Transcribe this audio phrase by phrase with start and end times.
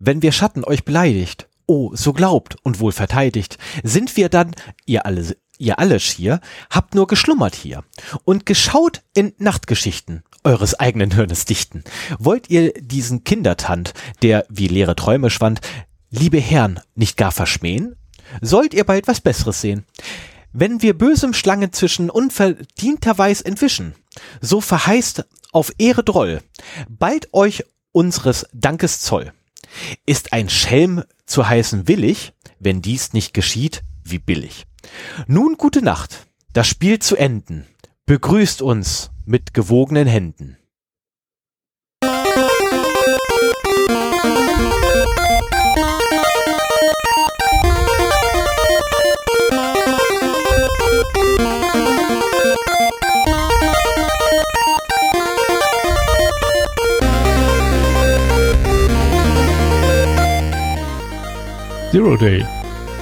[0.00, 4.54] Wenn wir Schatten euch beleidigt, oh, so glaubt und wohl verteidigt, sind wir dann,
[4.86, 6.40] ihr alle, ihr alle schier,
[6.70, 7.82] habt nur geschlummert hier
[8.24, 11.82] und geschaut in Nachtgeschichten eures eigenen Hirnes dichten.
[12.20, 13.92] Wollt ihr diesen Kindertand,
[14.22, 15.60] der wie leere Träume schwand,
[16.10, 17.96] liebe Herren, nicht gar verschmähen?
[18.40, 19.84] Sollt ihr bald was Besseres sehen?
[20.52, 23.94] Wenn wir bösem Schlangen zwischen unverdienterweis entwischen,
[24.40, 26.40] so verheißt auf Ehre Droll
[26.88, 29.32] bald euch unseres Dankes Zoll.
[30.06, 34.66] Ist ein Schelm zu heißen willig, wenn dies nicht geschieht, wie billig.
[35.26, 37.66] Nun gute Nacht, das Spiel zu enden.
[38.06, 40.56] Begrüßt uns mit gewogenen Händen.
[61.90, 62.44] Zero Day,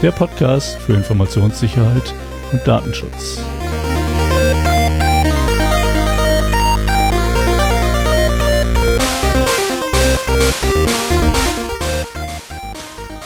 [0.00, 2.14] der Podcast für Informationssicherheit
[2.52, 3.40] und Datenschutz.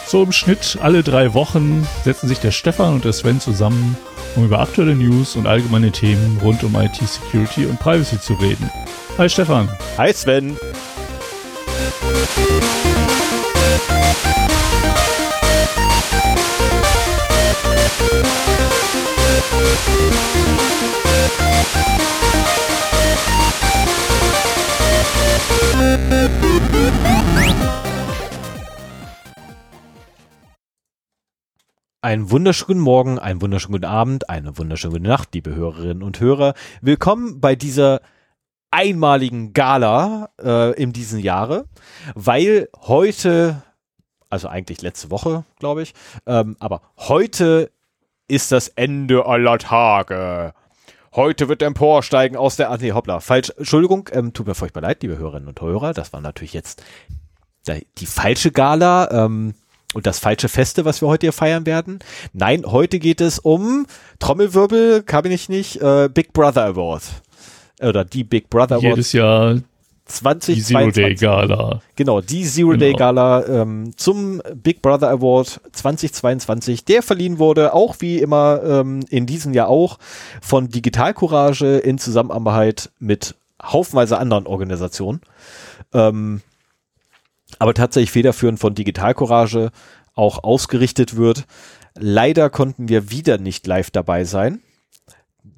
[0.07, 3.99] So im Schnitt alle drei Wochen setzen sich der Stefan und der Sven zusammen,
[4.37, 8.71] um über aktuelle News und allgemeine Themen rund um IT-Security und Privacy zu reden.
[9.19, 9.69] Hi Stefan.
[9.99, 10.57] Hi Sven.
[32.03, 36.55] Einen wunderschönen Morgen, einen wunderschönen guten Abend, eine wunderschöne gute Nacht, liebe Hörerinnen und Hörer.
[36.81, 38.01] Willkommen bei dieser
[38.71, 41.67] einmaligen Gala äh, in diesem Jahre,
[42.15, 43.63] weil heute,
[44.31, 45.93] also eigentlich letzte Woche, glaube ich,
[46.27, 47.71] ähm, aber heute
[48.29, 50.55] ist das Ende aller Tage.
[51.15, 55.03] Heute wird emporsteigen aus der, ah, nee, hoppla, falsch, Entschuldigung, ähm, tut mir furchtbar leid,
[55.03, 56.83] liebe Hörerinnen und Hörer, das war natürlich jetzt
[57.99, 59.55] die falsche Gala ähm,
[59.93, 61.99] und das falsche Feste, was wir heute hier feiern werden.
[62.33, 63.87] Nein, heute geht es um
[64.19, 67.03] Trommelwirbel, kann ich nicht, äh, Big Brother Award.
[67.83, 68.97] Oder die Big Brother Award.
[68.97, 69.61] Jedes Jahr
[70.11, 70.55] 2022.
[70.55, 71.83] die Zero Day Gala.
[71.97, 72.81] Genau, die Zero Genau.
[72.81, 79.01] Day Gala ähm, zum Big Brother Award 2022, der verliehen wurde, auch wie immer ähm,
[79.09, 79.99] in diesem Jahr auch,
[80.41, 85.21] von Digital Courage in Zusammenarbeit mit haufenweise anderen Organisationen.
[85.93, 86.41] Ähm,
[87.59, 89.71] aber tatsächlich federführend von Digital Courage
[90.15, 91.47] auch ausgerichtet wird.
[91.99, 94.61] Leider konnten wir wieder nicht live dabei sein.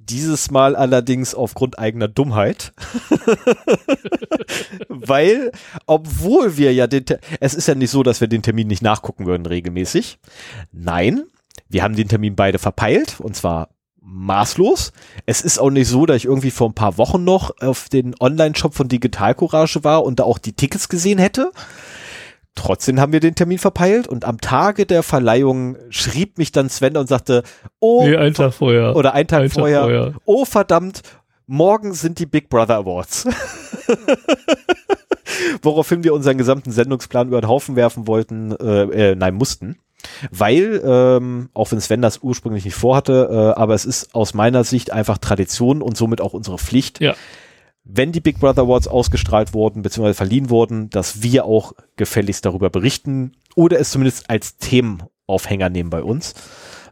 [0.09, 2.73] Dieses Mal allerdings aufgrund eigener Dummheit.
[4.89, 5.53] Weil,
[5.87, 8.83] obwohl wir ja den, Ter- es ist ja nicht so, dass wir den Termin nicht
[8.83, 10.19] nachgucken würden regelmäßig.
[10.73, 11.25] Nein,
[11.69, 13.69] wir haben den Termin beide verpeilt und zwar
[14.01, 14.93] maßlos.
[15.27, 18.15] Es ist auch nicht so, dass ich irgendwie vor ein paar Wochen noch auf den
[18.19, 21.53] Online-Shop von Digital Courage war und da auch die Tickets gesehen hätte.
[22.55, 26.97] Trotzdem haben wir den Termin verpeilt und am Tage der Verleihung schrieb mich dann Sven
[26.99, 27.43] und sagte,
[27.81, 28.95] oh, Nee, einen Tag vorher.
[28.95, 30.15] oder ein Tag, Einen Tag vorher, vorher.
[30.27, 31.01] oh verdammt,
[31.47, 33.27] morgen sind die Big Brother Awards.
[35.63, 39.79] Woraufhin wir unseren gesamten Sendungsplan über den Haufen werfen wollten, äh, äh, nein, mussten.
[40.31, 44.65] Weil, ähm, auch wenn Sven das ursprünglich nicht vorhatte, äh, aber es ist aus meiner
[44.65, 47.15] Sicht einfach Tradition und somit auch unsere Pflicht, Ja.
[47.85, 50.15] Wenn die Big Brother Awards ausgestrahlt wurden bzw.
[50.15, 56.03] verliehen wurden, dass wir auch gefälligst darüber berichten oder es zumindest als Themenaufhänger nehmen bei
[56.03, 56.35] uns.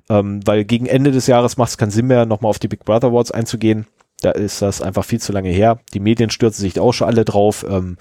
[0.08, 2.84] Ähm, weil gegen Ende des Jahres macht es keinen Sinn mehr, nochmal auf die Big
[2.84, 3.86] Brother Awards einzugehen.
[4.20, 5.80] Da ist das einfach viel zu lange her.
[5.94, 7.64] Die Medien stürzen sich auch schon alle drauf.
[7.68, 7.96] Ähm,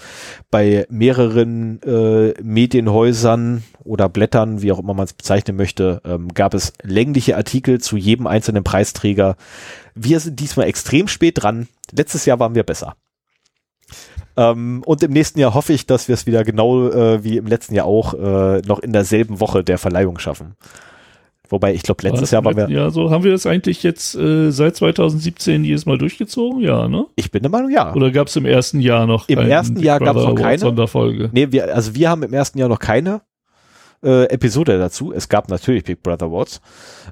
[0.52, 6.54] bei mehreren äh, Medienhäusern oder Blättern, wie auch immer man es bezeichnen möchte, ähm, gab
[6.54, 9.38] es längliche Artikel zu jedem einzelnen Preisträger.
[9.96, 11.68] Wir sind diesmal extrem spät dran.
[11.92, 12.96] Letztes Jahr waren wir besser.
[14.38, 17.48] Ähm, und im nächsten Jahr hoffe ich, dass wir es wieder genau äh, wie im
[17.48, 20.56] letzten Jahr auch äh, noch in derselben Woche der Verleihung schaffen.
[21.50, 22.32] Wobei, ich glaube, letztes?
[22.32, 25.98] Jahr waren wir, Ja, so haben wir das eigentlich jetzt äh, seit 2017 jedes Mal
[25.98, 26.62] durchgezogen?
[26.62, 27.08] Ja, ne?
[27.16, 27.94] ich bin der Meinung, ja.
[27.94, 30.60] Oder gab es im ersten Jahr noch Im ersten Big Jahr gab's Brother noch keine.
[30.60, 31.30] Sonderfolge?
[31.34, 33.22] Nee, wir, also wir haben im ersten Jahr noch keine
[34.04, 35.12] äh, Episode dazu.
[35.12, 36.62] Es gab natürlich Big Brother Awards.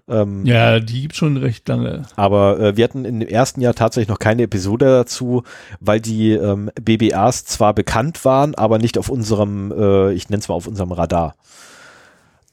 [0.08, 2.04] Ähm, Ja, die gibt schon recht lange.
[2.16, 5.44] Aber äh, wir hatten im ersten Jahr tatsächlich noch keine Episode dazu,
[5.80, 10.48] weil die ähm, BBAs zwar bekannt waren, aber nicht auf unserem, äh, ich nenne es
[10.48, 11.36] mal auf unserem Radar.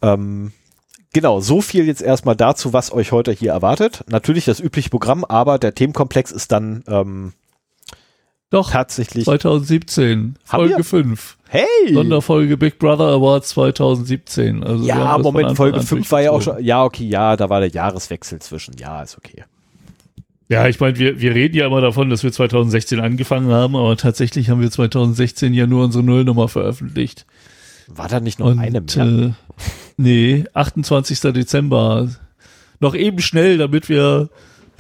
[0.03, 0.53] Ähm,
[1.15, 4.05] genau, so viel jetzt erstmal dazu, was euch heute hier erwartet.
[4.11, 7.33] Natürlich das übliche Programm, aber der Themenkomplex ist dann ähm,
[8.51, 9.25] Doch, tatsächlich.
[9.25, 10.85] 2017, Haben Folge wir?
[10.85, 11.39] 5.
[11.49, 11.95] Hey!
[11.95, 14.63] Sonderfolge Big Brother Awards 2017.
[14.63, 16.63] Also wir Ja, Moment, Folge an 5 war ja auch schon.
[16.63, 18.77] Ja, okay, ja, da war der Jahreswechsel zwischen.
[18.77, 19.45] Ja, ist okay.
[20.49, 23.97] Ja, ich meine, wir, wir reden ja immer davon, dass wir 2016 angefangen haben, aber
[23.97, 27.25] tatsächlich haben wir 2016 ja nur unsere Nullnummer veröffentlicht.
[27.89, 29.07] War da nicht noch Und, eine mehr?
[29.07, 29.33] Äh,
[29.97, 31.21] nee, 28.
[31.21, 32.09] Dezember.
[32.81, 34.29] Noch eben schnell, damit wir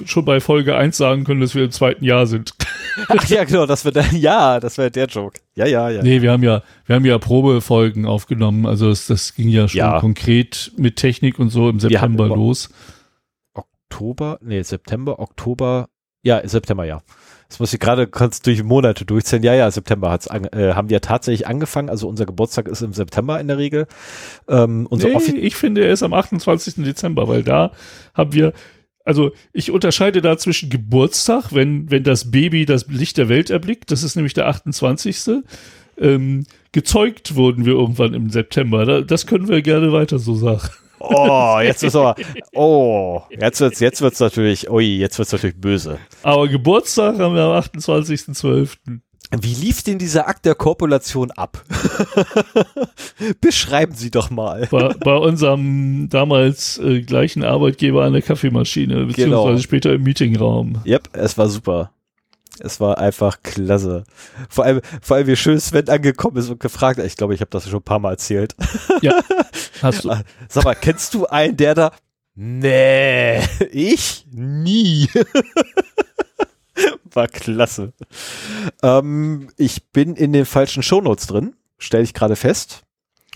[0.05, 2.55] schon bei Folge 1 sagen können, dass wir im zweiten Jahr sind.
[3.09, 5.41] Ach ja, genau, das wird ja, das wäre der Joke.
[5.55, 6.03] Ja, ja, ja.
[6.03, 8.67] Nee, wir haben ja, wir haben ja Probefolgen aufgenommen.
[8.67, 10.00] Also das, das ging ja schon Ja.
[10.00, 12.71] konkret mit Technik und so im September los.
[13.55, 15.89] Oktober, nee, September, Oktober,
[16.23, 17.03] ja, September, ja.
[17.49, 19.43] Das muss ich gerade kurz durch Monate durchzählen.
[19.43, 21.88] Ja, ja, September hat's an, äh, haben wir tatsächlich angefangen.
[21.88, 23.87] Also unser Geburtstag ist im September in der Regel.
[24.49, 26.85] Ähm, unser Nee, ich finde, er ist am 28.
[26.85, 27.73] Dezember, weil da
[28.14, 28.52] haben wir,
[29.05, 33.90] also ich unterscheide da zwischen Geburtstag, wenn, wenn das Baby das Licht der Welt erblickt,
[33.90, 35.43] das ist nämlich der 28.
[35.97, 38.85] Ähm, gezeugt wurden wir irgendwann im September.
[38.85, 40.70] Da, das können wir gerne weiter so sagen.
[41.11, 42.15] Oh, jetzt ist aber,
[42.55, 45.99] oh, jetzt wird's, jetzt wird's natürlich, ui, jetzt wird's natürlich böse.
[46.23, 48.71] Aber Geburtstag haben wir am 28.12.
[49.41, 51.65] Wie lief denn dieser Akt der Korpulation ab?
[53.41, 54.69] Beschreiben Sie doch mal.
[54.71, 59.59] Bei, bei unserem damals äh, gleichen Arbeitgeber an der Kaffeemaschine, beziehungsweise Genau.
[59.59, 60.79] später im Meetingraum.
[60.87, 61.91] Yep, es war super.
[62.61, 64.05] Es war einfach klasse.
[64.49, 67.06] Vor allem, vor allem wie schön Sven angekommen ist und gefragt, hat.
[67.06, 68.55] ich glaube, ich habe das schon ein paar Mal erzählt.
[69.03, 69.21] Ja,
[69.83, 70.17] hast du.
[70.49, 71.93] Sag mal, kennst du einen, der da?
[72.37, 73.41] Nee,
[73.71, 75.09] ich nie.
[77.12, 77.93] War klasse.
[78.83, 82.83] Ähm, ich bin in den falschen Shownotes drin, stelle ich gerade fest.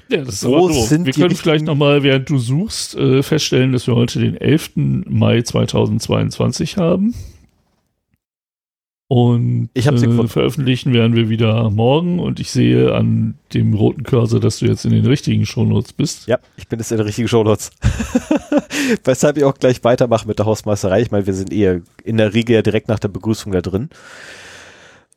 [0.09, 0.89] Ja, das ist aber doof.
[0.89, 5.05] sind Wir können vielleicht nochmal, während du suchst, äh, feststellen, dass wir heute den 11.
[5.07, 7.15] Mai 2022 haben.
[9.11, 14.03] Und Ich hab's äh, veröffentlichen werden wir wieder morgen und ich sehe an dem roten
[14.03, 16.27] Cursor, dass du jetzt in den richtigen Shownotes bist.
[16.27, 17.71] Ja, ich bin jetzt in den richtigen Shownotes.
[19.05, 21.01] Weshalb ich auch gleich weitermache mit der Hausmeisterei.
[21.01, 23.89] Ich meine, wir sind eher in der Regel ja direkt nach der Begrüßung da drin.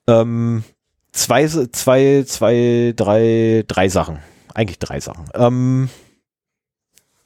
[0.08, 0.64] Ähm,
[1.12, 4.20] zwei, zwei, zwei, drei, drei Sachen.
[4.54, 5.26] Eigentlich drei Sachen.
[5.34, 5.90] Ähm,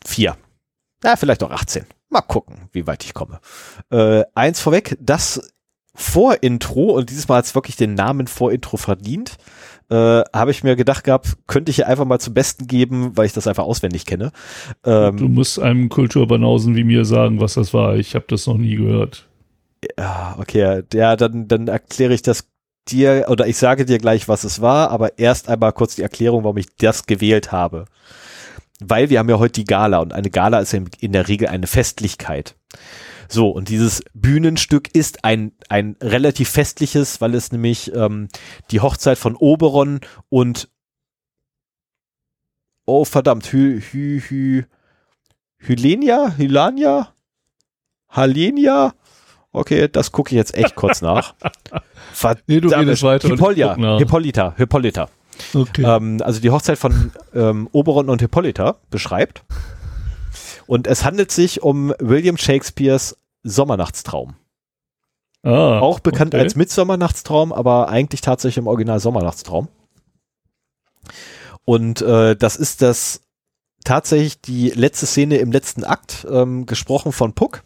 [0.03, 0.35] vier.
[1.03, 1.85] Na, vielleicht auch 18.
[2.09, 3.39] Mal gucken, wie weit ich komme.
[3.91, 5.53] Äh, eins vorweg, das
[5.95, 9.38] Vorintro, und dieses Mal hat es wirklich den Namen Vorintro verdient,
[9.89, 13.27] äh, habe ich mir gedacht gehabt, könnte ich hier einfach mal zum Besten geben, weil
[13.27, 14.31] ich das einfach auswendig kenne.
[14.83, 17.95] Ähm, du musst einem Kulturbanausen wie mir sagen, was das war.
[17.95, 19.27] Ich habe das noch nie gehört.
[19.97, 22.47] Ja, okay, ja, dann, dann erkläre ich das
[22.88, 26.44] dir oder ich sage dir gleich, was es war, aber erst einmal kurz die Erklärung,
[26.44, 27.86] warum ich das gewählt habe.
[28.80, 31.27] Weil wir haben ja heute die Gala und eine Gala ist ja in, in der
[31.27, 32.56] Regel eine Festlichkeit.
[33.27, 38.27] So, und dieses Bühnenstück ist ein, ein relativ festliches, weil es nämlich ähm,
[38.72, 40.69] die Hochzeit von Oberon und
[42.86, 44.66] oh verdammt, Hy, Hy, Hy,
[45.57, 47.13] Hylenia, Hylania,
[48.10, 48.94] Halenia,
[49.51, 51.36] okay, das gucke ich jetzt echt kurz nach.
[52.13, 53.98] Verdammt, Nee, du redest weiter Hippolia.
[53.98, 55.10] Hippolyta, Hippolyta.
[55.54, 55.83] Okay.
[55.83, 59.44] Ähm, also die Hochzeit von ähm, Oberon und Hippolyta beschreibt.
[60.67, 64.35] Und es handelt sich um William Shakespeares Sommernachtstraum.
[65.44, 66.44] ah, Auch bekannt okay.
[66.44, 69.67] als Mitsommernachtstraum, aber eigentlich tatsächlich im Original Sommernachtstraum.
[71.63, 73.21] Und äh, das ist das
[73.83, 77.63] tatsächlich die letzte Szene im letzten Akt, ähm, gesprochen von Puck,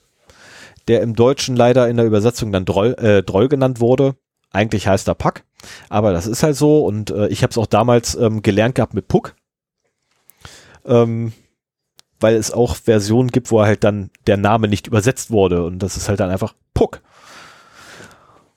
[0.88, 4.16] der im Deutschen leider in der Übersetzung dann Droll, äh, Droll genannt wurde.
[4.52, 5.44] Eigentlich heißt er Puck,
[5.90, 8.94] aber das ist halt so und äh, ich habe es auch damals ähm, gelernt gehabt
[8.94, 9.36] mit Puck.
[10.86, 11.34] Ähm,
[12.20, 15.98] weil es auch Versionen gibt, wo halt dann der Name nicht übersetzt wurde und das
[15.98, 17.02] ist halt dann einfach Puck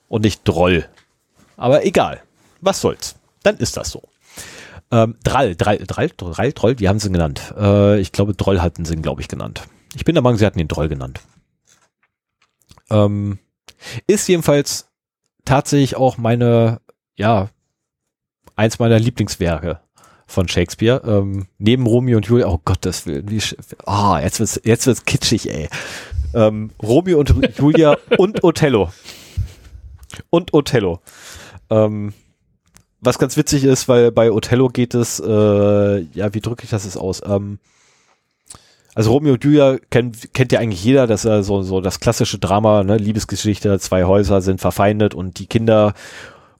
[0.07, 0.85] und nicht Droll.
[1.57, 2.21] Aber egal,
[2.61, 4.03] was soll's, dann ist das so.
[4.91, 7.53] Ähm, Drall, Drall, Drall, Drall, Droll, wie haben sie ihn genannt?
[7.57, 9.63] Äh, ich glaube, Droll hatten sie ihn, glaube ich, genannt.
[9.95, 11.21] Ich bin der Meinung, sie hatten ihn Droll genannt.
[12.89, 13.39] Ähm,
[14.07, 14.89] ist jedenfalls
[15.45, 16.79] tatsächlich auch meine,
[17.15, 17.49] ja,
[18.55, 19.79] eins meiner Lieblingswerke
[20.33, 21.01] von Shakespeare.
[21.05, 23.41] Ähm, neben Romeo und Julia, oh Gottes Willen, wie,
[23.85, 25.69] ah, jetzt wird's, jetzt wird's kitschig, ey.
[26.33, 28.91] Ähm, Romeo und Julia und Othello.
[30.29, 30.99] Und Othello.
[31.69, 32.13] Ähm,
[33.01, 36.85] was ganz witzig ist, weil bei Othello geht es, äh, ja, wie drücke ich das
[36.85, 37.21] jetzt aus?
[37.25, 37.59] Ähm,
[38.95, 41.99] also Romeo und Julia kennt, kennt ja eigentlich jeder, das ist ja so, so das
[41.99, 42.97] klassische Drama, ne?
[42.97, 45.93] Liebesgeschichte, zwei Häuser sind verfeindet und die Kinder,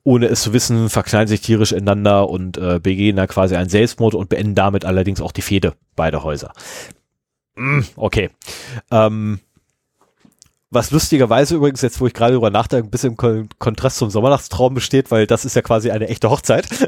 [0.04, 4.16] ohne es zu wissen, verknallen sich tierisch ineinander und äh, begehen da quasi einen Selbstmord
[4.16, 6.54] und beenden damit allerdings auch die Fehde beider Häuser.
[7.56, 8.30] Mm, okay.
[8.92, 9.40] Ähm,
[10.70, 14.74] Was lustigerweise übrigens, jetzt wo ich gerade drüber nachdenke, ein bisschen im Kontrast zum Sommernachtstraum
[14.74, 16.68] besteht, weil das ist ja quasi eine echte Hochzeit.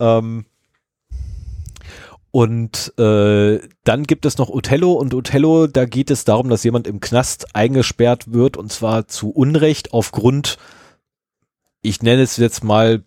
[0.00, 0.44] ähm,
[2.36, 6.86] und äh, dann gibt es noch Othello und Othello, da geht es darum, dass jemand
[6.86, 10.58] im Knast eingesperrt wird und zwar zu Unrecht aufgrund,
[11.80, 13.02] ich nenne es jetzt mal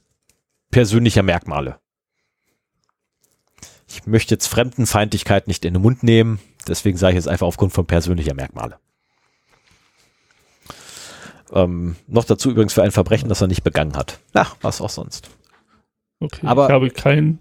[0.71, 1.77] persönlicher Merkmale.
[3.88, 7.71] Ich möchte jetzt Fremdenfeindlichkeit nicht in den Mund nehmen, deswegen sage ich jetzt einfach aufgrund
[7.71, 8.79] von persönlicher Merkmale.
[11.53, 14.21] Ähm, noch dazu übrigens für ein Verbrechen, das er nicht begangen hat.
[14.33, 15.29] Na, was auch sonst.
[16.19, 17.38] Okay, aber, ich habe kein.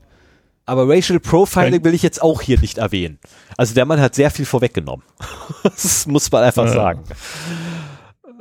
[0.68, 3.18] Aber Racial Profiling will ich jetzt auch hier nicht erwähnen.
[3.56, 5.02] Also der Mann hat sehr viel vorweggenommen.
[5.62, 6.72] das muss man einfach ja.
[6.72, 7.04] sagen.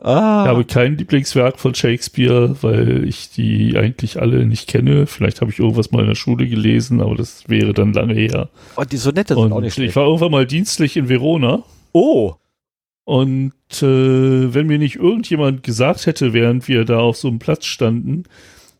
[0.01, 0.43] Ah.
[0.43, 5.07] Ich habe kein Lieblingswerk von Shakespeare, weil ich die eigentlich alle nicht kenne.
[5.07, 8.49] Vielleicht habe ich irgendwas mal in der Schule gelesen, aber das wäre dann lange her.
[8.75, 9.91] Und oh, die Sonette sind Und auch nicht schlecht.
[9.91, 11.63] Ich war irgendwann mal dienstlich in Verona.
[11.93, 12.33] Oh.
[13.05, 17.65] Und äh, wenn mir nicht irgendjemand gesagt hätte, während wir da auf so einem Platz
[17.65, 18.23] standen,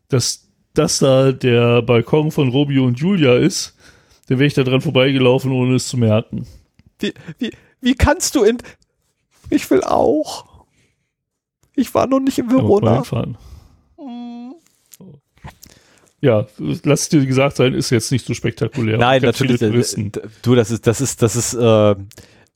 [0.08, 0.47] dass
[0.78, 3.76] das da der Balkon von Romeo und Julia ist,
[4.28, 6.46] dann wäre ich da dran vorbeigelaufen, ohne es zu merken.
[6.98, 8.58] Wie, wie, wie kannst du in.
[9.50, 10.64] Ich will auch.
[11.74, 13.02] Ich war noch nicht in Verona.
[13.98, 14.54] Mhm.
[16.20, 18.98] Ja, lass dir gesagt sein, ist jetzt nicht so spektakulär.
[18.98, 19.62] Nein, natürlich.
[19.62, 20.10] Äh,
[20.42, 21.94] du, das ist, das ist, das ist äh,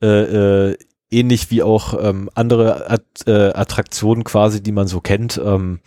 [0.03, 0.77] äh, äh,
[1.13, 5.41] ähnlich wie auch ähm, andere At äh, Attraktionen quasi, die man so kennt.
[5.45, 5.81] Ähm,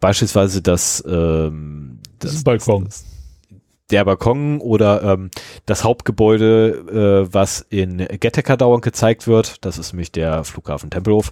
[0.00, 2.84] beispielsweise das, ähm, das, das Balkon.
[2.84, 3.04] Das,
[3.90, 5.30] der Balkon oder ähm,
[5.66, 9.64] das Hauptgebäude, äh, was in Getteker dauernd gezeigt wird.
[9.64, 11.30] Das ist nämlich der Flughafen Tempelhof.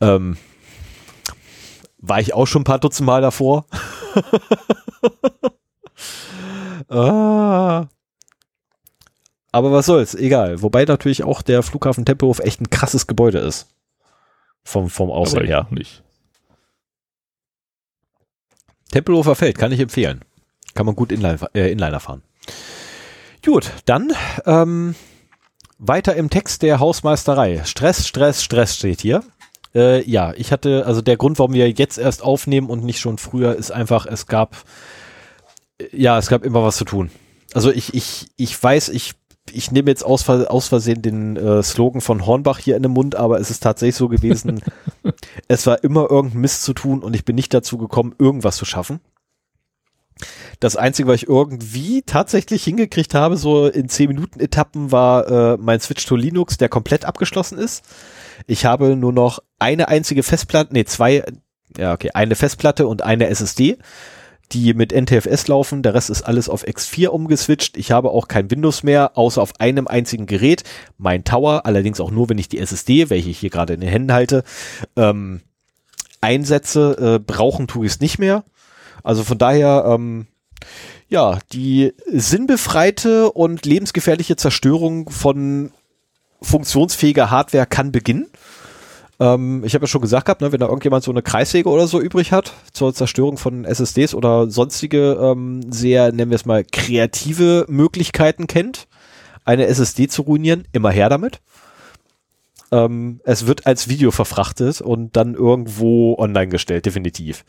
[0.00, 0.36] Ähm,
[1.98, 3.66] war ich auch schon ein paar Dutzend Mal davor.
[6.88, 7.86] ah.
[9.56, 10.60] Aber was soll's, egal.
[10.60, 13.68] Wobei natürlich auch der Flughafen Tempelhof echt ein krasses Gebäude ist.
[14.62, 15.66] Vom, vom Aussehen her.
[15.70, 16.02] Nicht.
[18.90, 20.20] Tempelhofer Feld kann ich empfehlen.
[20.74, 22.22] Kann man gut Inline, äh, Inliner fahren.
[23.42, 24.12] Gut, dann
[24.44, 24.94] ähm,
[25.78, 27.62] weiter im Text der Hausmeisterei.
[27.64, 29.24] Stress, Stress, Stress steht hier.
[29.74, 33.16] Äh, ja, ich hatte, also der Grund, warum wir jetzt erst aufnehmen und nicht schon
[33.16, 34.54] früher, ist einfach, es gab,
[35.92, 37.10] ja, es gab immer was zu tun.
[37.54, 39.14] Also ich, ich, ich weiß, ich,
[39.52, 43.14] ich nehme jetzt aus, aus Versehen den äh, Slogan von Hornbach hier in den Mund,
[43.14, 44.62] aber es ist tatsächlich so gewesen,
[45.48, 48.64] es war immer irgendein Mist zu tun und ich bin nicht dazu gekommen, irgendwas zu
[48.64, 49.00] schaffen.
[50.60, 55.56] Das Einzige, was ich irgendwie tatsächlich hingekriegt habe, so in 10 Minuten Etappen, war äh,
[55.60, 57.84] mein Switch to Linux, der komplett abgeschlossen ist.
[58.46, 61.22] Ich habe nur noch eine einzige Festplatte, nee, zwei,
[61.76, 63.76] ja, okay, eine Festplatte und eine SSD,
[64.52, 65.82] die mit NTFS laufen.
[65.82, 67.76] Der Rest ist alles auf X4 umgeswitcht.
[67.76, 70.62] Ich habe auch kein Windows mehr, außer auf einem einzigen Gerät.
[70.98, 73.90] Mein Tower, allerdings auch nur, wenn ich die SSD, welche ich hier gerade in den
[73.90, 74.44] Händen halte,
[74.96, 75.40] ähm,
[76.20, 77.16] einsetze.
[77.16, 78.44] Äh, brauchen tue ich es nicht mehr.
[79.02, 80.26] Also von daher, ähm,
[81.08, 85.72] ja, die sinnbefreite und lebensgefährliche Zerstörung von
[86.42, 88.26] funktionsfähiger Hardware kann beginnen.
[89.18, 91.86] Ähm, ich habe ja schon gesagt gehabt, ne, wenn da irgendjemand so eine Kreissäge oder
[91.86, 96.64] so übrig hat zur Zerstörung von SSDs oder sonstige ähm, sehr, nennen wir es mal,
[96.64, 98.88] kreative Möglichkeiten kennt,
[99.44, 101.40] eine SSD zu ruinieren, immer her damit.
[102.72, 107.44] Ähm, es wird als Video verfrachtet und dann irgendwo online gestellt, definitiv.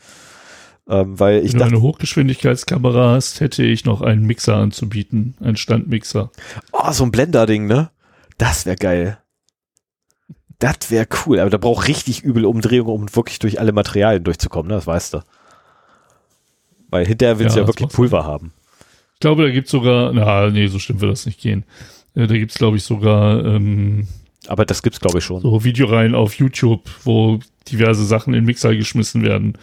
[0.88, 5.56] Ähm, weil ich Wenn du eine Hochgeschwindigkeitskamera hast, hätte ich noch einen Mixer anzubieten, einen
[5.56, 6.30] Standmixer.
[6.72, 7.90] Oh, so ein Blender-Ding, ne?
[8.38, 9.18] Das wäre geil.
[10.58, 14.68] Das wäre cool, aber da braucht richtig übel Umdrehungen, um wirklich durch alle Materialien durchzukommen,
[14.68, 14.74] ne?
[14.74, 15.20] das weißt du.
[16.90, 18.52] Weil hinterher willst ja, du ja wirklich Pulver haben.
[19.14, 21.64] Ich glaube, da gibt's sogar, na, nee, so stimmt wird das nicht gehen.
[22.14, 24.08] Äh, da gibt's, glaube ich, sogar, ähm,
[24.48, 25.42] aber das gibt's, glaube ich, schon.
[25.42, 27.38] So Videoreihen auf YouTube, wo
[27.70, 29.58] diverse Sachen in Mixer geschmissen werden,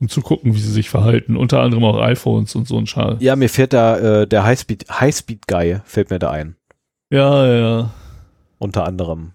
[0.00, 1.36] um zu gucken, wie sie sich verhalten.
[1.36, 3.16] Unter anderem auch iPhones und so ein Schal.
[3.20, 6.56] Ja, mir fährt da äh, der Highspeed, Highspeed Guy, fällt mir da ein.
[7.10, 7.90] Ja, ja.
[8.58, 9.33] Unter anderem.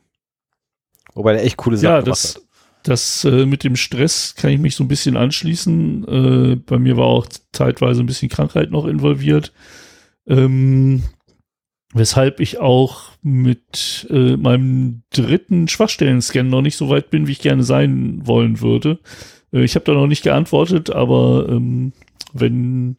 [1.20, 2.44] Wobei der echt coole Sachen ja, das, hat.
[2.84, 6.08] Das äh, mit dem Stress kann ich mich so ein bisschen anschließen.
[6.08, 9.52] Äh, bei mir war auch zeitweise ein bisschen Krankheit noch involviert.
[10.28, 11.04] Ähm,
[11.94, 17.42] weshalb ich auch mit äh, meinem dritten Schwachstellen-Scan noch nicht so weit bin, wie ich
[17.42, 19.00] gerne sein wollen würde.
[19.52, 21.92] Äh, ich habe da noch nicht geantwortet, aber ähm,
[22.32, 22.96] wenn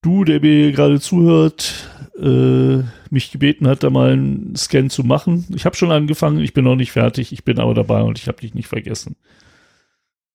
[0.00, 1.90] du, der mir gerade zuhört,
[2.20, 5.46] äh, mich gebeten hat, da mal einen Scan zu machen.
[5.54, 8.28] Ich habe schon angefangen, ich bin noch nicht fertig, ich bin aber dabei und ich
[8.28, 9.16] habe dich nicht vergessen.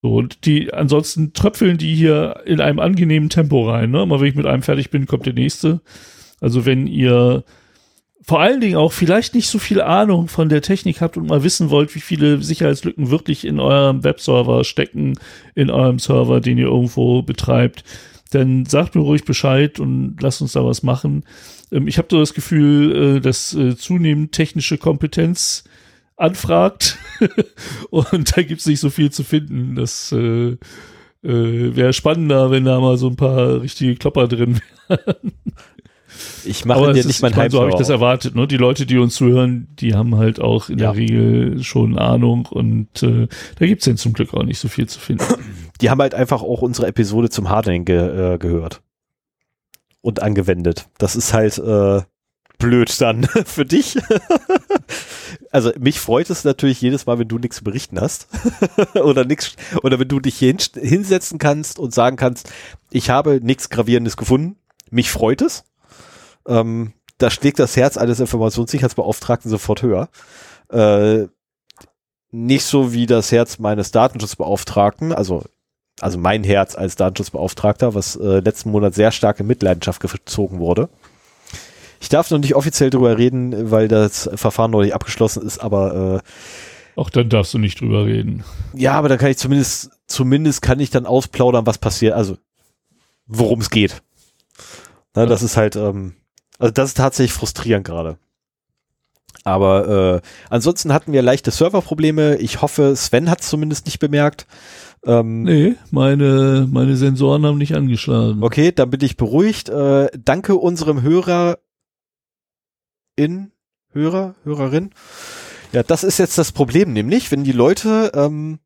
[0.02, 3.92] So, und die, ansonsten tröpfeln die hier in einem angenehmen Tempo rein.
[3.92, 4.06] Ne?
[4.06, 5.82] Mal wenn ich mit einem fertig bin, kommt der nächste.
[6.42, 7.44] Also wenn ihr
[8.22, 11.44] vor allen Dingen auch vielleicht nicht so viel Ahnung von der Technik habt und mal
[11.44, 15.20] wissen wollt, wie viele Sicherheitslücken wirklich in eurem Webserver stecken,
[15.54, 17.84] in eurem Server, den ihr irgendwo betreibt,
[18.32, 21.24] dann sagt mir ruhig Bescheid und lasst uns da was machen.
[21.72, 25.64] Ähm, ich habe so das Gefühl, äh, dass äh, zunehmend technische Kompetenz
[26.18, 26.98] anfragt
[27.90, 29.76] und da gibt's nicht so viel zu finden.
[29.76, 30.58] Das äh,
[31.24, 35.34] äh, wäre spannender, wenn da mal so ein paar richtige Klopper drin wären.
[36.46, 37.52] Ich mache dir nicht mein Hype.
[37.52, 38.36] So habe ich das erwartet.
[38.36, 38.48] Ne?
[38.48, 40.92] Die Leute, die uns zuhören, die haben halt auch in ja.
[40.92, 43.28] der Regel schon Ahnung und äh,
[43.60, 45.26] da gibt's denn zum Glück auch nicht so viel zu finden.
[45.82, 48.82] Die haben halt einfach auch unsere Episode zum Hardening ge äh, gehört
[50.06, 50.88] und angewendet.
[51.00, 52.02] Das ist halt äh,
[52.60, 53.98] blöd dann für dich.
[55.52, 58.28] also mich freut es natürlich jedes Mal, wenn du nichts zu berichten hast
[58.94, 62.52] oder nichts oder wenn du dich hin, hinsetzen kannst und sagen kannst,
[62.92, 64.58] ich habe nichts gravierendes gefunden.
[64.92, 65.64] Mich freut es.
[66.48, 70.10] Ähm, da schlägt das Herz eines Informationssicherheitsbeauftragten sofort höher.
[70.70, 71.28] Äh,
[72.30, 75.44] nicht so wie das Herz meines Datenschutzbeauftragten, also
[76.02, 80.90] also mein Herz als Datenschutzbeauftragter, was äh, letzten Monat sehr stark in Mitleidenschaft gezogen wurde.
[82.02, 86.22] Ich darf noch nicht offiziell drüber reden, weil das Verfahren noch nicht abgeschlossen ist, aber
[86.24, 88.44] äh, auch dann darfst du nicht drüber reden.
[88.74, 92.38] Ja, aber da kann ich zumindest, zumindest kann ich dann ausplaudern, was passiert, also
[93.28, 94.02] worum es geht.
[95.14, 95.28] Na, ja.
[95.28, 96.16] Das ist halt, ähm,
[96.58, 98.18] also das ist tatsächlich frustrierend gerade.
[99.46, 102.38] Aber äh, ansonsten hatten wir leichte Serverprobleme.
[102.38, 104.48] Ich hoffe, Sven hat es zumindest nicht bemerkt.
[105.06, 108.44] Ähm, nee, meine, meine Sensoren haben nicht angeschlagen.
[108.44, 109.70] Okay, dann bin ich beruhigt.
[109.70, 111.60] Äh, danke unserem Hörer
[113.16, 113.52] in
[113.92, 114.90] Hörer, Hörerin.
[115.72, 118.60] Ja, das ist jetzt das Problem, nämlich, wenn die Leute ähm,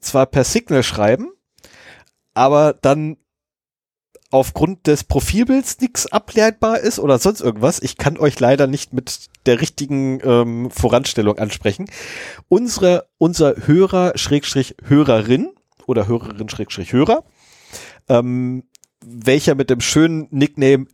[0.00, 1.30] zwar per Signal schreiben,
[2.34, 3.16] aber dann
[4.30, 7.82] aufgrund des Profilbilds nichts ableitbar ist oder sonst irgendwas.
[7.82, 11.86] Ich kann euch leider nicht mit der richtigen ähm, Voranstellung ansprechen.
[12.48, 15.50] Unsere, unser Hörer, Schrägstrich Hörerin
[15.86, 17.24] oder Hörerin, Schrägstrich Hörer,
[18.08, 18.64] ähm,
[19.04, 20.86] welcher mit dem schönen Nickname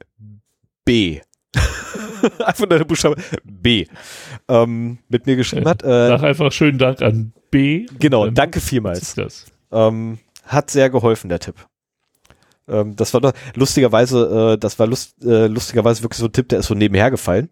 [0.85, 1.21] B
[2.45, 3.87] einfach nur der Buchstabe B
[4.49, 5.83] ähm, mit mir geschrieben hat.
[5.83, 7.87] Äh, Sag einfach schönen Dank an B.
[7.99, 9.15] Genau, danke vielmals.
[9.15, 9.47] Das.
[9.73, 11.67] Ähm, hat sehr geholfen, der Tipp.
[12.69, 16.49] Ähm, das war doch lustigerweise, äh, das war lust, äh, lustigerweise wirklich so ein Tipp,
[16.49, 17.51] der ist so nebenher gefallen.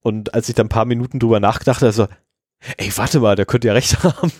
[0.00, 2.06] Und als ich dann ein paar Minuten drüber nachgedacht habe, so,
[2.76, 4.32] ey, warte mal, der könnte ja recht haben.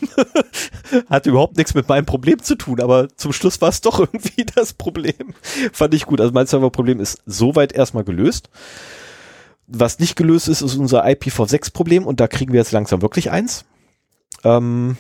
[1.08, 4.44] Hat überhaupt nichts mit meinem Problem zu tun, aber zum Schluss war es doch irgendwie
[4.44, 5.34] das Problem.
[5.72, 6.20] Fand ich gut.
[6.20, 8.50] Also mein Serverproblem ist soweit erstmal gelöst.
[9.66, 13.64] Was nicht gelöst ist, ist unser IPv6-Problem und da kriegen wir jetzt langsam wirklich eins.
[14.42, 14.96] Ähm,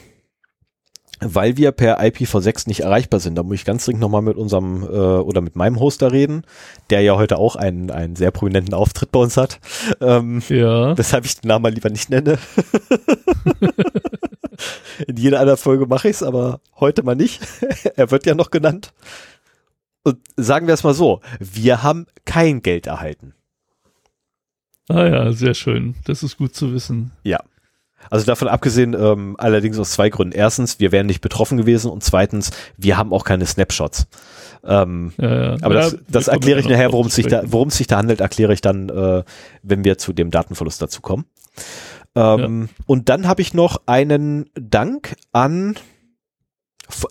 [1.20, 3.36] weil wir per IPv6 nicht erreichbar sind.
[3.36, 6.44] Da muss ich ganz dringend nochmal mit unserem äh, oder mit meinem Hoster reden,
[6.90, 9.60] der ja heute auch einen, einen sehr prominenten Auftritt bei uns hat.
[10.00, 10.96] Ähm, ja.
[10.96, 12.38] Weshalb ich den Namen mal lieber nicht nenne.
[15.06, 17.40] In jeder anderen Folge mache ich es, aber heute mal nicht.
[17.96, 18.92] er wird ja noch genannt.
[20.02, 23.34] Und sagen wir es mal so, wir haben kein Geld erhalten.
[24.88, 25.94] Ah ja, sehr schön.
[26.04, 27.12] Das ist gut zu wissen.
[27.22, 27.40] Ja.
[28.08, 30.34] Also davon abgesehen, ähm, allerdings aus zwei Gründen.
[30.36, 34.06] Erstens, wir wären nicht betroffen gewesen und zweitens, wir haben auch keine Snapshots.
[34.64, 35.56] Ähm, ja, ja.
[35.62, 37.96] Aber ja, das, das erkläre ich nachher, worum es sich da, worum es sich da
[37.98, 39.22] handelt, erkläre ich dann, äh,
[39.62, 41.26] wenn wir zu dem Datenverlust dazu kommen.
[42.14, 45.76] Ähm, und dann habe ich noch einen Dank an,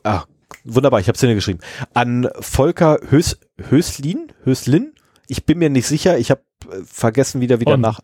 [0.03, 0.23] ah,
[0.63, 1.59] wunderbar, ich habe es dir geschrieben,
[1.93, 4.93] an Volker Hös, Höslin, Höslin.
[5.27, 8.01] Ich bin mir nicht sicher, ich habe äh, vergessen wieder wieder nach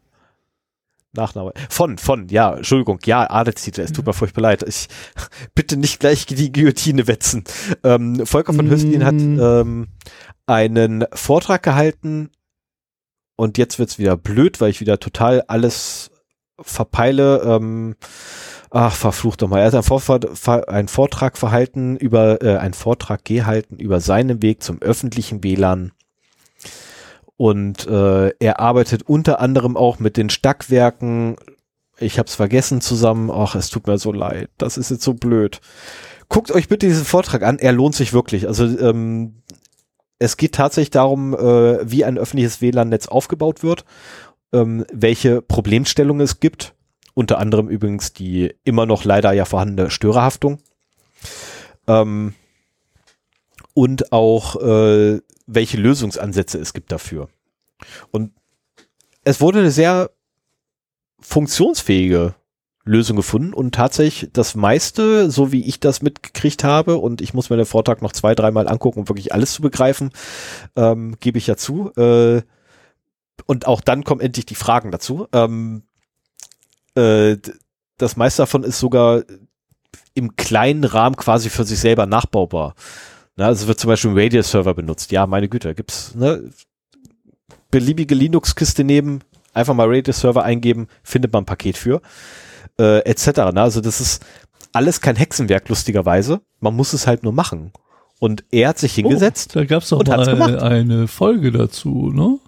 [1.16, 1.54] Nachname.
[1.70, 4.64] Von, von, ja, Entschuldigung, ja, Adelstitel, es tut mir furchtbar leid.
[4.64, 4.88] Ich
[5.56, 7.44] bitte nicht gleich die Guillotine wetzen.
[7.84, 9.88] Ähm, Volker von Höstlin hat ähm,
[10.46, 12.30] einen Vortrag gehalten
[13.36, 16.12] und jetzt wird's wieder blöd, weil ich wieder total alles
[16.60, 17.42] verpeile.
[17.42, 17.96] Ähm,
[18.70, 19.60] ach, verflucht doch mal.
[19.60, 24.64] Er hat einen, Vortrag, einen Vortrag verhalten über, äh, einen Vortrag gehalten über seinen Weg
[24.64, 25.92] zum öffentlichen WLAN
[27.38, 31.36] und äh, er arbeitet unter anderem auch mit den Stackwerken.
[31.98, 33.30] Ich habe es vergessen zusammen.
[33.32, 34.50] Ach, es tut mir so leid.
[34.58, 35.60] Das ist jetzt so blöd.
[36.30, 37.60] Guckt euch bitte diesen Vortrag an.
[37.60, 38.48] Er lohnt sich wirklich.
[38.48, 39.42] Also ähm,
[40.18, 43.86] es geht tatsächlich darum, äh, wie ein öffentliches WLAN-Netz aufgebaut wird,
[44.54, 46.74] ähm, welche Problemstellungen es gibt.
[47.14, 50.60] Unter anderem übrigens die immer noch leider ja vorhandene Störerhaftung.
[51.88, 52.34] Ähm,
[53.74, 57.30] und auch äh, welche Lösungsansätze es gibt dafür.
[58.12, 58.32] Und
[59.24, 60.12] es wurde eine sehr
[61.20, 62.36] funktionsfähige
[62.84, 67.50] Lösung gefunden und tatsächlich das meiste, so wie ich das mitgekriegt habe, und ich muss
[67.50, 70.12] mir den Vortrag noch zwei, dreimal angucken, um wirklich alles zu begreifen,
[70.76, 72.44] ähm, gebe ich ja zu, äh,
[73.48, 75.28] und auch dann kommen endlich die Fragen dazu.
[75.34, 75.84] Ähm,
[76.96, 77.38] äh,
[77.98, 79.24] das meiste davon ist sogar
[80.14, 82.76] im kleinen Rahmen quasi für sich selber nachbaubar.
[83.36, 85.12] Na, also wird zum Beispiel ein Radio-Server benutzt.
[85.12, 86.50] Ja, meine Güte, gibt's ne,
[87.70, 89.22] beliebige Linux-Kiste nehmen,
[89.54, 92.02] einfach mal Radio-Server eingeben, findet man ein Paket für,
[92.80, 93.52] äh, etc.
[93.54, 93.62] Ne?
[93.62, 94.26] Also das ist
[94.72, 96.42] alles kein Hexenwerk, lustigerweise.
[96.60, 97.72] Man muss es halt nur machen.
[98.20, 99.52] Und er hat sich oh, hingesetzt.
[99.56, 102.40] Oh, da gab es doch mal eine Folge dazu, ne?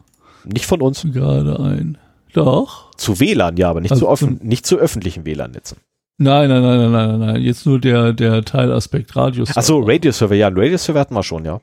[0.45, 1.05] Nicht von uns.
[1.11, 1.97] Gerade ein.
[2.33, 2.93] Doch.
[2.95, 5.77] Zu WLAN, ja, aber nicht, also zu, offen, nicht zu öffentlichen WLAN-Netzen.
[6.19, 7.41] Nein, nein, nein, nein, nein, nein.
[7.41, 9.59] Jetzt nur der, der Teilaspekt Radioserver.
[9.59, 11.61] Achso, Radio-Server, ja, Radio-Server hatten wir schon, ja.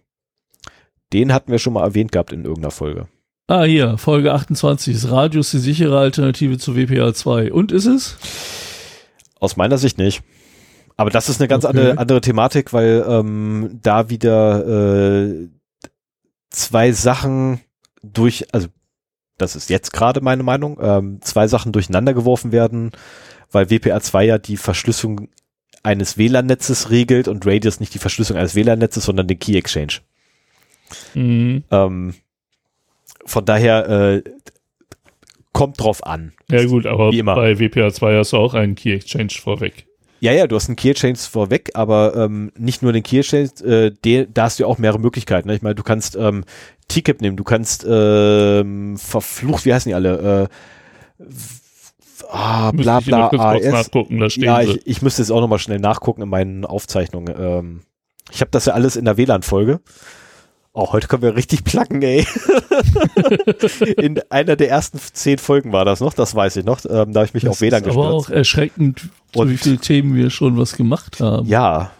[1.13, 3.09] Den hatten wir schon mal erwähnt gehabt in irgendeiner Folge.
[3.47, 4.95] Ah, hier, Folge 28.
[4.95, 7.51] Ist Radius die sichere Alternative zu WPA2?
[7.51, 8.17] Und ist es?
[9.39, 10.23] Aus meiner Sicht nicht.
[10.97, 11.77] Aber das ist eine ganz okay.
[11.77, 15.49] andere, andere Thematik, weil ähm, da wieder äh,
[16.51, 17.61] zwei Sachen
[18.03, 18.69] durch, also
[19.37, 22.93] das ist jetzt gerade meine Meinung, ähm, zwei Sachen durcheinander geworfen werden,
[23.55, 25.29] weil WPA2 ja die Verschlüsselung
[25.83, 30.01] eines WLAN-Netzes regelt und Radius nicht die Verschlüsselung eines WLAN-Netzes, sondern den Key Exchange.
[31.15, 31.65] Mhm.
[31.71, 32.15] Ähm,
[33.27, 34.23] von daher äh,
[35.53, 36.33] kommt drauf an.
[36.51, 39.87] Ja gut, aber bei WPA2 hast du auch einen Key Exchange vorweg.
[40.21, 43.51] Ja, ja, du hast einen Key Exchange vorweg, aber ähm, nicht nur den Key Exchange,
[43.63, 45.49] äh, der, da hast du ja auch mehrere Möglichkeiten.
[45.49, 45.55] Ne?
[45.55, 46.45] Ich meine, du kannst ähm,
[46.89, 50.49] TCAP nehmen, du kannst ähm, verflucht, wie heißen die alle?
[51.19, 51.25] Äh,
[52.31, 53.65] ah, bla bla AS.
[53.65, 57.35] Nachgucken, da stehen ja, ich, ich müsste jetzt auch nochmal schnell nachgucken in meinen Aufzeichnungen.
[57.39, 57.81] Ähm,
[58.31, 59.81] ich habe das ja alles in der WLAN-Folge.
[60.77, 62.27] Oh, heute können wir richtig placken, ey.
[63.97, 66.81] in einer der ersten zehn Folgen war das noch, das weiß ich noch.
[66.85, 68.07] Ähm, da habe ich mich das auf WLAN gestürzt.
[68.07, 71.47] Aber auch erschreckend, Und, wie viele Themen wir schon was gemacht haben.
[71.47, 71.93] Ja.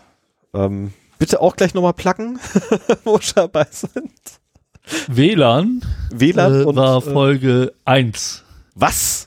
[0.53, 2.41] Ähm, bitte auch gleich nochmal placken,
[3.05, 4.11] wo wir dabei sind.
[5.07, 8.43] WLAN, WLAN äh, und, war äh, Folge äh, 1.
[8.75, 9.24] Was?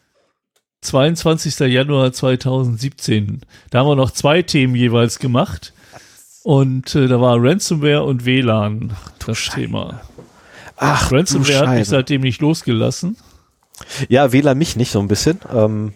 [0.82, 1.60] 22.
[1.60, 3.42] Januar 2017.
[3.70, 5.74] Da haben wir noch zwei Themen jeweils gemacht.
[6.44, 9.60] Und äh, da war Ransomware und WLAN das Scheiße.
[9.62, 10.02] Thema.
[10.78, 13.18] Ach, Ransomware hat mich seitdem nicht losgelassen.
[14.08, 15.40] Ja, WLAN mich nicht so ein bisschen.
[15.54, 15.94] Ähm,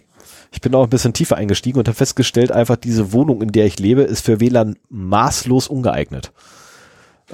[0.51, 3.65] ich bin auch ein bisschen tiefer eingestiegen und habe festgestellt, einfach diese Wohnung, in der
[3.65, 6.33] ich lebe, ist für WLAN maßlos ungeeignet.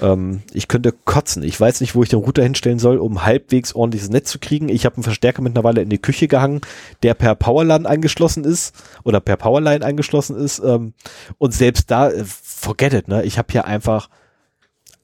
[0.00, 1.42] Ähm, ich könnte kotzen.
[1.42, 4.68] Ich weiß nicht, wo ich den Router hinstellen soll, um halbwegs ordentliches Netz zu kriegen.
[4.68, 6.60] Ich habe einen Verstärker mittlerweile in die Küche gehangen,
[7.02, 10.60] der per Powerline angeschlossen ist oder per Powerline angeschlossen ist.
[10.60, 10.94] Ähm,
[11.38, 13.24] und selbst da, äh, forget it, ne?
[13.24, 14.08] Ich habe hier einfach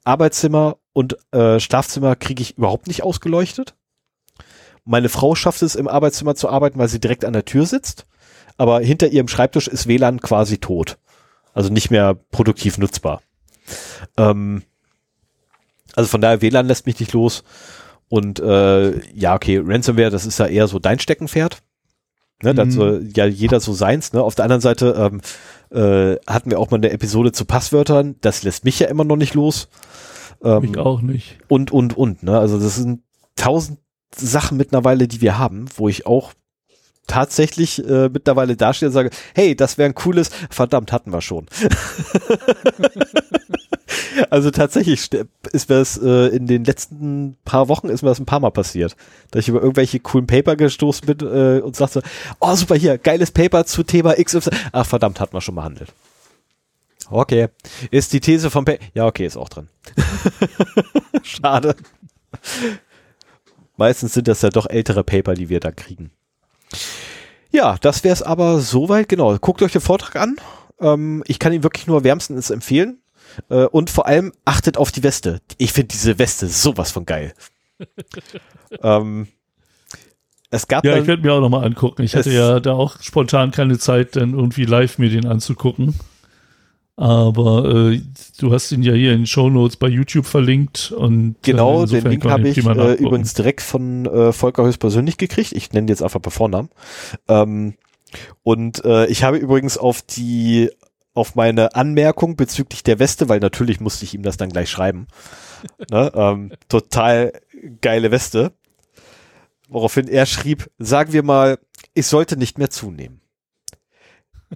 [0.04, 3.74] Arbeitszimmer und äh, Schlafzimmer kriege ich überhaupt nicht ausgeleuchtet.
[4.84, 8.06] Meine Frau schafft es im Arbeitszimmer zu arbeiten, weil sie direkt an der Tür sitzt.
[8.56, 10.98] Aber hinter ihrem Schreibtisch ist WLAN quasi tot.
[11.54, 13.22] Also nicht mehr produktiv nutzbar.
[14.16, 14.62] Ähm,
[15.94, 17.44] also von daher, WLAN lässt mich nicht los.
[18.08, 21.62] Und äh, ja, okay, Ransomware, das ist ja eher so dein Steckenpferd.
[22.42, 22.70] Ne, mhm.
[22.70, 24.12] Soll ja jeder so seins.
[24.12, 24.22] Ne?
[24.22, 25.20] Auf der anderen Seite ähm,
[25.70, 28.16] äh, hatten wir auch mal eine Episode zu Passwörtern.
[28.20, 29.68] Das lässt mich ja immer noch nicht los.
[30.42, 31.38] Ähm, mich auch nicht.
[31.48, 32.22] Und, und, und.
[32.22, 32.38] Ne?
[32.38, 33.02] Also das sind
[33.36, 33.78] tausend
[34.14, 36.32] Sachen mittlerweile, die wir haben, wo ich auch
[37.06, 41.46] tatsächlich äh, mittlerweile dastehe und sage, hey, das wäre ein cooles, verdammt, hatten wir schon.
[44.30, 45.10] also tatsächlich
[45.52, 48.50] ist mir das äh, in den letzten paar Wochen ist mir das ein paar Mal
[48.50, 48.96] passiert,
[49.30, 52.02] dass ich über irgendwelche coolen Paper gestoßen bin äh, und sagte,
[52.40, 54.50] oh super, hier, geiles Paper zu Thema XY.
[54.72, 55.92] Ach verdammt, hatten wir schon behandelt.
[57.10, 57.48] Okay.
[57.90, 58.84] Ist die These vom Paper.
[58.94, 59.68] Ja, okay, ist auch drin.
[61.22, 61.76] Schade.
[63.76, 66.10] Meistens sind das ja doch ältere Paper, die wir da kriegen.
[67.50, 69.08] Ja, das wäre es aber soweit.
[69.08, 69.36] Genau.
[69.38, 70.36] Guckt euch den Vortrag an.
[70.80, 72.98] Ähm, ich kann ihn wirklich nur wärmstens empfehlen.
[73.48, 75.40] Äh, und vor allem achtet auf die Weste.
[75.58, 77.34] Ich finde diese Weste sowas von geil.
[78.82, 79.28] ähm,
[80.50, 82.02] es gab ja, ich werde mir auch nochmal angucken.
[82.02, 85.94] Ich hatte ja da auch spontan keine Zeit, dann irgendwie live mir den anzugucken.
[86.96, 88.00] Aber äh,
[88.38, 91.86] du hast ihn ja hier in den Show Notes bei YouTube verlinkt und genau äh,
[91.88, 95.50] den Link habe ich äh, übrigens direkt von äh, Volker höchstpersönlich gekriegt.
[95.50, 96.68] Ich nenne jetzt einfach bei Vornamen.
[97.26, 97.74] Ähm,
[98.44, 100.70] und äh, ich habe übrigens auf die
[101.14, 105.06] auf meine Anmerkung bezüglich der Weste, weil natürlich musste ich ihm das dann gleich schreiben.
[105.90, 107.32] ne, ähm, total
[107.80, 108.52] geile Weste.
[109.68, 111.58] Woraufhin er schrieb, sagen wir mal,
[111.94, 113.20] ich sollte nicht mehr zunehmen.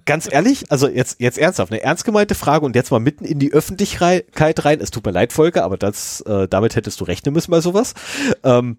[0.05, 3.39] Ganz ehrlich, also jetzt, jetzt ernsthaft, eine ernst gemeinte Frage und jetzt mal mitten in
[3.39, 4.79] die Öffentlichkeit rein.
[4.81, 7.95] Es tut mir leid, Volker, aber das, äh, damit hättest du rechnen müssen bei sowas.
[8.43, 8.77] Ähm,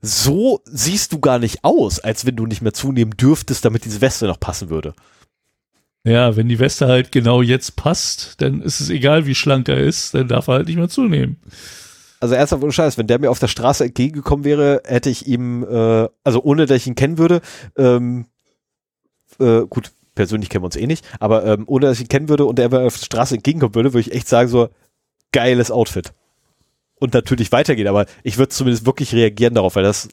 [0.00, 4.00] so siehst du gar nicht aus, als wenn du nicht mehr zunehmen dürftest, damit diese
[4.00, 4.94] Weste noch passen würde.
[6.04, 9.78] Ja, wenn die Weste halt genau jetzt passt, dann ist es egal, wie schlank er
[9.78, 11.36] ist, dann darf er halt nicht mehr zunehmen.
[12.20, 15.62] also ernsthaft ohne Scheiß, wenn der mir auf der Straße entgegengekommen wäre, hätte ich ihm,
[15.64, 17.40] äh, also ohne dass ich ihn kennen würde,
[17.76, 18.26] ähm,
[19.38, 22.28] äh, gut, persönlich kennen wir uns eh nicht, aber ähm, ohne dass ich ihn kennen
[22.28, 24.68] würde und er mir auf der Straße entgegenkommen würde, würde ich echt sagen, so,
[25.32, 26.12] geiles Outfit.
[26.96, 30.08] Und natürlich weitergehen, aber ich würde zumindest wirklich reagieren darauf, weil das,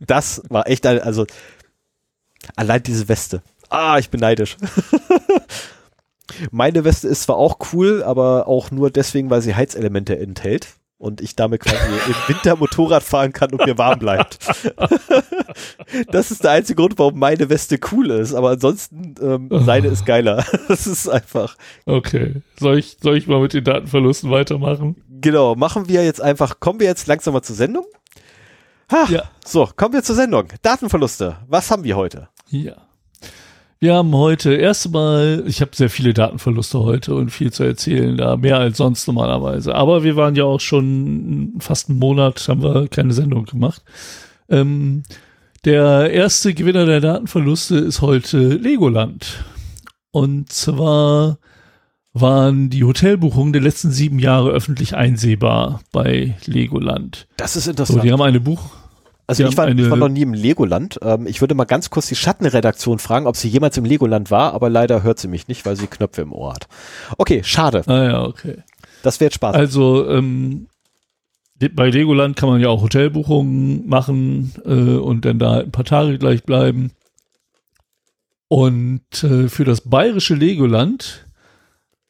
[0.00, 1.26] das war echt ein, also,
[2.56, 3.42] allein diese Weste.
[3.70, 4.56] Ah, ich bin neidisch.
[6.50, 11.20] Meine Weste ist zwar auch cool, aber auch nur deswegen, weil sie Heizelemente enthält und
[11.20, 11.76] ich damit quasi
[12.06, 14.38] im Winter Motorrad fahren kann und mir warm bleibt.
[16.10, 20.06] das ist der einzige Grund, warum meine Weste cool ist, aber ansonsten ähm, seine ist
[20.06, 20.44] geiler.
[20.68, 21.56] das ist einfach.
[21.84, 22.42] Okay.
[22.58, 24.96] Soll ich, soll ich mal mit den Datenverlusten weitermachen?
[25.20, 27.86] Genau, machen wir jetzt einfach, kommen wir jetzt langsam mal zur Sendung?
[28.90, 29.24] Ha, ja.
[29.44, 30.48] So, kommen wir zur Sendung.
[30.62, 31.38] Datenverluste.
[31.48, 32.28] Was haben wir heute?
[32.48, 32.85] Ja.
[33.78, 38.36] Wir haben heute erstmal, ich habe sehr viele Datenverluste heute und viel zu erzählen, da
[38.38, 39.74] mehr als sonst normalerweise.
[39.74, 43.82] Aber wir waren ja auch schon fast einen Monat, haben wir keine Sendung gemacht.
[44.48, 45.02] Ähm,
[45.66, 49.44] der erste Gewinner der Datenverluste ist heute Legoland.
[50.10, 51.38] Und zwar
[52.14, 57.28] waren die Hotelbuchungen der letzten sieben Jahre öffentlich einsehbar bei Legoland.
[57.36, 57.98] Das ist interessant.
[57.98, 58.70] So, die haben eine Buch
[59.26, 60.98] also ich war, ich war, noch nie im Legoland.
[61.02, 64.52] Ähm, ich würde mal ganz kurz die Schattenredaktion fragen, ob sie jemals im Legoland war,
[64.54, 66.68] aber leider hört sie mich nicht, weil sie Knöpfe im Ohr hat.
[67.18, 67.82] Okay, schade.
[67.86, 68.58] Ah ja, okay.
[69.02, 69.54] Das wird Spaß.
[69.54, 70.68] Also ähm,
[71.58, 76.18] bei Legoland kann man ja auch Hotelbuchungen machen äh, und dann da ein paar Tage
[76.18, 76.92] gleich bleiben.
[78.48, 81.26] Und äh, für das bayerische Legoland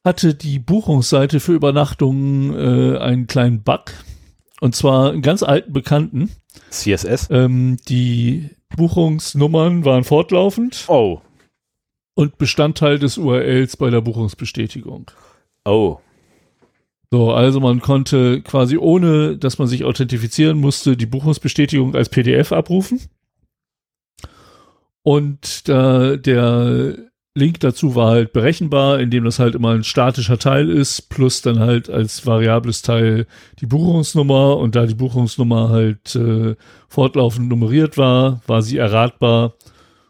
[0.04, 3.92] hatte die Buchungsseite für Übernachtungen äh, einen kleinen Bug.
[4.60, 6.30] Und zwar einen ganz alten Bekannten.
[6.70, 7.28] CSS?
[7.30, 10.84] Ähm, die Buchungsnummern waren fortlaufend.
[10.88, 11.20] Oh.
[12.14, 15.10] Und Bestandteil des URLs bei der Buchungsbestätigung.
[15.64, 15.98] Oh.
[17.10, 22.52] So, also man konnte quasi ohne, dass man sich authentifizieren musste, die Buchungsbestätigung als PDF
[22.52, 23.00] abrufen.
[25.02, 26.96] Und äh, der
[27.36, 31.58] Link dazu war halt berechenbar, indem das halt immer ein statischer Teil ist, plus dann
[31.58, 33.26] halt als variables Teil
[33.60, 36.56] die Buchungsnummer und da die Buchungsnummer halt äh,
[36.88, 39.52] fortlaufend nummeriert war, war sie erratbar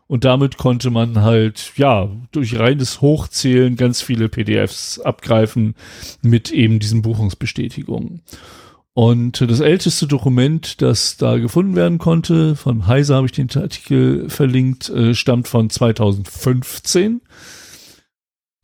[0.07, 5.75] und damit konnte man halt, ja, durch reines Hochzählen ganz viele PDFs abgreifen
[6.23, 8.21] mit eben diesen Buchungsbestätigungen.
[8.97, 14.31] Und das älteste Dokument, das da gefunden werden konnte, von Heise habe ich den Artikel
[14.31, 17.21] verlinkt, äh, stammt von 2015.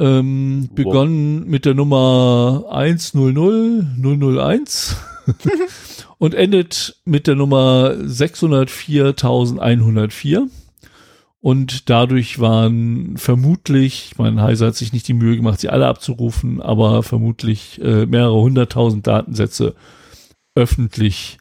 [0.01, 0.75] Ähm, wow.
[0.75, 4.97] Begonnen mit der Nummer 100001
[6.17, 10.49] und endet mit der Nummer 604104.
[11.41, 15.89] Und dadurch waren vermutlich, ich meine, Heise hat sich nicht die Mühe gemacht, sie alle
[15.89, 19.75] abzurufen, aber vermutlich äh, mehrere hunderttausend Datensätze
[20.55, 21.39] öffentlich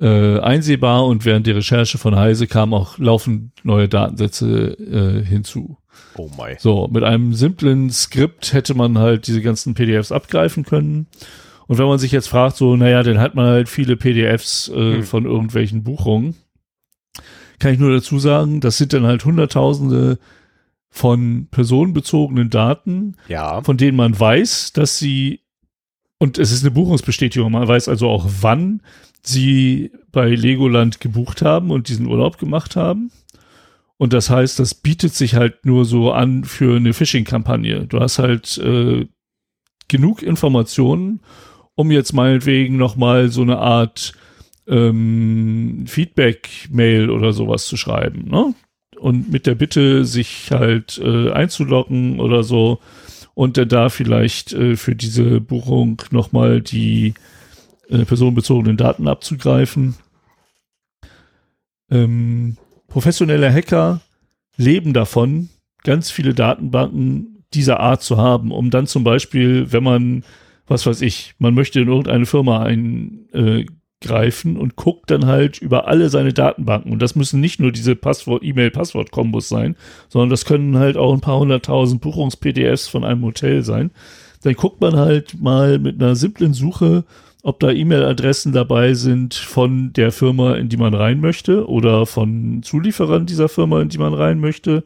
[0.00, 5.78] äh, einsehbar und während der Recherche von Heise kamen auch laufend neue Datensätze äh, hinzu.
[6.16, 6.56] Oh my.
[6.58, 11.06] So, mit einem simplen Skript hätte man halt diese ganzen PDFs abgreifen können.
[11.68, 14.96] Und wenn man sich jetzt fragt, so, naja, dann hat man halt viele PDFs äh,
[14.96, 15.02] hm.
[15.04, 16.34] von irgendwelchen Buchungen.
[17.58, 20.18] Kann ich nur dazu sagen, das sind dann halt Hunderttausende
[20.90, 23.62] von personenbezogenen Daten, ja.
[23.62, 25.40] von denen man weiß, dass sie
[26.22, 27.50] und es ist eine Buchungsbestätigung.
[27.50, 28.80] Man weiß also auch, wann
[29.24, 33.10] sie bei Legoland gebucht haben und diesen Urlaub gemacht haben.
[33.96, 37.88] Und das heißt, das bietet sich halt nur so an für eine Phishing-Kampagne.
[37.88, 39.08] Du hast halt äh,
[39.88, 41.22] genug Informationen,
[41.74, 44.12] um jetzt meinetwegen nochmal so eine Art
[44.68, 48.28] ähm, Feedback-Mail oder sowas zu schreiben.
[48.28, 48.54] Ne?
[48.96, 52.78] Und mit der Bitte, sich halt äh, einzuloggen oder so
[53.34, 57.14] und der da vielleicht äh, für diese Buchung nochmal die
[57.88, 59.96] äh, personenbezogenen Daten abzugreifen.
[61.90, 62.56] Ähm,
[62.88, 64.00] professionelle Hacker
[64.56, 65.48] leben davon,
[65.82, 70.24] ganz viele Datenbanken dieser Art zu haben, um dann zum Beispiel, wenn man,
[70.66, 73.66] was weiß ich, man möchte in irgendeine Firma ein, äh,
[74.02, 76.92] greifen und guckt dann halt über alle seine Datenbanken.
[76.92, 79.76] Und das müssen nicht nur diese Passwort, E-Mail-Passwort-Kombos sein,
[80.08, 83.90] sondern das können halt auch ein paar hunderttausend Buchungs-PDFs von einem Hotel sein.
[84.42, 87.04] Dann guckt man halt mal mit einer simplen Suche,
[87.42, 92.62] ob da E-Mail-Adressen dabei sind von der Firma, in die man rein möchte oder von
[92.62, 94.84] Zulieferern dieser Firma, in die man rein möchte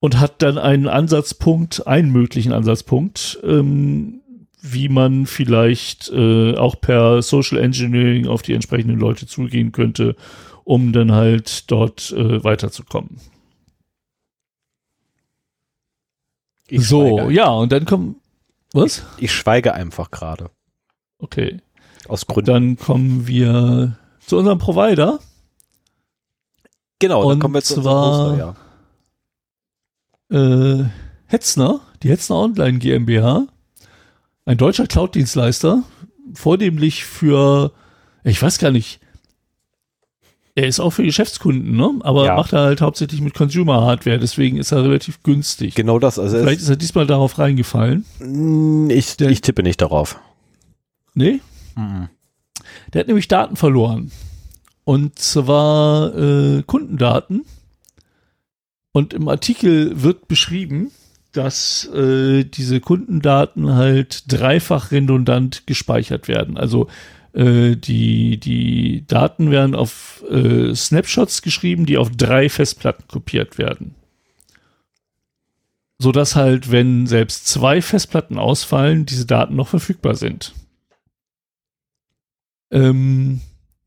[0.00, 4.19] und hat dann einen Ansatzpunkt, einen möglichen Ansatzpunkt, ähm,
[4.62, 10.16] wie man vielleicht äh, auch per Social Engineering auf die entsprechenden Leute zugehen könnte,
[10.64, 13.18] um dann halt dort äh, weiterzukommen.
[16.68, 18.16] Ich so, ja, und dann kommen.
[18.72, 19.04] Was?
[19.16, 20.50] Ich, ich schweige einfach gerade.
[21.18, 21.60] Okay.
[22.06, 22.46] Aus Gründen.
[22.46, 25.18] Dann kommen wir zu unserem Provider.
[27.00, 28.56] genau, dann und kommen wir zu unserem zwar- Hoster,
[30.30, 30.80] ja.
[30.82, 30.84] Äh,
[31.26, 33.46] Hetzner, die Hetzner Online GmbH,
[34.50, 35.84] ein deutscher Cloud-Dienstleister,
[36.34, 37.72] vornehmlich für,
[38.24, 38.98] ich weiß gar nicht,
[40.56, 42.00] er ist auch für Geschäftskunden, ne?
[42.00, 42.34] aber Ja.
[42.36, 45.76] macht er halt hauptsächlich mit Consumer-Hardware, deswegen ist er relativ günstig.
[45.76, 46.18] Genau das.
[46.18, 48.04] Also Vielleicht ist er diesmal darauf reingefallen.
[48.18, 50.18] Mm, ich, Der- ich tippe nicht darauf.
[51.14, 51.40] Nee?
[52.92, 54.10] Der hat nämlich Daten verloren.
[54.84, 57.44] Und zwar äh, Kundendaten.
[58.92, 60.90] Und im Artikel wird beschrieben,
[61.32, 66.56] dass äh, diese Kundendaten halt dreifach redundant gespeichert werden.
[66.56, 66.88] Also
[67.32, 73.94] äh, die, die Daten werden auf äh, Snapshots geschrieben, die auf drei Festplatten kopiert werden.
[75.98, 80.54] Sodass halt, wenn selbst zwei Festplatten ausfallen, diese Daten noch verfügbar sind.
[82.72, 83.40] Ähm,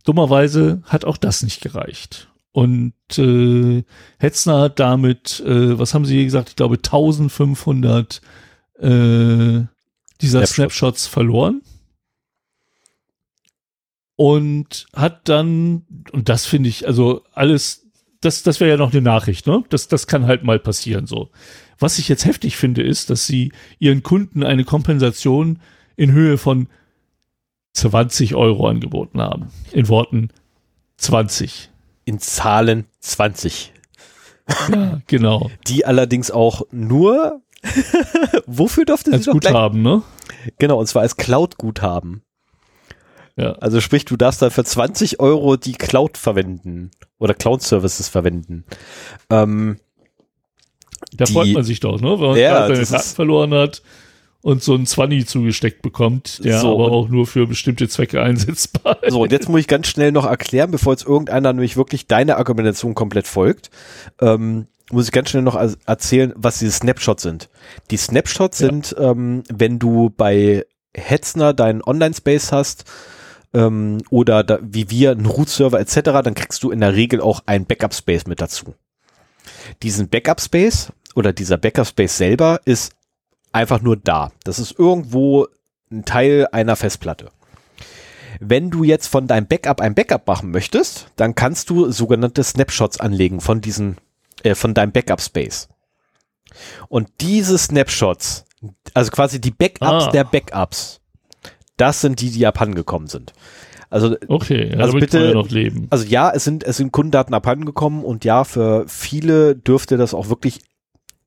[0.05, 2.29] dummerweise hat auch das nicht gereicht.
[2.53, 3.83] Und äh,
[4.19, 8.21] Hetzner hat damit, äh, was haben Sie gesagt, ich glaube 1500
[8.79, 9.63] äh,
[10.21, 10.53] dieser Snapshots.
[10.53, 11.61] Snapshots verloren.
[14.15, 17.87] Und hat dann, und das finde ich, also alles,
[18.21, 19.63] das, das wäre ja noch eine Nachricht, ne?
[19.69, 21.31] Das, das kann halt mal passieren so.
[21.79, 25.59] Was ich jetzt heftig finde, ist, dass sie ihren Kunden eine Kompensation
[25.95, 26.67] in Höhe von
[27.73, 29.47] 20 Euro angeboten haben.
[29.71, 30.29] In Worten
[30.97, 31.72] 20.
[32.05, 33.71] In Zahlen 20.
[34.71, 35.49] Ja, genau.
[35.67, 37.41] Die allerdings auch nur,
[38.45, 39.53] wofür durfte sie Als doch gleich?
[39.53, 40.01] Guthaben, ne?
[40.59, 42.23] Genau, und zwar als Cloud-Guthaben.
[43.35, 43.53] Ja.
[43.53, 48.65] Also sprich, du darfst dann für 20 Euro die Cloud verwenden oder Cloud-Services verwenden.
[49.29, 49.79] Ähm,
[51.13, 52.19] Da freut man sich doch, ne?
[52.19, 53.81] Wenn man Ja, seine Daten verloren hat
[54.43, 59.01] und so einen 20 zugesteckt bekommt, der So, aber auch nur für bestimmte Zwecke einsetzbar
[59.01, 59.13] ist.
[59.13, 62.37] so, und jetzt muss ich ganz schnell noch erklären, bevor jetzt irgendeiner nämlich wirklich deine
[62.37, 63.71] Argumentation komplett folgt,
[64.21, 67.49] ähm, muss ich ganz schnell noch er- erzählen, was diese Snapshots sind.
[67.89, 68.67] Die Snapshots Ja.
[68.67, 72.83] sind, ähm, wenn du bei Hetzner deinen Online-Space hast,
[73.53, 77.41] ähm, oder da, wie wir einen Root-Server etc., dann kriegst du in der Regel auch
[77.45, 78.75] einen Backup-Space mit dazu.
[79.83, 82.91] Diesen Backup-Space oder dieser Backup-Space selber ist
[83.53, 84.31] einfach nur da.
[84.43, 85.47] Das ist irgendwo
[85.91, 87.29] ein Teil einer Festplatte.
[88.39, 92.99] Wenn du jetzt von deinem Backup ein Backup machen möchtest, dann kannst du sogenannte Snapshots
[92.99, 93.97] anlegen von diesen,
[94.43, 95.69] äh, von deinem Backup-Space.
[96.89, 98.45] Und diese Snapshots,
[98.93, 100.11] also quasi die Backups Ah.
[100.11, 100.99] der Backups,
[101.77, 103.33] das sind die, die abhandengekommen sind.
[103.89, 105.87] Also Okay, ja, Also bitte- noch leben.
[105.91, 110.29] also ja, es sind, es sind Kundendaten abhandengekommen und ja, für viele dürfte das auch
[110.29, 110.61] wirklich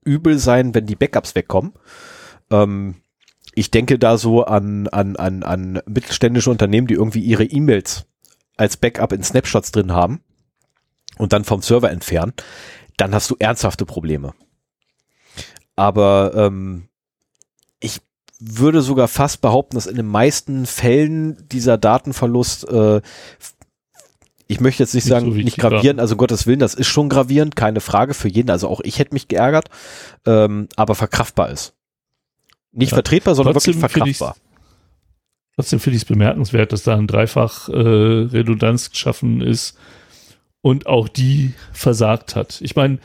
[0.04, 1.72] übel sein, wenn die Backups wegkommen.
[2.50, 2.96] Ähm,
[3.54, 8.04] ich denke da so an, an, an, an mittelständische Unternehmen, die irgendwie ihre E-Mails
[8.56, 10.20] als Backup in Snapshots drin haben
[11.18, 12.35] und dann vom Server entfernen.
[12.96, 14.35] Dann hast du ernsthafte Probleme.
[15.74, 16.88] Aber ähm,
[17.80, 18.00] ich
[18.38, 23.00] würde sogar fast behaupten, dass in den meisten Fällen dieser Datenverlust, äh,
[24.46, 27.09] ich möchte jetzt nicht Nicht sagen, so nicht gravierend, also Gottes Willen, das ist schon
[27.09, 29.68] gravierend, keine Frage für jeden, also auch ich hätte mich geärgert,
[30.26, 31.75] ähm, aber verkraftbar ist.
[32.76, 32.96] Nicht Ja.
[32.96, 34.36] vertretbar, sondern Trotzdem wirklich verkraftbar.
[35.56, 39.78] Trotzdem finde ich es bemerkenswert, dass da ein Dreifach äh, Redundanz geschaffen ist
[40.60, 42.60] und auch die versagt hat.
[42.60, 42.98] Ich meine,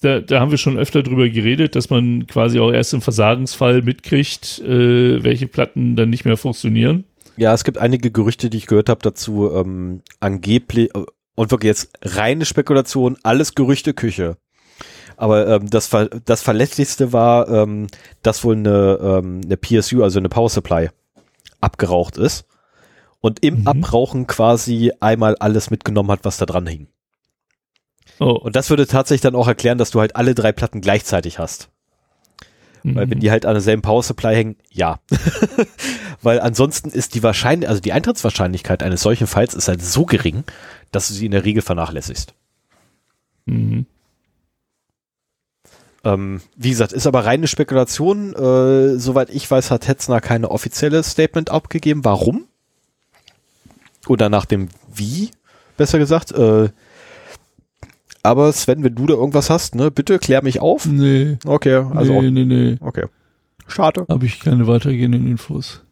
[0.00, 3.82] da, da haben wir schon öfter drüber geredet, dass man quasi auch erst im Versagensfall
[3.82, 7.04] mitkriegt, äh, welche Platten dann nicht mehr funktionieren.
[7.36, 11.04] Ja, es gibt einige Gerüchte, die ich gehört habe dazu, ähm, angeblich, äh,
[11.34, 14.36] und wirklich jetzt reine Spekulation, alles Gerüchteküche.
[15.16, 17.86] Aber ähm, das, Ver das Verlässlichste war, ähm,
[18.22, 20.90] dass wohl eine, ähm, eine PSU, also eine Power Supply,
[21.60, 22.44] abgeraucht ist
[23.20, 23.68] und im Mhm.
[23.68, 26.88] Abrauchen quasi einmal alles mitgenommen hat, was da dran hing.
[28.18, 31.38] Oh, Und das würde tatsächlich dann auch erklären, dass du halt alle drei Platten gleichzeitig
[31.38, 31.70] hast.
[32.84, 33.20] Weil wenn mhm.
[33.20, 34.98] die halt an derselben Power Supply hängen, ja.
[36.22, 40.42] Weil ansonsten ist die Wahrscheinlichkeit, also die Eintrittswahrscheinlichkeit eines solchen Falls ist halt so gering,
[40.90, 42.34] dass du sie in der Regel vernachlässigst.
[46.04, 48.34] Ähm, wie gesagt, ist aber reine Spekulation.
[48.34, 52.04] Äh, soweit ich weiß, hat Hetzner keine offizielle Statement abgegeben.
[52.04, 52.46] Warum?
[54.08, 55.30] Oder nach dem Wie,
[55.76, 56.32] besser gesagt.
[56.32, 56.70] Äh,
[58.24, 60.86] aber Sven, wenn du da irgendwas hast, ne, bitte klär mich auf.
[60.86, 62.76] Nee, Okay, also nee, nee, nee.
[62.80, 63.06] okay.
[63.66, 64.06] Schade.
[64.08, 65.82] Habe ich keine weitergehenden Infos.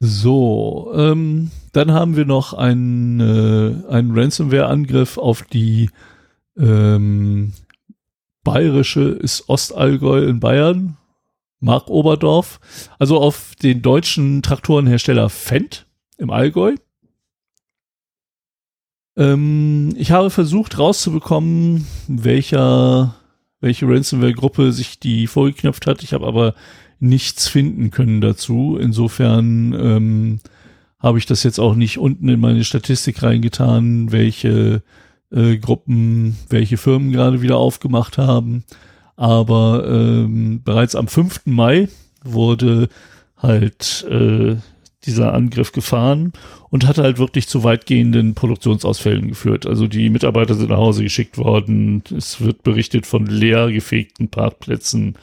[0.00, 5.90] So, ähm, dann haben wir noch einen, äh, einen Ransomware-Angriff auf die
[6.58, 7.52] ähm,
[8.44, 10.96] bayerische, ist Ostallgäu in Bayern.
[11.62, 12.58] Mark Oberdorf,
[12.98, 15.86] also auf den deutschen Traktorenhersteller Fendt
[16.18, 16.74] im Allgäu.
[19.16, 23.14] Ähm, ich habe versucht rauszubekommen, welcher,
[23.60, 26.02] welche Ransomware-Gruppe sich die vorgeknöpft hat.
[26.02, 26.54] Ich habe aber
[26.98, 28.76] nichts finden können dazu.
[28.80, 30.40] Insofern ähm,
[30.98, 34.82] habe ich das jetzt auch nicht unten in meine Statistik reingetan, welche
[35.32, 38.64] äh, Gruppen, welche Firmen gerade wieder aufgemacht haben.
[39.16, 41.42] Aber ähm, bereits am 5.
[41.46, 41.88] Mai
[42.24, 42.88] wurde
[43.36, 44.56] halt äh,
[45.04, 46.32] dieser Angriff gefahren
[46.70, 49.66] und hat halt wirklich zu weitgehenden Produktionsausfällen geführt.
[49.66, 52.02] Also die Mitarbeiter sind nach Hause geschickt worden.
[52.16, 55.16] Es wird berichtet von leer gefegten Parkplätzen.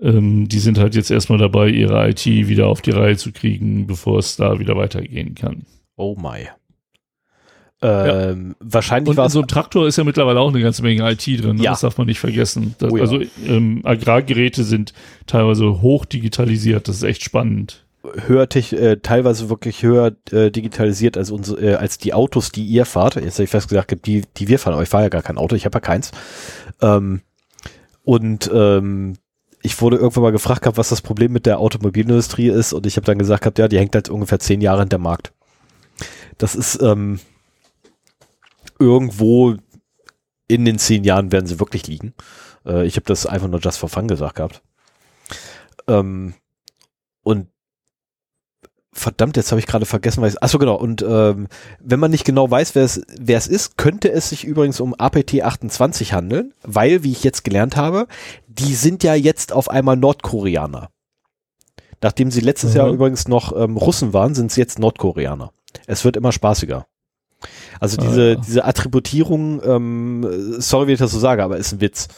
[0.00, 3.86] Ähm, die sind halt jetzt erstmal dabei, ihre IT wieder auf die Reihe zu kriegen,
[3.86, 5.64] bevor es da wieder weitergehen kann.
[5.96, 6.48] Oh my.
[7.86, 8.54] Ähm, ja.
[8.60, 11.56] Wahrscheinlich war so ein Traktor ist ja mittlerweile auch eine ganze Menge IT drin.
[11.56, 11.62] Ne?
[11.62, 11.70] Ja.
[11.72, 12.74] Das darf man nicht vergessen.
[12.78, 13.02] Das, oh ja.
[13.02, 14.92] Also ähm, Agrargeräte sind
[15.26, 16.88] teilweise hoch digitalisiert.
[16.88, 17.84] Das ist echt spannend
[18.26, 22.84] höher, äh, teilweise wirklich höher äh, digitalisiert als unsere, äh, als die Autos, die ihr
[22.84, 23.16] fahrt.
[23.16, 25.38] Jetzt habe ich fast gesagt, die, die wir fahren, aber ich fahre ja gar kein
[25.38, 26.12] Auto, ich habe ja keins.
[26.80, 27.22] Ähm,
[28.04, 29.16] und ähm,
[29.62, 32.96] ich wurde irgendwann mal gefragt gehabt, was das Problem mit der Automobilindustrie ist, und ich
[32.96, 35.32] habe dann gesagt gehabt, ja, die hängt halt ungefähr zehn Jahre in der Markt.
[36.38, 37.18] Das ist ähm,
[38.78, 39.56] irgendwo
[40.48, 42.14] in den zehn Jahren werden sie wirklich liegen.
[42.64, 44.62] Äh, ich habe das einfach nur just for fun gesagt gehabt.
[45.88, 46.34] Ähm,
[47.22, 47.48] und
[48.92, 51.48] verdammt, jetzt habe ich gerade vergessen, weil achso genau, und ähm,
[51.80, 54.94] wenn man nicht genau weiß, wer es, wer es ist, könnte es sich übrigens um
[54.94, 58.06] APT 28 handeln, weil, wie ich jetzt gelernt habe,
[58.46, 60.88] die sind ja jetzt auf einmal Nordkoreaner.
[62.02, 62.76] Nachdem sie letztes mhm.
[62.76, 65.52] Jahr übrigens noch ähm, Russen waren, sind sie jetzt Nordkoreaner.
[65.86, 66.86] Es wird immer spaßiger.
[67.80, 68.34] Also diese, ah, ja.
[68.36, 70.26] diese Attributierung, ähm,
[70.58, 72.08] sorry, wie ich das so sage, aber ist ein Witz.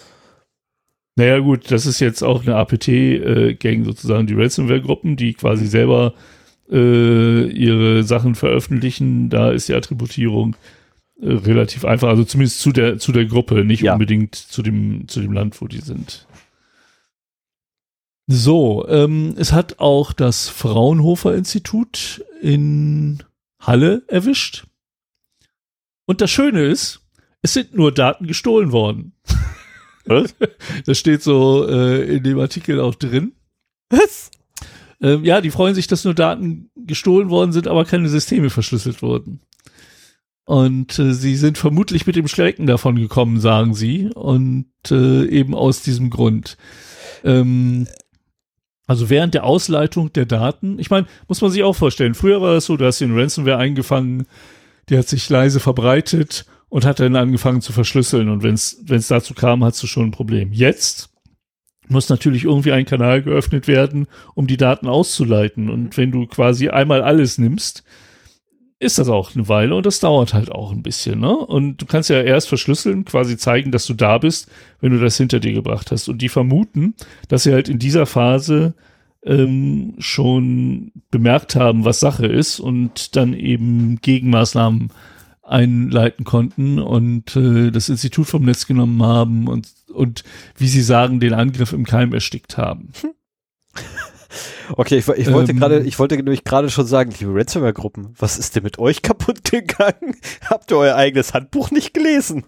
[1.16, 6.14] Naja gut, das ist jetzt auch eine APT-Gang äh, sozusagen, die Ransomware-Gruppen, die quasi selber
[6.70, 10.54] äh, ihre Sachen veröffentlichen, da ist die Attributierung
[11.20, 13.94] äh, relativ einfach, also zumindest zu der, zu der Gruppe, nicht ja.
[13.94, 16.28] unbedingt zu dem, zu dem Land, wo die sind.
[18.28, 23.22] So, ähm, es hat auch das Fraunhofer Institut in
[23.58, 24.66] Halle erwischt.
[26.08, 27.02] Und das Schöne ist,
[27.42, 29.12] es sind nur Daten gestohlen worden.
[30.06, 30.34] Was?
[30.86, 33.32] Das steht so äh, in dem Artikel auch drin.
[33.90, 34.30] Was?
[35.02, 39.02] Ähm, ja, die freuen sich, dass nur Daten gestohlen worden sind, aber keine Systeme verschlüsselt
[39.02, 39.40] wurden.
[40.46, 44.08] Und äh, sie sind vermutlich mit dem Schrecken davon gekommen, sagen sie.
[44.14, 46.56] Und äh, eben aus diesem Grund.
[47.22, 47.86] Ähm,
[48.86, 52.54] also während der Ausleitung der Daten, ich meine, muss man sich auch vorstellen, früher war
[52.54, 54.26] das so, du hast den Ransomware eingefangen,
[54.88, 58.28] die hat sich leise verbreitet und hat dann angefangen zu verschlüsseln.
[58.28, 60.52] Und wenn es dazu kam, hast du schon ein Problem.
[60.52, 61.10] Jetzt
[61.88, 65.70] muss natürlich irgendwie ein Kanal geöffnet werden, um die Daten auszuleiten.
[65.70, 67.82] Und wenn du quasi einmal alles nimmst,
[68.80, 71.36] ist das auch eine Weile und das dauert halt auch ein bisschen, ne?
[71.36, 74.48] Und du kannst ja erst verschlüsseln, quasi zeigen, dass du da bist,
[74.80, 76.08] wenn du das hinter dir gebracht hast.
[76.08, 76.94] Und die vermuten,
[77.26, 78.74] dass sie halt in dieser Phase
[79.24, 84.90] ähm, schon bemerkt haben, was Sache ist und dann eben Gegenmaßnahmen
[85.42, 90.22] einleiten konnten und äh, das Institut vom Netz genommen haben und, und
[90.56, 92.90] wie sie sagen, den Angriff im Keim erstickt haben.
[94.76, 98.38] Okay, ich, ich wollte ähm, gerade, ich wollte nämlich gerade schon sagen, liebe Ransomware-Gruppen, was
[98.38, 100.16] ist denn mit euch kaputt gegangen?
[100.50, 102.44] Habt ihr euer eigenes Handbuch nicht gelesen?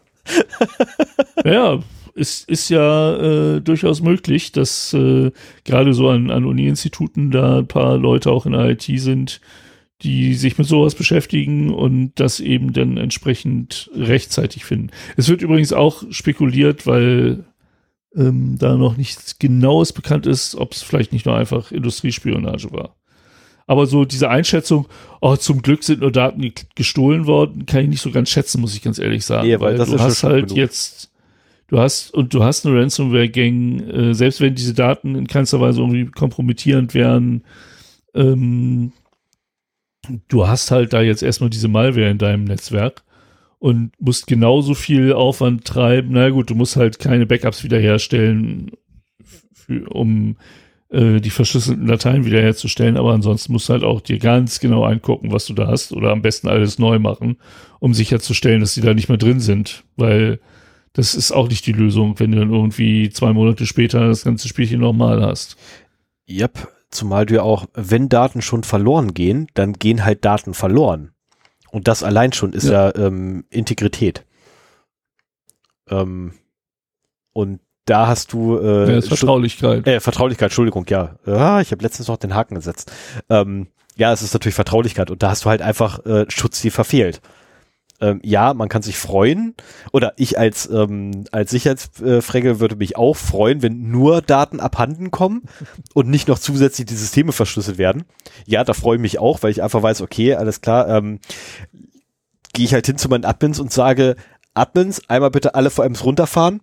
[1.44, 1.78] ja,
[2.14, 5.30] ist, ist ja äh, durchaus möglich, dass äh,
[5.64, 9.40] gerade so an, an Uni-Instituten da ein paar Leute auch in der IT sind,
[10.02, 14.90] die sich mit sowas beschäftigen und das eben dann entsprechend rechtzeitig finden.
[15.16, 17.44] Es wird übrigens auch spekuliert, weil
[18.16, 22.96] ähm, da noch nichts Genaues bekannt ist, ob es vielleicht nicht nur einfach Industriespionage war.
[23.66, 24.88] Aber so diese Einschätzung,
[25.20, 28.74] oh, zum Glück sind nur Daten gestohlen worden, kann ich nicht so ganz schätzen, muss
[28.74, 29.46] ich ganz ehrlich sagen.
[29.46, 30.58] Nee, weil, weil du hast halt genug.
[30.58, 31.09] jetzt,
[31.70, 35.80] du hast, und du hast eine Ransomware-Gang, äh, selbst wenn diese Daten in keinster Weise
[35.80, 37.44] irgendwie kompromittierend wären,
[38.12, 38.92] ähm,
[40.28, 43.04] du hast halt da jetzt erstmal diese Malware in deinem Netzwerk
[43.60, 46.10] und musst genauso viel Aufwand treiben.
[46.12, 48.72] Na gut, du musst halt keine Backups wiederherstellen,
[49.54, 50.36] für, um
[50.88, 55.30] äh, die verschlüsselten Dateien wiederherzustellen, aber ansonsten musst du halt auch dir ganz genau angucken,
[55.30, 57.36] was du da hast oder am besten alles neu machen,
[57.78, 60.40] um sicherzustellen, dass die da nicht mehr drin sind, weil
[60.92, 64.48] das ist auch nicht die Lösung, wenn du dann irgendwie zwei Monate später das ganze
[64.48, 65.56] Spielchen nochmal hast.
[66.28, 71.12] Yep, Zumal du ja auch, wenn Daten schon verloren gehen, dann gehen halt Daten verloren.
[71.70, 74.26] Und das allein schon ist ja, ja ähm, Integrität.
[75.88, 76.34] Ähm,
[77.32, 79.86] und da hast du äh, ja, Vertraulichkeit.
[79.86, 81.16] Äh, Vertraulichkeit, Entschuldigung, ja.
[81.24, 82.90] Ja, ich habe letztens noch den Haken gesetzt.
[83.28, 86.70] Ähm, ja, es ist natürlich Vertraulichkeit und da hast du halt einfach äh, Schutz, die
[86.70, 87.20] verfehlt.
[88.00, 89.54] Ähm, ja, man kann sich freuen
[89.92, 95.42] oder ich als ähm, als Sicherheitsfregel würde mich auch freuen, wenn nur Daten abhanden kommen
[95.92, 98.04] und nicht noch zusätzlich die Systeme verschlüsselt werden.
[98.46, 101.20] Ja, da freue ich mich auch, weil ich einfach weiß, okay, alles klar, ähm,
[102.54, 104.16] gehe ich halt hin zu meinen Admins und sage,
[104.54, 106.62] Admins, einmal bitte alle VMs runterfahren,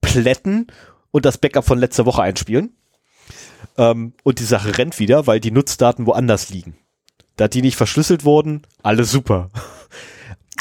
[0.00, 0.66] plätten
[1.10, 2.76] und das Backup von letzter Woche einspielen.
[3.78, 6.76] Ähm, und die Sache rennt wieder, weil die Nutzdaten woanders liegen.
[7.36, 9.50] Da die nicht verschlüsselt wurden, alles super.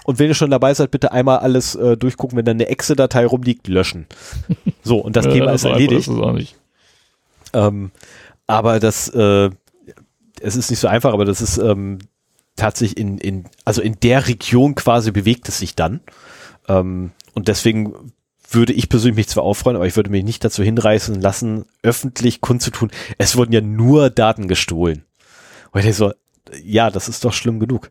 [0.03, 3.25] Und wenn ihr schon dabei seid, bitte einmal alles äh, durchgucken, wenn da eine Exe-Datei
[3.25, 4.07] rumliegt, löschen.
[4.85, 6.09] So, und das ja, Thema ist erledigt.
[6.09, 6.57] Ist auch nicht.
[7.53, 7.91] Ähm,
[8.47, 9.49] aber das, äh,
[10.41, 11.99] es ist nicht so einfach, aber das ist ähm,
[12.57, 16.01] tatsächlich in, in, also in der Region quasi bewegt es sich dann.
[16.67, 18.11] Ähm, und deswegen
[18.51, 22.41] würde ich persönlich mich zwar auffreuen, aber ich würde mich nicht dazu hinreißen lassen, öffentlich
[22.41, 22.91] kundzutun.
[23.17, 25.03] Es wurden ja nur Daten gestohlen.
[25.71, 26.13] Und ich so,
[26.63, 27.89] ja, das ist doch schlimm genug.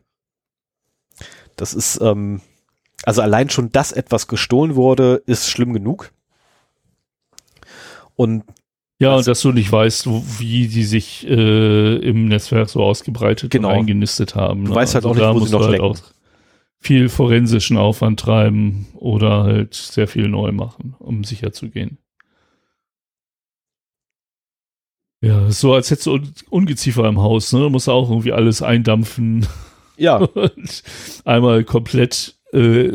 [1.55, 2.41] Das ist, ähm,
[3.03, 6.11] also allein schon, dass etwas gestohlen wurde, ist schlimm genug.
[8.15, 8.43] Und
[8.99, 10.07] ja, und dass du nicht weißt,
[10.39, 13.69] wie die sich äh, im Netzwerk so ausgebreitet genau.
[13.69, 14.65] und eingenistet haben.
[14.65, 14.75] Du ne?
[14.75, 15.97] weißt halt also auch nicht, wo sie noch halt auch
[16.79, 21.97] viel forensischen Aufwand treiben oder halt sehr viel neu machen, um sicher zu gehen.
[25.21, 27.61] Ja, so als hättest du Ungeziefer im Haus, ne?
[27.61, 29.47] Du musst auch irgendwie alles eindampfen.
[29.97, 30.17] Ja.
[30.33, 30.83] Und
[31.25, 32.91] einmal komplett äh,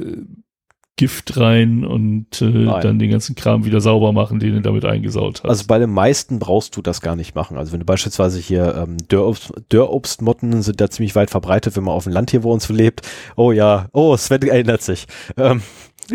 [0.99, 5.43] Gift rein und äh, dann den ganzen Kram wieder sauber machen, den du damit eingesaut
[5.45, 5.49] hast.
[5.49, 7.57] Also bei den meisten brauchst du das gar nicht machen.
[7.57, 11.95] Also wenn du beispielsweise hier ähm, Dörrobst, Dörrobstmotten sind da ziemlich weit verbreitet, wenn man
[11.95, 13.03] auf dem Land hier wo uns lebt.
[13.37, 15.07] Oh ja, oh, Sven erinnert sich.
[15.37, 15.63] Ähm.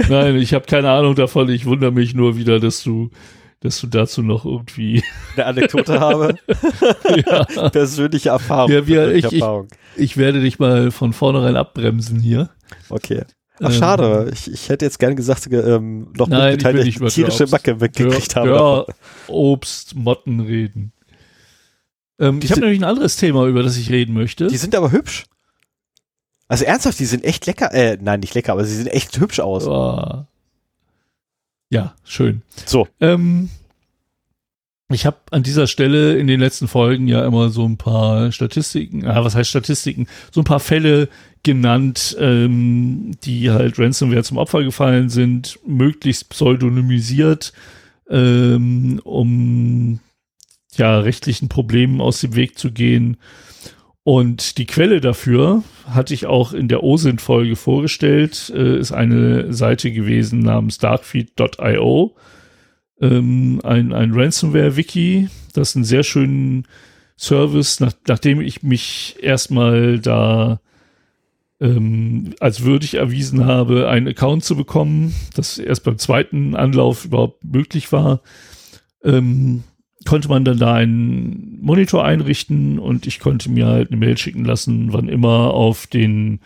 [0.09, 1.49] Nein, ich habe keine Ahnung davon.
[1.49, 3.09] Ich wundere mich nur wieder, dass du
[3.63, 5.03] dass du dazu noch irgendwie
[5.35, 6.35] eine Anekdote habe.
[7.25, 7.69] ja.
[7.69, 8.71] Persönliche Erfahrung.
[8.71, 9.69] Ja, wir, ich, Erfahrung.
[9.95, 12.49] Ich, ich, werde dich mal von vornherein abbremsen hier.
[12.89, 13.23] Okay.
[13.59, 14.31] Ach, ähm, schade.
[14.33, 17.79] Ich, ich hätte jetzt gerne gesagt, ähm, noch nein, mitgeteilt, dass ich nicht tierische Macke
[17.79, 18.49] weggekriegt habe.
[18.49, 18.85] Ja,
[19.27, 20.91] Obst, Motten reden.
[22.19, 24.47] Ähm, ich habe nämlich ein anderes Thema, über das ich reden möchte.
[24.47, 25.25] Die sind aber hübsch.
[26.49, 27.73] Also ernsthaft, die sind echt lecker.
[27.73, 29.65] Äh, nein, nicht lecker, aber sie sehen echt hübsch aus.
[29.67, 30.25] Oh.
[31.73, 32.43] Ja, schön.
[32.67, 32.87] So.
[33.01, 33.49] Ähm,
[34.91, 39.07] ich habe an dieser Stelle in den letzten Folgen ja immer so ein paar Statistiken,
[39.07, 41.09] ah, was heißt Statistiken, so ein paar Fälle
[41.41, 47.53] genannt, ähm, die halt Ransomware zum Opfer gefallen sind, möglichst pseudonymisiert,
[48.07, 49.99] ähm, um
[50.77, 53.17] ja rechtlichen Problemen aus dem Weg zu gehen
[54.03, 59.91] und die Quelle dafür hatte ich auch in der OSINT-Folge vorgestellt, äh, ist eine Seite
[59.91, 62.15] gewesen namens darkfeed.io,
[62.99, 66.67] ähm, ein, ein Ransomware-Wiki, das einen sehr schönen
[67.17, 70.59] Service, nach, nachdem ich mich erstmal da
[71.61, 77.41] ähm, als würdig erwiesen habe, einen Account zu bekommen, das erst beim zweiten Anlauf überhaupt
[77.45, 78.21] möglich war,
[79.03, 79.63] ähm,
[80.05, 84.45] konnte man dann da einen Monitor einrichten und ich konnte mir halt eine Mail schicken
[84.45, 86.39] lassen, wann immer auf den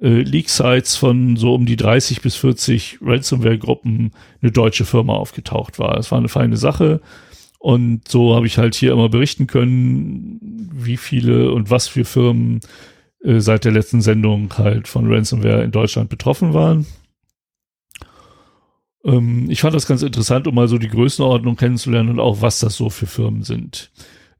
[0.00, 5.98] äh, Leak-Sites von so um die 30 bis 40 Ransomware-Gruppen eine deutsche Firma aufgetaucht war.
[5.98, 7.00] Es war eine feine Sache.
[7.58, 12.60] Und so habe ich halt hier immer berichten können, wie viele und was für Firmen
[13.24, 16.86] äh, seit der letzten Sendung halt von Ransomware in Deutschland betroffen waren.
[19.06, 22.58] Ähm, ich fand das ganz interessant, um mal so die Größenordnung kennenzulernen und auch, was
[22.58, 23.90] das so für Firmen sind.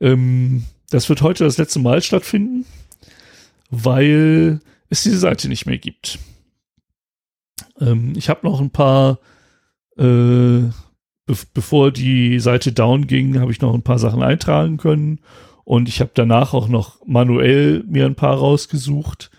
[0.01, 2.67] Ähm, das wird heute das letzte Mal stattfinden,
[3.71, 4.61] weil
[4.91, 6.19] es diese Seite nicht mehr gibt.
[7.81, 9.21] Ähm, ich habe noch ein paar,
[9.97, 10.63] äh,
[11.27, 15.21] be bevor die Seite down ging, habe ich noch ein paar Sachen eintragen können
[15.65, 19.31] und ich habe danach auch noch manuell mir ein paar rausgesucht.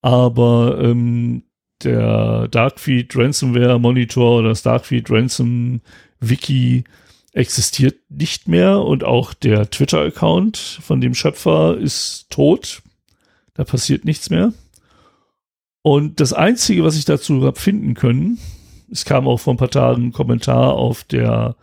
[0.00, 1.42] Aber ähm,
[1.84, 5.80] der Darkfeed Ransomware Monitor oder das Darkfeed Ransom
[6.20, 6.84] Wiki
[7.32, 12.82] existiert nicht mehr und auch der Twitter-Account von dem Schöpfer ist tot.
[13.54, 14.52] Da passiert nichts mehr.
[15.82, 18.38] Und das Einzige, was ich dazu habe finden können,
[18.90, 21.56] es kam auch vor ein paar Tagen ein Kommentar auf der,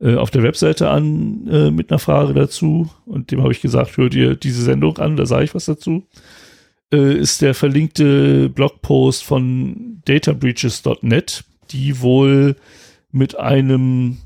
[0.00, 3.96] äh, auf der Webseite an äh, mit einer Frage dazu und dem habe ich gesagt,
[3.96, 6.04] hör dir diese Sendung an, da sage ich was dazu
[6.92, 12.56] äh, ist der verlinkte Blogpost von databreaches.net, die wohl
[13.10, 14.18] mit einem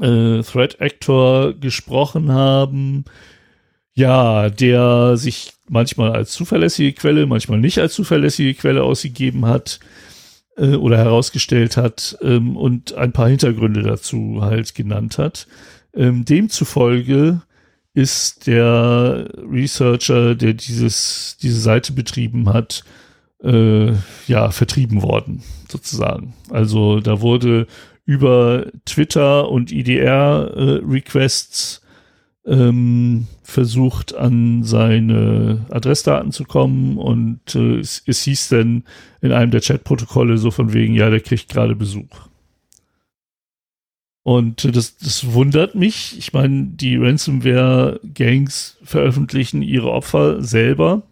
[0.00, 3.04] äh, Threat Actor gesprochen haben,
[3.94, 9.80] ja, der sich manchmal als zuverlässige Quelle, manchmal nicht als zuverlässige Quelle ausgegeben hat.
[10.58, 15.46] äh, oder herausgestellt hat ähm, und ein paar Hintergründe dazu halt genannt hat.
[15.94, 17.42] Ähm, demzufolge
[17.94, 22.84] ist der Researcher, der dieses, diese Seite betrieben hat,
[23.42, 23.92] äh,
[24.26, 26.34] ja, vertrieben worden, sozusagen.
[26.50, 27.66] Also da wurde
[28.04, 31.86] über Twitter und IDR-Requests äh,
[32.48, 38.84] ähm, versucht, an seine Adressdaten zu kommen und äh, es, es hieß dann
[39.20, 42.27] in einem der Chatprotokolle so von wegen, ja, der kriegt gerade Besuch.
[44.28, 46.18] Und das, das wundert mich.
[46.18, 51.04] Ich meine, die Ransomware-Gangs veröffentlichen ihre Opfer selber.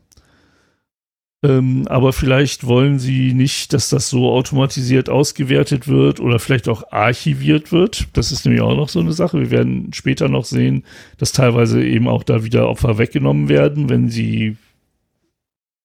[1.43, 6.93] Ähm, aber vielleicht wollen sie nicht, dass das so automatisiert ausgewertet wird oder vielleicht auch
[6.93, 8.07] archiviert wird.
[8.13, 9.41] Das ist nämlich auch noch so eine Sache.
[9.41, 10.85] Wir werden später noch sehen,
[11.17, 14.59] dass teilweise eben auch da wieder Opfer weggenommen werden, wenn sie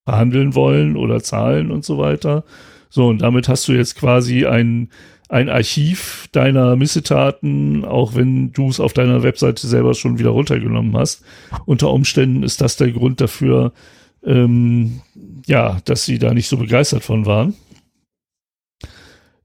[0.03, 2.43] verhandeln wollen oder zahlen und so weiter.
[2.89, 4.89] So, und damit hast du jetzt quasi ein,
[5.31, 10.97] ein Archiv deiner Missetaten, auch wenn du es auf deiner Webseite selber schon wieder runtergenommen
[10.97, 11.23] hast.
[11.65, 13.71] Unter Umständen ist das der Grund dafür,
[14.25, 14.99] ähm,
[15.47, 17.55] ja, dass sie da nicht so begeistert von waren.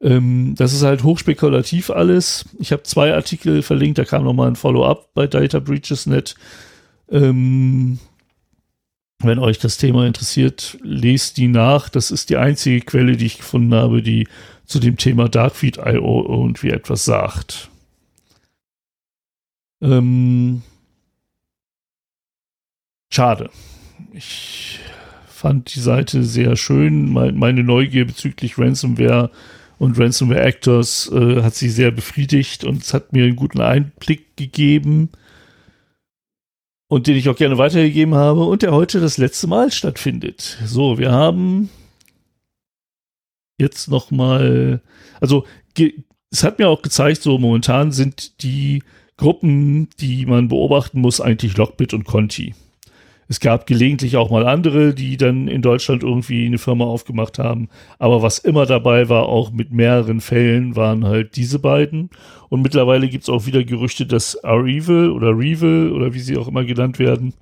[0.00, 2.46] Ähm, das ist halt hochspekulativ alles.
[2.58, 6.34] Ich habe zwei Artikel verlinkt, da kam nochmal ein Follow-up bei Data Breaches.net.
[7.12, 8.00] Ähm,
[9.20, 11.88] wenn euch das Thema interessiert, lest die nach.
[11.88, 14.26] Das ist die einzige Quelle, die ich gefunden habe, die
[14.66, 17.70] zu dem Thema Darkfeed.io irgendwie etwas sagt.
[19.80, 20.62] Ähm,
[23.12, 23.50] schade.
[24.12, 24.80] Ich
[25.26, 27.12] fand die Seite sehr schön.
[27.12, 29.30] Meine Neugier bezüglich Ransomware
[29.78, 34.36] und Ransomware Actors äh, hat sie sehr befriedigt und es hat mir einen guten Einblick
[34.36, 35.10] gegeben
[36.88, 40.58] und den ich auch gerne weitergegeben habe und der heute das letzte Mal stattfindet.
[40.64, 41.68] So, wir haben
[43.58, 44.82] jetzt noch mal,
[45.20, 45.44] also
[46.30, 48.82] es hat mir auch gezeigt, so momentan sind die
[49.16, 52.54] Gruppen, die man beobachten muss, eigentlich Lockbit und Conti.
[53.28, 57.68] Es gab gelegentlich auch mal andere, die dann in Deutschland irgendwie eine Firma aufgemacht haben.
[57.98, 62.10] Aber was immer dabei war, auch mit mehreren Fällen, waren halt diese beiden.
[62.50, 66.46] Und mittlerweile gibt es auch wieder Gerüchte, dass Arrival oder Revel oder wie sie auch
[66.46, 67.34] immer genannt werden,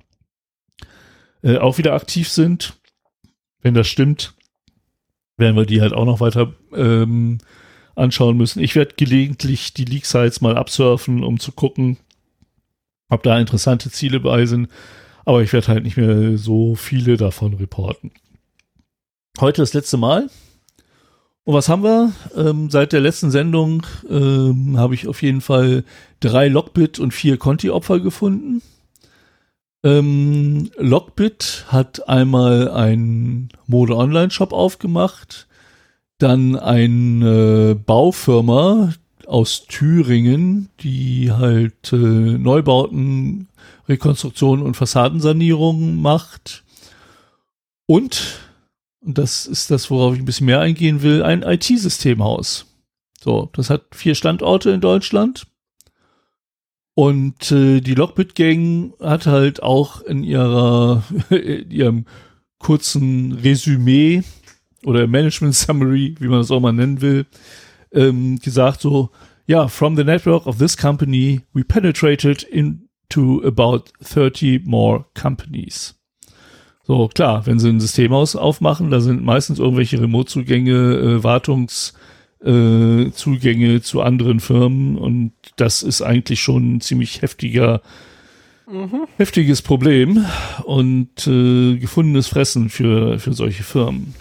[1.43, 2.79] äh, auch wieder aktiv sind.
[3.61, 4.33] Wenn das stimmt,
[5.37, 7.39] werden wir die halt auch noch weiter ähm,
[7.95, 8.61] anschauen müssen.
[8.61, 11.97] Ich werde gelegentlich die Leak-Sites mal absurfen, um zu gucken,
[13.09, 14.69] ob da interessante Ziele bei sind.
[15.25, 18.11] Aber ich werde halt nicht mehr so viele davon reporten.
[19.39, 20.29] Heute das letzte Mal.
[21.43, 22.11] Und was haben wir?
[22.35, 25.83] Ähm, seit der letzten Sendung ähm, habe ich auf jeden Fall
[26.19, 28.61] drei Lockbit und vier Conti-Opfer gefunden.
[29.85, 35.47] Ähm, Lockbit hat einmal einen Mode-Online-Shop aufgemacht,
[36.17, 38.93] dann eine Baufirma
[39.27, 43.47] aus Thüringen, die halt äh, Neubauten
[43.87, 46.63] Rekonstruktion und Fassadensanierung macht.
[47.85, 48.39] Und,
[49.01, 52.65] und das ist das, worauf ich ein bisschen mehr eingehen will, ein IT-Systemhaus.
[53.21, 55.45] So, das hat vier Standorte in Deutschland.
[56.95, 62.05] Und äh, die Lockbit Gang hat halt auch in ihrer in ihrem
[62.57, 64.23] kurzen Resümee
[64.85, 67.25] oder Management Summary, wie man das auch mal nennen will,
[67.91, 69.09] ähm, gesagt so,
[69.45, 75.95] ja, from the network of this company, we penetrated in to about 30 more companies.
[76.83, 81.99] So, klar, wenn sie ein Systemhaus aufmachen, da sind meistens irgendwelche Remote-Zugänge, äh, Wartungszugänge
[82.45, 87.81] äh, zu anderen Firmen und das ist eigentlich schon ein ziemlich heftiger,
[88.71, 89.07] mhm.
[89.17, 90.25] heftiges Problem
[90.63, 94.13] und äh, gefundenes Fressen für, für solche Firmen.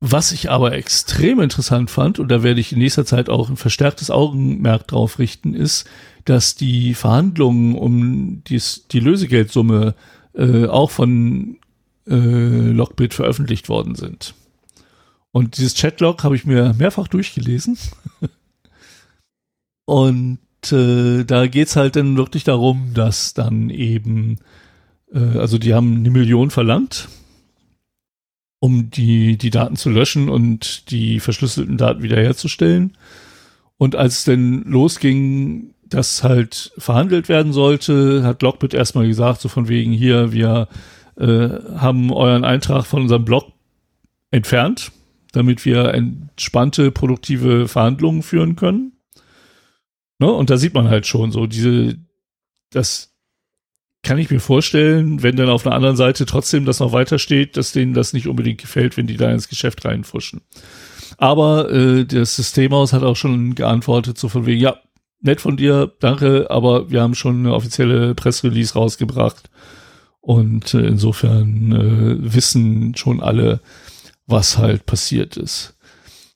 [0.00, 3.56] Was ich aber extrem interessant fand, und da werde ich in nächster Zeit auch ein
[3.56, 5.88] verstärktes Augenmerk drauf richten, ist,
[6.24, 9.96] dass die Verhandlungen um dies, die Lösegeldsumme
[10.34, 11.58] äh, auch von
[12.06, 14.34] äh, Lockbit veröffentlicht worden sind.
[15.32, 17.78] Und dieses Chatlog habe ich mir mehrfach durchgelesen.
[19.84, 20.38] und
[20.72, 24.38] äh, da geht's halt dann wirklich darum, dass dann eben,
[25.12, 27.08] äh, also die haben eine Million verlangt
[28.60, 32.96] um die, die Daten zu löschen und die verschlüsselten Daten wiederherzustellen.
[33.76, 39.48] Und als es denn losging, dass halt verhandelt werden sollte, hat Lockbit erstmal gesagt, so
[39.48, 40.68] von wegen hier, wir
[41.16, 43.52] äh, haben euren Eintrag von unserem Blog
[44.30, 44.90] entfernt,
[45.32, 48.92] damit wir entspannte, produktive Verhandlungen führen können.
[50.18, 50.30] Ne?
[50.30, 51.96] Und da sieht man halt schon so diese,
[52.70, 53.14] dass
[54.02, 57.56] kann ich mir vorstellen, wenn dann auf einer anderen Seite trotzdem das noch weiter steht,
[57.56, 60.40] dass denen das nicht unbedingt gefällt, wenn die da ins Geschäft reinfuschen.
[61.18, 64.76] Aber äh, das Systemhaus hat auch schon geantwortet, so von wegen, ja,
[65.20, 69.50] nett von dir, danke, aber wir haben schon eine offizielle Pressrelease rausgebracht.
[70.20, 73.60] Und äh, insofern äh, wissen schon alle,
[74.28, 75.76] was halt passiert ist.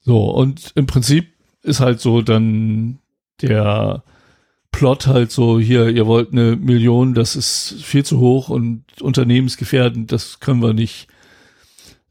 [0.01, 1.29] So, und im Prinzip
[1.63, 2.99] ist halt so dann
[3.41, 4.03] der
[4.73, 10.11] Plot halt so, hier, ihr wollt eine Million, das ist viel zu hoch und unternehmensgefährdend,
[10.11, 11.07] das können wir nicht,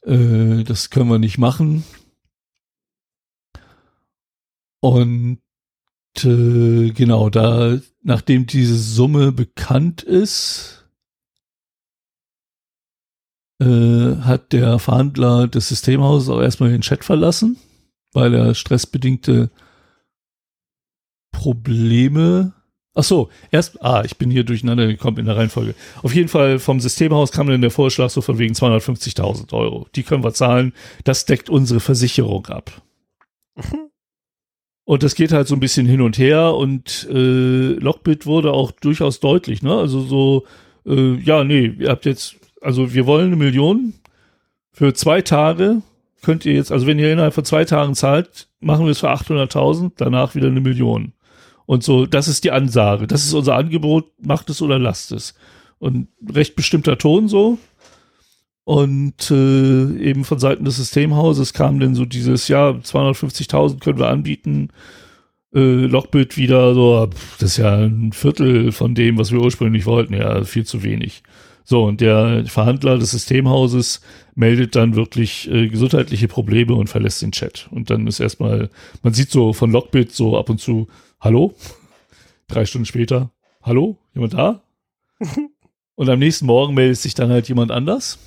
[0.03, 1.83] äh, das können wir nicht machen.
[4.79, 5.39] Und
[6.23, 10.80] äh, genau, da, nachdem diese Summe bekannt ist,
[13.61, 17.57] äh, hat der Verhandler des Systemhauses auch erstmal den Chat verlassen,
[18.11, 19.51] weil er stressbedingte
[21.31, 22.53] Probleme.
[22.93, 25.75] Ach so, erst, ah, ich bin hier durcheinander gekommen in der Reihenfolge.
[26.01, 29.87] Auf jeden Fall vom Systemhaus kam dann der Vorschlag so von wegen 250.000 Euro.
[29.95, 30.73] Die können wir zahlen.
[31.03, 32.81] Das deckt unsere Versicherung ab.
[34.85, 38.71] Und das geht halt so ein bisschen hin und her und äh, Lockbit wurde auch
[38.71, 39.73] durchaus deutlich, ne?
[39.73, 40.45] Also so,
[40.85, 43.93] äh, ja, nee, ihr habt jetzt, also wir wollen eine Million
[44.71, 45.81] für zwei Tage
[46.21, 49.11] könnt ihr jetzt, also wenn ihr innerhalb von zwei Tagen zahlt, machen wir es für
[49.11, 51.13] 800.000, danach wieder eine Million.
[51.65, 53.07] Und so, das ist die Ansage.
[53.07, 55.33] Das ist unser Angebot, macht es oder lasst es.
[55.79, 57.57] Und recht bestimmter Ton so.
[58.63, 64.09] Und äh, eben von Seiten des Systemhauses kam dann so dieses, ja, 250.000 können wir
[64.09, 64.69] anbieten.
[65.53, 69.85] Äh, Lockbit wieder so, pff, das ist ja ein Viertel von dem, was wir ursprünglich
[69.85, 70.13] wollten.
[70.13, 71.23] Ja, viel zu wenig.
[71.63, 74.01] So, und der Verhandler des Systemhauses
[74.35, 77.67] meldet dann wirklich äh, gesundheitliche Probleme und verlässt den Chat.
[77.71, 78.69] Und dann ist erstmal,
[79.03, 80.87] man sieht so von Lockbit so ab und zu,
[81.19, 81.53] hallo?
[82.47, 83.31] Drei Stunden später,
[83.61, 83.97] hallo?
[84.13, 84.61] Jemand da?
[85.95, 88.17] und am nächsten Morgen meldet sich dann halt jemand anders.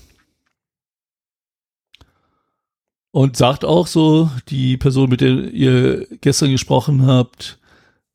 [3.11, 7.59] Und sagt auch so, die Person, mit der ihr gestern gesprochen habt,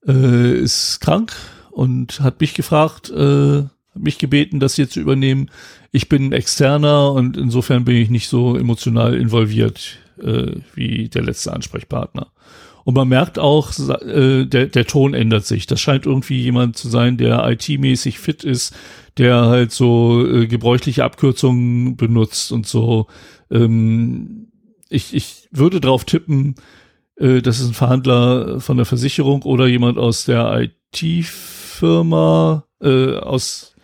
[0.05, 1.33] äh, ist krank
[1.71, 3.63] und hat mich gefragt, äh,
[3.95, 5.49] mich gebeten, das hier zu übernehmen.
[5.91, 11.53] Ich bin externer und insofern bin ich nicht so emotional involviert äh, wie der letzte
[11.53, 12.27] Ansprechpartner.
[12.85, 15.67] Und man merkt auch, äh, der, der Ton ändert sich.
[15.67, 18.75] Das scheint irgendwie jemand zu sein, der IT-mäßig fit ist,
[19.17, 23.07] der halt so äh, gebräuchliche Abkürzungen benutzt und so.
[23.51, 24.47] Ähm,
[24.89, 26.55] ich, ich würde drauf tippen,
[27.17, 33.75] äh, das ist ein Verhandler von der Versicherung oder jemand aus der IT-Firma, äh, aus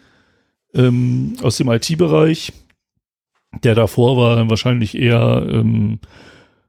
[0.76, 2.53] ähm, aus dem IT-Bereich.
[3.63, 5.99] Der davor war dann wahrscheinlich eher ähm,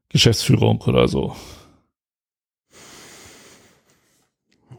[0.08, 1.34] Geschäftsführung oder so.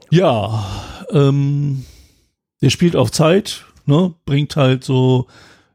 [0.10, 0.66] Ja,
[1.12, 1.86] ähm,
[2.62, 5.28] der spielt auf Zeit, ne, bringt halt so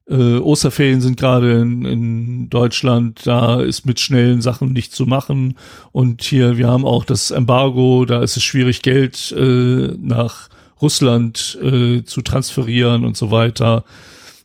[0.09, 5.57] äh, Osterferien sind gerade in, in Deutschland, da ist mit schnellen Sachen nicht zu machen.
[5.93, 10.49] Und hier, wir haben auch das Embargo, da ist es schwierig, Geld äh, nach
[10.83, 13.85] Russland äh, zu transferieren und so weiter.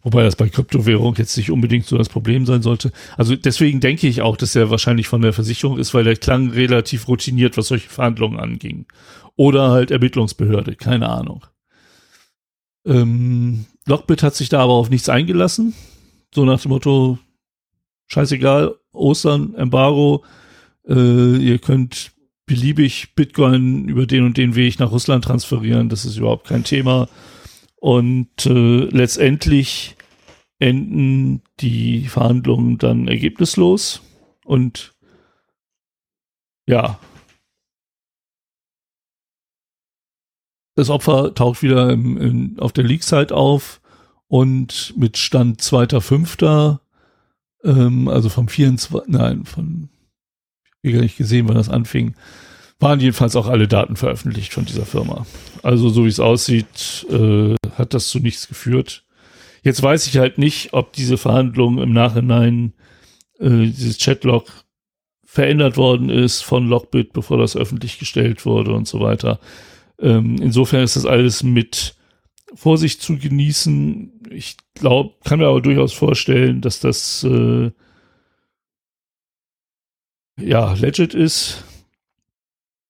[0.03, 2.93] Wobei das bei Kryptowährung jetzt nicht unbedingt so das Problem sein sollte.
[3.17, 6.51] Also deswegen denke ich auch, dass er wahrscheinlich von der Versicherung ist, weil der klang
[6.51, 8.85] relativ routiniert, was solche Verhandlungen anging.
[9.35, 11.45] Oder halt Ermittlungsbehörde, keine Ahnung.
[12.85, 15.73] Ähm, Lockbit hat sich da aber auf nichts eingelassen.
[16.33, 17.19] So nach dem Motto,
[18.07, 20.23] scheißegal, Ostern, Embargo,
[20.87, 22.11] äh, ihr könnt
[22.47, 25.89] beliebig Bitcoin über den und den Weg nach Russland transferieren.
[25.89, 27.07] Das ist überhaupt kein Thema.
[27.75, 29.95] Und äh, letztendlich
[30.57, 34.01] enden die Verhandlungen dann ergebnislos.
[34.45, 34.95] Und
[36.67, 36.99] ja,
[40.75, 43.81] das Opfer taucht wieder im, in, auf der Leak-Site auf
[44.27, 46.79] und mit Stand 2.5.,
[47.63, 49.89] ähm, also vom 24., nein, von
[50.87, 52.15] wie gar nicht gesehen, wann das anfing,
[52.79, 55.25] waren jedenfalls auch alle Daten veröffentlicht von dieser Firma.
[55.63, 59.03] Also so wie es aussieht, äh, hat das zu nichts geführt.
[59.63, 62.73] Jetzt weiß ich halt nicht, ob diese Verhandlungen im Nachhinein
[63.39, 64.45] äh, dieses Chatlog
[65.25, 69.39] verändert worden ist von Lockbit, bevor das öffentlich gestellt wurde und so weiter.
[69.99, 71.95] Ähm, insofern ist das alles mit
[72.55, 74.21] Vorsicht zu genießen.
[74.31, 77.71] Ich glaube, kann mir aber durchaus vorstellen, dass das äh,
[80.39, 81.63] ja, legit ist.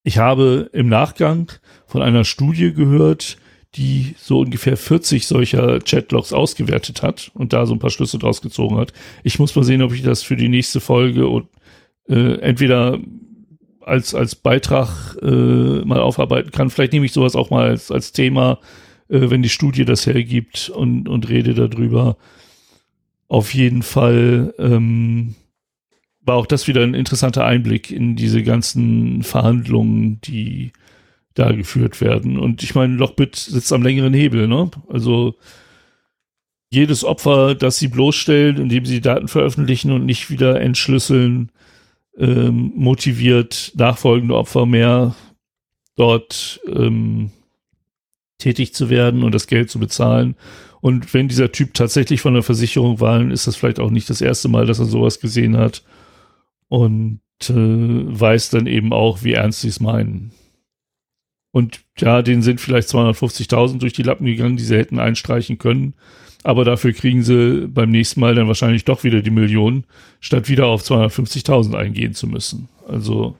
[0.04, 1.52] Ich habe im Nachgang
[1.86, 3.38] von einer Studie gehört,
[3.76, 8.42] die so ungefähr 40 solcher Chatlogs ausgewertet hat und da so ein paar Schlüsse draus
[8.42, 8.94] gezogen hat.
[9.24, 11.48] Ich muss mal sehen, ob ich das für die nächste Folge und
[12.08, 13.00] äh, entweder
[13.82, 15.26] als als Beitrag äh,
[15.86, 16.70] mal aufarbeiten kann.
[16.70, 18.60] Vielleicht nehme ich sowas auch mal als als Thema
[19.10, 22.18] äh, wenn die Studie das hergibt und, und rede darüber.
[23.28, 25.36] Auf jeden Fall ähm,
[26.28, 30.74] war auch das wieder ein interessanter Einblick in diese ganzen Verhandlungen, die
[31.34, 32.38] da geführt werden.
[32.38, 34.70] Und ich meine, Lockbit sitzt am längeren Hebel, ne?
[34.90, 35.36] Also
[36.70, 41.52] jedes Opfer, das sie bloßstellen, indem sie Daten veröffentlichen und nicht wieder entschlüsseln,
[42.18, 45.16] ähm, motiviert nachfolgende Opfer mehr
[45.96, 47.32] dort ähm,
[48.38, 50.36] tätig zu werden und das Geld zu bezahlen.
[50.82, 54.22] Und wenn dieser Typ tatsächlich von der Versicherung war, ist das vielleicht auch nicht das
[54.22, 55.84] erste Mal, dass er sowas gesehen hat.
[56.70, 60.32] Und äh, weiß dann eben auch, wie ernst sie es meinen.
[61.52, 65.94] Und ja, denen sind vielleicht 250.000 durch die Lappen gegangen, die sie hätten einstreichen können.
[66.44, 69.86] Aber dafür kriegen sie beim nächsten Mal dann wahrscheinlich doch wieder die Millionen,
[70.20, 72.70] statt wieder auf 250.000 eingehen zu müssen.
[72.88, 73.36] Also,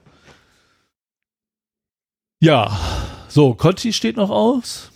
[2.40, 2.78] ja,
[3.28, 4.90] so, Conti steht noch aus.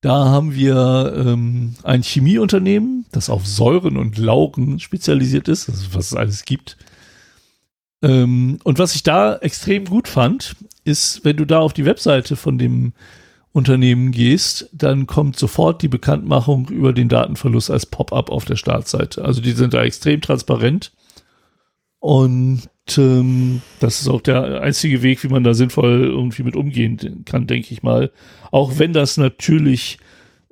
[0.00, 6.06] Da haben wir ähm, ein Chemieunternehmen, das auf Säuren und Laugen spezialisiert ist, also was
[6.06, 6.78] es alles gibt.
[8.02, 12.36] Ähm, und was ich da extrem gut fand, ist, wenn du da auf die Webseite
[12.36, 12.94] von dem
[13.52, 19.22] Unternehmen gehst, dann kommt sofort die Bekanntmachung über den Datenverlust als Pop-up auf der Startseite.
[19.24, 20.92] Also die sind da extrem transparent.
[21.98, 27.24] Und ähm, das ist auch der einzige Weg, wie man da sinnvoll irgendwie mit umgehen
[27.24, 28.10] kann, denke ich mal.
[28.50, 29.98] Auch wenn das natürlich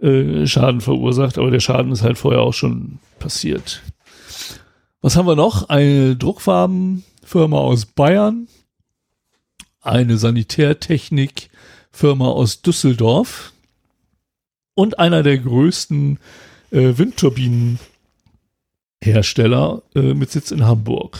[0.00, 3.82] äh, Schaden verursacht, aber der Schaden ist halt vorher auch schon passiert.
[5.00, 5.68] Was haben wir noch?
[5.68, 8.48] Eine Druckfarbenfirma aus Bayern,
[9.80, 13.52] eine Sanitärtechnikfirma aus Düsseldorf
[14.74, 16.18] und einer der größten
[16.70, 21.18] äh, Windturbinenhersteller äh, mit Sitz in Hamburg.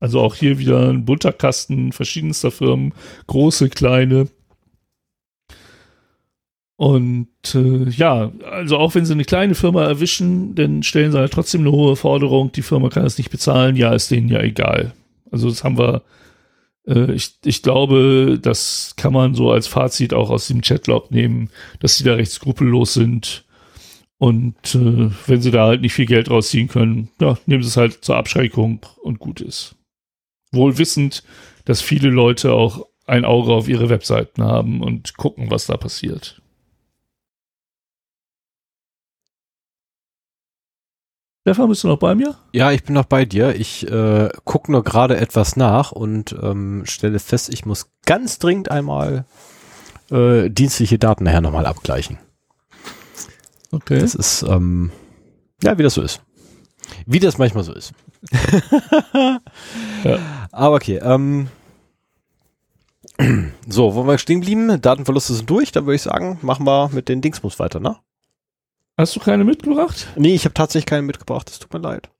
[0.00, 2.94] Also auch hier wieder ein bunter Kasten verschiedenster Firmen,
[3.26, 4.28] große, kleine.
[6.76, 11.32] Und äh, ja, also auch wenn sie eine kleine Firma erwischen, dann stellen sie halt
[11.32, 12.52] trotzdem eine hohe Forderung.
[12.52, 13.76] Die Firma kann es nicht bezahlen.
[13.76, 14.94] Ja, ist denen ja egal.
[15.30, 16.02] Also das haben wir.
[16.86, 21.50] Äh, ich, ich glaube, das kann man so als Fazit auch aus dem Chatlog nehmen,
[21.80, 23.44] dass sie da recht skrupellos sind.
[24.16, 27.76] Und äh, wenn sie da halt nicht viel Geld rausziehen können, ja, nehmen sie es
[27.76, 29.76] halt zur Abschreckung und gut ist
[30.52, 31.22] wohl wissend,
[31.64, 36.40] dass viele Leute auch ein Auge auf ihre Webseiten haben und gucken, was da passiert.
[41.42, 42.36] Stefan, bist du noch bei mir?
[42.52, 43.56] Ja, ich bin noch bei dir.
[43.56, 48.70] Ich äh, gucke nur gerade etwas nach und ähm, stelle fest, ich muss ganz dringend
[48.70, 49.24] einmal
[50.10, 52.18] äh, dienstliche Daten nachher nochmal abgleichen.
[53.72, 54.00] Okay.
[54.00, 54.92] Das ist, ähm,
[55.62, 56.20] ja, wie das so ist.
[57.06, 57.92] Wie das manchmal so ist.
[60.04, 60.18] ja.
[60.52, 61.48] Aber okay, ähm,
[63.68, 67.08] so, wo wir stehen blieben, Datenverluste sind durch, dann würde ich sagen, machen wir mit
[67.08, 67.96] den Dingsmus weiter, ne?
[68.96, 70.08] Hast du keine mitgebracht?
[70.16, 72.10] Nee, ich habe tatsächlich keine mitgebracht, es tut mir leid.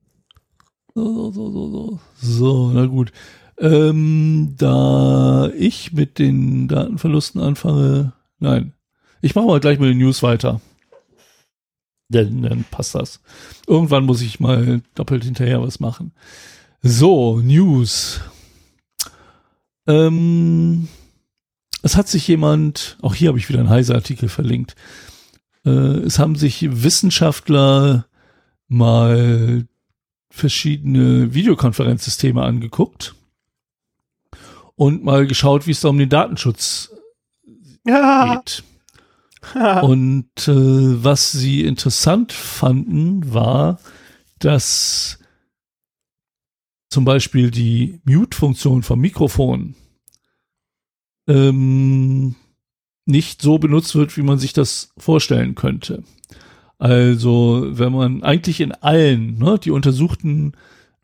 [0.95, 1.99] So, so, so, so, so.
[2.21, 3.13] So, na gut.
[3.59, 8.73] Ähm, da ich mit den Datenverlusten anfange, nein,
[9.21, 10.61] ich mache mal gleich mit den News weiter.
[12.09, 13.21] Dann, dann passt das.
[13.67, 16.13] Irgendwann muss ich mal doppelt hinterher was machen.
[16.83, 18.23] So, News.
[19.87, 20.89] Ähm,
[21.83, 24.77] es hat sich jemand, auch hier habe ich wieder einen Heise-Artikel verlinkt,
[25.67, 28.07] äh, es haben sich Wissenschaftler
[28.69, 29.67] mal
[30.31, 33.15] verschiedene Videokonferenzsysteme angeguckt
[34.75, 36.93] und mal geschaut, wie es da um den Datenschutz
[37.85, 38.37] ja.
[38.37, 38.65] geht.
[39.83, 43.81] Und äh, was sie interessant fanden, war,
[44.39, 45.20] dass
[46.91, 49.75] zum Beispiel die Mute-Funktion vom Mikrofon
[51.29, 52.35] ähm,
[53.07, 56.03] nicht so benutzt wird, wie man sich das vorstellen könnte.
[56.79, 60.53] Also wenn man eigentlich in allen, ne, die untersuchten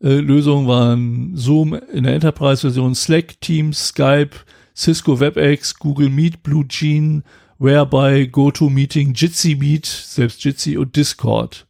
[0.01, 4.31] äh, Lösungen waren Zoom in der Enterprise-Version, Slack, Teams, Skype,
[4.75, 7.23] Cisco WebEx, Google Meet, BlueJean,
[7.59, 11.67] Whereby, GoToMeeting, Jitsi Meet, selbst Jitsi und Discord.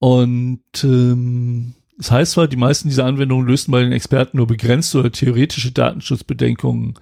[0.00, 4.98] Und ähm, das heißt zwar, die meisten dieser Anwendungen lösten bei den Experten nur begrenzte
[4.98, 6.94] oder theoretische Datenschutzbedenkungen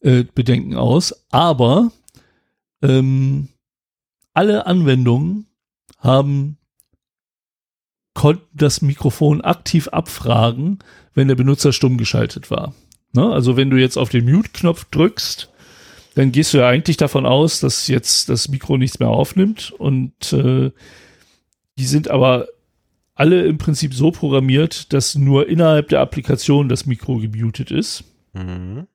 [0.00, 1.90] äh, Bedenken aus, aber
[2.82, 3.48] ähm,
[4.34, 5.46] alle Anwendungen
[5.98, 6.58] haben
[8.14, 10.78] konnten das Mikrofon aktiv abfragen,
[11.14, 12.74] wenn der Benutzer stumm geschaltet war.
[13.12, 13.30] Ne?
[13.30, 15.50] Also wenn du jetzt auf den Mute-Knopf drückst,
[16.14, 20.32] dann gehst du ja eigentlich davon aus, dass jetzt das Mikro nichts mehr aufnimmt und
[20.32, 20.70] äh,
[21.78, 22.48] die sind aber
[23.16, 28.04] alle im Prinzip so programmiert, dass nur innerhalb der Applikation das Mikro gemutet ist.
[28.34, 28.86] Mhm.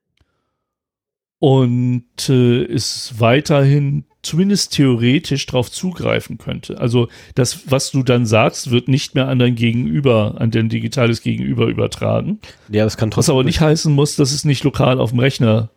[1.39, 6.80] und äh, ist weiterhin zumindest theoretisch darauf zugreifen könnte.
[6.80, 11.22] Also das, was du dann sagst, wird nicht mehr an dein Gegenüber, an dein digitales
[11.24, 12.39] Gegenüber übertragen.
[12.69, 13.34] Ja, das kann trotzdem.
[13.34, 15.72] Was aber nicht heißen muss, dass es nicht lokal auf dem Rechner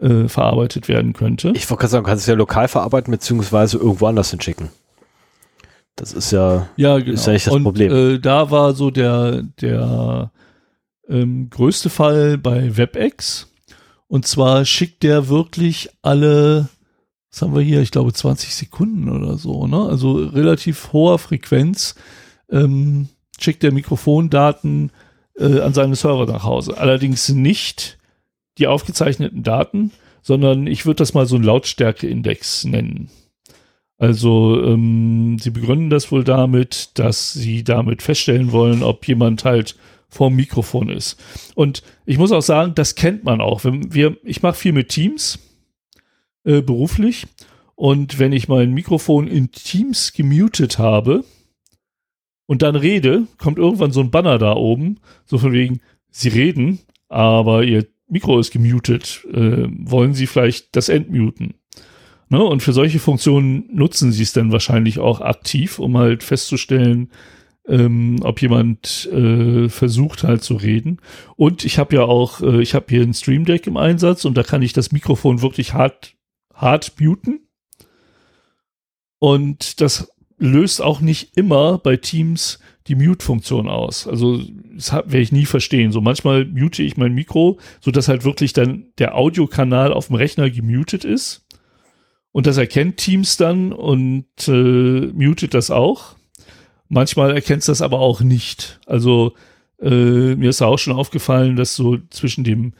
[0.00, 1.52] äh, verarbeitet werden könnte.
[1.54, 4.70] Ich wollte gerade sagen, du kannst es ja lokal verarbeiten, beziehungsweise irgendwo anders hinschicken.
[5.96, 7.12] Das ist ja, ja, genau.
[7.12, 7.92] ist ja nicht das Und, Problem.
[7.92, 10.30] Äh, da war so der, der
[11.08, 13.52] ähm, größte Fall bei WebEx.
[14.06, 16.68] Und zwar schickt der wirklich alle
[17.36, 19.86] was haben wir hier, ich glaube 20 Sekunden oder so, ne?
[19.90, 21.94] Also relativ hoher Frequenz
[22.50, 24.90] ähm, schickt der Mikrofondaten
[25.38, 26.78] äh, an seine Server nach Hause.
[26.78, 27.98] Allerdings nicht
[28.56, 29.92] die aufgezeichneten Daten,
[30.22, 33.10] sondern ich würde das mal so ein Lautstärkeindex nennen.
[33.98, 39.76] Also ähm, sie begründen das wohl damit, dass sie damit feststellen wollen, ob jemand halt
[40.08, 41.18] vorm Mikrofon ist.
[41.54, 43.64] Und ich muss auch sagen, das kennt man auch.
[43.64, 45.38] Wenn wir, ich mache viel mit Teams
[46.44, 47.26] äh, beruflich.
[47.74, 51.24] Und wenn ich mein Mikrofon in Teams gemutet habe
[52.46, 55.80] und dann rede, kommt irgendwann so ein Banner da oben, so von wegen,
[56.10, 56.78] Sie reden,
[57.08, 59.26] aber Ihr Mikro ist gemutet.
[59.30, 61.54] Äh, wollen Sie vielleicht das entmuten?
[62.28, 62.42] Ne?
[62.42, 67.10] Und für solche Funktionen nutzen Sie es dann wahrscheinlich auch aktiv, um halt festzustellen,
[67.68, 71.00] ähm, ob jemand äh, versucht halt zu reden.
[71.36, 74.36] Und ich habe ja auch, äh, ich habe hier ein Stream Deck im Einsatz und
[74.36, 76.14] da kann ich das Mikrofon wirklich hart
[76.54, 77.40] hart muten.
[79.18, 80.08] Und das
[80.38, 84.06] löst auch nicht immer bei Teams die Mute-Funktion aus.
[84.06, 84.40] Also
[84.74, 85.92] das werde ich nie verstehen.
[85.92, 90.16] So manchmal mute ich mein Mikro, so dass halt wirklich dann der Audiokanal auf dem
[90.16, 91.45] Rechner gemutet ist.
[92.36, 96.16] Und das erkennt Teams dann und äh, mutet das auch.
[96.86, 98.78] Manchmal erkennt es das aber auch nicht.
[98.84, 99.32] Also
[99.80, 102.74] äh, mir ist auch schon aufgefallen, dass so zwischen dem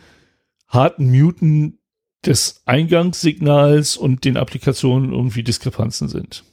[0.68, 1.78] harten Muten
[2.22, 6.44] des Eingangssignals und den Applikationen irgendwie Diskrepanzen sind.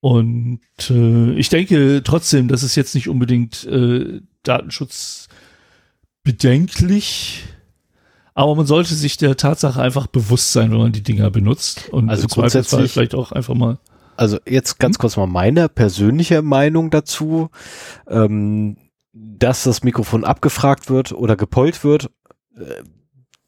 [0.00, 7.42] Und äh, ich denke trotzdem, das ist jetzt nicht unbedingt äh, datenschutzbedenklich,
[8.36, 11.88] aber man sollte sich der Tatsache einfach bewusst sein, wenn man die Dinger benutzt.
[11.90, 13.78] Und Also grundsätzlich- vielleicht auch einfach mal.
[14.16, 17.48] Also jetzt ganz kurz mal meine persönliche Meinung dazu,
[18.08, 18.76] ähm,
[19.14, 22.10] dass das Mikrofon abgefragt wird oder gepollt wird.
[22.54, 22.82] Äh,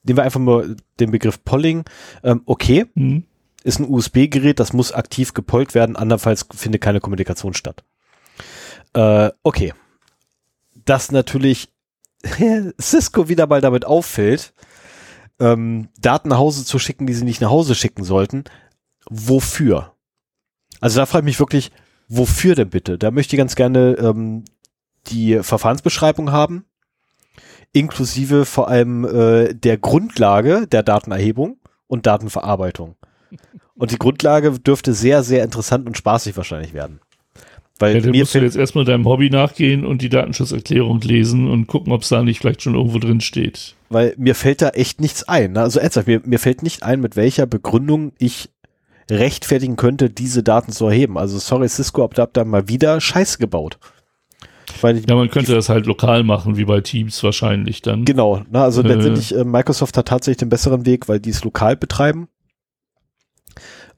[0.05, 1.84] nehmen wir einfach mal den Begriff Polling.
[2.22, 3.24] Ähm, okay, Hm.
[3.64, 7.84] ist ein USB-Gerät, das muss aktiv gepollt werden, andernfalls findet keine Kommunikation statt.
[8.95, 9.74] Äh, okay.
[10.86, 11.68] Dass natürlich
[12.80, 14.53] Cisco wieder mal damit auffällt,
[15.41, 18.45] ähm, Daten nach Hause zu schicken, die sie nicht nach Hause schicken sollten.
[19.09, 19.95] Wofür?
[20.80, 21.70] Also da frage ich mich wirklich,
[22.09, 22.99] wofür denn bitte?
[22.99, 24.45] Da möchte ich ganz gerne ähm,
[25.07, 26.64] die Verfahrensbeschreibung haben,
[27.72, 32.97] inklusive vor allem äh, der Grundlage der Datenerhebung und Datenverarbeitung.
[33.74, 37.01] Und die Grundlage dürfte sehr, sehr interessant und spaßig wahrscheinlich werden.
[37.78, 41.66] Weil Ja, dann musst du jetzt erstmal deinem Hobby nachgehen und die Datenschutzerklärung lesen und
[41.68, 43.74] gucken, ob es da nicht vielleicht schon irgendwo drin steht.
[43.88, 45.56] weil mir fällt da echt nichts ein.
[45.56, 48.50] Also ernsthaft, mir, mir fällt nicht ein, mit welcher Begründung ich
[49.10, 51.16] rechtfertigen könnte, diese Daten zu erheben.
[51.16, 53.78] Also sorry, Cisco, da habt ihr mal wieder Scheiße gebaut.
[54.82, 58.04] Weil Ja, man könnte das halt lokal machen, wie bei Teams wahrscheinlich dann.
[58.04, 58.88] Genau, ne, also Äh.
[58.88, 62.28] letztendlich äh, Microsoft hat tatsächlich den besseren Weg, weil die es lokal betreiben.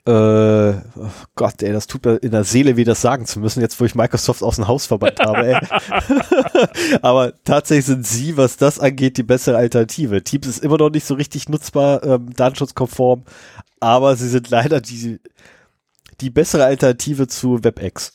[0.07, 3.61] Äh, oh Gott, ey, das tut mir in der Seele weh, das sagen zu müssen,
[3.61, 5.47] jetzt wo ich Microsoft aus dem Haus verbannt habe.
[5.47, 6.99] Ey.
[7.03, 10.25] Aber tatsächlich sind sie, was das angeht, die bessere Alternative.
[10.25, 13.25] Teams ist immer noch nicht so richtig nutzbar, ähm, datenschutzkonform,
[13.81, 15.21] aber sie sind leider die,
[16.21, 18.13] die bessere Alternative zu WebEx.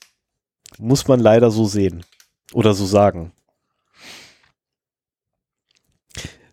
[0.78, 2.04] Muss man leider so sehen.
[2.54, 3.32] Oder so sagen.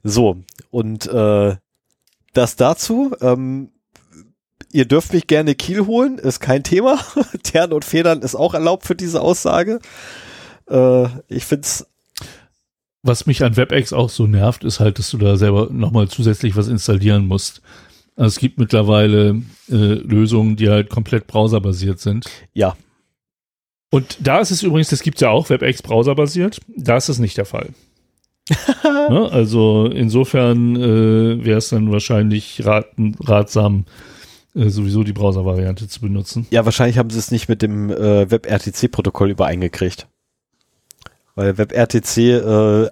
[0.03, 1.57] So, und äh,
[2.33, 3.15] das dazu.
[3.21, 3.71] Ähm,
[4.73, 6.99] ihr dürft mich gerne Kiel holen, ist kein Thema.
[7.43, 9.81] Tern und Federn ist auch erlaubt für diese Aussage.
[10.69, 11.87] Äh, ich find's
[13.03, 16.57] Was mich an WebEx auch so nervt, ist halt, dass du da selber nochmal zusätzlich
[16.57, 17.63] was installieren musst.
[18.17, 22.27] Also es gibt mittlerweile äh, Lösungen, die halt komplett browserbasiert sind.
[22.53, 22.77] ja,
[23.91, 27.37] Und da ist es übrigens, das gibt ja auch WebEx browserbasiert, da ist es nicht
[27.39, 27.71] der Fall.
[28.85, 29.29] ne?
[29.31, 33.85] Also insofern äh, wäre es dann wahrscheinlich raten, ratsam,
[34.55, 36.47] äh, sowieso die Browser-Variante zu benutzen.
[36.51, 40.09] ja, wahrscheinlich haben sie es nicht mit dem äh, WebRTC-Protokoll übereingekriegt.
[41.35, 42.91] Weil WebRTC äh,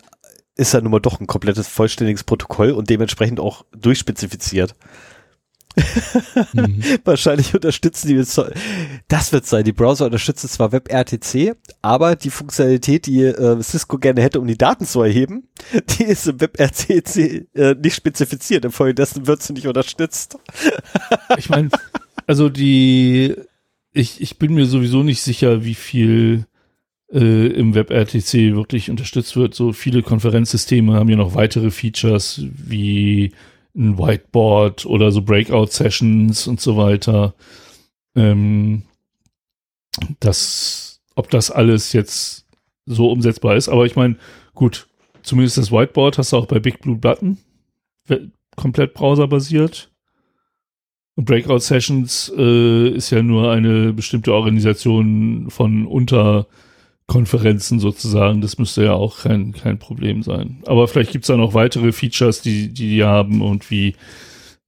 [0.57, 4.75] ist ja nun mal doch ein komplettes vollständiges Protokoll und dementsprechend auch durchspezifiziert.
[6.55, 6.83] Mhm.
[7.05, 8.17] Wahrscheinlich unterstützen die,
[9.09, 14.23] das wird sein, die Browser unterstützen zwar WebRTC, aber die Funktionalität, die äh, Cisco gerne
[14.23, 15.49] hätte, um die Daten zu erheben,
[15.99, 20.39] die ist im WebRTC äh, nicht spezifiziert, infolgedessen wird sie nicht unterstützt.
[21.39, 21.71] ich meine,
[22.27, 23.37] also die,
[23.93, 26.47] ich, ich bin mir sowieso nicht sicher, wie viel
[27.13, 29.55] äh, im WebRTC wirklich unterstützt wird.
[29.55, 33.33] So viele Konferenzsysteme haben ja noch weitere Features wie
[33.77, 37.35] ein Whiteboard oder so Breakout-Sessions und so weiter.
[38.15, 38.83] Ähm,
[40.19, 42.47] das, ob das alles jetzt
[42.87, 44.17] so umsetzbar ist, aber ich meine,
[44.55, 44.89] gut,
[45.23, 47.39] zumindest das Whiteboard hast du auch bei Big Blue Button,
[48.57, 49.91] komplett browserbasiert.
[51.17, 56.47] Und Breakout Sessions äh, ist ja nur eine bestimmte Organisation von unter
[57.11, 58.41] Konferenzen sozusagen.
[58.41, 60.63] Das müsste ja auch kein, kein Problem sein.
[60.67, 63.97] Aber vielleicht gibt es da noch weitere Features, die, die die haben und wie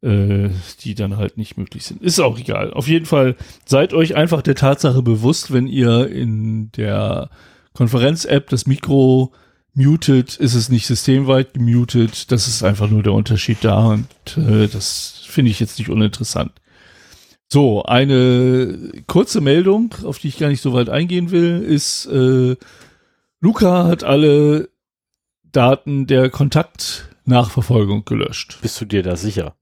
[0.03, 0.49] äh,
[0.80, 2.03] die dann halt nicht möglich sind.
[2.03, 2.72] Ist auch egal.
[2.72, 7.30] Auf jeden Fall seid euch einfach der Tatsache bewusst, wenn ihr in der
[7.74, 9.32] Konferenz-App das Mikro
[9.72, 12.32] mutet, ist es nicht systemweit gemutet.
[12.32, 16.51] Das ist einfach nur der Unterschied da und äh, das finde ich jetzt nicht uninteressant.
[17.53, 22.57] So, eine kurze Meldung, auf die ich gar nicht so weit eingehen will, ist, äh,
[23.40, 24.70] Luca hat alle
[25.42, 28.57] Daten der Kontaktnachverfolgung gelöscht.
[28.62, 29.55] Bist du dir da sicher?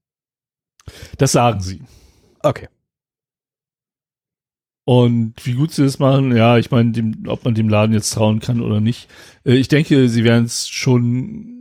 [1.17, 1.81] Das sagen sie.
[2.39, 2.69] Okay.
[4.85, 6.93] Und wie gut sie das machen, ja, ich meine,
[7.27, 9.09] ob man dem Laden jetzt trauen kann oder nicht.
[9.43, 11.60] Äh, ich denke, sie werden es schon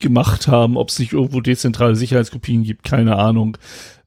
[0.00, 3.56] gemacht haben, ob es nicht irgendwo dezentrale Sicherheitskopien gibt, keine Ahnung.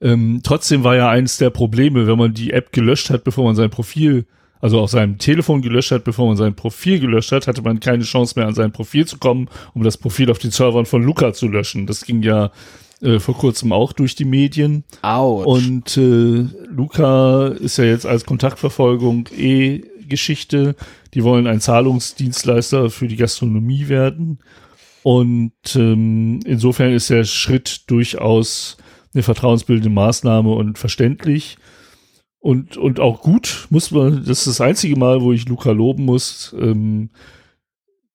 [0.02, 3.56] Ähm, trotzdem war ja eines der Probleme, wenn man die App gelöscht hat, bevor man
[3.56, 4.26] sein Profil,
[4.60, 8.04] also auf seinem Telefon gelöscht hat, bevor man sein Profil gelöscht hat, hatte man keine
[8.04, 11.34] Chance mehr an sein Profil zu kommen, um das Profil auf den Servern von Luca
[11.34, 11.88] zu löschen.
[11.88, 12.52] Das ging ja
[13.02, 14.84] äh, vor kurzem auch durch die Medien.
[15.04, 15.46] Ouch.
[15.46, 20.76] Und äh, Luca ist ja jetzt als Kontaktverfolgung eh Geschichte.
[21.14, 24.40] Die wollen ein Zahlungsdienstleister für die Gastronomie werden.
[25.08, 28.76] Und ähm, insofern ist der Schritt durchaus
[29.14, 31.58] eine vertrauensbildende Maßnahme und verständlich.
[32.40, 36.04] Und, und auch gut, muss man, das ist das einzige Mal, wo ich Luca loben
[36.04, 37.12] muss, ähm,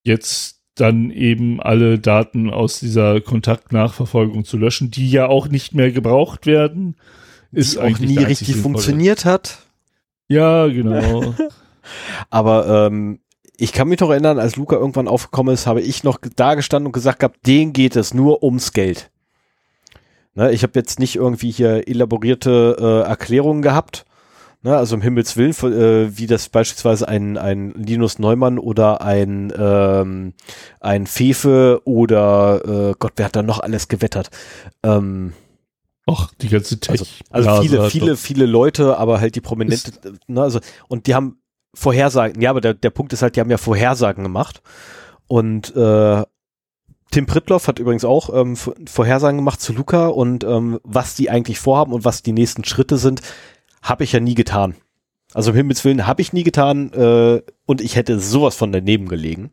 [0.03, 5.91] jetzt dann eben alle Daten aus dieser Kontaktnachverfolgung zu löschen, die ja auch nicht mehr
[5.91, 6.95] gebraucht werden.
[7.51, 9.65] Ist die auch nie richtig funktioniert hat.
[10.27, 11.33] Ja, genau.
[12.29, 13.19] Aber ähm,
[13.57, 16.87] ich kann mich noch erinnern, als Luca irgendwann aufgekommen ist, habe ich noch da gestanden
[16.87, 19.11] und gesagt gehabt, denen geht es nur ums Geld.
[20.35, 24.05] Ne, ich habe jetzt nicht irgendwie hier elaborierte äh, Erklärungen gehabt.
[24.63, 29.53] Ne, also im Himmels Willen, äh, wie das beispielsweise ein, ein Linus Neumann oder ein,
[29.55, 30.33] ähm,
[30.79, 34.31] ein Fefe oder äh, Gott, wer hat da noch alles gewettert?
[34.81, 35.33] Ähm,
[36.05, 37.23] Ach, die ganze Tech.
[37.29, 39.91] Also, also viele, viele, viele Leute, aber halt die prominente,
[40.27, 41.42] ne, also, und die haben
[41.73, 44.61] Vorhersagen, ja, aber der, der Punkt ist halt, die haben ja Vorhersagen gemacht.
[45.27, 46.23] Und äh,
[47.11, 51.59] Tim Pritloff hat übrigens auch ähm, Vorhersagen gemacht zu Luca und ähm, was die eigentlich
[51.59, 53.21] vorhaben und was die nächsten Schritte sind,
[53.81, 54.75] habe ich ja nie getan.
[55.33, 59.07] Also im Himmels Willen habe ich nie getan äh, und ich hätte sowas von daneben
[59.07, 59.51] gelegen.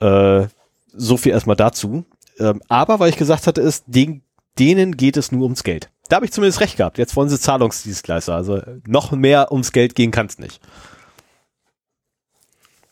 [0.00, 0.46] Äh,
[0.92, 2.04] so viel erstmal dazu.
[2.38, 4.22] Ähm, aber weil ich gesagt hatte, ist, den,
[4.58, 5.90] denen geht es nur ums Geld.
[6.08, 6.98] Da habe ich zumindest recht gehabt.
[6.98, 8.34] Jetzt wollen sie Zahlungsdienstleister.
[8.34, 10.60] Also noch mehr ums Geld gehen kann es nicht.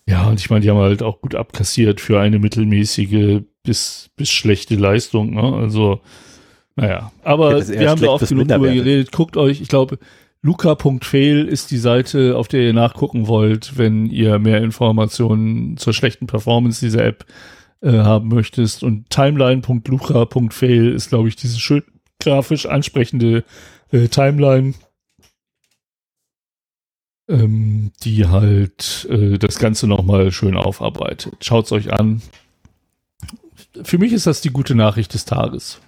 [0.09, 4.31] Ja, und ich meine, die haben halt auch gut abkassiert für eine mittelmäßige bis, bis
[4.31, 5.35] schlechte Leistung.
[5.35, 5.43] Ne?
[5.43, 6.01] Also,
[6.77, 7.11] naja.
[7.25, 9.11] Aber wir haben da oft genug drüber geredet.
[9.11, 9.99] Guckt euch, ich glaube,
[10.43, 16.29] luca.fail ist die Seite, auf der ihr nachgucken wollt, wenn ihr mehr Informationen zur schlechten
[16.29, 17.27] Performance dieser App
[17.81, 18.85] äh, haben möchtest.
[18.85, 21.83] Und timeline.luca.fail ist, glaube ich, diese schön
[22.21, 23.45] grafisch ansprechende
[23.91, 24.75] äh, Timeline
[27.29, 31.37] ähm, die halt äh, das Ganze nochmal schön aufarbeitet.
[31.41, 32.23] Schaut's euch an.
[33.83, 35.81] Für mich ist das die gute Nachricht des Tages.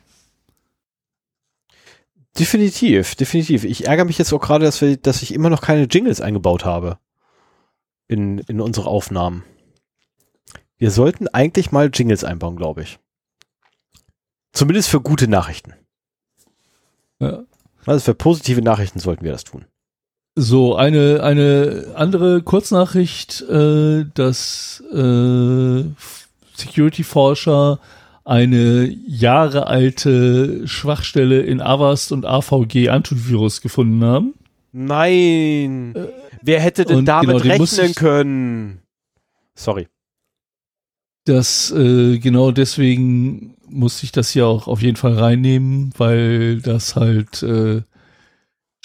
[2.38, 3.64] Definitiv, definitiv.
[3.64, 6.64] Ich ärgere mich jetzt auch gerade, dass, wir, dass ich immer noch keine Jingles eingebaut
[6.64, 6.98] habe
[8.06, 9.44] in, in unsere Aufnahmen.
[10.76, 13.00] Wir sollten eigentlich mal Jingles einbauen, glaube ich.
[14.52, 15.74] Zumindest für gute Nachrichten.
[17.20, 17.42] Ja.
[17.84, 19.64] Also für positive Nachrichten sollten wir das tun.
[20.40, 25.82] So, eine, eine andere Kurznachricht, äh, dass äh,
[26.54, 27.80] Security-Forscher
[28.24, 34.34] eine jahrealte Schwachstelle in Avast und AVG Antivirus gefunden haben.
[34.70, 35.96] Nein!
[35.96, 36.06] Äh,
[36.40, 38.78] Wer hätte denn damit genau, rechnen können?
[39.56, 39.88] Sorry.
[41.24, 46.94] das äh, genau deswegen musste ich das hier auch auf jeden Fall reinnehmen, weil das
[46.94, 47.82] halt äh,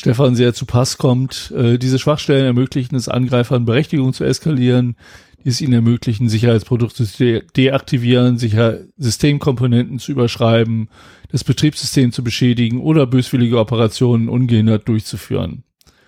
[0.03, 1.53] Stefan sehr zu Pass kommt.
[1.55, 4.97] Äh, diese Schwachstellen ermöglichen es Angreifern, Berechtigung zu eskalieren,
[5.41, 10.89] die es ihnen ermöglichen, Sicherheitsprodukte zu de deaktivieren, sicher Systemkomponenten zu überschreiben,
[11.31, 15.63] das Betriebssystem zu beschädigen oder böswillige Operationen ungehindert durchzuführen.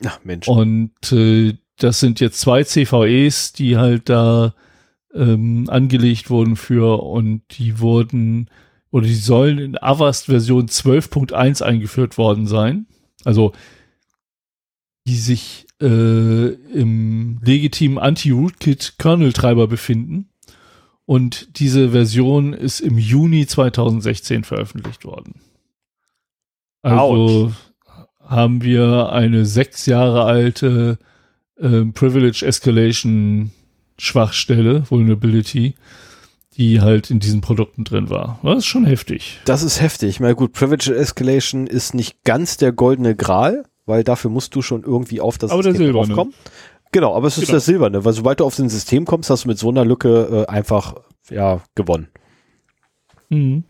[0.05, 0.45] Ach, Mensch.
[0.49, 4.55] Und äh, das sind jetzt zwei CVEs, die halt da
[5.13, 8.49] ähm, angelegt wurden für und die wurden
[8.91, 12.87] oder die sollen in Avast Version 12.1 eingeführt worden sein.
[13.23, 13.53] Also
[15.07, 20.29] die sich äh, im legitimen Anti-Rootkit-Kernel-Treiber befinden.
[21.05, 25.41] Und diese Version ist im Juni 2016 veröffentlicht worden.
[26.81, 27.51] Also Ouch.
[28.19, 30.97] haben wir eine sechs Jahre alte
[31.59, 33.51] äh, Privilege Escalation
[33.97, 35.75] Schwachstelle, Vulnerability,
[36.57, 38.39] die halt in diesen Produkten drin war.
[38.43, 39.39] Das ist schon heftig.
[39.45, 40.19] Das ist heftig.
[40.19, 44.83] Meine, gut, Privilege Escalation ist nicht ganz der goldene Gral, weil dafür musst du schon
[44.83, 46.33] irgendwie auf das aber System draufkommen.
[46.91, 47.57] Genau, aber es ist genau.
[47.57, 50.45] das Silberne, weil sobald du auf ein System kommst, hast du mit so einer Lücke
[50.47, 50.95] äh, einfach
[51.29, 52.07] ja gewonnen.
[53.29, 53.63] Mhm.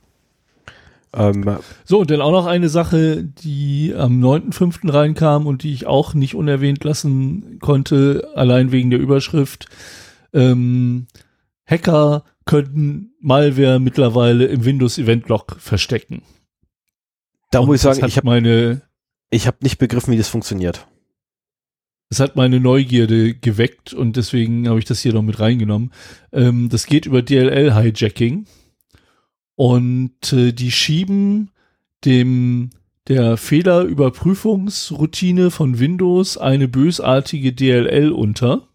[1.14, 4.92] Ähm, so, und dann auch noch eine Sache, die am 9.5.
[4.92, 9.68] reinkam und die ich auch nicht unerwähnt lassen konnte, allein wegen der Überschrift.
[10.34, 11.08] Ähm,
[11.66, 16.22] Hacker könnten Malware mittlerweile im Windows Event Log verstecken.
[17.50, 18.82] Da und muss ich sagen, ich habe meine
[19.30, 20.88] ich habe nicht begriffen, wie das funktioniert.
[22.10, 25.91] Es hat meine Neugierde geweckt und deswegen habe ich das hier noch mit reingenommen.
[26.31, 28.45] Ähm, das geht über DLL-Hijacking
[29.56, 31.52] und äh, die schieben
[32.03, 32.69] dem
[33.07, 38.68] der Fehlerüberprüfungsroutine von Windows eine bösartige DLL unter.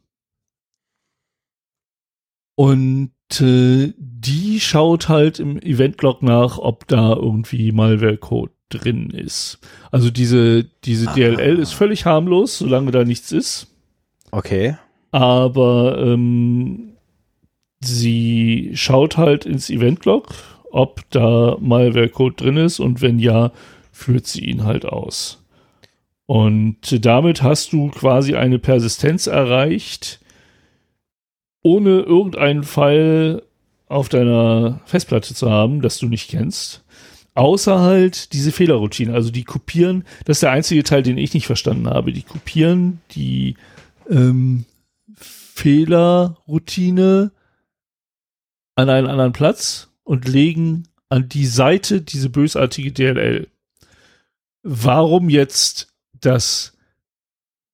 [2.57, 9.59] Und äh, die schaut halt im Event-Log nach, ob da irgendwie Malware-Code drin ist.
[9.91, 13.67] Also diese, diese DLL ist völlig harmlos, solange da nichts ist.
[14.31, 14.77] Okay.
[15.11, 16.93] Aber ähm,
[17.81, 20.29] sie schaut halt ins Event-Log,
[20.71, 23.53] ob da Malware-Code drin ist und wenn ja,
[23.93, 25.45] führt sie ihn halt aus.
[26.27, 30.21] Und damit hast du quasi eine Persistenz erreicht,
[31.63, 33.43] ohne irgendeinen Pfeil
[33.89, 36.85] auf deiner Festplatte zu haben, das du nicht kennst.
[37.35, 39.15] Außer halt diese Fehlerroutine.
[39.15, 42.13] Also die kopieren, das ist der einzige Teil, den ich nicht verstanden habe.
[42.13, 43.57] Die kopieren die
[44.09, 44.65] ähm,
[45.15, 47.33] Fehlerroutine
[48.75, 53.49] an einen anderen Platz und legen an die Seite diese bösartige DLL.
[54.63, 55.89] Warum jetzt
[56.21, 56.77] das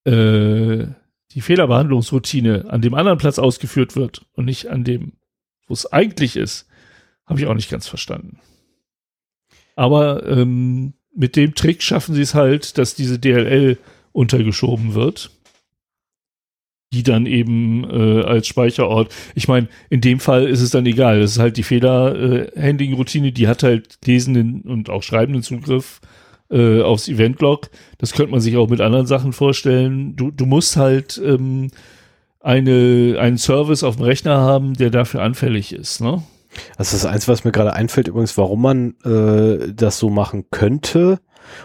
[0.04, 0.86] äh,
[1.32, 5.12] die Fehlerbehandlungsroutine an dem anderen Platz ausgeführt wird und nicht an dem,
[5.66, 6.66] wo es eigentlich ist,
[7.26, 8.38] habe ich auch nicht ganz verstanden.
[9.76, 13.78] Aber ähm, mit dem Trick schaffen sie es halt, dass diese DLL
[14.12, 15.30] untergeschoben wird,
[16.92, 19.14] die dann eben äh, als Speicherort.
[19.34, 21.20] Ich meine, in dem Fall ist es dann egal.
[21.20, 26.00] Das ist halt die Fehler-Handling-Routine, die hat halt lesenden und auch schreibenden Zugriff
[26.50, 27.70] äh, aufs Event-Log.
[27.98, 30.16] Das könnte man sich auch mit anderen Sachen vorstellen.
[30.16, 31.70] Du, du musst halt ähm,
[32.40, 36.22] eine, einen Service auf dem Rechner haben, der dafür anfällig ist, ne?
[36.78, 40.46] Das ist das Einzige, was mir gerade einfällt, übrigens, warum man äh, das so machen
[40.50, 41.20] könnte.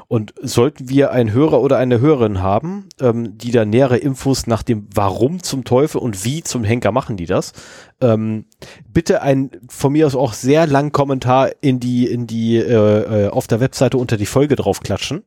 [0.07, 4.63] Und sollten wir einen Hörer oder eine Hörerin haben, ähm, die da nähere Infos nach
[4.63, 7.53] dem Warum zum Teufel und wie zum Henker machen die das,
[7.99, 8.45] ähm,
[8.87, 13.29] bitte ein von mir aus auch sehr lang Kommentar in die in die äh, äh
[13.29, 15.23] auf der Webseite unter die Folge draufklatschen.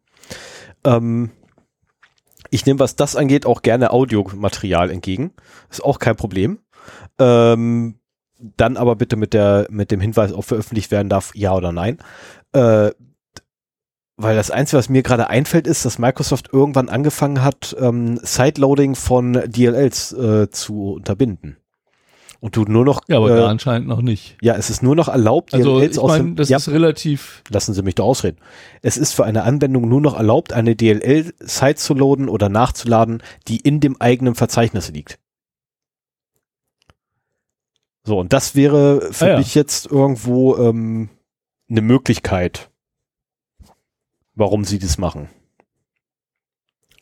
[0.84, 1.30] Ähm,
[2.50, 5.32] ich nehme, was das angeht, auch gerne Audiomaterial entgegen.
[5.70, 6.60] Ist auch kein Problem.
[7.18, 7.98] Ähm,
[8.56, 11.98] dann aber bitte mit der, mit dem Hinweis, ob veröffentlicht werden darf, ja oder nein.
[12.52, 12.90] Äh,
[14.16, 18.94] weil das Einzige, was mir gerade einfällt, ist, dass Microsoft irgendwann angefangen hat, ähm, Sideloading
[18.94, 21.56] von DLLs äh, zu unterbinden.
[22.38, 23.00] Und du nur noch.
[23.08, 24.36] Ja, aber äh, da anscheinend noch nicht.
[24.42, 27.42] Ja, es ist nur noch erlaubt, also, DLLs ich mein, das ja, ist relativ.
[27.48, 28.36] Lassen Sie mich doch ausreden.
[28.82, 33.56] Es ist für eine Anwendung nur noch erlaubt, eine DLL-Site zu loaden oder nachzuladen, die
[33.56, 35.18] in dem eigenen Verzeichnis liegt.
[38.04, 39.38] So, und das wäre für ah, ja.
[39.38, 41.08] mich jetzt irgendwo ähm,
[41.70, 42.70] eine Möglichkeit,
[44.34, 45.28] warum sie das machen.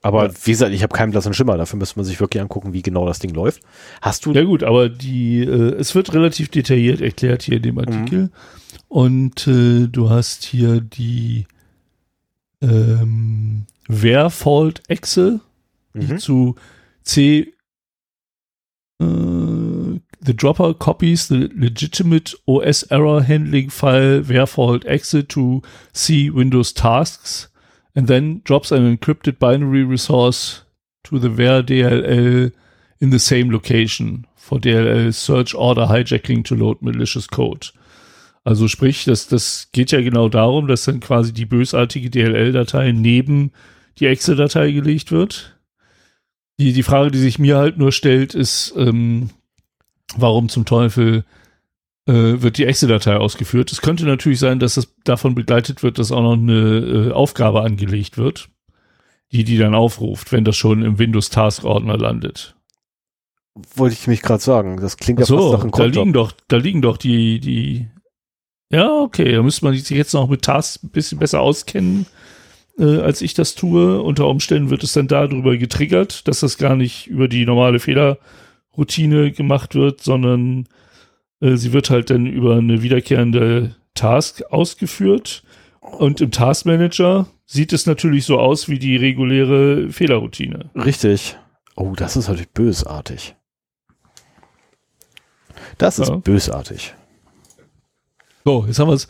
[0.01, 0.33] Aber ja.
[0.45, 1.57] wie gesagt, ich habe keinen blassen Schimmer.
[1.57, 3.63] Dafür müsste man sich wirklich angucken, wie genau das Ding läuft.
[4.01, 4.33] Hast du?
[4.33, 8.19] Ja gut, aber die, äh, es wird relativ detailliert erklärt hier in dem Artikel.
[8.19, 8.31] Mhm.
[8.89, 11.47] Und äh, du hast hier die
[12.61, 15.41] ähm, Verfault-Echse,
[15.95, 16.19] die mhm.
[16.19, 16.57] zu
[17.03, 17.55] C
[19.01, 19.05] äh,
[20.23, 25.63] the dropper copies the legitimate OS error handling file fault exit to
[25.93, 27.49] see Windows tasks
[27.95, 30.63] and then drops an encrypted binary resource
[31.05, 32.53] to the where DLL
[33.01, 37.69] in the same location for DLL search order hijacking to load malicious code.
[38.45, 43.53] Also sprich, das, das geht ja genau darum, dass dann quasi die bösartige DLL-Datei neben
[43.99, 45.59] die Excel-Datei gelegt wird.
[46.59, 49.31] Die, die Frage, die sich mir halt nur stellt, ist, ähm,
[50.17, 51.25] warum zum Teufel
[52.07, 53.73] äh, wird die Excel-Datei ausgeführt?
[53.73, 57.63] Es könnte natürlich sein, dass das davon begleitet wird, dass auch noch eine äh, Aufgabe
[57.63, 58.49] angelegt wird,
[59.33, 62.57] die die dann aufruft, wenn das schon im Windows-Task-Ordner landet.
[63.77, 64.79] Wollte ich mich gerade sagen.
[64.81, 67.89] Das klingt ja fast so, nach einem da liegen doch, da liegen doch die, die.
[68.71, 72.07] Ja, okay, da müsste man sich jetzt noch mit Tasks ein bisschen besser auskennen,
[72.79, 74.01] äh, als ich das tue.
[74.01, 77.79] Unter Umständen wird es dann darüber getriggert, dass das gar nicht über die normale
[78.73, 80.67] Fehlerroutine gemacht wird, sondern
[81.41, 85.43] äh, sie wird halt dann über eine wiederkehrende Task ausgeführt.
[85.81, 90.71] Und im Taskmanager sieht es natürlich so aus wie die reguläre Fehlerroutine.
[90.75, 91.37] Richtig.
[91.77, 93.35] Oh, das ist natürlich bösartig.
[95.79, 96.17] Das ist Ja.
[96.17, 96.95] bösartig.
[98.45, 99.09] So, jetzt haben wir es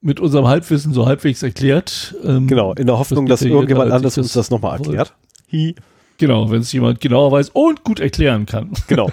[0.00, 2.14] mit unserem Halbwissen so halbwegs erklärt.
[2.24, 5.14] Ähm, Genau, in der Hoffnung, Das dass irgendjemand anders uns das nochmal erklärt.
[5.50, 5.74] Hi.
[6.18, 8.72] Genau, wenn es jemand genauer weiß und gut erklären kann.
[8.88, 9.10] Genau.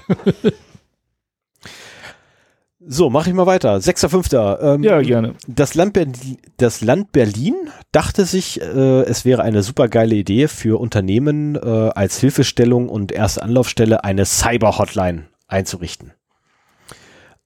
[2.80, 3.76] so, mache ich mal weiter.
[3.78, 4.76] 6.5.
[4.76, 5.36] Ähm, Ja, gerne.
[5.48, 7.56] Das Land, Berlin, das Land Berlin
[7.92, 11.60] dachte sich, äh, es wäre eine super geile Idee für Unternehmen äh,
[11.96, 16.14] als Hilfestellung und erste Anlaufstelle eine Cyber-Hotline einzurichten.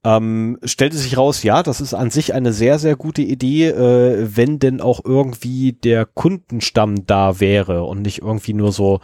[0.06, 4.36] Ähm, stellte sich raus, ja, das ist an sich eine sehr, sehr gute Idee, äh,
[4.36, 9.00] wenn denn auch irgendwie der Kundenstamm da wäre und nicht irgendwie nur so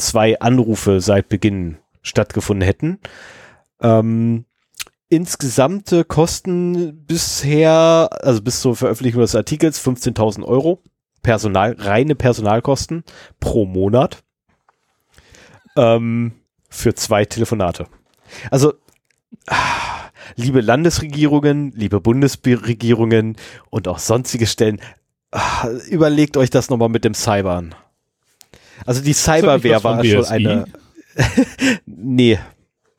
[0.00, 2.98] zwei Anrufe seit Beginn stattgefunden hätten.
[3.80, 4.44] Ähm,
[5.08, 10.82] insgesamte Kosten bisher, also bis zur Veröffentlichung des Artikels 15.000 Euro.
[11.22, 13.04] Personal, reine Personalkosten
[13.40, 14.22] pro Monat.
[15.76, 16.32] Ähm,
[16.70, 17.86] für zwei Telefonate.
[18.50, 18.74] Also,
[19.48, 23.36] ah, liebe Landesregierungen, liebe Bundesregierungen
[23.68, 24.80] und auch sonstige Stellen,
[25.32, 27.74] ah, überlegt euch das nochmal mit dem Cybern.
[28.86, 30.64] Also die Cyberwehr war schon eine.
[31.86, 32.38] nee,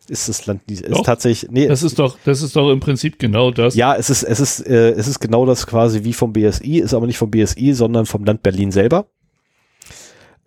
[0.08, 0.82] ist das Land nicht.
[0.82, 1.06] Ist Doch.
[1.06, 1.50] tatsächlich.
[1.52, 3.76] Nee, Das ist doch, das ist doch im Prinzip genau das.
[3.76, 6.94] ja, es ist, es ist, äh, es ist genau das quasi wie vom BSI, ist
[6.94, 9.06] aber nicht vom BSI, sondern vom Land Berlin selber.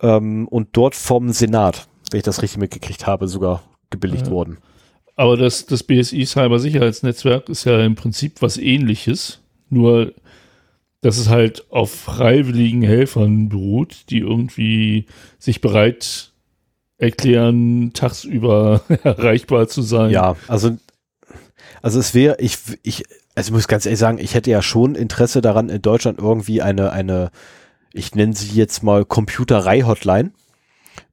[0.00, 4.32] Ähm, und dort vom Senat, wenn ich das richtig mitgekriegt habe, sogar gebilligt Ja.
[4.32, 4.58] worden.
[5.16, 9.40] Aber das, das BSI Cybersicherheitsnetzwerk ist ja im Prinzip was ähnliches,
[9.70, 10.12] nur
[11.04, 15.04] dass es halt auf freiwilligen Helfern beruht, die irgendwie
[15.38, 16.32] sich bereit
[16.96, 20.10] erklären, tagsüber erreichbar zu sein.
[20.10, 20.78] Ja, also,
[21.82, 23.04] also es wäre, ich, ich,
[23.34, 26.62] also ich muss ganz ehrlich sagen, ich hätte ja schon Interesse daran, in Deutschland irgendwie
[26.62, 27.30] eine, eine,
[27.92, 30.32] ich nenne sie jetzt mal Computerei-Hotline,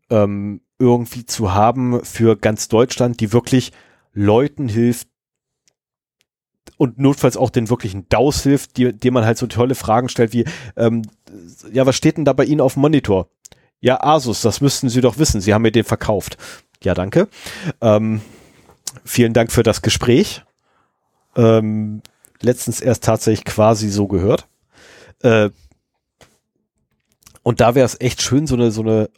[0.10, 3.74] ähm, irgendwie zu haben für ganz Deutschland, die wirklich
[4.14, 5.10] Leuten hilft
[6.78, 10.34] und notfalls auch den wirklichen DAUs hilft, die, dem man halt so tolle Fragen stellt
[10.34, 11.04] wie, ähm,
[11.72, 13.30] ja, was steht denn da bei Ihnen auf dem Monitor?
[13.80, 16.38] Ja, Asus, das müssten Sie doch wissen, Sie haben mir den verkauft.
[16.84, 17.28] Ja, danke.
[17.82, 18.22] Ähm,
[19.06, 20.44] vielen Dank für das Gespräch.
[21.36, 22.02] Ähm,
[22.42, 24.48] letztens erst tatsächlich quasi so gehört.
[25.22, 25.50] Äh,
[27.44, 29.10] und da wäre es echt schön, so eine, so eine,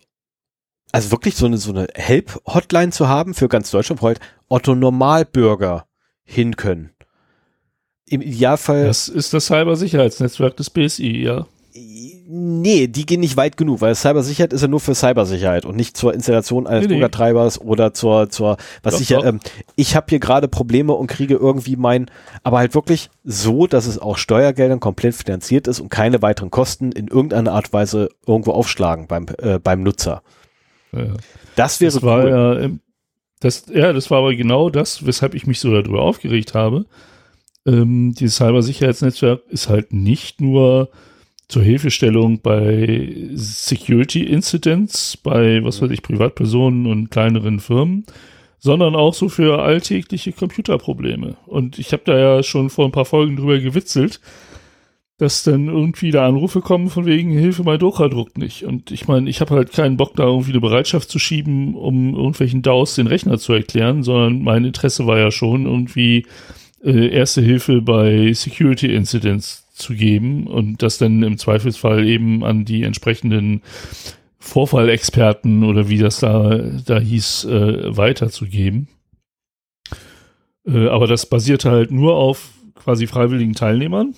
[0.91, 4.75] also wirklich so eine, so eine Help-Hotline zu haben für ganz Deutschland, wo halt Otto
[4.75, 5.87] Normalbürger
[6.23, 6.92] hin können.
[8.07, 8.85] Im Idealfall.
[8.85, 11.45] Das ist das Cybersicherheitsnetzwerk des BSI, ja.
[11.75, 15.97] Nee, die gehen nicht weit genug, weil Cybersicherheit ist ja nur für Cybersicherheit und nicht
[15.97, 16.93] zur Installation eines Nee, nee.
[16.99, 19.39] Druckertreibers oder zur, zur, was Doch, ich ja, ähm,
[19.75, 22.09] ich habe hier gerade Probleme und kriege irgendwie mein,
[22.43, 26.91] aber halt wirklich so, dass es auch Steuergeldern komplett finanziert ist und keine weiteren Kosten
[26.91, 30.21] in irgendeiner Art und Weise irgendwo aufschlagen beim, äh, beim Nutzer.
[30.91, 31.05] ja.
[31.55, 32.30] Das wäre Das war cool.
[32.61, 32.69] ja,
[33.39, 36.85] das, ja, das war aber genau das, weshalb ich mich so darüber aufgeregt habe.
[37.65, 40.90] Ähm, dieses Cybersicherheitsnetzwerk ist halt nicht nur
[41.48, 48.06] zur Hilfestellung bei Security Incidents, bei, was weiß ich, Privatpersonen und kleineren Firmen,
[48.60, 51.35] sondern auch so für alltägliche Computerprobleme.
[51.45, 54.19] Und ich habe da ja schon vor ein paar Folgen drüber gewitzelt,
[55.18, 58.64] dass dann irgendwie da Anrufe kommen von wegen Hilfe, mein Drucker druckt nicht.
[58.64, 62.15] Und ich meine, ich habe halt keinen Bock, da irgendwie eine Bereitschaft zu schieben, um
[62.15, 66.26] irgendwelchen DAOs den Rechner zu erklären, sondern mein Interesse war ja schon irgendwie
[66.84, 72.65] äh, erste Hilfe bei Security Incidents zu geben und das dann im Zweifelsfall eben an
[72.65, 73.61] die entsprechenden
[74.39, 78.89] Vorfallexperten oder wie das da, da hieß, äh, weiterzugeben.
[80.68, 84.15] Äh, aber das basierte halt nur auf quasi freiwilligen Teilnehmern.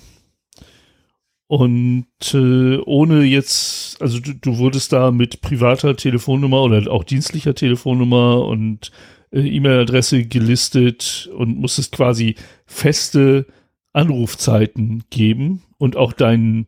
[1.47, 7.53] Und äh, ohne jetzt, also du, du wurdest da mit privater Telefonnummer oder auch dienstlicher
[7.53, 8.91] Telefonnummer und
[9.31, 12.35] äh, E-Mail-Adresse gelistet und musstest quasi
[12.65, 13.45] feste
[13.93, 16.67] Anrufzeiten geben und auch deinen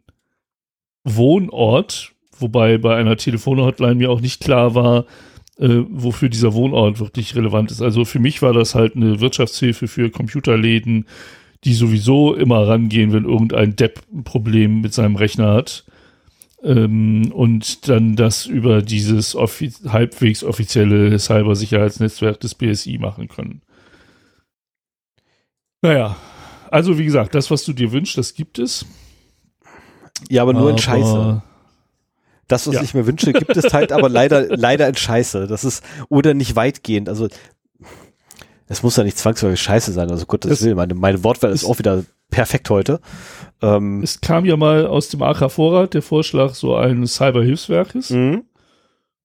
[1.03, 5.05] Wohnort, wobei bei einer Telefonhotline mir auch nicht klar war,
[5.59, 7.81] äh, wofür dieser Wohnort wirklich relevant ist.
[7.81, 11.05] Also für mich war das halt eine Wirtschaftshilfe für Computerläden,
[11.63, 15.85] die sowieso immer rangehen, wenn irgendein Depp ein Problem mit seinem Rechner hat.
[16.63, 23.61] Ähm, und dann das über dieses offi halbwegs offizielle Cybersicherheitsnetzwerk des BSI machen können.
[25.81, 26.15] Naja,
[26.71, 28.85] also wie gesagt, das, was du dir wünschst, das gibt es.
[30.29, 31.43] Ja, aber nur aber in Scheiße.
[32.47, 32.81] Das, was ja.
[32.81, 35.47] ich mir wünsche, gibt es halt, aber leider, leider in Scheiße.
[35.47, 37.09] Das ist, oder nicht weitgehend.
[37.09, 37.27] Also,
[38.67, 40.09] es muss ja nicht zwangsläufig Scheiße sein.
[40.09, 40.77] Also, Gottes Willen.
[40.77, 42.99] Meine, meine Wortwahl ist auch wieder perfekt heute.
[43.61, 48.11] Ähm, es kam ja mal aus dem AK Vorrat der Vorschlag so eines Cyberhilfswerkes.
[48.11, 48.43] Mhm.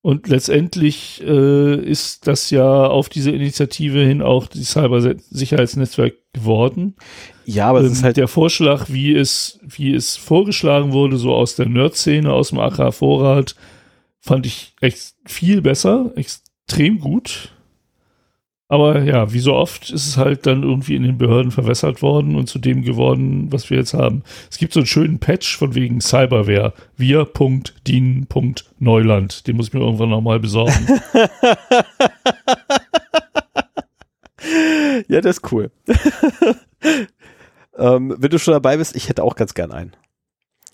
[0.02, 6.96] Und letztendlich äh, ist das ja auf diese Initiative hin auch die Cybersicherheitsnetzwerk geworden.
[7.44, 11.32] Ja, aber ähm, es ist halt der Vorschlag, wie es, wie es vorgeschlagen wurde, so
[11.32, 13.54] aus der Nerd-Szene, aus dem AK Vorrat,
[14.18, 17.52] fand ich echt viel besser, extrem gut.
[18.72, 22.36] Aber ja, wie so oft ist es halt dann irgendwie in den Behörden verwässert worden
[22.36, 24.22] und zu dem geworden, was wir jetzt haben.
[24.50, 26.72] Es gibt so einen schönen Patch von wegen Cyberware.
[26.96, 29.46] Wir.dienen.neuland.
[29.46, 30.88] Den muss ich mir irgendwann nochmal besorgen.
[35.06, 35.70] ja, das ist cool.
[37.76, 39.92] ähm, wenn du schon dabei bist, ich hätte auch ganz gern einen.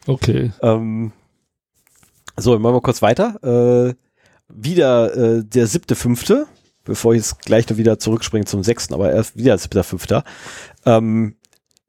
[0.07, 0.53] Okay.
[0.63, 1.11] Ähm,
[2.37, 3.89] so, machen wir kurz weiter.
[3.91, 3.95] Äh,
[4.49, 6.47] wieder äh, der siebte, fünfte
[6.89, 10.25] bevor ich jetzt gleich noch wieder zurückspringe zum sechsten, aber erst wieder siebter, fünfter.
[10.85, 11.37] Ähm,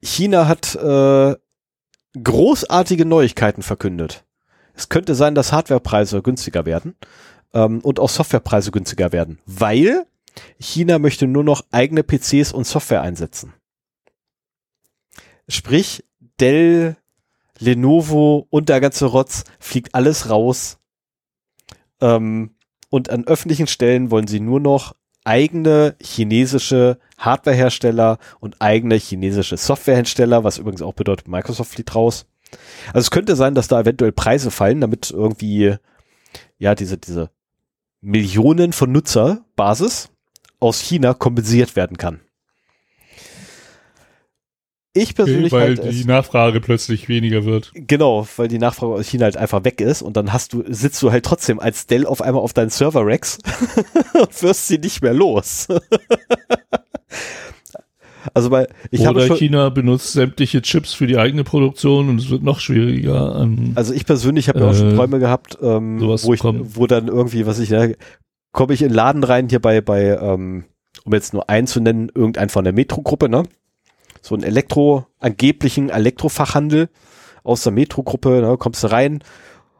[0.02, 1.34] China hat äh,
[2.22, 4.24] großartige Neuigkeiten verkündet.
[4.74, 6.94] Es könnte sein, dass Hardwarepreise günstiger werden
[7.52, 10.06] ähm, und auch Softwarepreise günstiger werden, weil
[10.58, 13.54] China möchte nur noch eigene PCs und Software einsetzen.
[15.48, 16.04] Sprich,
[16.38, 16.96] Dell,
[17.58, 20.78] Lenovo und der ganze Rotz fliegt alles raus.
[22.00, 22.54] Ähm,
[22.90, 24.94] und an öffentlichen Stellen wollen sie nur noch
[25.24, 32.26] eigene chinesische Hardwarehersteller und eigene chinesische Softwarehersteller, was übrigens auch bedeutet, Microsoft fliegt raus.
[32.88, 35.76] Also es könnte sein, dass da eventuell Preise fallen, damit irgendwie
[36.58, 37.30] ja diese diese
[38.00, 40.10] Millionen von Nutzerbasis
[40.58, 42.20] aus China kompensiert werden kann.
[44.92, 47.70] Ich persönlich weil die Nachfrage plötzlich weniger wird.
[47.74, 51.00] Genau, weil die Nachfrage aus China halt einfach weg ist und dann hast du sitzt
[51.02, 53.38] du halt trotzdem als Dell auf einmal auf deinen Server Racks
[54.20, 55.68] und wirst sie nicht mehr los.
[58.34, 62.28] also weil ich Oder habe China benutzt sämtliche Chips für die eigene Produktion und es
[62.28, 63.70] wird noch schwieriger an.
[63.76, 67.06] Also ich persönlich habe äh, auch schon äh, Träume gehabt, ähm, wo ich, wo dann
[67.06, 67.94] irgendwie, was ich, ne,
[68.50, 70.64] komme ich in den Laden rein hier bei bei ähm,
[71.04, 73.44] um jetzt nur einen zu nennen, irgendein von der Metro-Gruppe, ne?
[74.20, 76.88] So einen Elektro, angeblichen Elektrofachhandel
[77.42, 79.22] aus der Metro-Gruppe, ne, kommst du rein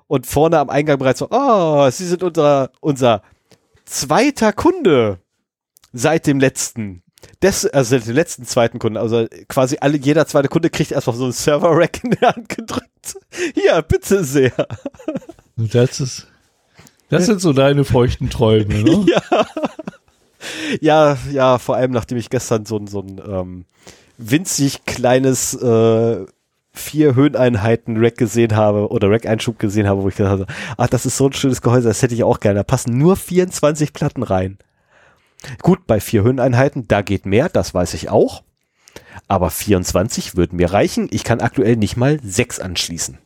[0.06, 3.22] und vorne am Eingang bereits so, oh, Sie sind unser, unser
[3.84, 5.18] zweiter Kunde
[5.92, 7.02] seit dem letzten.
[7.42, 11.24] Des, also den letzten zweiten Kunden, also quasi alle, jeder zweite Kunde kriegt erstmal so
[11.24, 13.16] einen Server-Rack in der Hand gedrückt.
[13.54, 14.52] Hier, bitte sehr.
[15.56, 16.26] Das ist,
[17.10, 19.06] das sind so deine feuchten Träume, ne?
[19.30, 19.46] ja.
[20.80, 23.64] Ja, ja, vor allem nachdem ich gestern so ein, so ein, ähm,
[24.20, 26.26] winzig kleines äh,
[26.72, 31.06] vier Höheneinheiten Rack gesehen habe oder Rack-Einschub gesehen habe, wo ich gedacht habe, ach, das
[31.06, 32.60] ist so ein schönes Gehäuse, das hätte ich auch gerne.
[32.60, 34.58] Da passen nur 24 Platten rein.
[35.62, 38.42] Gut, bei vier Höheneinheiten, da geht mehr, das weiß ich auch.
[39.26, 41.08] Aber 24 würden mir reichen.
[41.10, 43.18] Ich kann aktuell nicht mal sechs anschließen.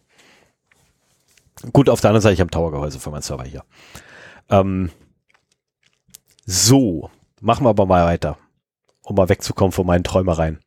[1.72, 3.64] Gut, auf der anderen Seite, ich habe ein Towergehäuse für meinen Server hier.
[4.50, 4.90] Ähm,
[6.44, 7.10] so,
[7.40, 8.38] machen wir aber mal weiter,
[9.02, 10.60] um mal wegzukommen von meinen Träumereien.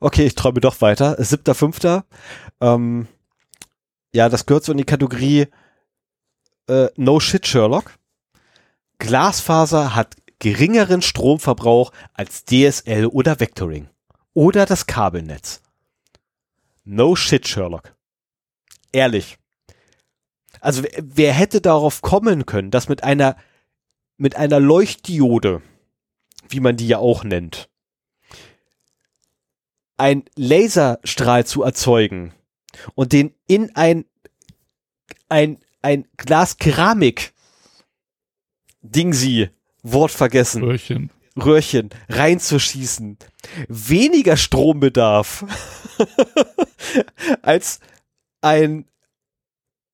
[0.00, 1.22] Okay, ich träume doch weiter.
[1.22, 2.04] Siebter, fünfter.
[2.60, 3.06] Ähm,
[4.12, 5.46] ja, das gehört so in die Kategorie
[6.68, 7.94] äh, No Shit Sherlock.
[8.98, 13.88] Glasfaser hat geringeren Stromverbrauch als DSL oder Vectoring.
[14.34, 15.60] Oder das Kabelnetz.
[16.84, 17.94] No shit, Sherlock.
[18.92, 19.38] Ehrlich.
[20.60, 23.36] Also wer hätte darauf kommen können, dass mit einer
[24.16, 25.62] mit einer Leuchtdiode,
[26.48, 27.68] wie man die ja auch nennt,
[30.02, 32.34] ein Laserstrahl zu erzeugen
[32.96, 34.04] und den in ein,
[35.28, 37.32] ein, ein Glas Keramik
[38.80, 39.50] Ding sie,
[39.84, 40.64] Wort vergessen.
[40.64, 41.10] Röhrchen.
[41.36, 43.16] Röhrchen reinzuschießen
[43.68, 45.44] weniger Strombedarf
[47.42, 47.78] als
[48.40, 48.86] ein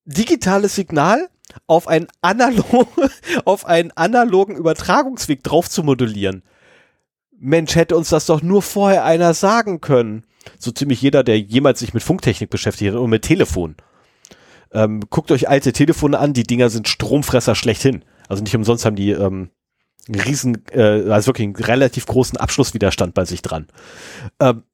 [0.06, 1.28] digitales Signal
[1.66, 2.88] auf einen, analog,
[3.44, 6.42] auf einen analogen Übertragungsweg drauf zu modulieren.
[7.40, 10.24] Mensch, hätte uns das doch nur vorher einer sagen können.
[10.58, 13.76] So ziemlich jeder, der jemals sich mit Funktechnik beschäftigt hat und mit Telefon.
[14.72, 18.04] Ähm, guckt euch alte Telefone an, die Dinger sind Stromfresser schlechthin.
[18.28, 19.50] Also nicht umsonst haben die ähm,
[20.08, 23.68] einen riesen, äh, also wirklich einen relativ großen Abschlusswiderstand bei sich dran.
[24.40, 24.64] Ähm,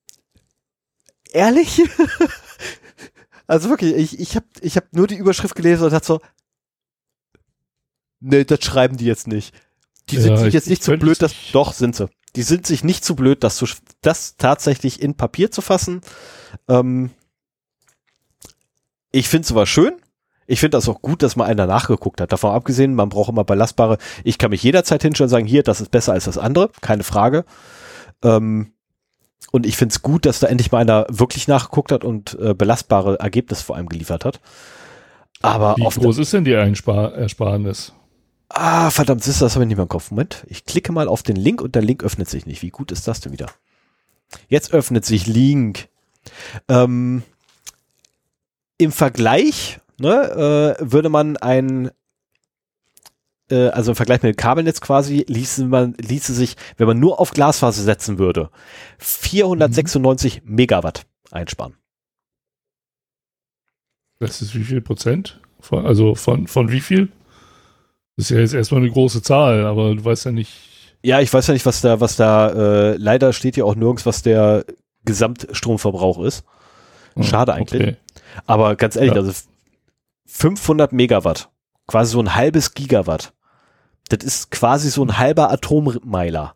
[1.33, 1.83] ehrlich?
[3.47, 6.21] also wirklich, ich, ich habe ich hab nur die Überschrift gelesen und dachte so,
[8.21, 9.55] nee, das schreiben die jetzt nicht.
[10.11, 12.09] Die sind Ja, jetzt nicht ich so blöd, dass, doch sind sie.
[12.37, 13.67] Die sind sich nicht zu blöd, das, zu,
[14.01, 16.01] das tatsächlich in Papier zu fassen.
[16.69, 17.11] Ähm,
[19.13, 19.95] ich finde es aber schön.
[20.47, 22.33] Ich finde das auch gut, dass mal einer nachgeguckt hat.
[22.33, 23.99] Davon abgesehen, man braucht immer belastbare.
[24.25, 27.05] Ich kann mich jederzeit hinstellen und sagen, hier, das ist besser als das andere, keine
[27.05, 27.45] Frage.
[28.23, 28.73] Ähm,
[29.53, 32.55] und ich finde es gut, dass da endlich mal einer wirklich nachgeguckt hat und äh,
[32.55, 34.41] belastbare Ergebnisse vor allem geliefert hat.
[35.43, 37.93] Aber Wie groß ist denn die Einspar Ersparnis?
[38.49, 40.11] Ah, verdammt, ist das habe ich nicht mehr im Kopf.
[40.11, 42.63] Moment, ich klicke mal auf den Link und der Link öffnet sich nicht.
[42.63, 43.51] Wie gut ist das denn wieder?
[44.49, 45.89] Jetzt öffnet sich Link.
[46.69, 47.23] Ähm,
[48.79, 51.91] Im Vergleich ne, äh, würde man ein,
[53.51, 57.21] äh, also im Vergleich mit dem Kabelnetz quasi, ließe man, ließe sich, wenn man nur
[57.21, 58.51] auf Glasfaser setzen würde,
[58.99, 61.75] 496 Megawatt einsparen.
[64.19, 65.41] Das ist wie viel Prozent?
[65.61, 67.11] Von, also von, von wie viel?
[68.17, 70.53] Das ist ja jetzt erstmal eine große Zahl, aber du weißt ja nicht.
[71.03, 72.49] Ja, ich weiß ja nicht, was da, was da,
[72.93, 74.65] äh, leider steht ja auch nirgends, was der
[75.05, 76.45] Gesamtstromverbrauch ist.
[77.21, 77.81] Schade eigentlich.
[77.83, 77.97] Okay.
[78.47, 79.21] Aber ganz ehrlich, Ja.
[79.21, 79.33] also
[80.27, 81.51] 500 Megawatt,
[81.87, 83.33] quasi so ein halbes Gigawatt.
[84.09, 86.55] Das ist quasi so ein halber Atommeiler.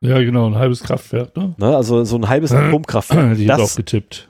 [0.00, 1.54] Ja, genau, ein halbes Kraftwerk, ne?
[1.58, 1.76] Ne?
[1.76, 3.36] Also so ein halbes Atomkraftwerk.
[3.36, 4.27] Die hat auch Das, getippt.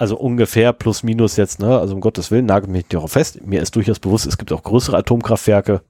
[0.00, 1.78] Also ungefähr plus minus jetzt, ne?
[1.78, 3.44] Also um Gottes Willen, nagelt mich nicht darauf fest.
[3.44, 5.82] Mir ist durchaus bewusst, es gibt auch größere Atomkraftwerke.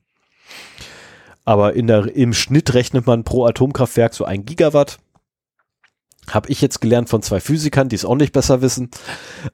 [1.45, 4.99] Aber in der, im Schnitt rechnet man pro Atomkraftwerk so ein Gigawatt.
[6.29, 8.91] Habe ich jetzt gelernt von zwei Physikern, die es auch nicht besser wissen.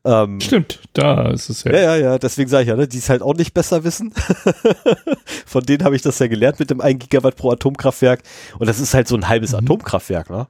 [0.05, 1.73] Ähm, Stimmt, da ist es ja.
[1.73, 4.15] Ja, ja, ja, deswegen sage ich ja, ne, die es halt auch nicht besser wissen.
[5.47, 8.23] Von denen habe ich das ja gelernt mit dem 1 Gigawatt pro Atomkraftwerk.
[8.59, 9.59] Und das ist halt so ein halbes Mhm.
[9.59, 10.49] Atomkraftwerk, ne?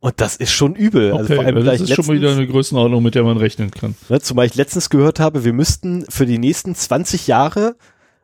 [0.00, 1.12] Und das ist schon übel.
[1.12, 3.14] also vor Okay, allem, das da ist ich schon mal wieder letztens, eine Größenordnung, mit
[3.14, 3.94] der man rechnen kann.
[4.08, 7.76] ne, zumal ich letztens gehört habe, wir müssten für die nächsten 20 Jahre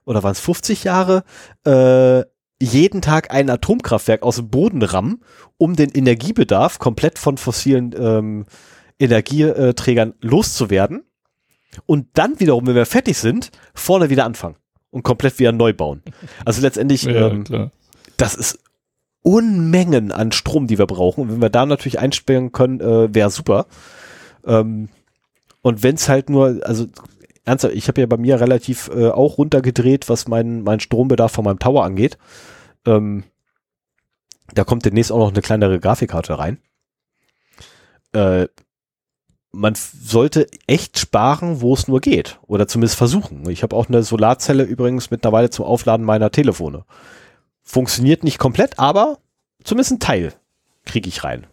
[0.05, 1.25] oder waren es 50 Jahre
[1.67, 2.23] äh,
[2.61, 5.23] jeden Tag ein Atomkraftwerk aus dem Boden rammen,
[5.59, 8.47] um den Energiebedarf komplett von fossilen ähm,
[8.99, 11.03] Energieträgern loszuwerden.
[11.87, 14.57] Und dann wiederum, wenn wir fertig sind, vorne wieder anfangen
[14.91, 16.03] und komplett wieder neu bauen.
[16.45, 17.71] Also letztendlich, Ja, ähm,
[18.17, 18.59] das ist
[19.23, 21.23] Unmengen an Strom, die wir brauchen.
[21.23, 23.67] Und wenn wir da natürlich einsparen können, äh, wäre super.
[24.45, 24.89] Ähm,
[25.63, 26.87] und wenn es halt nur, also
[27.45, 31.45] ernsthaft, ich habe ja bei mir relativ äh, auch runtergedreht, was mein, mein Strombedarf von
[31.45, 32.19] meinem Tower angeht.
[32.85, 33.25] Ähm,
[34.53, 36.59] da kommt demnächst auch noch eine kleinere Grafikkarte rein.
[38.13, 38.49] Äh,
[39.53, 42.39] man sollte echt sparen, wo es nur geht.
[42.47, 43.49] Oder zumindest versuchen.
[43.51, 46.85] Ich habe auch eine Solarzelle übrigens mittlerweile zum Aufladen meiner Telefone.
[47.73, 49.17] Funktioniert nicht komplett, aber
[49.65, 50.35] zumindest ein Teil
[50.85, 51.47] kriege ich rein.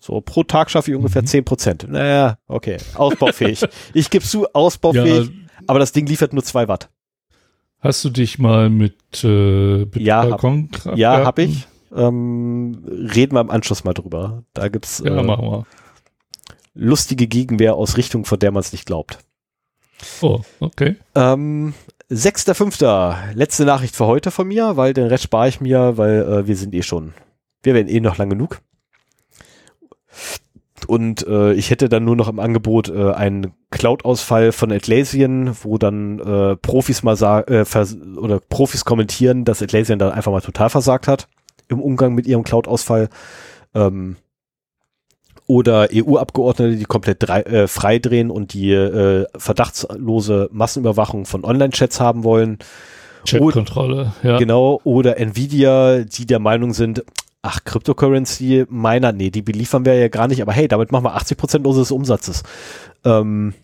[0.00, 1.26] So, pro Tag schaffe ich ungefähr Mhm.
[1.28, 1.86] 10 Prozent.
[1.88, 2.78] Naja, okay.
[2.94, 3.62] Ausbaufähig.
[3.94, 5.32] ich gebe zu, ausbaufähig, Ja,
[5.68, 6.90] aber das Ding liefert nur 2 Watt.
[7.78, 11.68] hast du dich mal mit, äh, mit Ja, hab- Balkonkraftwerken- Ja, habe ich.
[11.94, 12.82] Ähm,
[13.14, 14.42] reden wir im Anschluss mal drüber.
[14.52, 15.66] Da gibt's Ja, äh, machen wir.
[16.74, 19.18] lustige Gegenwehr aus Richtung, von der man es nicht glaubt.
[20.22, 20.96] Oh, okay.
[21.14, 21.72] Ähm,
[22.14, 23.34] 6.5.
[23.34, 26.56] Letzte Nachricht für heute von mir, weil den Rest spare ich mir, weil äh, wir
[26.56, 27.12] sind eh schon,
[27.62, 28.60] wir werden eh noch lang genug.
[30.86, 35.78] Und äh, ich hätte dann nur noch im Angebot äh, einen Cloud-Ausfall von Atlassian, wo
[35.78, 40.70] dann äh, Profis mal sagen, äh, oder Profis kommentieren, dass Atlassian dann einfach mal total
[40.70, 41.26] versagt hat
[41.68, 43.08] im Umgang mit ihrem Cloud-Ausfall.
[43.74, 44.16] Ähm,
[45.46, 52.24] oder EU-Abgeordnete, die komplett drei, äh, freidrehen und die äh, verdachtslose Massenüberwachung von Online-Chats haben
[52.24, 52.58] wollen.
[53.26, 54.38] Chatkontrolle, ja.
[54.38, 54.80] Genau.
[54.84, 57.04] Oder Nvidia, die der Meinung sind,
[57.42, 61.14] ach, Cryptocurrency, meiner, nee, die beliefern wir ja gar nicht, aber hey, damit machen wir
[61.14, 62.42] 80 Prozent unseres Umsatzes.
[63.04, 63.54] Ähm,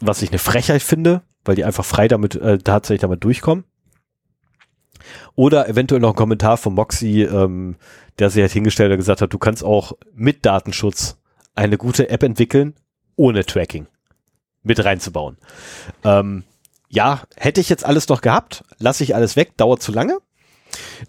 [0.00, 3.64] was ich eine Frechheit finde, weil die einfach frei damit, äh, tatsächlich damit durchkommen.
[5.36, 7.76] Oder eventuell noch ein Kommentar von Moxie, ähm,
[8.18, 11.18] der sich halt hingestellt hat und gesagt hat, du kannst auch mit Datenschutz
[11.54, 12.74] eine gute App entwickeln,
[13.16, 13.86] ohne Tracking
[14.62, 15.36] mit reinzubauen.
[16.04, 16.44] Ähm,
[16.88, 20.18] ja, hätte ich jetzt alles noch gehabt, lasse ich alles weg, dauert zu lange.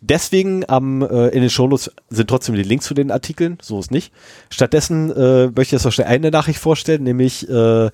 [0.01, 3.91] Deswegen am, äh, in den Shownotes sind trotzdem die Links zu den Artikeln, so ist
[3.91, 4.13] nicht.
[4.49, 7.89] Stattdessen äh, möchte ich jetzt noch schnell eine Nachricht vorstellen, nämlich äh,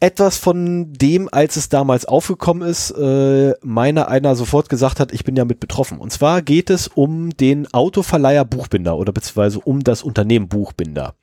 [0.00, 5.24] etwas von dem, als es damals aufgekommen ist, äh, meiner einer sofort gesagt hat, ich
[5.24, 5.98] bin ja mit betroffen.
[5.98, 11.14] Und zwar geht es um den Autoverleiher Buchbinder oder beziehungsweise um das Unternehmen Buchbinder.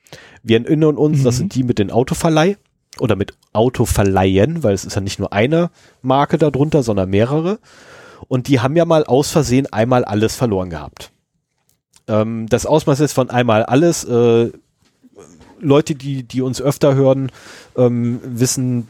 [0.42, 1.24] Wir erinnern uns, mhm.
[1.24, 2.58] das sind die mit den Autoverleih
[2.98, 5.70] oder mit Autoverleihen, weil es ist ja nicht nur eine
[6.02, 7.58] Marke darunter, sondern mehrere.
[8.28, 11.12] Und die haben ja mal aus Versehen einmal alles verloren gehabt.
[12.08, 14.04] Ähm, das Ausmaß ist von einmal alles.
[14.04, 14.52] Äh,
[15.60, 17.30] Leute, die, die uns öfter hören,
[17.76, 18.88] ähm, wissen,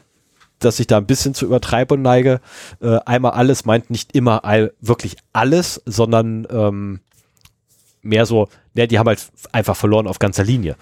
[0.58, 2.40] dass ich da ein bisschen zur Übertreibung neige.
[2.80, 7.00] Äh, einmal alles meint nicht immer all, wirklich alles, sondern ähm,
[8.02, 10.76] mehr so, ne, die haben halt einfach verloren auf ganzer Linie.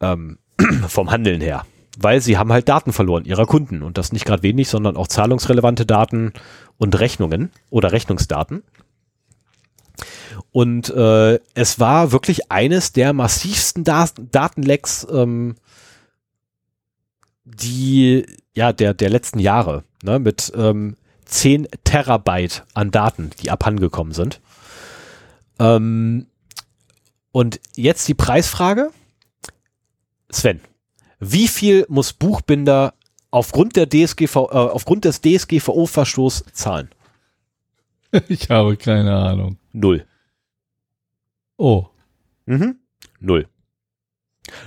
[0.00, 0.38] Ähm,
[0.88, 1.64] vom Handeln her.
[1.98, 5.06] Weil sie haben halt Daten verloren ihrer Kunden und das nicht gerade wenig, sondern auch
[5.06, 6.32] zahlungsrelevante Daten
[6.76, 8.64] und Rechnungen oder Rechnungsdaten.
[10.54, 15.56] Und äh, es war wirklich eines der massivsten da Datenlecks, ähm,
[17.44, 18.24] die
[18.54, 20.94] ja der der letzten Jahre ne, mit ähm,
[21.24, 24.40] 10 Terabyte an Daten, die abhandengekommen sind.
[25.58, 26.28] Ähm,
[27.32, 28.92] und jetzt die Preisfrage.
[30.30, 30.60] Sven,
[31.18, 32.94] wie viel muss Buchbinder
[33.32, 36.90] aufgrund der DSGV, äh, aufgrund des DSGVO-Verstoß zahlen?
[38.28, 39.56] Ich habe keine Ahnung.
[39.72, 40.06] Null.
[41.56, 41.86] Oh.
[42.46, 42.76] Mhm.
[43.20, 43.46] Null.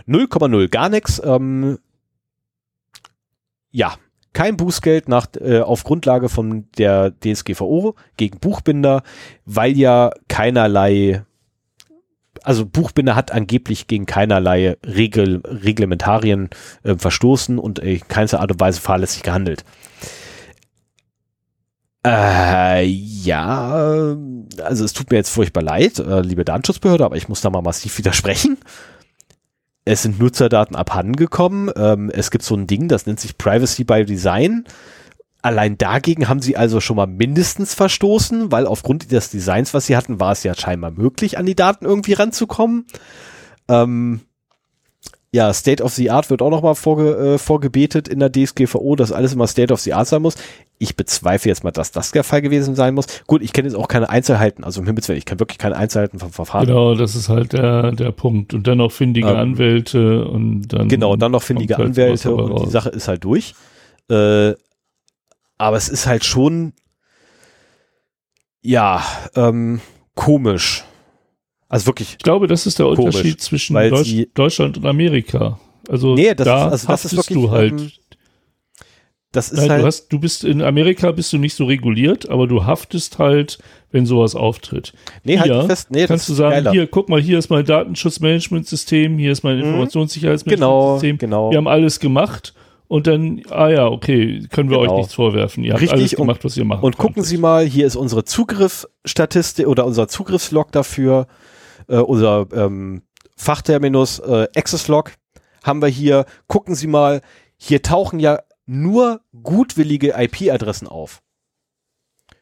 [0.07, 1.21] 0,0, gar nichts.
[1.23, 1.77] Ähm,
[3.71, 3.95] ja,
[4.33, 9.03] kein Bußgeld nach, äh, auf Grundlage von der DSGVO gegen Buchbinder,
[9.45, 11.23] weil ja keinerlei,
[12.43, 16.49] also Buchbinder hat angeblich gegen keinerlei Regel, Reglementarien
[16.83, 19.63] äh, verstoßen und in keinster Art und Weise fahrlässig gehandelt.
[22.05, 24.15] Äh, ja,
[24.63, 27.61] also es tut mir jetzt furchtbar leid, äh, liebe Datenschutzbehörde, aber ich muss da mal
[27.61, 28.57] massiv widersprechen.
[29.83, 31.71] Es sind Nutzerdaten abhandengekommen.
[31.75, 34.65] Ähm, es gibt so ein Ding, das nennt sich Privacy by Design.
[35.41, 39.95] Allein dagegen haben sie also schon mal mindestens verstoßen, weil aufgrund des Designs, was sie
[39.95, 42.85] hatten, war es ja scheinbar möglich, an die Daten irgendwie ranzukommen.
[43.69, 44.21] Ähm,
[45.31, 49.11] ja, State of the Art wird auch nochmal vorge äh, vorgebetet in der DSGVO, dass
[49.11, 50.35] alles immer State of the Art sein muss.
[50.79, 53.07] Ich bezweifle jetzt mal, dass das der Fall gewesen sein muss.
[53.27, 56.19] Gut, ich kenne jetzt auch keine Einzelheiten, also im Himmelswillen, ich kenne wirklich keine Einzelheiten
[56.19, 56.67] vom Verfahren.
[56.67, 58.53] Genau, das ist halt der, der Punkt.
[58.53, 60.87] Und dann noch findige ähm, Anwälte und dann.
[60.87, 62.61] Genau, dann noch findige halt Anwälte und raus.
[62.63, 63.53] die Sache ist halt durch.
[64.09, 64.53] Äh,
[65.57, 66.71] aber es ist halt schon,
[68.61, 69.03] ja,
[69.35, 69.81] ähm,
[70.15, 70.85] komisch
[71.69, 72.13] also wirklich.
[72.13, 75.59] Ich glaube, das ist der komisch, Unterschied zwischen Deutsch, Deutschland und Amerika.
[75.89, 77.73] Also nee, das da ist, also das ist wirklich, du halt.
[77.73, 77.91] Ähm,
[79.33, 79.81] das ist nein, halt.
[79.81, 83.59] Du, hast, du bist in Amerika bist du nicht so reguliert, aber du haftest halt,
[83.91, 84.93] wenn sowas auftritt.
[85.23, 85.91] Nee, halt hier halt fest.
[85.91, 86.71] Nee, kannst du sagen, geiler.
[86.71, 89.65] hier, guck mal, hier ist mein Datenschutzmanagementsystem, hier ist mein mhm.
[89.65, 91.17] Informationssicherheitsmanagementsystem.
[91.17, 91.51] Genau, genau.
[91.51, 92.53] Wir haben alles gemacht
[92.87, 94.93] und dann, ah ja, okay, können wir genau.
[94.93, 95.63] euch nichts vorwerfen.
[95.65, 96.83] Ihr habt Richtig, alles gemacht, was ihr macht.
[96.83, 101.27] Und gucken Sie mal, hier ist unsere Zugriffsstatistik oder unser Zugriffslog dafür
[101.87, 103.03] äh, unser ähm,
[103.35, 105.13] Fachterminus äh, Access Log
[105.63, 106.25] haben wir hier.
[106.47, 107.21] Gucken Sie mal,
[107.57, 111.21] hier tauchen ja nur gutwillige IP-Adressen auf.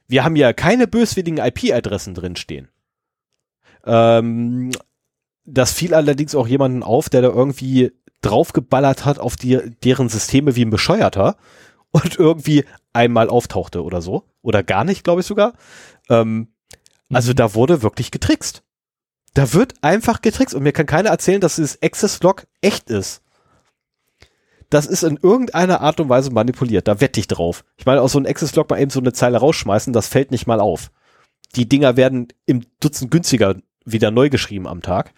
[0.08, 2.70] Wir haben ja keine böswilligen IP-Adressen drinstehen.
[3.86, 4.72] Ähm,
[5.46, 7.92] das fiel allerdings auch jemanden auf, der da irgendwie
[8.22, 11.38] draufgeballert hat auf die, deren Systeme wie ein Bescheuerter
[11.92, 14.24] und irgendwie einmal auftauchte oder so.
[14.42, 15.54] Oder gar nicht, glaube ich sogar.
[16.10, 16.50] Ähm,
[17.14, 17.36] also mhm.
[17.36, 18.64] da wurde wirklich getrickst.
[19.36, 23.22] Da wird einfach getrickst und mir kann keiner erzählen, dass dieses Access Log echt ist.
[24.70, 26.88] Das ist in irgendeiner Art und Weise manipuliert.
[26.88, 27.66] Da wette ich drauf.
[27.76, 30.32] Ich meine, aus so einem Access Log mal eben so eine Zeile rausschmeißen, das fällt
[30.32, 30.90] nicht mal auf.
[31.56, 35.14] Die Dinger werden im Dutzend günstiger wieder neu geschrieben am Tag.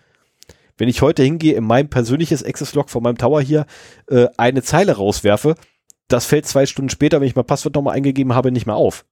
[0.77, 3.67] Wenn ich heute hingehe, in mein persönliches Access Log von meinem Tower hier
[4.09, 5.55] äh, eine Zeile rauswerfe,
[6.07, 9.05] das fällt zwei Stunden später, wenn ich mein Passwort nochmal eingegeben habe, nicht mehr auf.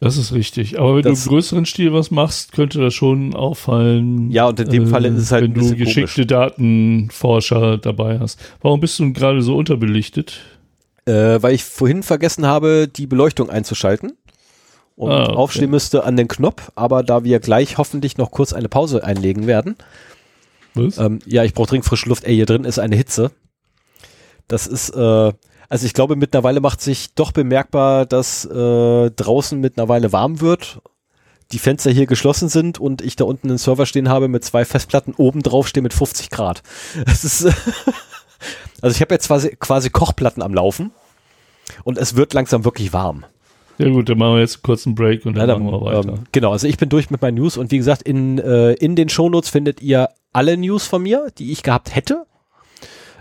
[0.00, 0.78] Das ist richtig.
[0.78, 4.30] Aber wenn das, du im größeren Stil was machst, könnte das schon auffallen.
[4.30, 6.26] Ja, und in dem äh, Fall ist es halt wenn du geschickte komisch.
[6.26, 8.38] Datenforscher dabei hast.
[8.60, 10.40] Warum bist du gerade so unterbelichtet?
[11.04, 14.12] Äh, weil ich vorhin vergessen habe, die Beleuchtung einzuschalten
[14.94, 15.34] und ah, okay.
[15.34, 16.70] aufstehen müsste an den Knopf.
[16.76, 19.76] Aber da wir gleich hoffentlich noch kurz eine Pause einlegen werden.
[20.74, 20.98] Was?
[20.98, 22.24] Ähm, ja, ich brauche dringend frische Luft.
[22.24, 23.32] Ey, hier drin ist eine Hitze.
[24.46, 25.32] Das ist äh,
[25.68, 30.80] also ich glaube, mittlerweile macht sich doch bemerkbar, dass äh, draußen mittlerweile warm wird,
[31.52, 34.64] die Fenster hier geschlossen sind und ich da unten einen Server stehen habe mit zwei
[34.64, 36.62] Festplatten oben drauf stehen mit 50 Grad.
[37.04, 37.46] Das ist
[38.80, 40.90] also ich habe jetzt quasi, quasi Kochplatten am Laufen
[41.84, 43.24] und es wird langsam wirklich warm.
[43.78, 45.86] Ja gut, dann machen wir jetzt einen kurzen Break und dann, Ja, dann, machen wir
[45.86, 46.08] weiter.
[46.08, 48.96] Ähm, genau, also ich bin durch mit meinen News und wie gesagt, in, äh, in
[48.96, 52.26] den Shownotes findet ihr alle News von mir, die ich gehabt hätte.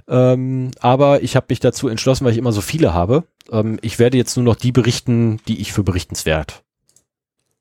[0.09, 3.25] Ähm, aber ich habe mich dazu entschlossen, weil ich immer so viele habe.
[3.51, 6.63] Ähm, ich werde jetzt nur noch die berichten, die ich für berichtenswert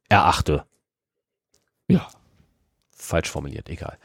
[0.09, 0.65] erachte.
[1.89, 2.07] Ja.
[2.91, 3.99] Falsch formuliert, egal.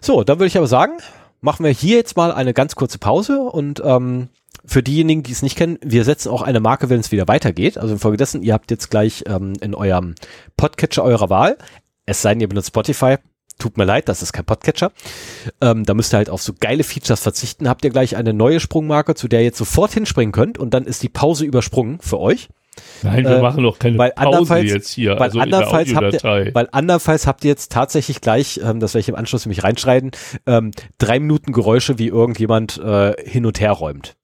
[0.00, 0.98] So, dann würde ich aber sagen,
[1.40, 4.28] machen wir hier jetzt mal eine ganz kurze Pause und ähm,
[4.64, 7.76] für diejenigen, die es nicht kennen, wir setzen auch eine Marke, wenn es wieder weitergeht.
[7.76, 10.14] Also infolgedessen, ihr habt jetzt gleich ähm, in eurem
[10.56, 11.58] Podcatcher eurer Wahl,
[12.06, 13.16] es sei denn, ihr benutzt Spotify,
[13.58, 14.92] tut mir leid, das ist kein Podcatcher.
[15.60, 17.68] Ähm, da müsst ihr halt auf so geile Features verzichten.
[17.68, 20.84] Habt ihr gleich eine neue Sprungmarke, zu der ihr jetzt sofort hinspringen könnt und dann
[20.84, 22.48] ist die Pause übersprungen für euch.
[23.04, 26.12] Nein, wir Äh, machen doch keine weil Pause andernfalls- jetzt hier, weil also andernfalls habt
[26.24, 29.62] ihr, weil andernfalls habt ihr jetzt tatsächlich gleich, ähm, das werde ich im Anschluss nämlich
[29.62, 30.10] reinschreien,
[30.46, 34.16] ähm, drei Minuten Geräusche, wie irgendjemand äh, hin und her räumt.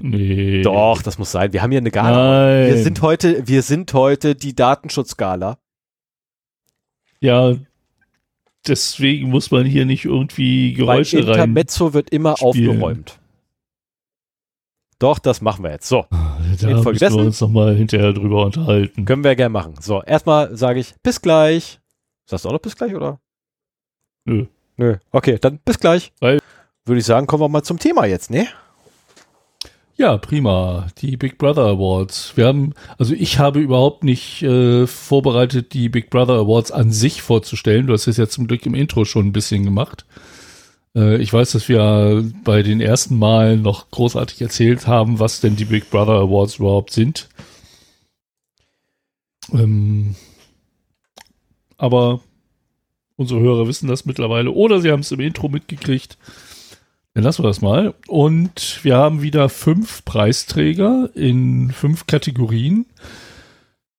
[0.00, 0.62] nee.
[0.62, 1.52] Doch, das muss sein.
[1.52, 2.46] Wir haben hier eine Gala.
[2.46, 2.66] Nein.
[2.68, 5.58] Wir sind heute, wir sind heute die Datenschutzgala.
[7.20, 7.54] Ja,
[8.66, 11.28] deswegen muss man hier nicht irgendwie Geräusche rein.
[11.34, 12.70] Intermezzo wird immer spielen.
[12.70, 13.18] aufgeräumt.
[14.98, 15.88] Doch, das machen wir jetzt.
[15.88, 19.04] So, Da müssen wir uns nochmal hinterher drüber unterhalten.
[19.04, 19.74] können wir gerne machen.
[19.80, 21.80] So, erstmal sage ich bis gleich.
[22.26, 23.20] Sagst du auch noch bis gleich, oder?
[24.24, 24.46] Nö.
[24.76, 24.96] Nö.
[25.10, 26.12] Okay, dann bis gleich.
[26.20, 26.38] Weil-
[26.86, 28.46] Würde ich sagen, kommen wir mal zum Thema jetzt, ne?
[29.96, 30.88] Ja, prima.
[30.98, 32.36] Die Big Brother Awards.
[32.36, 37.22] Wir haben, also ich habe überhaupt nicht äh, vorbereitet, die Big Brother Awards an sich
[37.22, 37.86] vorzustellen.
[37.86, 40.04] Du hast es ja zum Glück im Intro schon ein bisschen gemacht.
[40.96, 45.54] Äh, ich weiß, dass wir bei den ersten Malen noch großartig erzählt haben, was denn
[45.54, 47.28] die Big Brother Awards überhaupt sind.
[49.52, 50.16] Ähm,
[51.76, 52.20] aber
[53.14, 56.18] unsere Hörer wissen das mittlerweile oder sie haben es im Intro mitgekriegt.
[57.14, 57.94] Dann lassen wir das mal.
[58.08, 62.86] Und wir haben wieder fünf Preisträger in fünf Kategorien.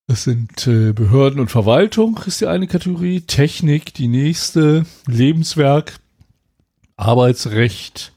[0.07, 5.99] Das sind äh, Behörden und Verwaltung ist die eine Kategorie, Technik die nächste, Lebenswerk,
[6.95, 8.13] Arbeitsrecht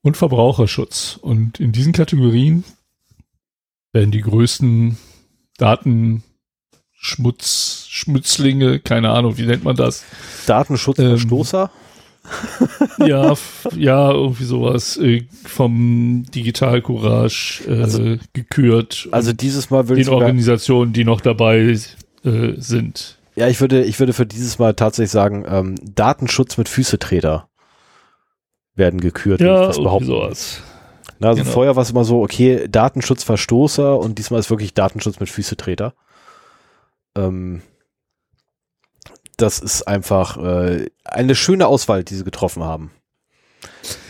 [0.00, 1.18] und Verbraucherschutz.
[1.20, 2.64] Und in diesen Kategorien
[3.92, 4.96] werden die größten
[5.58, 6.22] Datenschmutz,
[7.88, 10.04] Schmutzlinge, keine Ahnung, wie nennt man das?
[10.46, 11.70] Datenschutzverstoßer.
[12.98, 13.34] ja,
[13.76, 19.08] ja, irgendwie sowas äh, vom Digital Courage äh, Also- gekürt.
[19.10, 21.76] also dieses Mal würde ich den Organisationen, die noch dabei
[22.24, 23.18] äh, sind.
[23.36, 27.48] ja, ich würde, ich würde für dieses Mal tatsächlich sagen, ähm, Datenschutz mit Füßetreter
[28.74, 29.40] werden gekürt.
[29.40, 30.06] Ja, irgendwie behaupten.
[30.06, 30.62] sowas.
[31.20, 31.52] Na, also Genau.
[31.52, 35.94] vorher war es immer so, okay, Datenschutzverstoßer und diesmal ist wirklich Datenschutz mit Füßetreter.
[37.16, 37.62] Ähm,
[39.36, 42.90] das ist einfach äh, eine schöne Auswahl, die sie getroffen haben.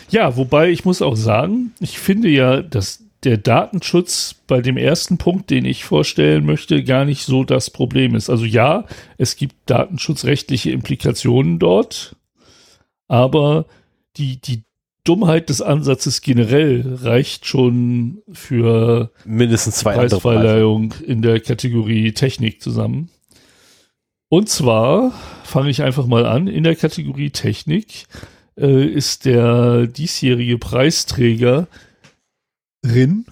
[0.09, 5.17] Ja, wobei ich muss auch sagen, ich finde ja, dass der Datenschutz bei dem ersten
[5.17, 8.29] Punkt, den ich vorstellen möchte, gar nicht so das Problem ist.
[8.29, 8.85] Also ja,
[9.17, 12.15] es gibt datenschutzrechtliche Implikationen dort,
[13.07, 13.65] aber
[14.17, 14.63] die, die
[15.03, 19.95] Dummheit des Ansatzes generell reicht schon für Mindestens zwei.
[19.95, 23.09] Preisverleihung in der Kategorie Technik zusammen.
[24.29, 25.11] Und zwar
[25.43, 26.47] fange ich einfach mal an.
[26.47, 28.07] In der Kategorie Technik
[28.57, 31.67] äh, ist der diesjährige Preisträger
[32.85, 33.25] RIN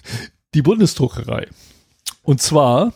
[0.54, 1.48] die Bundesdruckerei.
[2.22, 2.92] Und zwar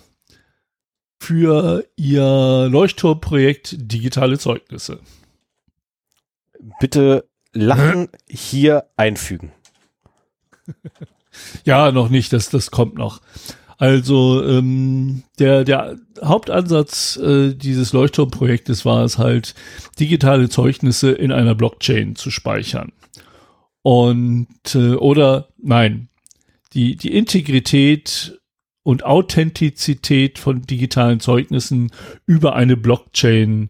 [1.20, 5.00] für ihr Leuchtturmprojekt Digitale Zeugnisse.
[6.80, 9.52] Bitte Lachen hier einfügen.
[11.64, 13.20] Ja, noch nicht, das, das kommt noch.
[13.78, 19.54] Also ähm, der, der Hauptansatz äh, dieses Leuchtturmprojektes war es halt,
[19.98, 22.92] digitale Zeugnisse in einer Blockchain zu speichern.
[23.82, 26.08] Und äh, oder nein,
[26.72, 28.40] die, die Integrität
[28.82, 31.90] und Authentizität von digitalen Zeugnissen
[32.26, 33.68] über eine Blockchain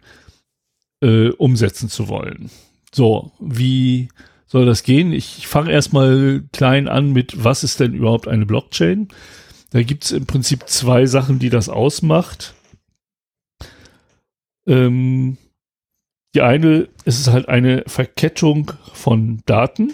[1.00, 2.50] äh, umsetzen zu wollen.
[2.92, 4.08] So, wie
[4.46, 5.12] soll das gehen?
[5.12, 9.08] Ich fange erstmal klein an mit, was ist denn überhaupt eine Blockchain?
[9.74, 12.54] Da gibt es im Prinzip zwei Sachen, die das ausmacht.
[14.68, 15.36] Ähm,
[16.32, 19.92] die eine, es ist halt eine Verkettung von Daten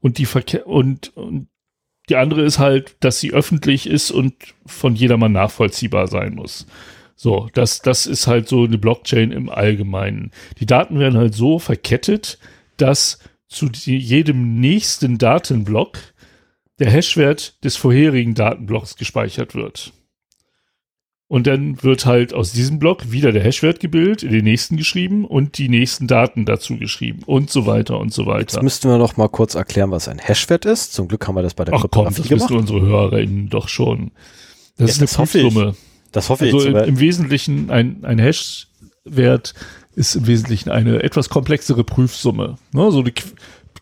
[0.00, 1.46] und die Verke und, und
[2.08, 4.34] die andere ist halt, dass sie öffentlich ist und
[4.66, 6.66] von jedermann nachvollziehbar sein muss.
[7.14, 10.32] So, das, das ist halt so eine Blockchain im Allgemeinen.
[10.58, 12.40] Die Daten werden halt so verkettet,
[12.76, 15.98] dass zu jedem nächsten Datenblock
[16.78, 19.92] der Hashwert des vorherigen Datenblocks gespeichert wird.
[21.30, 25.26] Und dann wird halt aus diesem Block wieder der Hashwert gebildet, in den nächsten geschrieben
[25.26, 28.54] und die nächsten Daten dazu geschrieben und so weiter und so weiter.
[28.54, 30.94] Jetzt müssten wir noch mal kurz erklären, was ein Hashwert ist.
[30.94, 34.10] Zum Glück haben wir das bei der Ach komm, das wissen unsere HörerInnen doch schon.
[34.78, 35.76] Das ja, ist eine Prüfsumme.
[36.12, 36.54] Das hoffe ich.
[36.54, 39.52] Also im, im Wesentlichen ein, ein Hashwert
[39.94, 42.56] ist im Wesentlichen eine etwas komplexere Prüfsumme.
[42.72, 43.12] Ne, so eine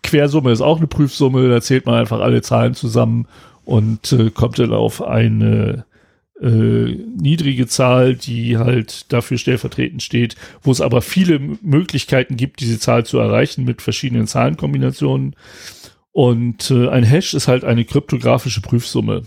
[0.03, 3.27] Quersumme ist auch eine Prüfsumme, da zählt man einfach alle Zahlen zusammen
[3.65, 5.85] und äh, kommt dann auf eine
[6.41, 6.49] äh,
[7.17, 13.07] niedrige Zahl, die halt dafür stellvertretend steht, wo es aber viele Möglichkeiten gibt, diese Zahl
[13.07, 15.35] zu erreichen mit verschiedenen Zahlenkombinationen.
[16.13, 19.23] Und äh, ein Hash ist halt eine kryptografische Prüfsumme,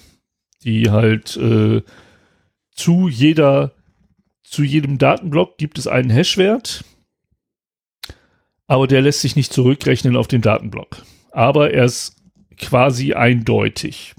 [0.63, 1.81] die halt äh,
[2.71, 3.73] zu jeder,
[4.43, 6.83] zu jedem Datenblock gibt es einen Hashwert,
[8.69, 11.01] aber der lässt sich nicht zurückrechnen auf den Datenblock.
[11.31, 12.15] Aber er ist
[12.57, 14.13] quasi eindeutig.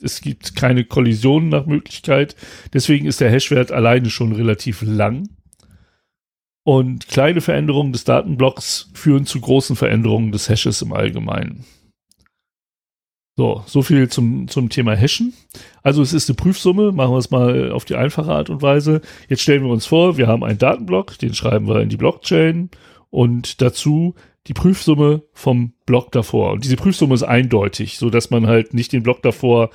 [0.00, 2.34] Es gibt keine Kollisionen nach Möglichkeit.
[2.72, 5.28] Deswegen ist der Hashwert alleine schon relativ lang.
[6.64, 11.66] Und kleine Veränderungen des Datenblocks führen zu großen Veränderungen des Hashes im Allgemeinen.
[13.36, 15.34] So, so viel zum, zum Thema Hashen.
[15.82, 19.02] Also es ist eine Prüfsumme, machen wir es mal auf die einfache Art und Weise.
[19.28, 22.70] Jetzt stellen wir uns vor, wir haben einen Datenblock, den schreiben wir in die Blockchain
[23.10, 24.14] und dazu
[24.46, 26.52] die Prüfsumme vom Block davor.
[26.52, 29.70] Und diese Prüfsumme ist eindeutig, so dass man halt nicht den Block davor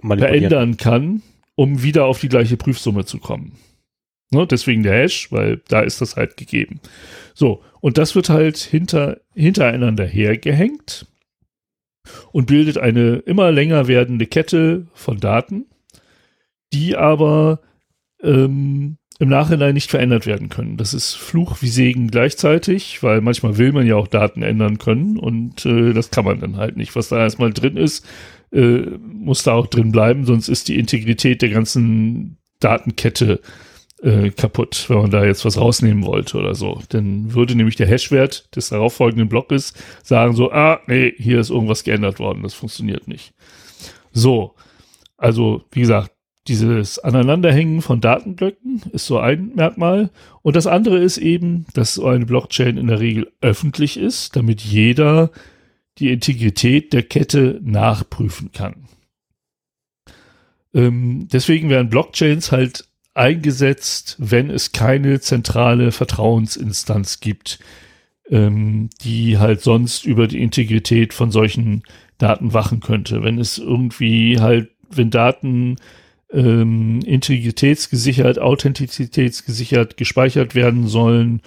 [0.00, 1.22] verändern kann,
[1.54, 3.52] um wieder auf die gleiche Prüfsumme zu kommen.
[4.32, 6.80] Ne, deswegen der Hash, weil da ist das halt gegeben.
[7.34, 11.06] So, und das wird halt hinter, hintereinander hergehängt
[12.30, 15.66] und bildet eine immer länger werdende Kette von Daten,
[16.72, 17.60] die aber
[18.22, 20.78] ähm, im Nachhinein nicht verändert werden können.
[20.78, 25.18] Das ist Fluch wie Segen gleichzeitig, weil manchmal will man ja auch Daten ändern können
[25.18, 26.96] und äh, das kann man dann halt nicht.
[26.96, 28.06] Was da erstmal drin ist,
[28.50, 33.40] äh, muss da auch drin bleiben, sonst ist die Integrität der ganzen Datenkette
[34.02, 36.80] äh, kaputt, wenn man da jetzt was rausnehmen wollte oder so.
[36.88, 41.84] Dann würde nämlich der Hashwert des darauffolgenden Blockes sagen so, ah, nee, hier ist irgendwas
[41.84, 43.34] geändert worden, das funktioniert nicht.
[44.12, 44.54] So,
[45.18, 46.10] also wie gesagt,
[46.48, 50.10] dieses Aneinanderhängen von Datenblöcken ist so ein Merkmal.
[50.42, 54.60] Und das andere ist eben, dass so eine Blockchain in der Regel öffentlich ist, damit
[54.60, 55.30] jeder
[55.98, 58.88] die Integrität der Kette nachprüfen kann.
[60.72, 67.58] Ähm, deswegen werden Blockchains halt eingesetzt, wenn es keine zentrale Vertrauensinstanz gibt,
[68.30, 71.82] ähm, die halt sonst über die Integrität von solchen
[72.18, 73.22] Daten wachen könnte.
[73.22, 75.76] Wenn es irgendwie halt, wenn Daten
[76.32, 81.42] ähm, integritätsgesichert, authentizitätsgesichert gespeichert werden sollen,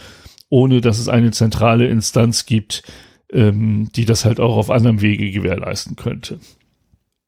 [0.49, 2.83] ohne dass es eine zentrale Instanz gibt,
[3.31, 6.39] ähm, die das halt auch auf anderem Wege gewährleisten könnte.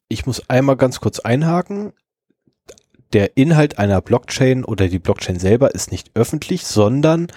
[0.07, 1.93] Ich muss einmal ganz kurz einhaken.
[3.13, 7.27] Der Inhalt einer Blockchain oder die Blockchain selber ist nicht öffentlich, sondern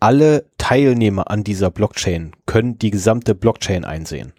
[0.00, 4.32] alle Teilnehmer an dieser Blockchain können die gesamte Blockchain einsehen.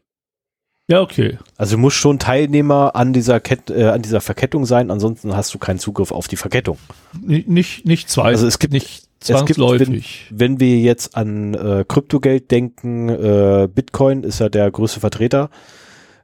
[0.89, 1.37] Ja, okay.
[1.57, 5.53] Also du musst schon Teilnehmer an dieser Kett, äh, an dieser Verkettung sein, ansonsten hast
[5.53, 6.77] du keinen Zugriff auf die Verkettung.
[7.21, 8.29] Nicht, nicht zwei.
[8.29, 10.27] Also es gibt nicht zwangsläufig.
[10.29, 15.01] Gibt, wenn, wenn, wir jetzt an äh, Kryptogeld denken, äh, Bitcoin ist ja der größte
[15.01, 15.49] Vertreter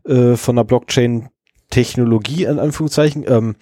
[0.08, 3.26] äh, von der Blockchain-Technologie in Anführungszeichen.
[3.28, 3.56] Ähm,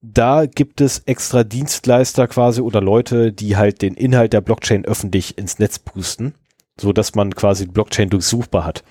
[0.00, 5.38] da gibt es extra Dienstleister quasi oder Leute, die halt den Inhalt der Blockchain öffentlich
[5.38, 6.34] ins Netz pusten,
[6.80, 8.84] so dass man quasi die Blockchain durchsuchbar hat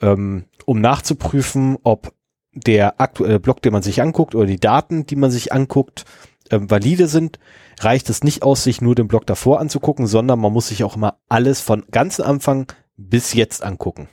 [0.00, 2.12] ähm, um nachzuprüfen, ob
[2.52, 6.04] der aktuelle Block, den man sich anguckt oder die Daten, die man sich anguckt,
[6.50, 7.38] ähm, valide sind,
[7.80, 10.96] reicht es nicht aus, sich nur den Block davor anzugucken, sondern man muss sich auch
[10.96, 14.08] immer alles von ganzen Anfang bis jetzt angucken.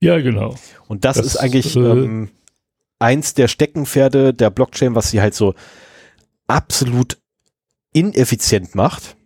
[0.00, 0.54] Ja, genau.
[0.88, 2.30] Und das, das ist eigentlich äh, ähm,
[2.98, 5.54] eins der Steckenpferde der Blockchain, was sie halt so
[6.46, 7.18] absolut
[7.92, 9.16] ineffizient macht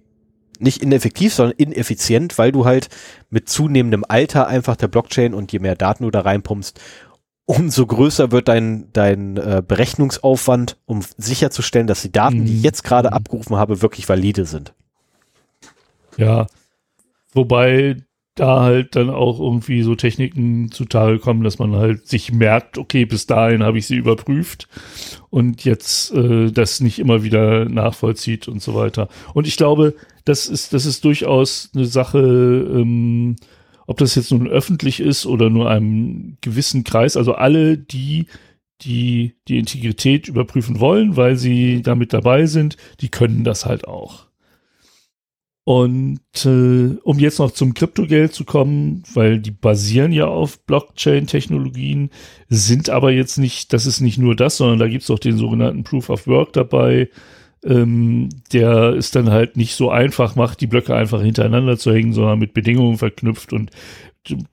[0.60, 2.88] nicht ineffektiv, sondern ineffizient, weil du halt
[3.30, 6.80] mit zunehmendem Alter einfach der Blockchain und je mehr Daten du da reinpumpst,
[7.44, 12.44] umso größer wird dein, dein äh, Berechnungsaufwand, um sicherzustellen, dass die Daten, mhm.
[12.44, 13.14] die ich jetzt gerade mhm.
[13.14, 14.74] abgerufen habe, wirklich valide sind.
[16.16, 16.46] Ja,
[17.32, 17.96] wobei
[18.38, 23.04] da halt dann auch irgendwie so Techniken zutage kommen, dass man halt sich merkt, okay,
[23.04, 24.68] bis dahin habe ich sie überprüft
[25.30, 29.08] und jetzt äh, das nicht immer wieder nachvollzieht und so weiter.
[29.34, 29.94] Und ich glaube,
[30.24, 33.36] das ist, das ist durchaus eine Sache, ähm,
[33.86, 38.26] ob das jetzt nun öffentlich ist oder nur einem gewissen Kreis, also alle, die
[38.82, 44.27] die die Integrität überprüfen wollen, weil sie damit dabei sind, die können das halt auch.
[45.68, 52.08] Und äh, um jetzt noch zum Kryptogeld zu kommen, weil die basieren ja auf Blockchain-Technologien,
[52.48, 55.84] sind aber jetzt nicht, das ist nicht nur das, sondern da gibt's auch den sogenannten
[55.84, 57.10] Proof of Work dabei,
[57.62, 62.14] ähm, der es dann halt nicht so einfach macht, die Blöcke einfach hintereinander zu hängen,
[62.14, 63.70] sondern mit Bedingungen verknüpft und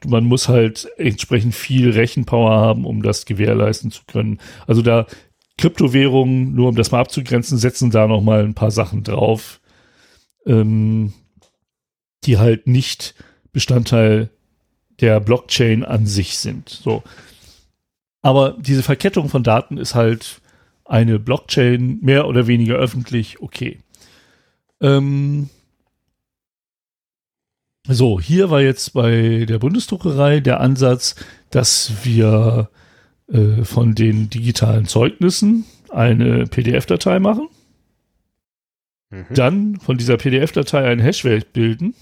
[0.06, 4.40] man muss halt entsprechend viel Rechenpower haben, um das gewährleisten zu können.
[4.68, 5.06] Also da
[5.58, 9.62] Kryptowährungen, nur um das mal abzugrenzen, setzen da noch mal ein paar Sachen drauf
[10.46, 11.14] ähm,
[12.24, 13.16] die halt nicht
[13.52, 14.30] Bestandteil
[15.00, 16.70] der Blockchain an sich sind.
[16.70, 17.04] So.
[18.22, 20.42] Aber diese Verkettung von Daten ist halt
[20.86, 23.80] eine Blockchain mehr oder weniger öffentlich okay.
[24.82, 25.50] Ähm
[27.88, 31.16] so, hier war jetzt bei der Bundesdruckerei der Ansatz,
[31.52, 32.70] dass wir
[33.28, 37.48] äh, von den digitalen Zeugnissen eine PDF-Datei machen
[39.16, 39.34] Mhm.
[39.34, 41.94] Dann von dieser PDF-Datei einen Hashwert bilden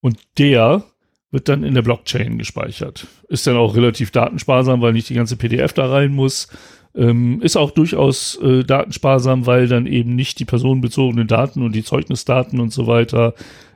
[0.00, 0.84] und der
[1.30, 3.06] wird dann in der Blockchain gespeichert.
[3.28, 6.48] Ist dann auch relativ datensparsam, weil nicht die ganze PDF da rein muss.
[6.94, 11.82] Ähm, ist auch durchaus äh, datensparsam, weil dann eben nicht die personenbezogenen Daten und die
[11.82, 13.34] Zeugnisdaten und so weiter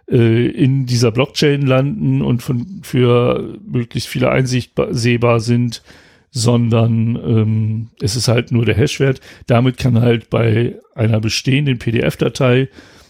[0.08, 5.82] äh, in dieser Blockchain landen und von, für möglichst viele einsehbar sind,
[6.30, 9.20] sondern ähm, es ist halt nur der Hashwert.
[9.46, 12.68] Damit kann halt bei einer bestehenden PDF-Datei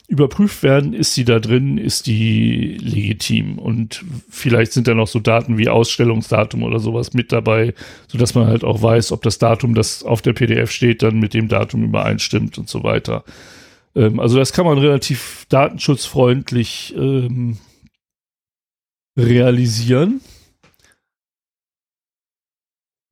[0.09, 5.21] überprüft werden, ist sie da drin, ist die legitim und vielleicht sind da noch so
[5.21, 7.75] Daten wie Ausstellungsdatum oder sowas mit dabei,
[8.07, 11.19] so dass man halt auch weiß, ob das Datum, das auf der PDF steht, dann
[11.19, 13.23] mit dem Datum übereinstimmt und so weiter.
[13.95, 17.59] Ähm, also das kann man relativ datenschutzfreundlich ähm,
[19.15, 20.23] realisieren.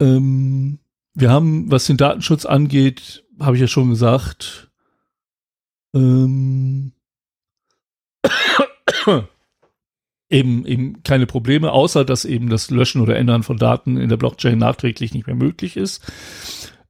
[0.00, 0.78] Ähm,
[1.14, 4.70] wir haben, was den Datenschutz angeht, habe ich ja schon gesagt,
[5.94, 6.92] ähm,
[10.30, 14.16] eben, eben keine Probleme, außer dass eben das Löschen oder Ändern von Daten in der
[14.16, 16.02] Blockchain nachträglich nicht mehr möglich ist.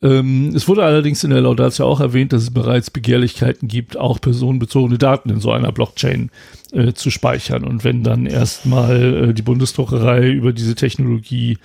[0.03, 4.21] Ähm, es wurde allerdings in der Laudatio auch erwähnt, dass es bereits Begehrlichkeiten gibt, auch
[4.21, 6.31] personenbezogene Daten in so einer Blockchain
[6.73, 7.65] äh, zu speichern.
[7.65, 11.59] Und wenn dann erstmal äh, die Bundesdruckerei über diese Technologie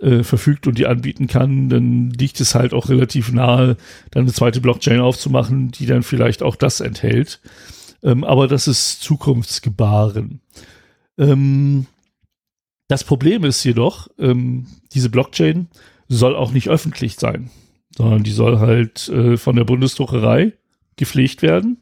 [0.00, 3.76] äh, verfügt und die anbieten kann, dann liegt es halt auch relativ nahe,
[4.10, 7.40] dann eine zweite Blockchain aufzumachen, die dann vielleicht auch das enthält.
[8.02, 10.40] Ähm, aber das ist Zukunftsgebaren.
[11.18, 11.86] Ähm,
[12.88, 15.68] das Problem ist jedoch, ähm, diese Blockchain
[16.08, 17.50] soll auch nicht öffentlich sein,
[17.96, 20.52] sondern die soll halt äh, von der Bundesdruckerei
[20.96, 21.78] gepflegt werden.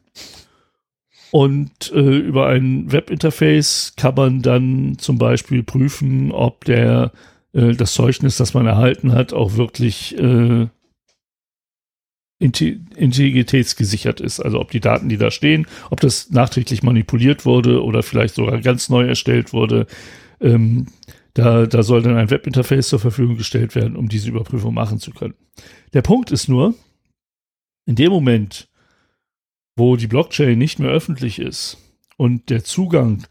[1.31, 7.11] Und äh, über ein Webinterface kann man dann zum Beispiel prüfen, ob der
[7.53, 10.67] äh, das Zeugnis, das man erhalten hat, auch wirklich äh,
[12.39, 14.39] integritätsgesichert ist.
[14.39, 18.61] Also ob die Daten, die da stehen, ob das nachträglich manipuliert wurde oder vielleicht sogar
[18.61, 19.87] ganz neu erstellt wurde.
[20.39, 20.87] Ähm,
[21.33, 25.11] da, da soll dann ein Webinterface zur Verfügung gestellt werden, um diese Überprüfung machen zu
[25.11, 25.35] können.
[25.93, 26.75] Der Punkt ist nur,
[27.85, 28.69] in dem Moment,
[29.75, 31.77] wo die Blockchain nicht mehr öffentlich ist
[32.17, 33.25] und der Zugang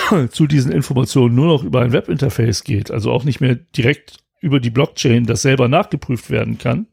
[0.30, 4.60] zu diesen Informationen nur noch über ein Webinterface geht, also auch nicht mehr direkt über
[4.60, 6.86] die Blockchain, das selber nachgeprüft werden kann,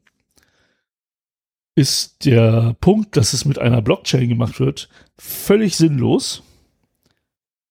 [1.76, 6.44] ist der Punkt, dass es mit einer Blockchain gemacht wird, völlig sinnlos.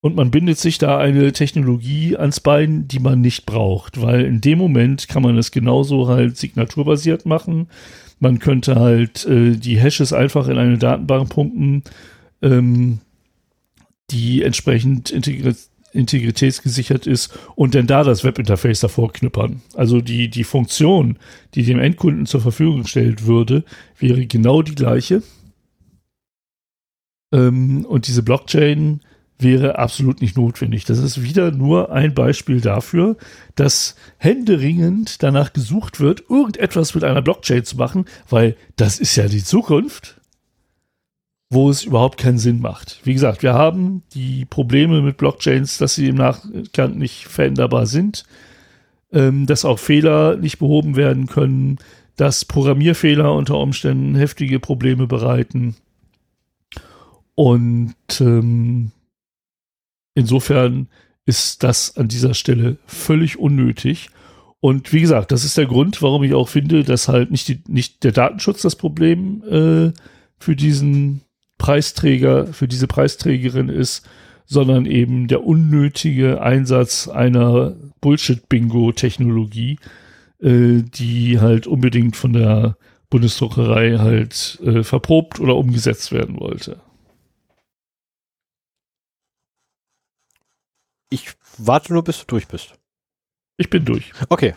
[0.00, 4.40] Und man bindet sich da eine Technologie ans Bein, die man nicht braucht, weil in
[4.40, 7.68] dem Moment kann man es genauso halt signaturbasiert machen.
[8.20, 11.82] Man könnte halt äh, die Hashes einfach in eine Datenbank pumpen.
[12.42, 13.00] Ähm,
[14.10, 15.55] die entsprechend integri
[15.93, 19.62] integritätsgesichert ist und dann da das Webinterface davor knüppern.
[19.74, 21.18] Also die, die Funktion,
[21.55, 23.64] die dem Endkunden zur Verfügung gestellt würde,
[23.98, 25.22] wäre genau die gleiche.
[27.32, 29.01] Ähm, und diese Blockchain
[29.39, 30.85] wäre absolut nicht notwendig.
[30.85, 33.16] Das ist wieder nur ein Beispiel dafür,
[33.55, 39.28] dass händeringend danach gesucht wird, irgendetwas mit einer Blockchain zu machen, weil das ist ja
[39.28, 40.18] die Zukunft
[41.50, 43.00] wo es überhaupt keinen Sinn macht.
[43.04, 48.24] Wie gesagt, wir haben die Probleme mit Blockchains, dass sie im Nachgang nicht veränderbar sind,
[49.12, 51.78] ähm, dass auch Fehler nicht behoben werden können,
[52.16, 55.76] dass Programmierfehler unter Umständen heftige Probleme bereiten.
[57.34, 58.90] Und ähm,
[60.14, 60.88] insofern
[61.24, 64.10] ist das an dieser Stelle völlig unnötig.
[64.60, 67.62] Und wie gesagt, das ist der Grund, warum ich auch finde, dass halt nicht, die,
[67.68, 69.92] nicht der Datenschutz das Problem äh,
[70.38, 71.22] für diesen
[71.59, 74.09] Preisträger für diese Preisträgerin ist,
[74.47, 79.78] sondern eben der unnötige Einsatz einer Bullshit-Bingo-Technologie,
[80.40, 82.76] äh, die halt unbedingt von der
[83.10, 86.80] Bundesdruckerei halt äh, verprobt oder umgesetzt werden wollte.
[91.10, 92.74] Ich warte nur, bis du durch bist.
[93.56, 94.12] Ich bin durch.
[94.28, 94.55] Okay.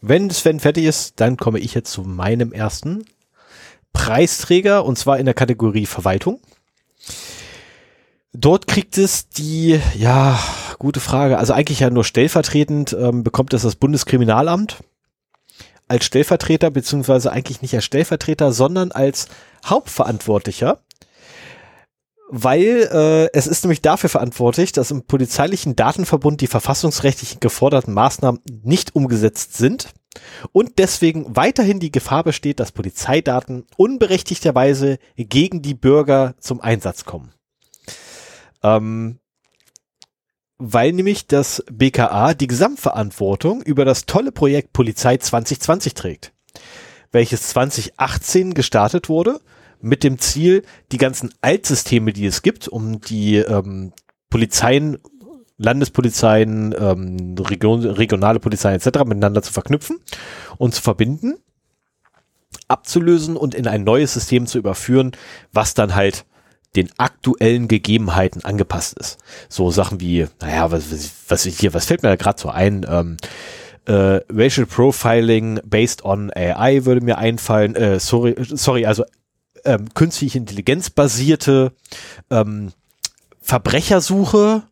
[0.00, 3.04] Wenn Sven fertig ist, dann komme ich jetzt zu meinem ersten.
[3.96, 6.38] Preisträger und zwar in der Kategorie Verwaltung.
[8.34, 10.38] Dort kriegt es die, ja,
[10.78, 14.84] gute Frage, also eigentlich ja nur stellvertretend ähm, bekommt es das Bundeskriminalamt
[15.88, 19.28] als Stellvertreter, beziehungsweise eigentlich nicht als Stellvertreter, sondern als
[19.64, 20.80] Hauptverantwortlicher.
[22.28, 28.42] Weil äh, es ist nämlich dafür verantwortlich, dass im polizeilichen Datenverbund die verfassungsrechtlich geforderten Maßnahmen
[28.62, 29.88] nicht umgesetzt sind
[30.52, 37.32] und deswegen weiterhin die Gefahr besteht, dass Polizeidaten unberechtigterweise gegen die Bürger zum Einsatz kommen.
[38.62, 39.18] Ähm,
[40.58, 46.32] weil nämlich das BKA die Gesamtverantwortung über das tolle Projekt Polizei 2020 trägt,
[47.12, 49.40] welches 2018 gestartet wurde
[49.80, 50.62] mit dem Ziel,
[50.92, 53.92] die ganzen Altsysteme, die es gibt, um die ähm,
[54.30, 54.98] Polizeien,
[55.58, 59.04] Landespolizeien, ähm, Region, regionale Polizeien etc.
[59.04, 59.98] miteinander zu verknüpfen
[60.58, 61.36] und zu verbinden,
[62.68, 65.12] abzulösen und in ein neues System zu überführen,
[65.52, 66.24] was dann halt
[66.74, 69.18] den aktuellen Gegebenheiten angepasst ist.
[69.48, 72.84] So Sachen wie, naja, was, was, was hier, was fällt mir da gerade so ein?
[72.88, 73.16] Ähm,
[73.86, 77.74] äh, Racial Profiling based on AI würde mir einfallen.
[77.76, 79.04] Äh, sorry, sorry, also
[79.64, 81.72] ähm, künstliche Intelligenz basierte
[82.30, 82.72] ähm,
[83.40, 84.62] Verbrechersuche.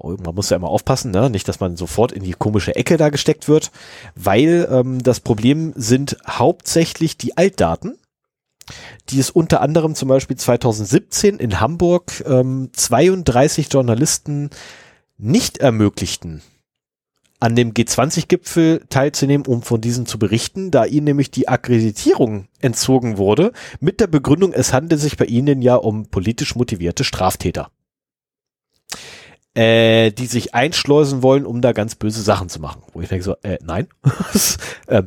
[0.00, 1.28] Oh, man muss ja immer aufpassen, ne?
[1.28, 3.72] nicht, dass man sofort in die komische Ecke da gesteckt wird,
[4.14, 7.98] weil ähm, das Problem sind hauptsächlich die Altdaten,
[9.08, 14.50] die es unter anderem zum Beispiel 2017 in Hamburg ähm, 32 Journalisten
[15.16, 16.42] nicht ermöglichten,
[17.40, 23.18] an dem G20-Gipfel teilzunehmen, um von diesen zu berichten, da ihnen nämlich die Akkreditierung entzogen
[23.18, 27.72] wurde, mit der Begründung, es handelt sich bei ihnen ja um politisch motivierte Straftäter,
[29.58, 32.80] äh, die sich einschleusen wollen, um da ganz böse Sachen zu machen.
[32.92, 33.88] Wo ich denke so, äh, nein.
[34.86, 35.02] äh,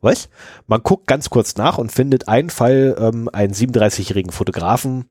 [0.00, 0.28] was?
[0.66, 5.08] Man guckt ganz kurz nach und findet einen Fall, ähm, einen 37-jährigen Fotografen,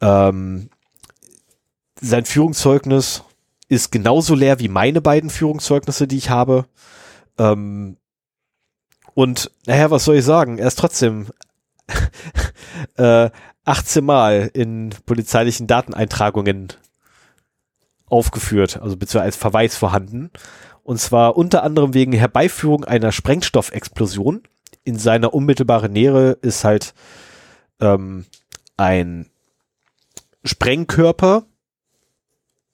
[0.00, 0.70] ähm,
[2.00, 3.24] sein Führungszeugnis
[3.68, 6.66] ist genauso leer wie meine beiden Führungszeugnisse, die ich habe.
[7.38, 7.96] Ähm,
[9.14, 10.58] und naja, was soll ich sagen?
[10.58, 11.26] Er ist trotzdem
[12.98, 13.30] äh,
[13.64, 16.68] 18 Mal in polizeilichen Dateneintragungen
[18.14, 20.30] aufgeführt, also beziehungsweise als Verweis vorhanden.
[20.84, 24.42] Und zwar unter anderem wegen Herbeiführung einer Sprengstoffexplosion.
[24.84, 26.94] In seiner unmittelbaren Nähe ist halt
[27.80, 28.26] ähm,
[28.76, 29.26] ein
[30.44, 31.44] Sprengkörper,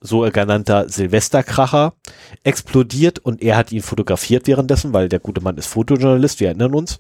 [0.01, 1.95] sogenannter Silvesterkracher
[2.43, 6.75] explodiert und er hat ihn fotografiert währenddessen, weil der gute Mann ist Fotojournalist, wir erinnern
[6.75, 6.99] uns.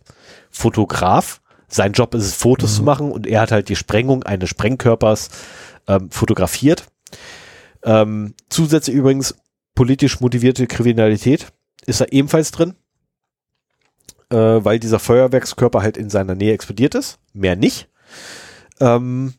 [0.51, 1.43] Fotograf.
[1.69, 2.77] Sein Job ist es, Fotos mhm.
[2.77, 5.31] zu machen und er hat halt die Sprengung eines Sprengkörpers
[5.89, 6.90] ähm, fotografiert.
[7.82, 9.35] Ähm, zusätzlich übrigens
[9.74, 11.52] politisch motivierte Kriminalität
[11.86, 12.74] ist da ebenfalls drin,
[14.31, 17.19] äh, weil dieser Feuerwerkskörper halt in seiner Nähe explodiert ist.
[17.32, 17.89] Mehr nicht.
[18.81, 19.35] Ähm,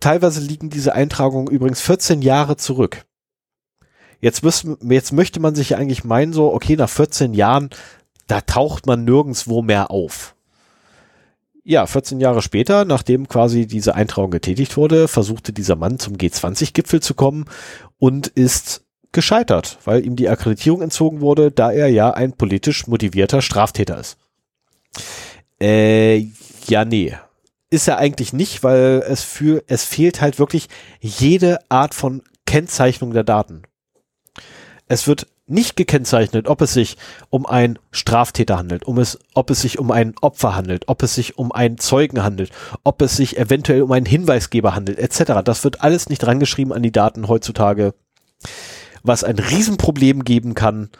[0.00, 3.04] Teilweise liegen diese Eintragungen übrigens 14 Jahre zurück.
[4.20, 7.70] Jetzt, müssen, jetzt möchte man sich ja eigentlich meinen, so, okay, nach 14 Jahren,
[8.26, 10.34] da taucht man nirgendswo mehr auf.
[11.70, 17.00] Ja, 14 Jahre später, nachdem quasi diese Eintragung getätigt wurde, versuchte dieser Mann zum G20-Gipfel
[17.00, 17.44] zu kommen
[17.98, 23.42] und ist gescheitert, weil ihm die Akkreditierung entzogen wurde, da er ja ein politisch motivierter
[23.42, 24.16] Straftäter ist.
[25.60, 26.28] Äh,
[26.68, 27.14] ja, nee
[27.70, 30.68] ist er eigentlich nicht, weil es für, es fehlt halt wirklich
[31.00, 33.62] jede Art von Kennzeichnung der Daten.
[34.86, 36.96] Es wird nicht gekennzeichnet, ob es sich
[37.30, 41.14] um einen Straftäter handelt, um es, ob es sich um ein Opfer handelt, ob es
[41.14, 42.50] sich um einen Zeugen handelt,
[42.84, 45.42] ob es sich eventuell um einen Hinweisgeber handelt, etc.
[45.44, 47.94] Das wird alles nicht rangeschrieben an die Daten heutzutage,
[49.02, 50.90] was ein Riesenproblem geben kann.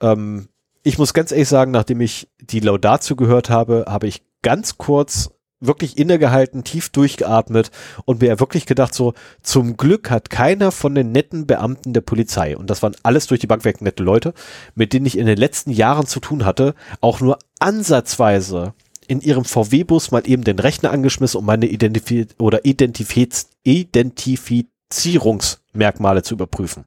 [0.00, 0.48] Ähm,
[0.82, 5.30] ich muss ganz ehrlich sagen, nachdem ich die Laudatio gehört habe, habe ich ganz kurz
[5.66, 7.70] wirklich innegehalten, tief durchgeatmet
[8.04, 12.56] und mir wirklich gedacht so, zum Glück hat keiner von den netten Beamten der Polizei,
[12.56, 14.34] und das waren alles durch die Bank weg nette Leute,
[14.74, 18.74] mit denen ich in den letzten Jahren zu tun hatte, auch nur ansatzweise
[19.08, 26.34] in ihrem VW-Bus mal eben den Rechner angeschmissen, um meine Identif oder Identifiz Identifizierungsmerkmale zu
[26.34, 26.86] überprüfen.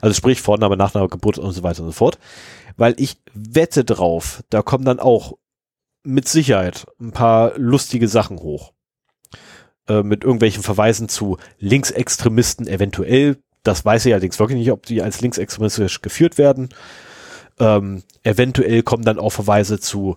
[0.00, 2.18] Also sprich Vorname, Nachname, Geburt und so weiter und so fort.
[2.76, 5.34] Weil ich wette drauf, da kommen dann auch
[6.04, 8.72] mit Sicherheit ein paar lustige Sachen hoch.
[9.86, 13.36] Äh, mit irgendwelchen Verweisen zu Linksextremisten eventuell.
[13.64, 16.70] Das weiß ich allerdings wirklich nicht, ob die als linksextremistisch geführt werden.
[17.58, 20.16] Ähm, eventuell kommen dann auch Verweise zu,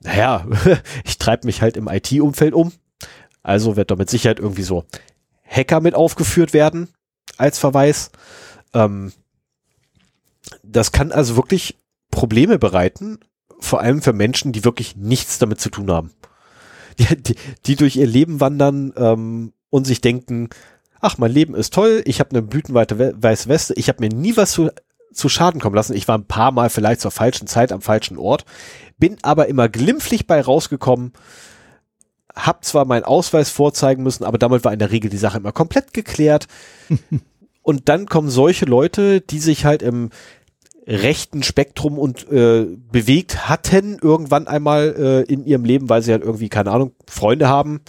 [0.00, 0.46] naja,
[1.04, 2.72] ich treibe mich halt im IT-Umfeld um.
[3.42, 4.84] Also wird da mit Sicherheit irgendwie so
[5.46, 6.88] Hacker mit aufgeführt werden
[7.38, 8.10] als Verweis.
[8.74, 9.12] Ähm,
[10.62, 11.78] das kann also wirklich
[12.10, 13.20] Probleme bereiten,
[13.58, 16.10] vor allem für Menschen, die wirklich nichts damit zu tun haben.
[16.98, 17.34] Die, die,
[17.66, 20.50] die durch ihr Leben wandern ähm, und sich denken,
[21.00, 24.36] ach, mein Leben ist toll, ich habe eine blütenweite weiße Weste, ich habe mir nie
[24.36, 24.70] was zu,
[25.12, 25.94] zu Schaden kommen lassen.
[25.94, 28.44] Ich war ein paar Mal vielleicht zur falschen Zeit am falschen Ort,
[28.98, 31.12] bin aber immer glimpflich bei rausgekommen,
[32.34, 35.52] hab zwar meinen Ausweis vorzeigen müssen, aber damit war in der Regel die Sache immer
[35.52, 36.46] komplett geklärt.
[37.62, 40.10] und dann kommen solche Leute, die sich halt im
[40.86, 44.94] rechten Spektrum und äh, bewegt hatten irgendwann einmal
[45.28, 47.80] äh, in ihrem Leben, weil sie halt irgendwie keine Ahnung Freunde haben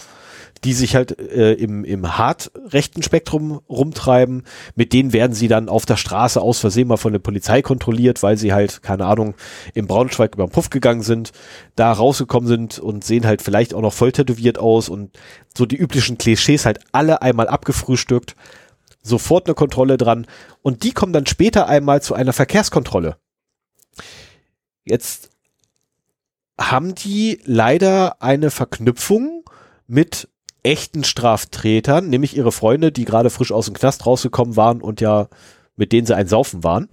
[0.64, 4.44] die sich halt äh, im, im hart rechten Spektrum rumtreiben.
[4.76, 8.22] Mit denen werden sie dann auf der Straße aus Versehen mal von der Polizei kontrolliert,
[8.22, 9.34] weil sie halt, keine Ahnung,
[9.74, 11.32] im Braunschweig über den Puff gegangen sind,
[11.74, 15.18] da rausgekommen sind und sehen halt vielleicht auch noch voll tätowiert aus und
[15.56, 18.36] so die üblichen Klischees halt alle einmal abgefrühstückt.
[19.02, 20.26] Sofort eine Kontrolle dran
[20.62, 23.16] und die kommen dann später einmal zu einer Verkehrskontrolle.
[24.84, 25.30] Jetzt
[26.58, 29.44] haben die leider eine Verknüpfung
[29.86, 30.28] mit
[30.62, 35.28] echten Strafträtern, nämlich ihre Freunde, die gerade frisch aus dem Knast rausgekommen waren und ja
[35.76, 36.88] mit denen sie ein Saufen waren.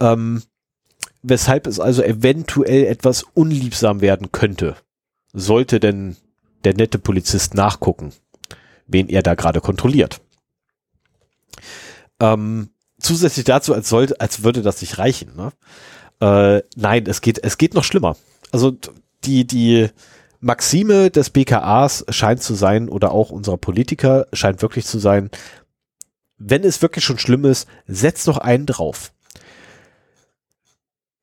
[0.00, 0.42] Ähm,
[1.22, 4.76] weshalb es also eventuell etwas unliebsam werden könnte.
[5.32, 6.16] Sollte denn
[6.64, 8.12] der nette Polizist nachgucken,
[8.86, 10.20] wen er da gerade kontrolliert.
[12.20, 12.70] Ähm,
[13.00, 15.32] zusätzlich dazu, als sollte, als würde das nicht reichen.
[15.36, 15.52] Ne?
[16.20, 18.16] Äh, nein, es geht, es geht noch schlimmer.
[18.52, 18.76] Also
[19.24, 19.90] die, die,
[20.40, 25.30] Maxime des BKAs scheint zu sein oder auch unserer Politiker scheint wirklich zu sein,
[26.38, 29.12] wenn es wirklich schon schlimm ist, setzt noch einen drauf.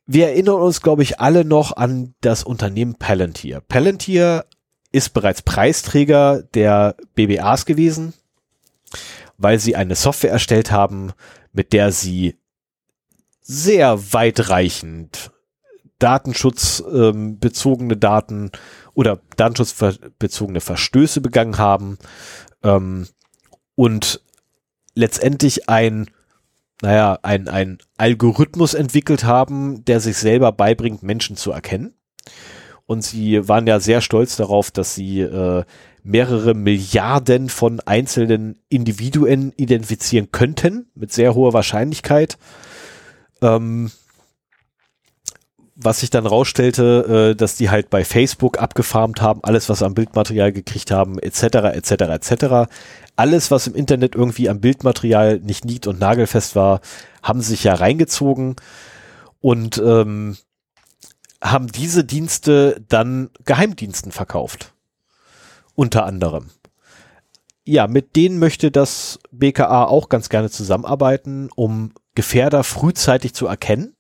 [0.06, 3.62] Wir erinnern uns, glaube ich, alle noch an das Unternehmen Palantir.
[3.62, 4.46] Palantir
[4.92, 8.14] ist bereits Preisträger der BBAs gewesen,
[9.38, 11.14] weil sie eine Software erstellt haben,
[11.54, 12.36] mit der sie
[13.42, 15.32] sehr weitreichend
[16.00, 18.52] datenschutzbezogene ähm, Daten
[18.94, 21.98] oder datenschutzbezogene Verstöße begangen haben
[22.64, 23.08] ähm,
[23.76, 24.22] und
[24.94, 26.10] letztendlich ein,
[26.82, 31.94] naja, ein, ein Algorithmus entwickelt haben, der sich selber beibringt, Menschen zu erkennen.
[32.86, 35.64] Und sie waren ja sehr stolz darauf, dass sie äh,
[36.04, 42.38] mehrere Milliarden von einzelnen Individuen identifizieren könnten, mit sehr hoher Wahrscheinlichkeit.
[43.42, 43.92] Ähm,
[45.80, 49.94] was sich dann rausstellte, äh, dass die halt bei Facebook abgefarmt haben, alles was am
[49.94, 51.44] Bildmaterial gekriegt haben, etc.,
[51.76, 52.72] etc., etc.
[53.16, 56.82] Alles, was im Internet irgendwie am Bildmaterial nicht nied- und nagelfest war,
[57.22, 58.56] haben sich ja reingezogen
[59.40, 60.38] und ähm,
[61.44, 64.74] haben diese Dienste dann Geheimdiensten verkauft.
[65.78, 66.50] Unter anderem.
[67.64, 73.94] Ja, mit denen möchte das BKA auch ganz gerne zusammenarbeiten, um Gefährder frühzeitig zu erkennen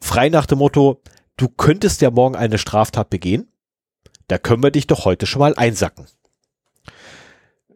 [0.00, 1.02] frei nach dem Motto,
[1.36, 3.48] du könntest ja morgen eine Straftat begehen,
[4.28, 6.06] da können wir dich doch heute schon mal einsacken.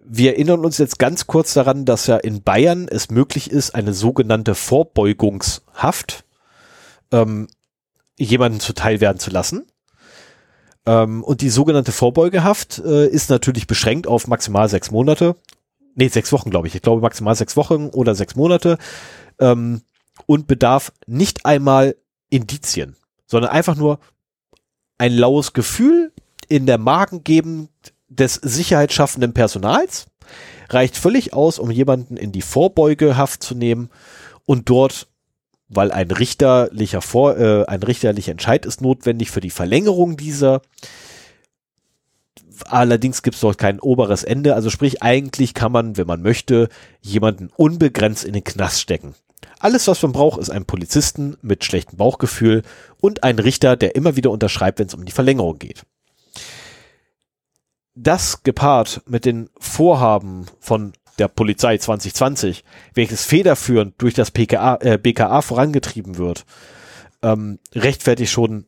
[0.07, 3.95] Wir erinnern uns jetzt ganz kurz daran, dass ja in Bayern es möglich ist, eine
[3.95, 6.25] sogenannte Vorbeugungshaft
[7.11, 7.49] ähm,
[8.19, 9.67] jemanden zuteil werden zu lassen.
[10.87, 15.37] Ähm, und die sogenannte Vorbeugehaft äh, ist natürlich beschränkt auf maximal sechs Monate.
[15.95, 16.75] Nee, sechs Wochen, glaube ich.
[16.75, 18.79] Ich glaube maximal sechs Wochen oder sechs Monate.
[19.39, 19.83] Ähm,
[20.27, 21.97] und bedarf nicht einmal
[22.31, 22.97] Indizien,
[23.27, 23.99] sondern einfach nur
[24.99, 26.13] ein laues Gefühl
[26.49, 27.71] in der Magengegend
[28.09, 30.07] des sicherheitsschaffenden Personals
[30.69, 33.91] reicht völlig aus, um jemanden in die Vorbeugehaft zu nehmen
[34.47, 35.09] und dort,
[35.75, 40.63] weil ein richterlicher Vor, äh, ein richterlicher Entscheid ist notwendig für die Verlängerung dieser.
[42.67, 44.55] Allerdings gibt es dort kein oberes Ende.
[44.55, 46.69] Also sprich, eigentlich kann man, wenn man möchte,
[47.01, 49.15] jemanden unbegrenzt in den Knast stecken.
[49.59, 52.63] Alles, was man braucht, ist ein Polizisten mit schlechtem Bauchgefühl
[53.01, 55.85] und ein Richter, der immer wieder unterschreibt, wenn es um die Verlängerung geht.
[57.95, 62.65] Das gepaart mit den Vorhaben von der Polizei 2020,
[62.95, 66.45] welches federführend durch das PKA, äh, BKA vorangetrieben wird,
[67.23, 68.67] ähm, rechtfertigt schon,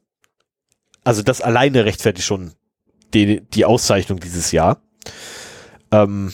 [1.04, 2.52] also das alleine rechtfertigt schon
[3.14, 4.80] die, die Auszeichnung dieses Jahr.
[5.90, 6.32] Ähm,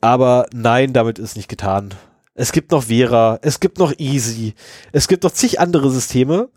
[0.00, 1.94] aber nein, damit ist nicht getan
[2.34, 4.54] es gibt noch Vera, es gibt noch Easy,
[4.92, 6.50] es gibt noch zig andere Systeme,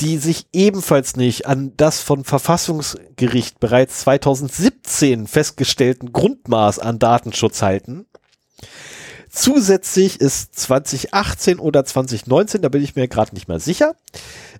[0.00, 8.06] die sich ebenfalls nicht an das von Verfassungsgericht bereits 2017 festgestellten Grundmaß an Datenschutz halten.
[9.30, 13.94] Zusätzlich ist 2018 oder 2019, da bin ich mir gerade nicht mehr sicher,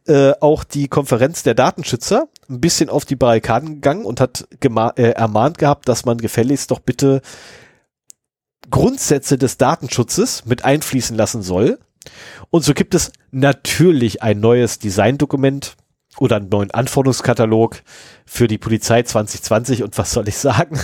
[0.06, 5.02] äh, auch die Konferenz der Datenschützer ein bisschen auf die Barrikaden gegangen und hat äh,
[5.12, 7.22] ermahnt gehabt, dass man gefälligst doch bitte
[8.70, 11.78] Grundsätze des Datenschutzes mit einfließen lassen soll.
[12.50, 15.76] Und so gibt es natürlich ein neues Designdokument
[16.18, 17.82] oder einen neuen Anforderungskatalog
[18.24, 19.82] für die Polizei 2020.
[19.82, 20.78] Und was soll ich sagen?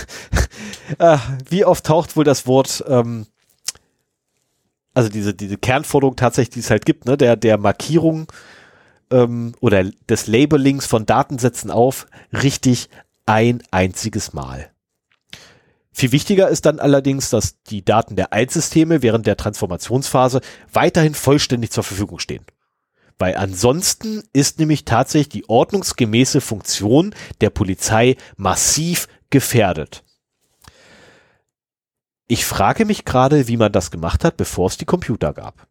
[0.99, 1.17] äh,
[1.49, 3.25] wie oft taucht wohl das Wort, ähm,
[4.93, 8.31] also diese, diese Kernforderung tatsächlich, die es halt gibt, ne, der, der Markierung
[9.11, 12.89] ähm, oder des Labelings von Datensätzen auf, richtig
[13.25, 14.72] ein einziges Mal.
[15.93, 20.41] Viel wichtiger ist dann allerdings, dass die Daten der Altsysteme während der Transformationsphase
[20.71, 22.45] weiterhin vollständig zur Verfügung stehen.
[23.19, 30.03] Weil ansonsten ist nämlich tatsächlich die ordnungsgemäße Funktion der Polizei massiv gefährdet.
[32.27, 35.67] Ich frage mich gerade, wie man das gemacht hat, bevor es die Computer gab.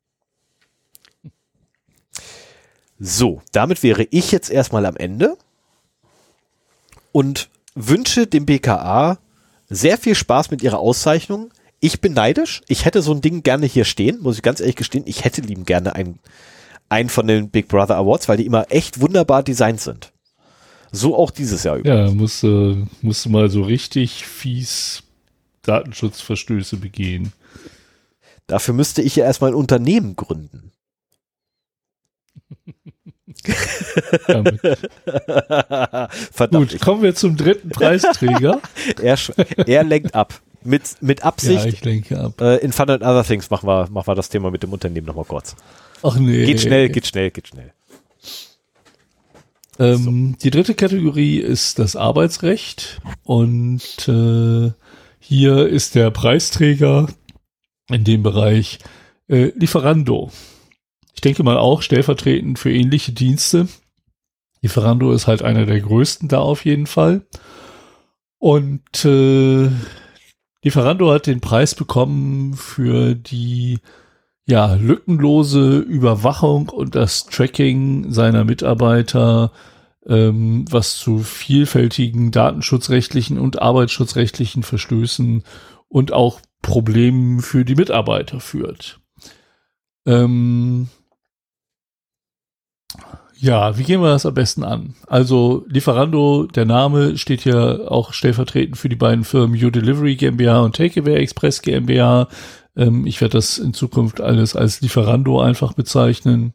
[3.00, 5.36] So, damit wäre ich jetzt erstmal am Ende
[7.10, 9.18] und wünsche dem BKA
[9.72, 11.50] sehr viel Spaß mit ihrer Auszeichnung.
[11.80, 12.62] Ich bin neidisch.
[12.68, 15.04] Ich hätte so ein Ding gerne hier stehen, muss ich ganz ehrlich gestehen.
[15.06, 16.18] Ich hätte lieben gerne einen,
[16.88, 20.12] einen von den Big Brother Awards, weil die immer echt wunderbar designt sind.
[20.92, 22.10] So auch dieses Jahr übrigens.
[22.10, 25.02] Ja, musst, äh, musst mal so richtig fies
[25.62, 27.32] Datenschutzverstöße begehen.
[28.46, 30.72] Dafür müsste ich ja erstmal ein Unternehmen gründen.
[36.50, 38.60] Gut, kommen wir zum dritten Preisträger.
[39.02, 39.18] er,
[39.66, 40.40] er lenkt ab.
[40.64, 41.64] Mit, mit Absicht.
[41.64, 42.40] Ja, ich lenke ab.
[42.40, 45.06] Äh, in Fun and Other Things machen wir, machen wir das Thema mit dem Unternehmen
[45.06, 45.56] nochmal kurz.
[46.02, 46.46] Ach nee.
[46.46, 47.72] Geht schnell, geht schnell, geht schnell.
[49.78, 50.38] Ähm, so.
[50.42, 54.72] Die dritte Kategorie ist das Arbeitsrecht und äh,
[55.18, 57.08] hier ist der Preisträger
[57.88, 58.78] in dem Bereich
[59.28, 60.30] äh, Lieferando.
[61.12, 63.68] Ich denke mal auch stellvertretend für ähnliche Dienste.
[64.60, 67.26] Lieferando ist halt einer der größten da auf jeden Fall.
[68.38, 69.68] Und äh,
[70.62, 73.80] Lieferando hat den Preis bekommen für die
[74.46, 79.52] ja, lückenlose Überwachung und das Tracking seiner Mitarbeiter,
[80.06, 85.44] ähm, was zu vielfältigen datenschutzrechtlichen und arbeitsschutzrechtlichen Verstößen
[85.88, 89.00] und auch Problemen für die Mitarbeiter führt.
[90.06, 90.88] Ähm,
[93.42, 94.94] ja, wie gehen wir das am besten an?
[95.08, 100.60] Also Lieferando, der Name steht ja auch stellvertretend für die beiden Firmen U Delivery GmbH
[100.60, 102.28] und Takeaway Express GmbH.
[102.76, 106.54] Ähm, ich werde das in Zukunft alles als Lieferando einfach bezeichnen.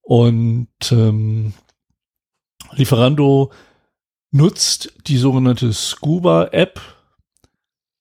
[0.00, 1.52] Und ähm,
[2.72, 3.52] Lieferando
[4.30, 6.80] nutzt die sogenannte Scuba-App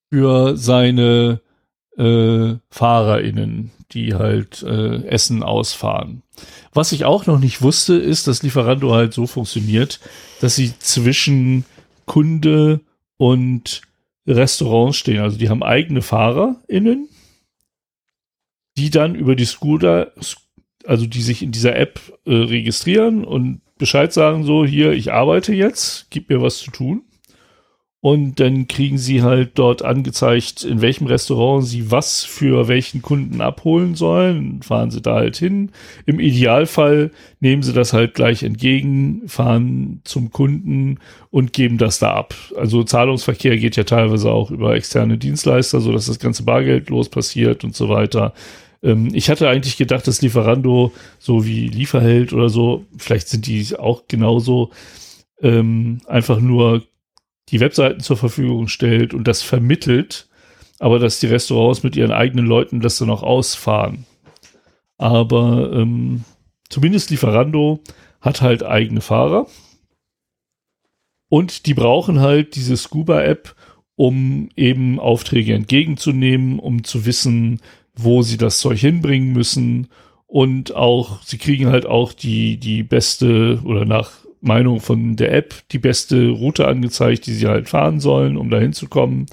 [0.09, 1.41] für seine
[1.97, 6.23] äh, FahrerInnen, die halt äh, Essen ausfahren.
[6.73, 9.99] Was ich auch noch nicht wusste, ist, dass Lieferando halt so funktioniert,
[10.41, 11.65] dass sie zwischen
[12.05, 12.81] Kunde
[13.17, 13.81] und
[14.27, 15.21] Restaurants stehen.
[15.21, 17.07] Also die haben eigene FahrerInnen,
[18.77, 20.11] die dann über die Scooter,
[20.85, 25.53] also die sich in dieser App äh, registrieren und Bescheid sagen, so hier, ich arbeite
[25.53, 27.03] jetzt, gib mir was zu tun.
[28.05, 33.41] Und dann kriegen sie halt dort angezeigt, in welchem Restaurant sie was für welchen Kunden
[33.41, 34.61] abholen sollen.
[34.61, 35.71] Fahren sie da halt hin.
[36.05, 37.09] Im Idealfall
[37.39, 40.99] nehmen sie das halt gleich entgegen, fahren zum Kunden
[41.31, 42.35] und geben das da ab.
[42.55, 47.09] Also Zahlungsverkehr geht ja teilweise auch über externe Dienstleister, so dass das ganze Bargeld los
[47.09, 48.35] passiert und so weiter.
[48.83, 53.65] Ähm, ich hatte eigentlich gedacht, dass Lieferando so wie Lieferheld oder so, vielleicht sind die
[53.75, 54.69] auch genauso,
[55.41, 56.83] ähm, einfach nur
[57.49, 60.27] die Webseiten zur Verfügung stellt und das vermittelt,
[60.79, 64.05] aber dass die Restaurants mit ihren eigenen Leuten das dann auch ausfahren.
[64.97, 66.23] Aber ähm,
[66.69, 67.81] zumindest Lieferando
[68.21, 69.47] hat halt eigene Fahrer
[71.29, 73.55] und die brauchen halt diese Scuba-App,
[73.95, 77.61] um eben Aufträge entgegenzunehmen, um zu wissen,
[77.95, 79.87] wo sie das Zeug hinbringen müssen
[80.27, 85.55] und auch, sie kriegen halt auch die, die beste oder nach Meinung von der App
[85.71, 89.25] die beste Route angezeigt, die sie halt fahren sollen, um dahin zu kommen.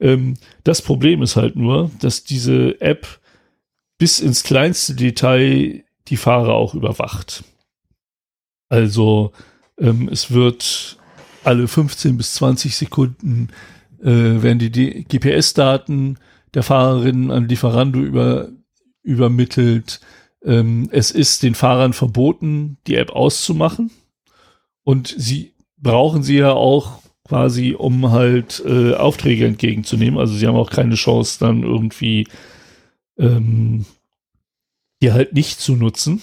[0.00, 3.20] Ähm, das Problem ist halt nur, dass diese App
[3.98, 7.44] bis ins kleinste Detail die Fahrer auch überwacht.
[8.68, 9.32] Also
[9.78, 10.98] ähm, es wird
[11.44, 13.48] alle 15 bis 20 Sekunden
[14.02, 16.18] äh, werden die GPS-Daten
[16.54, 18.48] der Fahrerin an Lieferando über,
[19.02, 20.00] übermittelt.
[20.44, 23.90] Ähm, es ist den Fahrern verboten, die App auszumachen.
[24.84, 30.18] Und sie brauchen sie ja auch quasi, um halt äh, Aufträge entgegenzunehmen.
[30.18, 32.28] Also sie haben auch keine Chance, dann irgendwie
[33.18, 33.86] ähm,
[35.00, 36.22] die halt nicht zu nutzen.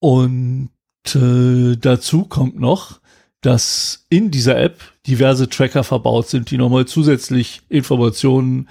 [0.00, 0.70] Und
[1.06, 3.00] äh, dazu kommt noch,
[3.40, 8.68] dass in dieser App diverse Tracker verbaut sind, die nochmal zusätzlich Informationen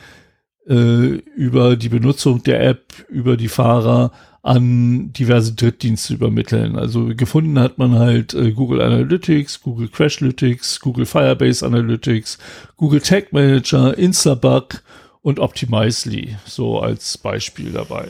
[0.67, 4.11] äh, über die Benutzung der App, über die Fahrer
[4.43, 6.77] an diverse Drittdienste übermitteln.
[6.77, 12.37] Also gefunden hat man halt äh, Google Analytics, Google Crashlytics, Google Firebase Analytics,
[12.77, 14.83] Google Tag Manager, Instabug
[15.21, 18.09] und Optimizely so als Beispiel dabei.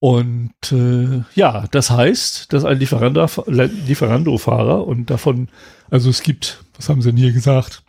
[0.00, 5.48] Und äh, ja, das heißt, dass ein Lieferando-Fahrer und davon,
[5.90, 7.82] also es gibt, was haben sie denn hier gesagt?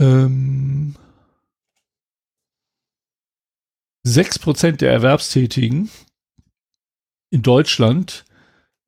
[0.00, 0.94] Ähm,
[4.06, 5.90] 6% der Erwerbstätigen
[7.30, 8.24] in Deutschland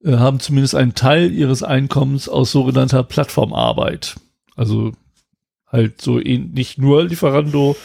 [0.04, 4.16] äh, haben zumindest einen Teil ihres Einkommens aus sogenannter Plattformarbeit.
[4.56, 4.92] Also
[5.66, 7.76] halt so nicht nur Lieferando,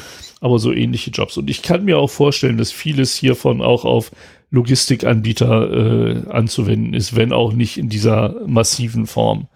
[0.41, 1.37] aber so ähnliche Jobs.
[1.37, 4.11] Und ich kann mir auch vorstellen, dass vieles hiervon auch auf
[4.49, 9.47] Logistikanbieter äh, anzuwenden ist, wenn auch nicht in dieser massiven Form.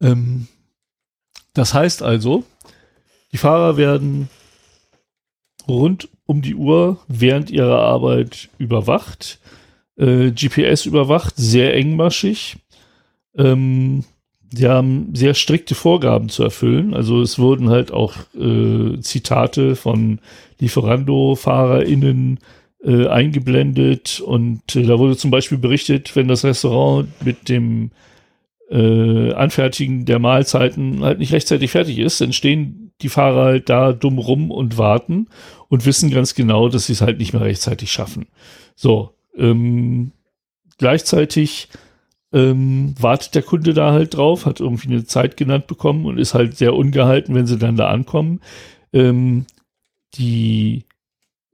[0.00, 0.48] Ähm,
[1.54, 2.44] das heißt also,
[3.32, 4.28] die Fahrer werden
[5.68, 9.40] rund um die Uhr während ihrer Arbeit überwacht,
[9.96, 12.56] äh, GPS überwacht, sehr engmaschig.
[13.36, 14.04] Ähm,
[14.52, 16.92] die haben sehr strikte Vorgaben zu erfüllen.
[16.94, 20.20] Also es wurden halt auch äh, Zitate von
[20.58, 22.38] Lieferando-FahrerInnen
[22.84, 27.92] äh, eingeblendet und äh, da wurde zum Beispiel berichtet, wenn das Restaurant mit dem
[28.70, 33.92] äh, Anfertigen der Mahlzeiten halt nicht rechtzeitig fertig ist, dann stehen die Fahrer halt da
[33.92, 35.28] dumm rum und warten
[35.68, 38.26] und wissen ganz genau, dass sie es halt nicht mehr rechtzeitig schaffen.
[38.74, 40.12] So, ähm,
[40.78, 41.68] gleichzeitig
[42.32, 46.34] ähm, wartet der Kunde da halt drauf, hat irgendwie eine Zeit genannt bekommen und ist
[46.34, 48.40] halt sehr ungehalten, wenn sie dann da ankommen.
[48.92, 49.46] Ähm,
[50.14, 50.84] die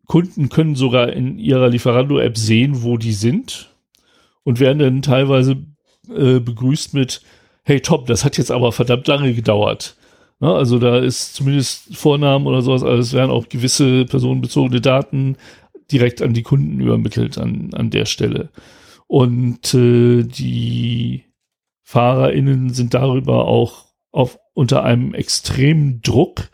[0.07, 3.75] Kunden können sogar in ihrer Lieferando-App sehen, wo die sind
[4.43, 5.57] und werden dann teilweise
[6.09, 7.21] äh, begrüßt mit,
[7.65, 9.98] hey top, das hat jetzt aber verdammt lange gedauert.
[10.41, 15.37] Na, also da ist zumindest Vornamen oder sowas, also es werden auch gewisse personenbezogene Daten
[15.91, 18.51] direkt an die Kunden übermittelt an, an der Stelle.
[19.07, 21.25] Und äh, die
[21.83, 26.51] FahrerInnen sind darüber auch auf, unter einem extremen Druck,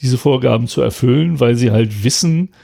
[0.00, 2.54] diese Vorgaben zu erfüllen, weil sie halt wissen,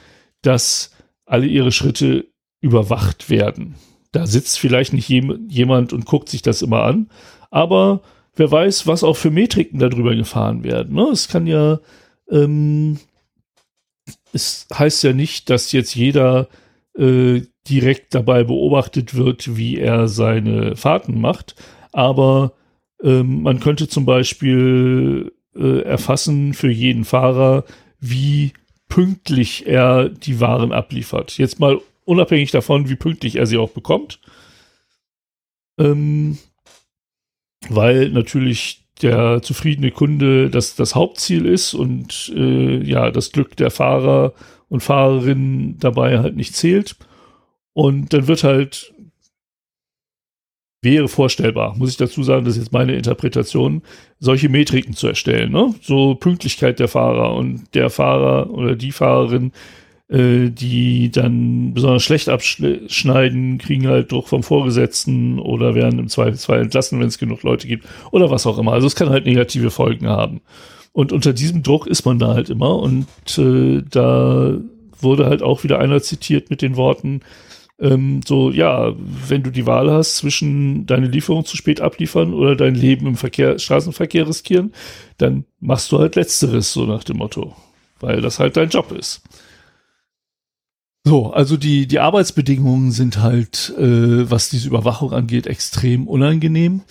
[0.41, 0.91] dass
[1.25, 2.27] alle ihre Schritte
[2.59, 3.75] überwacht werden.
[4.11, 7.09] Da sitzt vielleicht nicht jemand und guckt sich das immer an,
[7.49, 8.01] aber
[8.39, 10.95] wer weiß, was auch für Metriken darüber gefahren werden.
[10.95, 11.09] Ne?
[11.11, 11.79] Es kann ja,
[12.31, 12.99] ähm,
[14.33, 16.47] es heißt ja nicht, dass jetzt jeder
[16.97, 21.55] äh, direkt dabei beobachtet wird, wie er seine Fahrten macht.
[21.91, 22.53] Aber
[23.03, 27.65] ähm, man könnte zum Beispiel äh, erfassen für jeden Fahrer,
[27.99, 28.53] wie
[28.87, 31.37] pünktlich er die Waren abliefert.
[31.37, 34.19] Jetzt mal unabhängig davon, wie pünktlich er sie auch bekommt.
[35.77, 36.37] Ähm,
[37.67, 43.71] weil natürlich der zufriedene Kunde das, das Hauptziel ist und äh, ja, das Glück der
[43.71, 44.33] Fahrer
[44.67, 46.95] und Fahrerinnen dabei halt nicht zählt.
[47.73, 48.93] Und dann wird halt,
[50.81, 53.81] wäre vorstellbar, muss ich dazu sagen, das ist jetzt meine Interpretation,
[54.19, 55.51] solche Metriken zu erstellen.
[55.51, 55.73] Ne?
[55.81, 59.51] So Pünktlichkeit der Fahrer und der Fahrer oder die Fahrerin,
[60.09, 66.61] äh, die dann besonders schlecht abschneiden, kriegen halt Druck vom Vorgesetzten oder werden im Zweifelsfall
[66.61, 68.73] entlassen, wenn es genug Leute gibt oder was auch immer.
[68.73, 70.41] Also es kann halt negative Folgen haben.
[70.91, 73.07] Und unter diesem Druck ist man da halt immer und
[73.37, 74.57] äh, da
[74.99, 77.21] wurde halt auch wieder einer zitiert mit den Worten,
[77.79, 78.93] ähm, so, ja,
[79.27, 83.15] wenn du die Wahl hast zwischen deine Lieferung zu spät abliefern oder dein Leben im
[83.15, 84.73] Verkehr, Straßenverkehr riskieren,
[85.17, 87.55] dann machst du halt Letzteres, so nach dem Motto.
[88.01, 89.21] Weil das halt dein Job ist.
[91.09, 96.83] So, also die, die Arbeitsbedingungen sind halt, äh, was diese Überwachung angeht, extrem unangenehm.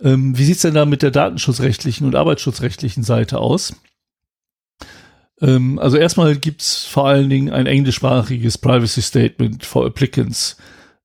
[0.00, 3.74] Ähm, wie sieht's denn da mit der datenschutzrechtlichen und arbeitsschutzrechtlichen Seite aus?
[5.40, 10.56] Ähm, also erstmal gibt's vor allen Dingen ein englischsprachiges Privacy Statement for Applicants,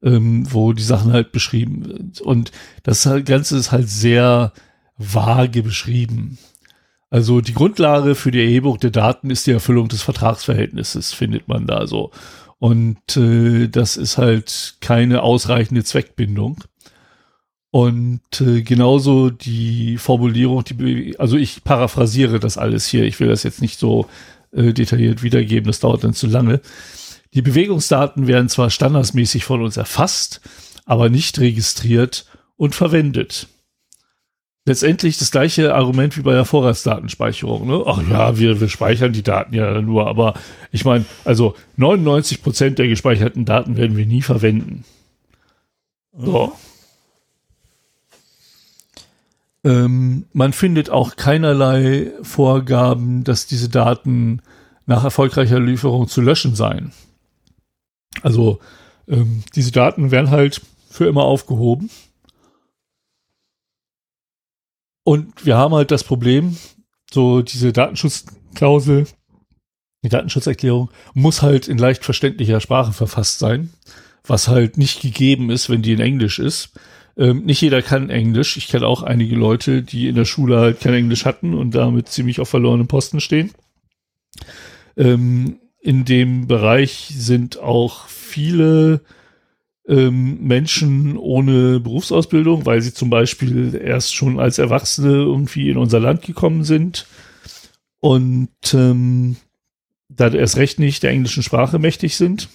[0.04, 2.22] ähm, wo die Sachen halt beschrieben sind.
[2.22, 2.52] Und
[2.84, 4.54] das Ganze ist halt sehr
[4.96, 6.38] vage beschrieben.
[7.10, 11.66] Also die Grundlage für die Erhebung der Daten ist die Erfüllung des Vertragsverhältnisses, findet man
[11.66, 12.12] da so.
[12.64, 16.64] Und äh, das ist halt keine ausreichende Zweckbindung.
[17.72, 23.44] Und äh, genauso die Formulierung, die, also ich paraphrasiere das alles hier, ich will das
[23.44, 24.08] jetzt nicht so
[24.54, 26.62] äh, detailliert wiedergeben, das dauert dann zu lange.
[27.34, 30.40] Die Bewegungsdaten werden zwar standardmäßig von uns erfasst,
[30.86, 33.50] aber nicht registriert und verwendet.
[34.66, 37.68] Letztendlich das gleiche Argument wie bei der Vorratsdatenspeicherung.
[37.68, 37.84] Ne?
[37.86, 40.36] Ach ja, wir, wir speichern die Daten ja nur, aber
[40.72, 44.86] ich meine, also 99 Prozent der gespeicherten Daten werden wir nie verwenden.
[46.16, 46.54] So.
[49.66, 54.42] Ähm, man findet auch keinerlei Vorgaben, dass diese Daten
[54.86, 56.92] nach erfolgreicher Lieferung zu löschen seien.
[58.22, 58.60] Also
[59.08, 61.90] ähm, diese Daten werden halt für immer aufgehoben.
[65.04, 66.58] Und wir haben halt das Problem,
[67.12, 69.08] so diese Datenschutzklausel,
[70.04, 73.72] die Datenschutzerklärung muss halt in leicht verständlicher Sprache verfasst sein,
[74.26, 76.72] was halt nicht gegeben ist, wenn die in Englisch ist.
[77.16, 78.58] Ähm, nicht jeder kann Englisch.
[78.58, 82.10] Ich kenne auch einige Leute, die in der Schule halt kein Englisch hatten und damit
[82.10, 83.52] ziemlich auf verlorenen Posten stehen.
[84.98, 89.02] Ähm, in dem Bereich sind auch viele
[89.88, 96.00] ähm, Menschen ohne Berufsausbildung, weil sie zum Beispiel erst schon als Erwachsene irgendwie in unser
[96.00, 97.06] Land gekommen sind
[98.00, 99.36] und ähm,
[100.10, 102.50] da erst recht nicht der englischen Sprache mächtig sind.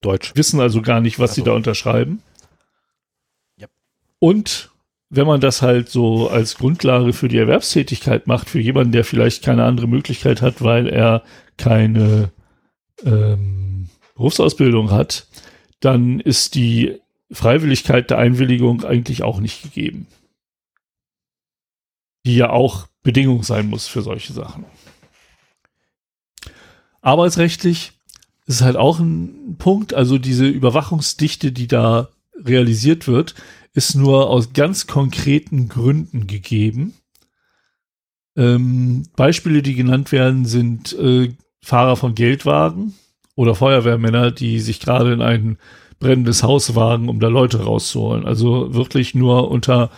[0.00, 0.32] Deutsch.
[0.34, 1.42] Wissen also gar nicht, was also.
[1.42, 2.22] sie da unterschreiben.
[3.60, 3.70] Yep.
[4.18, 4.70] Und
[5.10, 9.42] wenn man das halt so als Grundlage für die Erwerbstätigkeit macht, für jemanden, der vielleicht
[9.42, 11.22] keine andere Möglichkeit hat, weil er
[11.56, 12.30] keine
[13.04, 15.26] ähm, Berufsausbildung hat,
[15.80, 16.98] dann ist die
[17.30, 20.06] Freiwilligkeit der Einwilligung eigentlich auch nicht gegeben.
[22.24, 24.64] Die ja auch Bedingung sein muss für solche Sachen.
[27.00, 27.92] Arbeitsrechtlich
[28.46, 33.34] ist halt auch ein Punkt, also diese Überwachungsdichte, die da realisiert wird,
[33.72, 36.94] ist nur aus ganz konkreten Gründen gegeben.
[38.36, 42.94] Ähm, Beispiele, die genannt werden, sind äh, Fahrer von Geldwagen,
[43.38, 45.58] oder Feuerwehrmänner, die sich gerade in ein
[46.00, 48.26] brennendes Haus wagen, um da Leute rauszuholen.
[48.26, 49.90] Also wirklich nur unter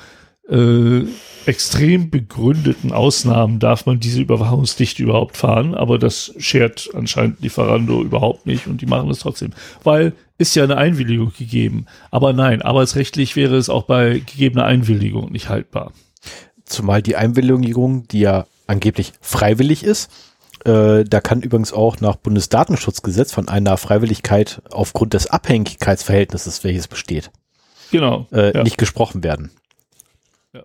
[0.51, 1.05] äh,
[1.47, 8.45] extrem begründeten Ausnahmen darf man diese Überwachungsdichte überhaupt fahren, aber das schert anscheinend Lieferando überhaupt
[8.45, 9.53] nicht und die machen es trotzdem,
[9.85, 11.87] weil ist ja eine Einwilligung gegeben.
[12.11, 15.93] Aber nein, arbeitsrechtlich wäre es auch bei gegebener Einwilligung nicht haltbar.
[16.67, 20.11] Zumal die Einwilligung, die ja angeblich freiwillig ist,
[20.65, 27.31] äh, da kann übrigens auch nach Bundesdatenschutzgesetz von einer Freiwilligkeit aufgrund des Abhängigkeitsverhältnisses, welches besteht,
[27.91, 28.63] genau, äh, ja.
[28.63, 29.51] nicht gesprochen werden.
[30.53, 30.63] Ja.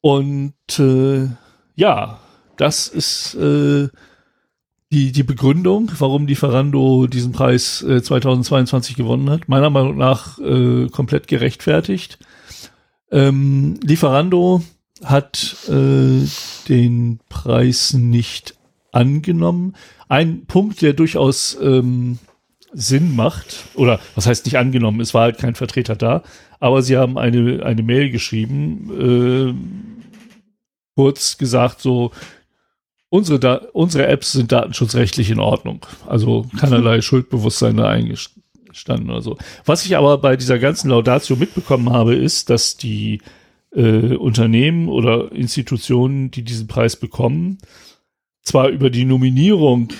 [0.00, 1.28] Und äh,
[1.76, 2.20] ja,
[2.56, 3.88] das ist äh,
[4.92, 9.48] die, die Begründung, warum die Ferrando diesen Preis äh, 2022 gewonnen hat.
[9.48, 12.18] Meiner Meinung nach äh, komplett gerechtfertigt.
[13.10, 14.62] Ähm, Lieferando
[15.04, 16.26] hat äh,
[16.68, 18.54] den Preis nicht
[18.92, 19.74] angenommen.
[20.08, 22.18] Ein Punkt, der durchaus ähm,
[22.72, 26.22] Sinn macht, oder was heißt nicht angenommen, es war halt kein Vertreter da,
[26.60, 29.54] aber sie haben eine, eine Mail geschrieben, äh,
[30.96, 32.10] kurz gesagt so,
[33.08, 35.86] unsere, da unsere Apps sind datenschutzrechtlich in Ordnung.
[36.06, 39.38] Also keinerlei Schuldbewusstsein da eingestanden oder so.
[39.64, 43.20] Was ich aber bei dieser ganzen Laudatio mitbekommen habe, ist, dass die
[43.74, 47.58] äh, Unternehmen oder Institutionen, die diesen Preis bekommen,
[48.42, 49.92] zwar über die Nominierung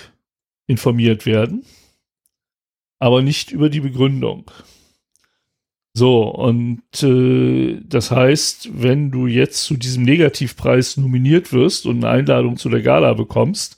[0.66, 1.64] informiert werden,
[2.98, 4.50] aber nicht über die Begründung.
[5.96, 12.08] So, und äh, das heißt, wenn du jetzt zu diesem Negativpreis nominiert wirst und eine
[12.08, 13.76] Einladung zu der Gala bekommst,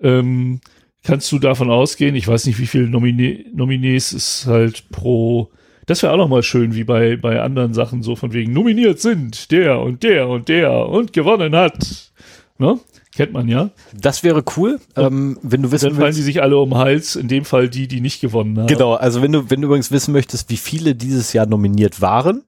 [0.00, 0.60] ähm,
[1.02, 5.50] kannst du davon ausgehen, ich weiß nicht, wie viele Nomine Nominees es halt pro
[5.86, 9.50] das wäre auch nochmal schön, wie bei, bei anderen Sachen, so von wegen nominiert sind
[9.50, 12.12] der und der und der und gewonnen hat.
[12.58, 12.78] Ne?
[13.14, 13.70] Kennt man ja.
[13.92, 17.16] Das wäre cool, ähm, wenn du wissen Dann fallen die sich alle um den Hals,
[17.16, 18.68] in dem Fall die, die nicht gewonnen haben.
[18.68, 22.44] Genau, also wenn du, wenn du übrigens wissen möchtest, wie viele dieses Jahr nominiert waren,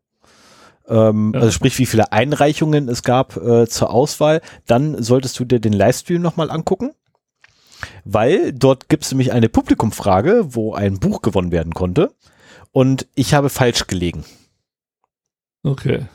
[0.89, 1.41] ähm, ja.
[1.41, 5.73] also sprich, wie viele Einreichungen es gab äh, zur Auswahl, dann solltest du dir den
[5.73, 6.93] Livestream nochmal angucken.
[8.05, 12.13] Weil dort gibt es nämlich eine Publikumfrage, wo ein Buch gewonnen werden konnte
[12.75, 14.25] und ich habe falsch gelegen.
[15.63, 16.07] Okay.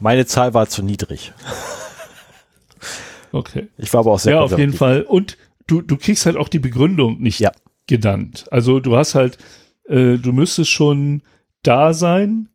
[0.00, 1.32] Meine Zahl war zu niedrig.
[3.32, 3.68] Okay.
[3.78, 5.02] Ich war aber auch sehr Ja, auf jeden Fall.
[5.02, 5.38] Und
[5.68, 7.52] du, du kriegst halt auch die Begründung nicht ja.
[7.86, 8.46] genannt.
[8.50, 9.38] Also du hast halt,
[9.84, 11.22] äh, du müsstest schon
[11.62, 12.48] da sein,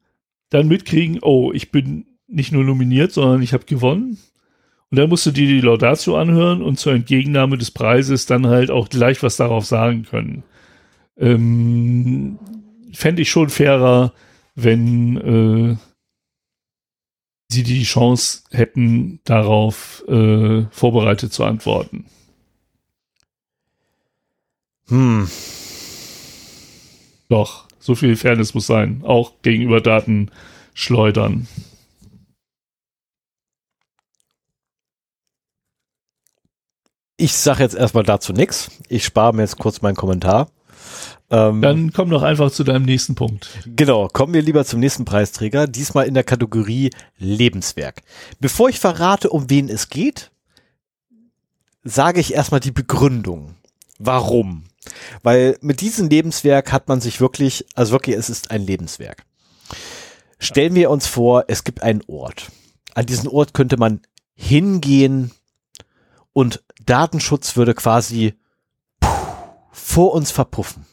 [0.50, 4.18] dann mitkriegen, oh, ich bin nicht nur nominiert, sondern ich habe gewonnen.
[4.92, 8.70] Und dann musst du dir die Laudatio anhören und zur Entgegennahme des Preises dann halt
[8.70, 10.44] auch gleich was darauf sagen können.
[11.18, 12.38] Ähm,
[12.96, 14.14] fände ich schon fairer,
[14.56, 15.78] wenn äh,
[17.50, 22.06] sie die Chance hätten, darauf äh, vorbereitet zu antworten.
[24.88, 25.30] Hm.
[27.30, 31.48] Doch, so viel Fairness muss sein, auch gegenüber Datenschleudern.
[37.18, 38.70] Ich sage jetzt erstmal dazu nichts.
[38.90, 40.50] Ich spare mir jetzt kurz meinen Kommentar.
[41.36, 43.50] Ähm, Dann komm doch einfach zu deinem nächsten Punkt.
[43.66, 48.04] Genau, kommen wir lieber zum nächsten Preisträger, diesmal in der Kategorie Lebenswerk.
[48.40, 50.32] Bevor ich verrate, um wen es geht,
[51.84, 53.56] sage ich erstmal die Begründung.
[54.00, 54.64] Warum?
[55.24, 59.26] Weil mit diesem Lebenswerk hat man sich wirklich, also wirklich, es ist ein Lebenswerk.
[60.40, 62.50] Stellen wir uns vor, es gibt einen Ort.
[62.94, 64.00] An diesen Ort könnte man
[64.36, 65.32] hingehen
[66.32, 68.36] und Datenschutz würde quasi
[69.74, 70.86] vor uns verpuffen.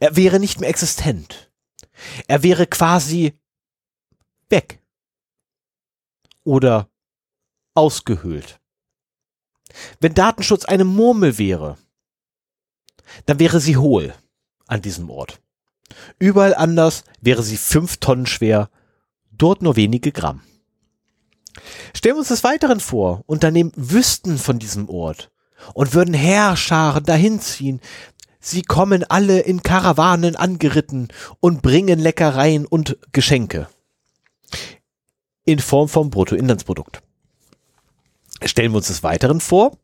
[0.00, 1.50] Er wäre nicht mehr existent.
[2.26, 3.38] Er wäre quasi
[4.48, 4.80] weg.
[6.44, 6.88] Oder
[7.74, 8.60] ausgehöhlt.
[10.00, 11.76] Wenn Datenschutz eine Murmel wäre,
[13.26, 14.14] dann wäre sie hohl
[14.66, 15.40] an diesem Ort.
[16.18, 18.70] Überall anders wäre sie fünf Tonnen schwer,
[19.30, 20.42] dort nur wenige Gramm.
[21.94, 25.30] Stellen wir uns des Weiteren vor, Unternehmen wüssten von diesem Ort
[25.74, 27.80] und würden Herrscharen dahin ziehen.
[28.40, 31.08] Sie kommen alle in Karawanen angeritten
[31.40, 33.68] und bringen Leckereien und Geschenke.
[35.44, 37.02] In Form vom Bruttoinlandsprodukt.
[38.44, 39.76] Stellen wir uns des Weiteren vor,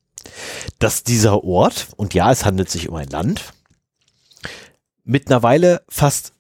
[0.78, 3.52] dass dieser Ort, und ja, es handelt sich um ein Land,
[5.04, 6.32] mittlerweile fast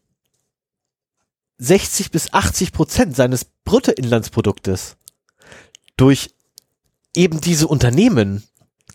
[1.58, 4.96] 60 bis 80 Prozent seines Bruttoinlandsproduktes
[5.96, 6.34] durch
[7.14, 8.42] eben diese Unternehmen,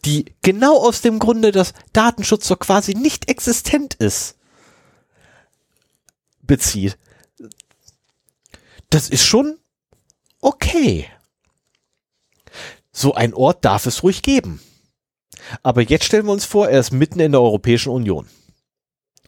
[0.06, 4.36] die genau aus dem Grunde, dass Datenschutz so quasi nicht existent ist,
[6.42, 6.98] bezieht.
[8.90, 9.60] Das ist schon
[10.42, 11.08] okay.
[12.92, 14.62] So ein Ort darf es ruhig geben.
[15.64, 18.28] Aber jetzt stellen wir uns vor, er ist mitten in der Europäischen Union.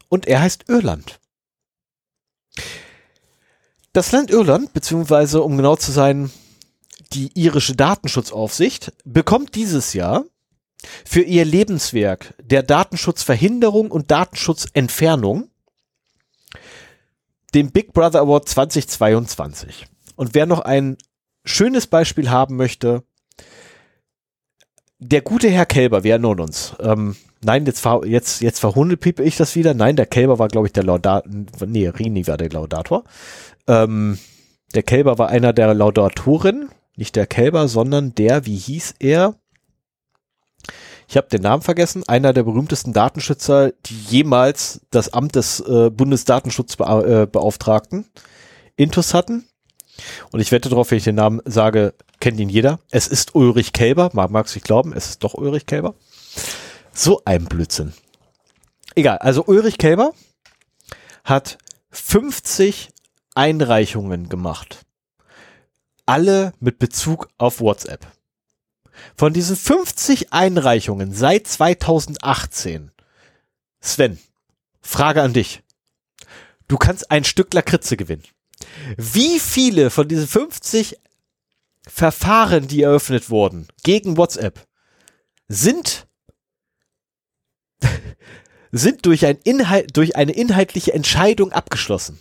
[0.10, 1.19] Und er heißt Irland.
[3.93, 6.31] Das Land Irland, beziehungsweise um genau zu sein,
[7.14, 10.26] die irische Datenschutzaufsicht bekommt dieses Jahr
[11.05, 15.49] für ihr Lebenswerk der Datenschutzverhinderung und Datenschutzentfernung
[17.53, 19.85] den Big Brother Award 2022.
[20.15, 20.97] Und wer noch ein
[21.43, 23.03] schönes Beispiel haben möchte,
[24.99, 26.75] der gute Herr Kelber, wir erinnern uns.
[26.79, 29.73] Ähm, nein, jetzt, ver, jetzt, jetzt verhundelpiepe ich das wieder.
[29.73, 31.29] Nein, der Kelber war, glaube ich, der Laudator.
[31.65, 33.03] Nee, Rini war der Laudator.
[33.67, 34.19] Ähm,
[34.75, 39.35] der Kelber war einer der Laudatoren nicht der Kälber, sondern der, wie hieß er?
[41.11, 45.89] Ich habe den Namen vergessen, einer der berühmtesten Datenschützer, die jemals das Amt des äh,
[45.89, 49.45] Bundesdatenschutzbeauftragten äh, intus hatten.
[50.31, 52.79] Und ich wette darauf, wenn ich den Namen sage, kennt ihn jeder.
[52.91, 55.95] Es ist Ulrich Kälber, mag es nicht glauben, es ist doch Ulrich Kälber.
[56.93, 57.91] So ein Blödsinn.
[58.95, 60.13] Egal, also Ulrich Kälber
[61.25, 61.57] hat
[61.89, 62.88] 50
[63.35, 64.85] Einreichungen gemacht
[66.05, 68.07] alle mit Bezug auf WhatsApp.
[69.15, 72.91] Von diesen 50 Einreichungen seit 2018,
[73.80, 74.19] Sven,
[74.82, 75.64] Frage an dich.
[76.68, 78.23] Du kannst ein Stück Lakritze gewinnen.
[78.97, 80.97] Wie viele von diesen 50
[81.88, 84.65] Verfahren, die eröffnet wurden gegen WhatsApp,
[85.47, 86.07] sind
[88.71, 92.20] sind durch, ein Inhalt, durch eine inhaltliche Entscheidung abgeschlossen?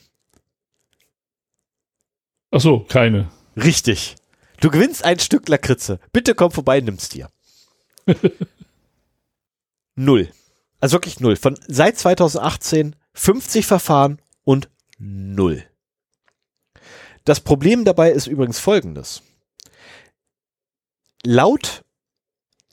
[2.50, 3.30] Ach so, keine.
[3.56, 4.16] Richtig.
[4.60, 5.98] Du gewinnst ein Stück Lakritze.
[6.12, 7.30] Bitte komm vorbei, nimm's dir.
[9.94, 10.30] null.
[10.80, 11.36] Also wirklich null.
[11.36, 15.64] Von seit 2018 50 Verfahren und null.
[17.24, 19.22] Das Problem dabei ist übrigens folgendes.
[21.24, 21.84] Laut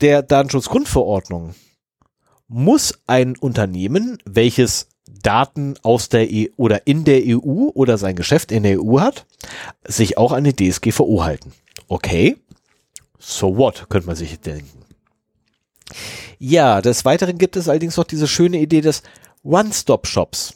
[0.02, 1.56] der Datenschutzgrundverordnung
[2.48, 8.52] muss ein Unternehmen, welches Daten aus der EU oder in der EU oder sein Geschäft
[8.52, 9.26] in der EU hat,
[9.86, 11.54] sich auch an die DSGVO halten.
[11.88, 12.38] Okay,
[13.20, 14.86] so what, könnte man sich denken.
[16.40, 19.04] Ja, des Weiteren gibt es allerdings noch diese schöne Idee des
[19.44, 20.56] One-Stop-Shops,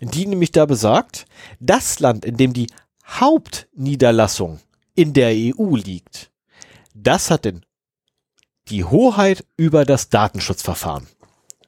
[0.00, 1.26] die nämlich da besagt,
[1.60, 2.68] das Land, in dem die
[3.06, 4.60] Hauptniederlassung
[4.94, 6.30] in der EU liegt,
[6.94, 7.64] das hat denn
[8.68, 11.06] die Hoheit über das Datenschutzverfahren.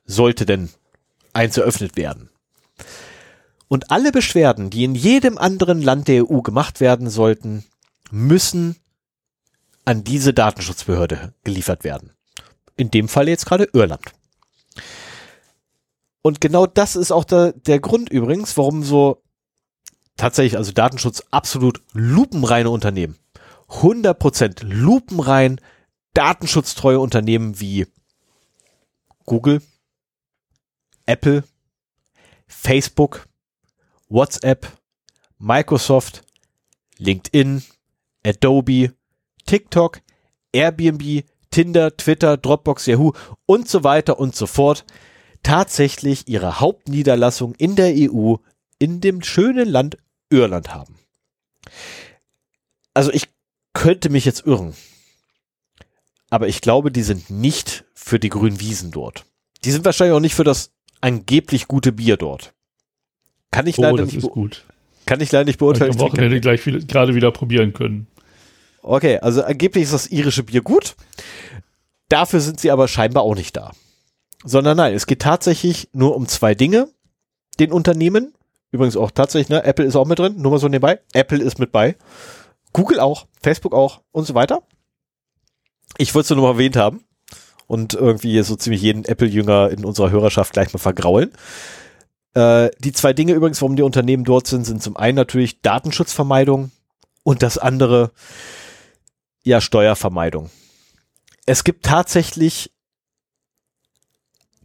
[0.05, 0.71] Sollte denn
[1.33, 2.31] eins eröffnet werden.
[3.69, 7.65] Und alle Beschwerden, die in jedem anderen Land der EU gemacht werden sollten,
[8.11, 8.77] müssen
[9.85, 12.13] an diese Datenschutzbehörde geliefert werden.
[12.77, 14.13] In dem Fall jetzt gerade Irland.
[16.23, 19.23] Und genau das ist auch der, der Grund übrigens, warum so
[20.17, 23.17] tatsächlich, also Datenschutz absolut lupenreine Unternehmen,
[23.69, 25.61] 100% lupenrein
[26.13, 27.87] datenschutztreue Unternehmen wie
[29.25, 29.63] Google,
[31.07, 31.45] Apple,
[32.47, 33.27] Facebook,
[34.09, 34.67] WhatsApp,
[35.39, 36.23] Microsoft,
[36.99, 37.63] LinkedIn,
[38.25, 38.93] Adobe,
[39.47, 40.01] TikTok,
[40.53, 43.13] Airbnb, Tinder, Twitter, Dropbox, Yahoo
[43.47, 44.85] und so weiter und so fort.
[45.43, 48.35] tatsächlich ihre Hauptniederlassung in der EU
[48.81, 49.97] in dem schönen Land
[50.31, 50.99] Irland haben.
[52.95, 53.29] Also ich
[53.73, 54.75] könnte mich jetzt irren.
[56.31, 59.25] Aber ich glaube, die sind nicht für die grünen Wiesen dort.
[59.65, 62.53] Die sind wahrscheinlich auch nicht für das angeblich gute Bier dort.
[63.51, 64.65] Kann ich Oh, leider das nicht, ist gut.
[65.09, 65.91] Kann ich leider nicht beurteilen.
[65.91, 68.09] ich am Wochenende gleich wieder, gerade wieder probieren können.
[68.83, 70.97] Okay, also angeblich ist das irische Bier gut.
[72.11, 73.73] Dafür sind sie aber scheinbar auch nicht da.
[74.45, 76.89] Sondern nein, es geht tatsächlich nur um zwei Dinge.
[77.59, 78.35] Den Unternehmen,
[78.71, 81.01] übrigens auch tatsächlich, ne, Apple ist auch mit drin, nur mal so nebenbei.
[81.15, 81.97] Apple ist mit bei.
[82.75, 84.63] Google auch, Facebook auch und so weiter.
[85.97, 87.03] Ich wollte es nur noch mal erwähnt haben
[87.67, 91.33] und irgendwie so ziemlich jeden Apple-Jünger in unserer Hörerschaft gleich mal vergraulen.
[92.35, 96.71] Äh, die zwei Dinge übrigens, warum die Unternehmen dort sind, sind zum einen natürlich Datenschutzvermeidung
[97.23, 98.13] und das andere,
[99.43, 100.51] ja, Steuervermeidung.
[101.47, 102.73] Es gibt tatsächlich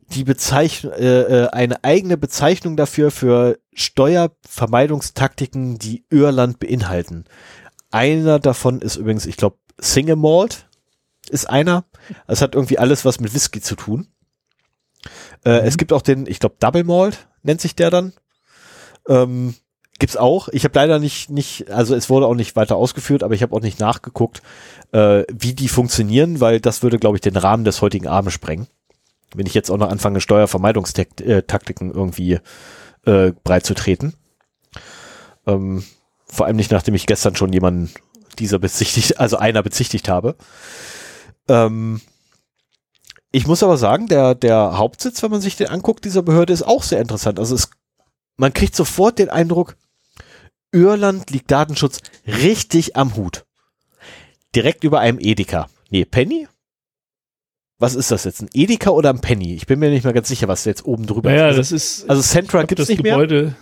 [0.07, 7.25] die Bezeichnung, äh, äh, eine eigene Bezeichnung dafür für Steuervermeidungstaktiken, die Irland beinhalten.
[7.91, 10.67] Einer davon ist übrigens, ich glaube, Single Malt
[11.29, 11.85] ist einer.
[12.27, 14.07] Es hat irgendwie alles was mit Whisky zu tun.
[15.43, 18.13] Äh, Es gibt auch den, ich glaube, Double Malt nennt sich der dann.
[19.07, 19.55] Ähm,
[19.99, 20.49] gibt's auch.
[20.49, 23.55] Ich habe leider nicht, nicht, also es wurde auch nicht weiter ausgeführt, aber ich habe
[23.55, 24.41] auch nicht nachgeguckt,
[24.91, 28.67] äh, wie die funktionieren, weil das würde, glaube ich, den Rahmen des heutigen Abends sprengen.
[29.35, 32.39] Wenn ich jetzt auch noch anfange, Steuervermeidungstaktiken irgendwie
[33.05, 34.13] äh, breit zu treten.
[35.47, 35.83] Ähm,
[36.25, 37.91] vor allem nicht, nachdem ich gestern schon jemanden
[38.39, 40.35] dieser bezichtigt, also einer bezichtigt habe.
[41.47, 42.01] Ähm,
[43.35, 46.61] ich muss aber sagen, der, der Hauptsitz, wenn man sich den anguckt, dieser Behörde, ist
[46.61, 47.39] auch sehr interessant.
[47.39, 47.69] Also es,
[48.37, 49.75] man kriegt sofort den Eindruck,
[50.71, 53.43] Irland liegt Datenschutz richtig am Hut.
[54.55, 55.67] Direkt über einem Edeka.
[55.89, 56.47] Nee, Penny?
[57.79, 58.41] Was ist das jetzt?
[58.43, 59.55] Ein Edeka oder ein Penny?
[59.55, 61.57] Ich bin mir nicht mehr ganz sicher, was jetzt oben drüber Naja, ist.
[61.57, 63.13] das ist Also Centra gibt's das nicht mehr.
[63.13, 63.55] Gebäude.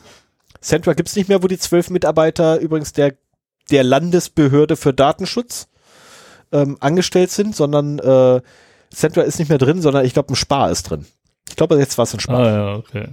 [0.59, 3.15] Centra gibt's nicht mehr, wo die zwölf Mitarbeiter übrigens der,
[3.71, 5.69] der Landesbehörde für Datenschutz
[6.51, 8.41] ähm, angestellt sind, sondern äh,
[8.91, 11.05] Centra ist nicht mehr drin, sondern ich glaube, ein Spar ist drin.
[11.49, 12.39] Ich glaube, jetzt war es ein Spar.
[12.39, 13.07] Ah ja, okay.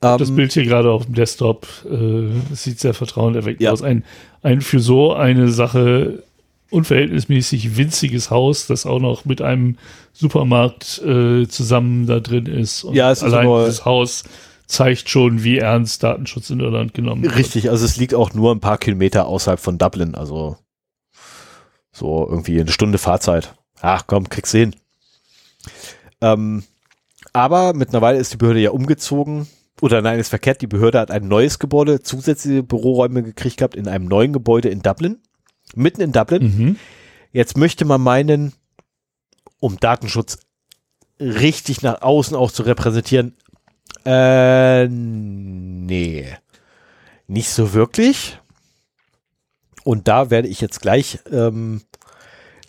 [0.00, 3.72] Das Ähm, Bild hier gerade auf dem Desktop äh, das sieht sehr vertrauenerweckend Ja.
[3.72, 3.82] aus.
[3.82, 4.04] Ein,
[4.42, 6.22] ein für so eine Sache
[6.70, 9.78] unverhältnismäßig winziges Haus, das auch noch mit einem
[10.12, 12.84] Supermarkt äh, zusammen da drin ist.
[12.84, 14.24] Und Ja, es ist allein aber- dieses Haus
[14.66, 17.36] zeigt schon, wie ernst Datenschutz in Irland genommen wird.
[17.36, 20.56] Richtig, also es liegt auch nur ein paar Kilometer außerhalb von Dublin, also
[21.92, 23.54] so irgendwie eine Stunde Fahrzeit.
[23.80, 24.76] Ach komm, kriegst du hin.
[26.20, 26.64] Ähm,
[27.32, 29.46] aber mittlerweile ist die Behörde ja umgezogen.
[29.82, 33.88] Oder nein, ist verkehrt, die Behörde hat ein neues Gebäude, zusätzliche Büroräume gekriegt gehabt in
[33.88, 35.18] einem neuen Gebäude in Dublin.
[35.74, 36.42] Mitten in Dublin.
[36.42, 36.76] Mhm.
[37.32, 38.54] Jetzt möchte man meinen,
[39.60, 40.38] um Datenschutz
[41.20, 43.36] richtig nach außen auch zu repräsentieren,
[44.06, 46.26] äh, nee,
[47.26, 48.38] nicht so wirklich.
[49.84, 51.82] Und da werde ich jetzt gleich ähm,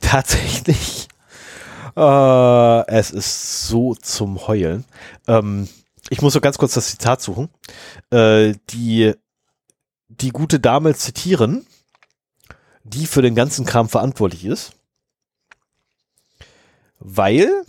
[0.01, 1.07] tatsächlich,
[1.95, 4.85] äh, es ist so zum Heulen.
[5.27, 5.67] Ähm,
[6.09, 7.49] ich muss so ganz kurz das Zitat suchen.
[8.11, 9.13] Äh, die,
[10.07, 11.65] die gute Dame zitieren,
[12.83, 14.71] die für den ganzen Kram verantwortlich ist.
[16.99, 17.63] Weil,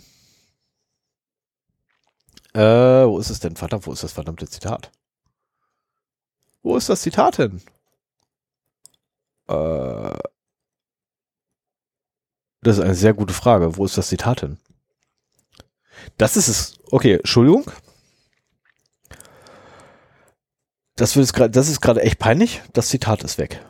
[2.53, 3.55] äh, wo ist es denn?
[3.55, 4.91] Verdammt, wo ist das verdammte Zitat?
[6.63, 7.61] Wo ist das Zitat hin?
[9.47, 10.08] Äh,
[12.61, 13.77] das ist eine sehr gute Frage.
[13.77, 14.57] Wo ist das Zitat hin?
[16.17, 16.79] Das ist es.
[16.91, 17.71] Okay, Entschuldigung.
[20.95, 22.61] Das, wird grad, das ist gerade echt peinlich.
[22.73, 23.63] Das Zitat ist weg.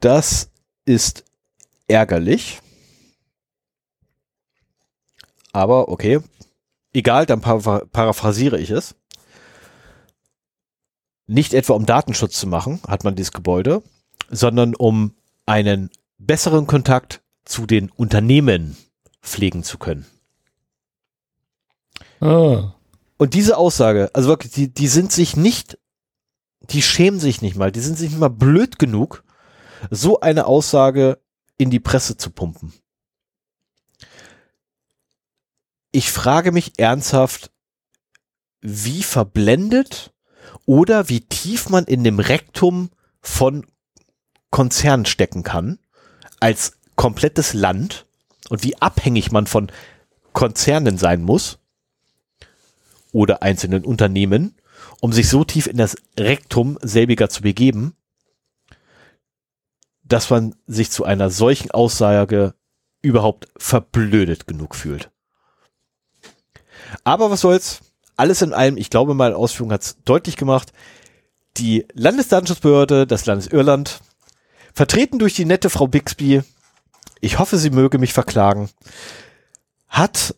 [0.00, 0.50] Das
[0.84, 1.24] ist
[1.86, 2.60] ärgerlich.
[5.52, 6.20] Aber okay.
[6.92, 8.94] Egal, dann para paraphrasiere ich es.
[11.26, 13.82] Nicht etwa um Datenschutz zu machen, hat man dieses Gebäude,
[14.28, 15.14] sondern um
[15.44, 18.76] einen besseren Kontakt zu den Unternehmen
[19.22, 20.06] pflegen zu können.
[22.20, 22.74] Ah.
[23.18, 25.78] Und diese Aussage, also wirklich, die, die sind sich nicht,
[26.70, 29.24] die schämen sich nicht mal, die sind sich nicht mal blöd genug,
[29.90, 31.18] so eine Aussage
[31.58, 32.72] in die Presse zu pumpen.
[35.92, 37.50] Ich frage mich ernsthaft,
[38.60, 40.12] wie verblendet
[40.66, 43.66] oder wie tief man in dem Rektum von
[44.50, 45.78] Konzernen stecken kann,
[46.46, 48.06] als komplettes Land
[48.50, 49.72] und wie abhängig man von
[50.32, 51.58] Konzernen sein muss
[53.10, 54.54] oder einzelnen Unternehmen,
[55.00, 57.96] um sich so tief in das Rektum selbiger zu begeben,
[60.04, 62.54] dass man sich zu einer solchen Aussage
[63.02, 65.10] überhaupt verblödet genug fühlt.
[67.02, 67.80] Aber was soll's?
[68.16, 70.72] Alles in allem, ich glaube, meine Ausführung hat's deutlich gemacht.
[71.56, 74.00] Die Landesdatenschutzbehörde des Landes Irland,
[74.76, 76.42] vertreten durch die nette Frau Bixby,
[77.20, 78.68] ich hoffe, sie möge mich verklagen,
[79.88, 80.36] hat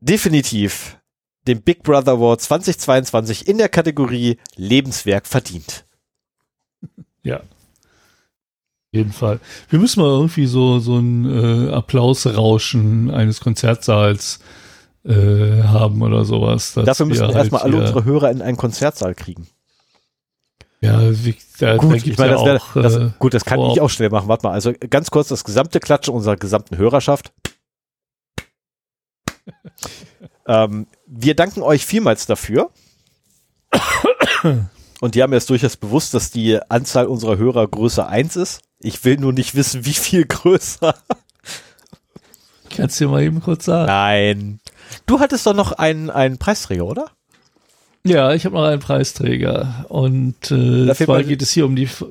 [0.00, 0.98] definitiv
[1.46, 5.84] den Big Brother Award 2022 in der Kategorie Lebenswerk verdient.
[7.24, 7.40] Ja.
[8.90, 9.38] Jeden Fall.
[9.70, 14.40] Wir müssen mal irgendwie so, so ein äh, Applausrauschen eines Konzertsaals
[15.04, 16.74] äh, haben oder sowas.
[16.74, 19.46] Dafür müssen wir halt erstmal alle unsere Hörer in einen Konzertsaal kriegen.
[20.82, 23.60] Ja, wie, da, gut, da ich meine, ja das, wär, das, äh, gut, das kann
[23.60, 24.26] ich auch schnell machen.
[24.26, 27.32] Warte mal, also ganz kurz das gesamte Klatschen unserer gesamten Hörerschaft.
[30.48, 32.70] ähm, wir danken euch vielmals dafür.
[35.00, 38.62] Und die haben jetzt durchaus bewusst, dass die Anzahl unserer Hörer größer 1 ist.
[38.80, 40.96] Ich will nur nicht wissen, wie viel größer.
[42.70, 43.86] Kannst du dir mal eben kurz sagen?
[43.86, 44.60] Nein.
[45.06, 47.12] Du hattest doch noch einen, einen Preisträger, oder?
[48.04, 49.86] Ja, ich habe noch einen Preisträger.
[49.88, 52.06] Und äh, zwar geht es hier um die F-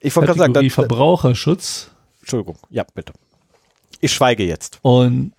[0.00, 1.90] Ich wollte gerade sagen, Kategorie dann, Verbraucherschutz.
[2.20, 3.12] Entschuldigung, ja, bitte.
[4.00, 4.78] Ich schweige jetzt.
[4.82, 5.32] Und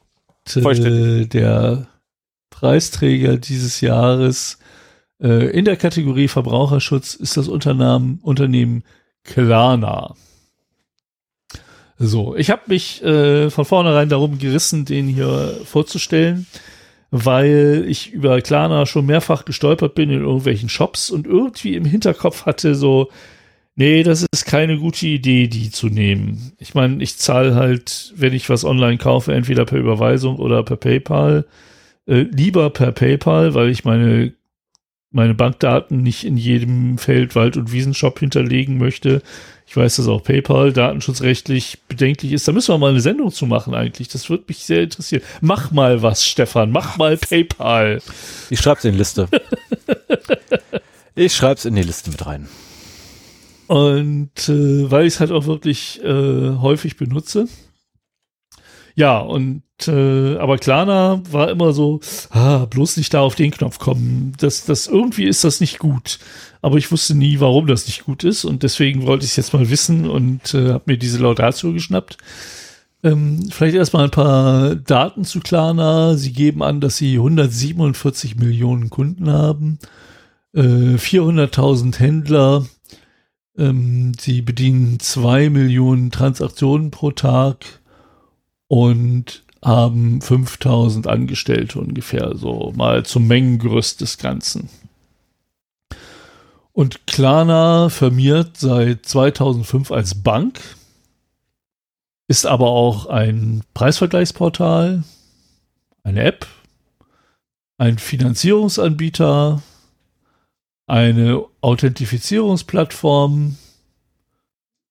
[0.55, 1.87] äh, der
[2.49, 4.59] Preisträger dieses Jahres
[5.21, 8.83] äh, in der Kategorie Verbraucherschutz ist das Unternehmen, Unternehmen
[9.23, 10.15] Klarna.
[11.97, 16.47] So, ich habe mich äh, von vornherein darum gerissen, den hier vorzustellen,
[17.11, 22.45] weil ich über Klarna schon mehrfach gestolpert bin in irgendwelchen Shops und irgendwie im Hinterkopf
[22.45, 23.09] hatte so,
[23.75, 26.53] nee, das ist keine gute Idee, die zu nehmen.
[26.59, 30.77] Ich meine, ich zahle halt, wenn ich was online kaufe, entweder per Überweisung oder per
[30.77, 31.45] PayPal.
[32.05, 34.33] Äh, lieber per PayPal, weil ich meine
[35.11, 39.21] meine Bankdaten nicht in jedem Feld, Wald- und Wiesenshop hinterlegen möchte.
[39.69, 42.47] Ich weiß, dass auch PayPal datenschutzrechtlich bedenklich ist.
[42.47, 44.07] Da müssen wir mal eine Sendung zu machen eigentlich.
[44.07, 45.21] Das würde mich sehr interessieren.
[45.41, 46.71] Mach mal was, Stefan.
[46.71, 48.01] Mach mal PayPal.
[48.49, 49.27] Ich schreib's in die Liste.
[51.15, 52.47] ich schreib's in die Liste mit rein.
[53.67, 57.47] Und äh, weil ich es halt auch wirklich äh, häufig benutze.
[58.95, 62.01] Ja, und äh, aber Klarna war immer so,
[62.31, 64.33] ah, bloß nicht da auf den Knopf kommen.
[64.39, 66.19] Das, das irgendwie ist das nicht gut.
[66.61, 68.43] Aber ich wusste nie, warum das nicht gut ist.
[68.43, 72.17] Und deswegen wollte ich es jetzt mal wissen und äh, habe mir diese Laudatio geschnappt.
[73.01, 76.15] Ähm, vielleicht erstmal ein paar Daten zu Klarna.
[76.15, 79.79] Sie geben an, dass sie 147 Millionen Kunden haben,
[80.53, 82.65] äh, 400.000 Händler,
[83.57, 87.78] ähm, sie bedienen zwei Millionen Transaktionen pro Tag
[88.69, 94.69] und haben 5000 Angestellte ungefähr, so mal zum Mengengerüst des Ganzen.
[96.71, 100.61] Und Klarna firmiert seit 2005 als Bank,
[102.29, 105.03] ist aber auch ein Preisvergleichsportal,
[106.03, 106.47] eine App,
[107.77, 109.61] ein Finanzierungsanbieter,
[110.85, 113.57] eine Authentifizierungsplattform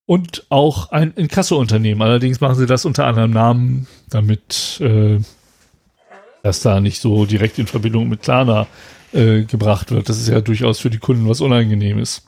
[0.09, 2.01] und auch ein Inkasso-Unternehmen.
[2.01, 5.19] Allerdings machen sie das unter anderem Namen, damit äh,
[6.43, 8.67] das da nicht so direkt in Verbindung mit Klarna
[9.12, 10.09] äh, gebracht wird.
[10.09, 12.27] Das ist ja durchaus für die Kunden was Unangenehmes.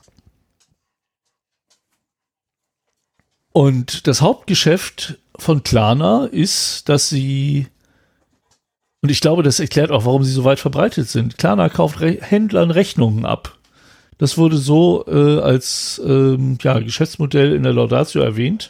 [3.53, 7.67] Und das Hauptgeschäft von Klarna ist, dass sie
[9.01, 11.39] und ich glaube, das erklärt auch, warum sie so weit verbreitet sind.
[11.39, 13.57] Klarna kauft Re Händlern Rechnungen ab.
[14.21, 18.69] Das wurde so äh, als ähm, ja, Geschäftsmodell in der Laudatio erwähnt.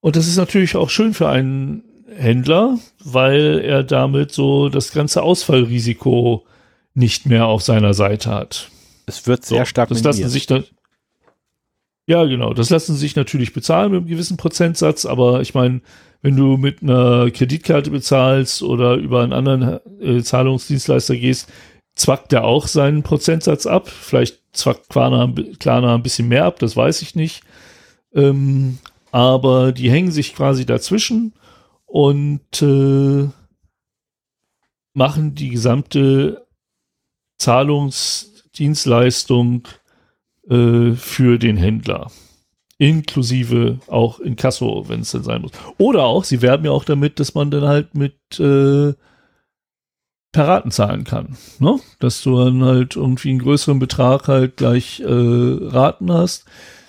[0.00, 1.82] Und das ist natürlich auch schön für einen
[2.16, 6.46] Händler, weil er damit so das ganze Ausfallrisiko
[6.94, 8.70] nicht mehr auf seiner Seite hat.
[9.04, 10.64] Es wird sehr So, stark das lassen sich dann
[12.06, 12.54] ja, genau.
[12.54, 15.82] Das lassen sich natürlich bezahlen mit einem gewissen Prozentsatz, aber ich meine,
[16.22, 21.52] wenn du mit einer Kreditkarte bezahlst oder über einen anderen äh, Zahlungsdienstleister gehst,
[21.98, 23.88] zwackt der auch seinen Prozentsatz ab.
[23.88, 27.42] Vielleicht zwackt Klarna, Klarna ein bisschen mehr ab, das weiß ich nicht.
[28.14, 28.78] Ähm,
[29.10, 31.34] aber die hängen sich quasi dazwischen
[31.86, 33.28] und äh,
[34.94, 36.46] machen die gesamte
[37.38, 39.68] Zahlungsdienstleistung
[40.48, 42.12] äh, für den Händler.
[42.78, 45.50] Inklusive auch Inkasso, wenn es denn sein muss.
[45.78, 48.94] Oder auch, sie werben ja auch damit, dass man dann halt mit äh,
[50.32, 51.36] per Raten zahlen kann.
[51.58, 51.78] Ne?
[51.98, 56.44] Dass du dann halt irgendwie einen größeren Betrag halt gleich äh, Raten hast.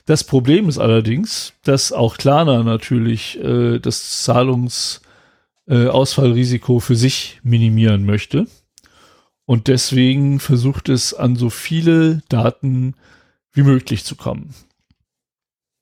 [0.05, 8.05] Das Problem ist allerdings, dass auch Klarna natürlich äh, das Zahlungsausfallrisiko äh, für sich minimieren
[8.05, 8.47] möchte.
[9.45, 12.95] Und deswegen versucht es an so viele Daten
[13.51, 14.53] wie möglich zu kommen.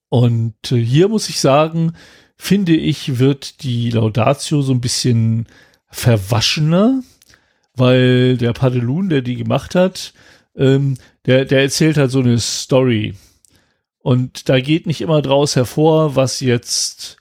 [0.10, 1.94] Und äh, hier muss ich sagen,
[2.38, 5.48] finde ich, wird die Laudatio so ein bisschen
[5.90, 7.02] verwaschener.
[7.78, 10.14] Weil der Padelun, der die gemacht hat,
[10.56, 13.14] ähm, der, der erzählt halt so eine Story.
[14.00, 17.18] Und da geht nicht immer draus hervor, was jetzt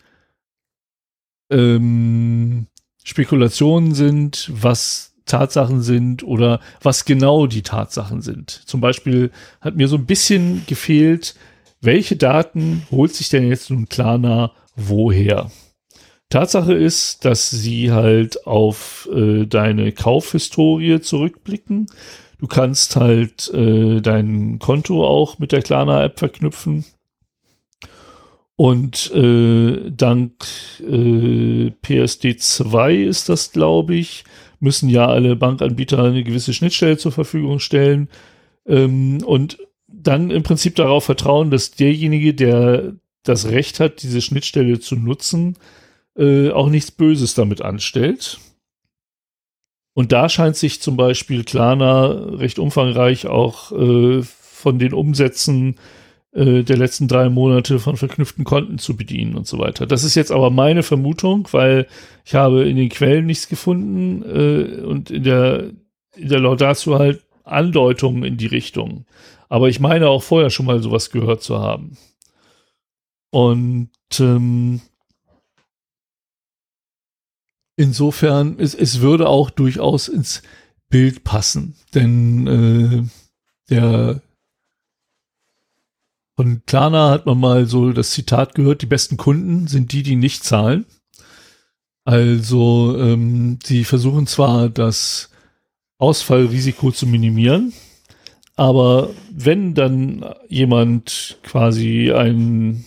[1.51, 2.67] ähm,
[3.05, 8.51] Spekulationen sind, was Tatsachen sind oder was genau die Tatsachen sind.
[8.67, 11.35] Zum Beispiel hat mir so ein bisschen gefehlt,
[11.81, 15.51] welche Daten holt sich denn jetzt nun Klarna woher?
[16.29, 21.87] Tatsache ist, dass sie halt auf äh, deine Kaufhistorie zurückblicken.
[22.39, 26.85] Du kannst halt äh, dein Konto auch mit der Klarna-App verknüpfen.
[28.57, 30.33] Und äh, dank
[30.81, 34.25] äh, PSD2 ist das, glaube ich,
[34.61, 38.09] müssen ja alle Bankanbieter eine gewisse Schnittstelle zur Verfügung stellen.
[38.67, 44.81] Ähm, und dann im Prinzip darauf vertrauen, dass derjenige, der das Recht hat, diese Schnittstelle
[44.81, 45.57] zu nutzen,
[46.17, 48.39] äh, auch nichts Böses damit anstellt.
[49.95, 55.77] Und da scheint sich zum Beispiel Klarna recht umfangreich auch äh, von den Umsätzen
[56.33, 59.87] äh, der letzten drei Monate von verknüpften Konten zu bedienen und so weiter.
[59.87, 61.87] Das ist jetzt aber meine Vermutung, weil
[62.27, 65.71] ich habe in den Quellen nichts gefunden äh, und in der,
[66.15, 69.07] in der Laudatio halt Andeutungen in die Richtung.
[69.49, 71.97] Aber ich meine auch vorher schon mal sowas gehört zu haben.
[73.31, 74.83] Und ähm,
[77.77, 80.43] insofern, es, es würde auch durchaus ins
[80.89, 81.75] Bild passen.
[81.95, 83.03] Denn äh,
[83.71, 84.23] der
[86.37, 90.17] von Klarna hat man mal so das Zitat gehört, die besten Kunden sind die, die
[90.17, 90.85] nicht zahlen.
[92.05, 95.31] Also ähm, sie versuchen zwar das
[95.99, 97.73] Ausfallrisiko zu minimieren,
[98.55, 102.85] aber wenn dann jemand quasi ein,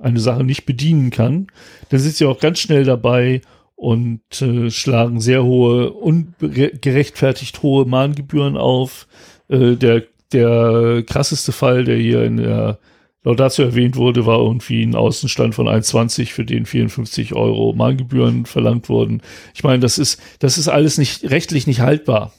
[0.00, 1.48] eine Sache nicht bedienen kann,
[1.90, 3.42] dann sind sie auch ganz schnell dabei
[3.76, 9.06] und äh, schlagen sehr hohe, ungerechtfertigt hohe Mahngebühren auf.
[9.48, 12.78] Äh, der der krasseste Fall, der hier in der
[13.22, 18.88] Laudatio erwähnt wurde, war irgendwie ein Außenstand von 1,20, für den 54 Euro Mahngebühren verlangt
[18.88, 19.20] wurden.
[19.54, 22.32] Ich meine, das ist, das ist alles nicht rechtlich nicht haltbar.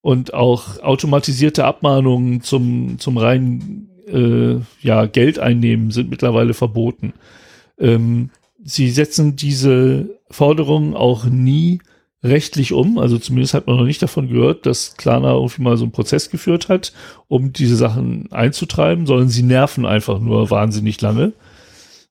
[0.00, 7.14] Und auch automatisierte Abmahnungen zum, zum reinen äh, ja, Geldeinnehmen sind mittlerweile verboten.
[7.78, 8.30] Ähm,
[8.62, 11.78] sie setzen diese Forderungen auch nie
[12.24, 12.98] rechtlich um.
[12.98, 16.28] Also zumindest hat man noch nicht davon gehört, dass Klarna irgendwie mal so einen Prozess
[16.28, 16.92] geführt hat,
[17.28, 21.34] um diese Sachen einzutreiben, sondern sie nerven einfach nur wahnsinnig lange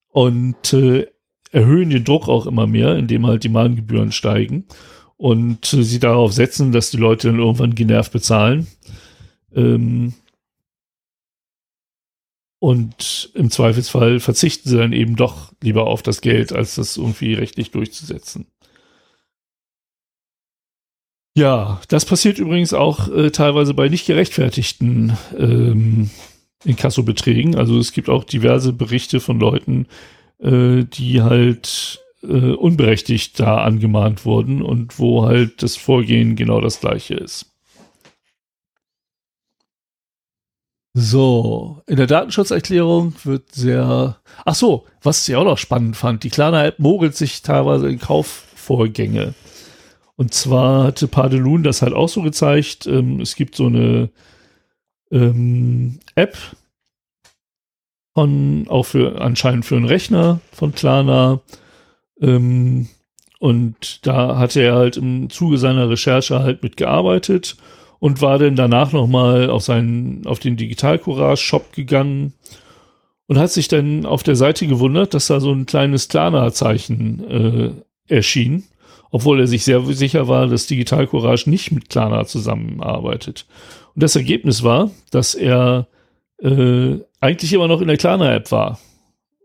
[0.10, 1.08] und äh,
[1.52, 4.66] erhöhen den Druck auch immer mehr, indem halt die Mahngebühren steigen
[5.18, 8.68] und äh, sie darauf setzen, dass die Leute dann irgendwann genervt bezahlen.
[9.54, 10.14] Ähm,
[12.64, 17.34] und im Zweifelsfall verzichten sie dann eben doch lieber auf das Geld, als das irgendwie
[17.34, 18.48] rechtlich durchzusetzen.
[21.36, 26.10] Ja, das passiert übrigens auch äh, teilweise bei nicht gerechtfertigten ähm,
[26.64, 27.56] Inkassobeträgen.
[27.56, 29.88] Also es gibt auch diverse Berichte von Leuten,
[30.40, 36.80] äh, die halt äh, unberechtigt da angemahnt wurden und wo halt das Vorgehen genau das
[36.80, 37.53] gleiche ist.
[40.96, 44.18] So, in der Datenschutzerklärung wird sehr.
[44.46, 49.34] Ach so, was ich auch noch spannend fand: Die Klarna-App mogelt sich teilweise in Kaufvorgänge.
[50.16, 52.86] Und zwar hatte Padelun das halt auch so gezeigt.
[52.86, 54.12] Ähm, es gibt so eine
[55.12, 56.38] ähm, App
[58.14, 61.42] von, auch für anscheinend für einen Rechner von Klarna.
[62.22, 62.88] Ähm,
[63.40, 67.58] und da hatte er halt im Zuge seiner Recherche halt mitgearbeitet
[68.04, 72.34] und war dann danach nochmal auf seinen, auf den Digital Courage Shop gegangen
[73.28, 78.14] und hat sich dann auf der Seite gewundert, dass da so ein kleines Klarna-Zeichen äh,
[78.14, 78.66] erschien
[79.10, 83.46] obwohl er sich sehr sicher war, dass Digital Courage nicht mit Klarna zusammenarbeitet.
[83.94, 85.88] Und das Ergebnis war, dass er
[86.42, 88.80] äh, eigentlich immer noch in der Klarna-App war.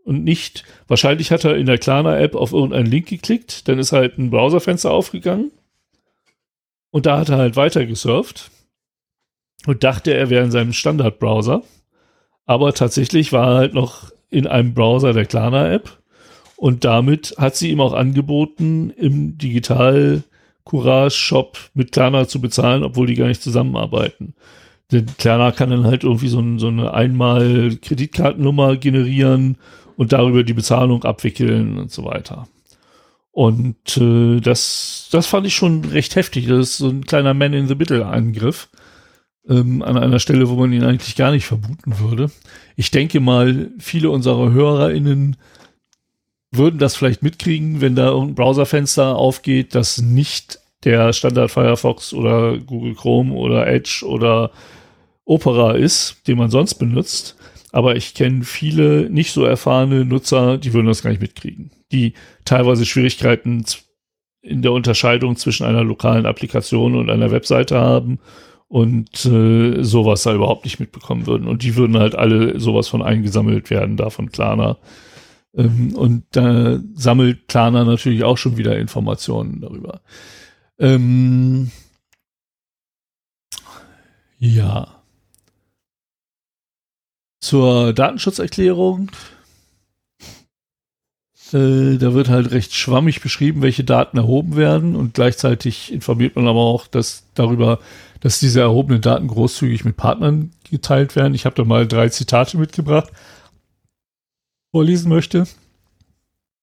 [0.05, 4.17] Und nicht, wahrscheinlich hat er in der Klarna-App auf irgendeinen Link geklickt, dann ist halt
[4.17, 5.51] ein Browserfenster aufgegangen
[6.91, 8.51] und da hat er halt weiter gesurft
[9.65, 11.63] und dachte, er wäre in seinem Standard-Browser.
[12.45, 15.99] Aber tatsächlich war er halt noch in einem Browser der Klarna-App
[16.55, 20.23] und damit hat sie ihm auch angeboten, im Digital
[20.65, 24.33] Courage Shop mit Klarna zu bezahlen, obwohl die gar nicht zusammenarbeiten.
[24.91, 29.57] Denn Klarna kann dann halt irgendwie so, ein, so eine einmal Kreditkartennummer generieren
[29.95, 32.47] und darüber die Bezahlung abwickeln und so weiter.
[33.39, 36.47] Und äh, das, das fand ich schon recht heftig.
[36.47, 38.67] Das ist so ein kleiner Man in the Middle Angriff
[39.47, 42.31] ähm, an einer Stelle, wo man ihn eigentlich gar nicht vermuten würde.
[42.75, 45.37] Ich denke mal, viele unserer HörerInnen
[46.51, 52.57] würden das vielleicht mitkriegen, wenn da ein Browserfenster aufgeht, das nicht der Standard Firefox oder
[52.57, 54.51] Google Chrome oder Edge oder
[55.23, 57.37] Opera ist, den man sonst benutzt.
[57.71, 61.71] Aber ich kenne viele nicht so erfahrene Nutzer, die würden das gar nicht mitkriegen.
[61.91, 62.13] Die
[62.45, 63.63] teilweise Schwierigkeiten
[64.41, 68.19] in der Unterscheidung zwischen einer lokalen Applikation und einer Webseite haben
[68.67, 71.47] und äh, sowas da überhaupt nicht mitbekommen würden.
[71.47, 74.77] Und die würden halt alle sowas von eingesammelt werden, da von Klarna.
[75.55, 80.01] Ähm, und da sammelt Klarna natürlich auch schon wieder Informationen darüber.
[80.79, 81.71] Ähm,
[84.37, 84.98] ja.
[87.39, 89.11] Zur Datenschutzerklärung.
[91.53, 96.47] Äh, da wird halt recht schwammig beschrieben, welche Daten erhoben werden und gleichzeitig informiert man
[96.47, 97.79] aber auch dass darüber,
[98.19, 101.33] dass diese erhobenen Daten großzügig mit Partnern geteilt werden.
[101.33, 103.09] Ich habe da mal drei Zitate mitgebracht,
[104.71, 105.45] vorlesen möchte.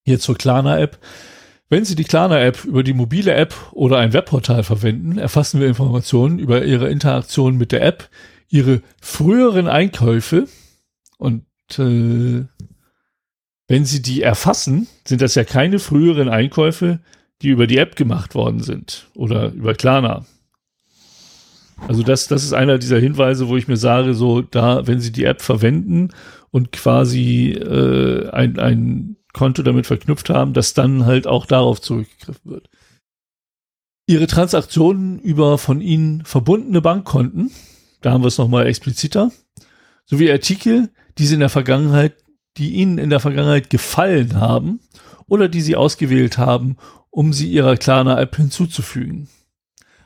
[0.05, 0.98] Hier zur Klarna-App.
[1.68, 6.38] Wenn Sie die Klarna-App über die mobile App oder ein Webportal verwenden, erfassen wir Informationen
[6.38, 8.08] über Ihre Interaktion mit der App,
[8.48, 10.46] Ihre früheren Einkäufe
[11.18, 11.44] und
[11.78, 12.44] äh,
[13.68, 17.00] wenn Sie die erfassen, sind das ja keine früheren Einkäufe,
[17.42, 20.24] die über die App gemacht worden sind oder über Klarna.
[21.88, 25.12] Also das, das ist einer dieser Hinweise, wo ich mir sage, so da, wenn Sie
[25.12, 26.10] die App verwenden
[26.50, 32.50] und quasi äh, ein, ein Konto damit verknüpft haben, dass dann halt auch darauf zurückgegriffen
[32.50, 32.70] wird.
[34.06, 37.50] Ihre Transaktionen über von Ihnen verbundene Bankkonten,
[38.00, 39.30] da haben wir es nochmal expliziter,
[40.06, 42.14] sowie Artikel, die Sie in der Vergangenheit,
[42.56, 44.80] die Ihnen in der Vergangenheit gefallen haben
[45.26, 46.76] oder die Sie ausgewählt haben,
[47.10, 49.28] um sie Ihrer Klarna-App hinzuzufügen.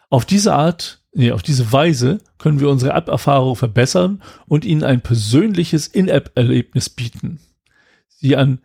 [0.08, 5.00] Auf diese Art, nee, auf diese Weise können wir unsere App-Erfahrung verbessern und Ihnen ein
[5.00, 7.40] persönliches In-App-Erlebnis bieten.
[8.08, 8.60] Sie an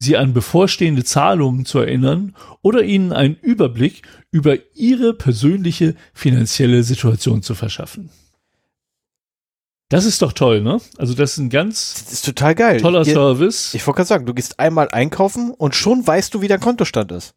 [0.00, 7.42] Sie an bevorstehende Zahlungen zu erinnern oder ihnen einen Überblick über ihre persönliche finanzielle Situation
[7.42, 8.10] zu verschaffen.
[9.88, 10.80] Das ist doch toll, ne?
[10.98, 12.80] Also das ist ein ganz das ist total geil.
[12.80, 13.72] toller Ge Service.
[13.72, 17.10] Ich wollte gerade sagen, du gehst einmal einkaufen und schon weißt du, wie dein Kontostand
[17.12, 17.34] ist.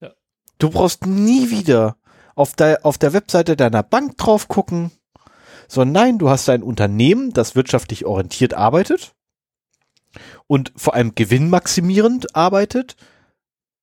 [0.00, 0.12] Ja.
[0.58, 1.96] Du brauchst nie wieder
[2.34, 4.90] auf der, auf der Webseite deiner Bank drauf gucken,
[5.68, 9.14] sondern nein, du hast ein Unternehmen, das wirtschaftlich orientiert arbeitet
[10.46, 12.96] und vor allem gewinnmaximierend arbeitet.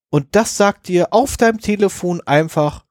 [0.09, 2.85] Und das sagt dir auf deinem Telefon einfach,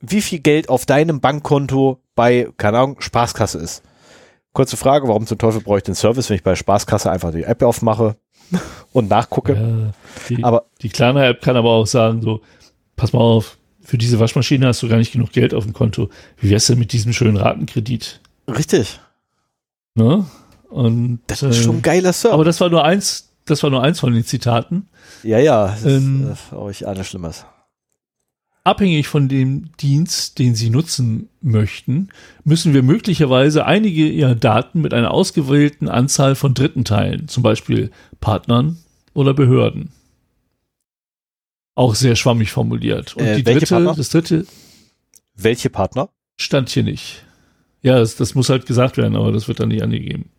[0.00, 3.82] wie viel Geld auf deinem Bankkonto bei, keine Ahnung, Spaßkasse ist.
[4.52, 7.42] Kurze Frage, warum zum Teufel brauche ich den Service, wenn ich bei Spaßkasse einfach die
[7.44, 8.16] App aufmache
[8.92, 9.52] und nachgucke?
[9.54, 9.92] Ja,
[10.28, 12.40] die, Aber die kleine App kann aber auch sagen, so,
[12.96, 16.08] pass mal auf, für diese Waschmaschine hast du gar nicht genug Geld auf dem Konto.
[16.38, 18.20] Wie wär's denn mit diesem schönen Ratenkredit?
[18.48, 19.00] richtig,
[19.94, 20.26] Ne?
[20.68, 22.34] Und, das ist schon ein äh, geiler Service.
[22.34, 24.88] aber das war nur eins, das war nur eins von den Zitaten.
[25.22, 27.46] ja, ja, das Ähm, ist äh, euch alles Schlimmes.
[28.66, 32.08] Abhängig von dem Dienst, den Sie nutzen möchten,
[32.42, 37.92] müssen wir möglicherweise einige Ihrer Daten mit einer ausgewählten Anzahl von Dritten teilen, zum Beispiel
[38.20, 38.78] Partnern
[39.14, 39.92] oder Behörden.
[41.76, 43.14] Auch sehr schwammig formuliert.
[43.16, 43.94] Und Äh, die dritte, Partner?
[43.94, 44.46] das dritte
[45.36, 46.08] Welche Partner?
[46.36, 47.22] stand hier nicht.
[47.82, 50.30] Ja, das, das muss halt gesagt werden, aber das wird dann nicht angegeben.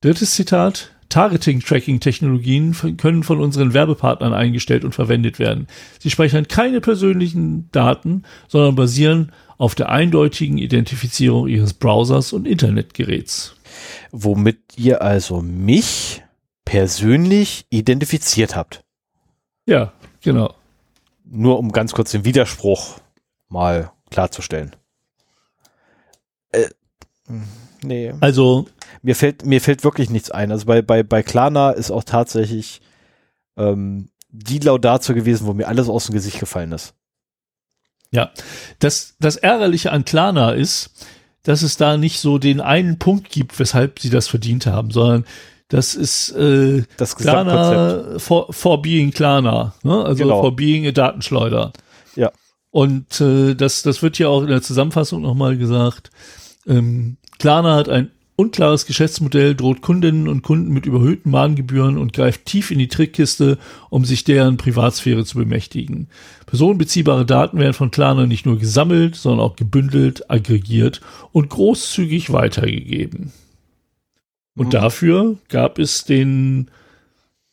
[0.00, 0.92] Drittes Zitat.
[1.12, 5.66] Targeting-Tracking-Technologien können von unseren Werbepartnern eingestellt und verwendet werden.
[5.98, 13.54] Sie speichern keine persönlichen Daten, sondern basieren auf der eindeutigen Identifizierung ihres Browsers und Internetgeräts.
[14.10, 16.22] Womit ihr also mich
[16.64, 18.82] persönlich identifiziert habt.
[19.66, 19.92] Ja,
[20.22, 20.54] genau.
[21.24, 23.00] Nur um ganz kurz den Widerspruch
[23.48, 24.74] mal klarzustellen.
[26.52, 26.68] Äh,
[27.82, 28.14] nee.
[28.20, 28.66] Also,
[29.02, 30.52] Mir fällt, mir fällt wirklich nichts ein.
[30.52, 32.80] Also bei, bei, bei Klarna ist auch tatsächlich
[33.56, 36.94] ähm, die Laudatio gewesen, wo mir alles aus dem Gesicht gefallen ist.
[38.12, 38.30] ja.
[38.78, 40.90] Das, das Ärgerliche an Klarna ist,
[41.42, 45.24] dass es da nicht so den einen Punkt gibt, weshalb sie das verdient haben, sondern
[45.68, 47.16] das ist äh, Das.
[47.16, 50.04] Klarna for, for being Klarna, ne?
[50.04, 50.40] also Genau.
[50.42, 51.72] for being a Datenschleuder.
[52.14, 52.30] Ja.
[52.70, 56.10] Und äh, das, das wird ja auch in der Zusammenfassung nochmal gesagt.
[56.66, 62.46] Ähm, Klarna hat ein unklares Geschäftsmodell, droht Kundinnen und Kunden mit überhöhten Mahngebühren und greift
[62.46, 63.58] tief in die Trickkiste,
[63.90, 66.08] um sich deren Privatsphäre zu bemächtigen.
[66.46, 71.00] Personenbeziehbare Daten werden von Klarna nicht nur gesammelt, sondern auch gebündelt, aggregiert
[71.32, 73.32] und großzügig weitergegeben.
[74.56, 74.70] Und Mhm.
[74.70, 76.70] dafür gab es den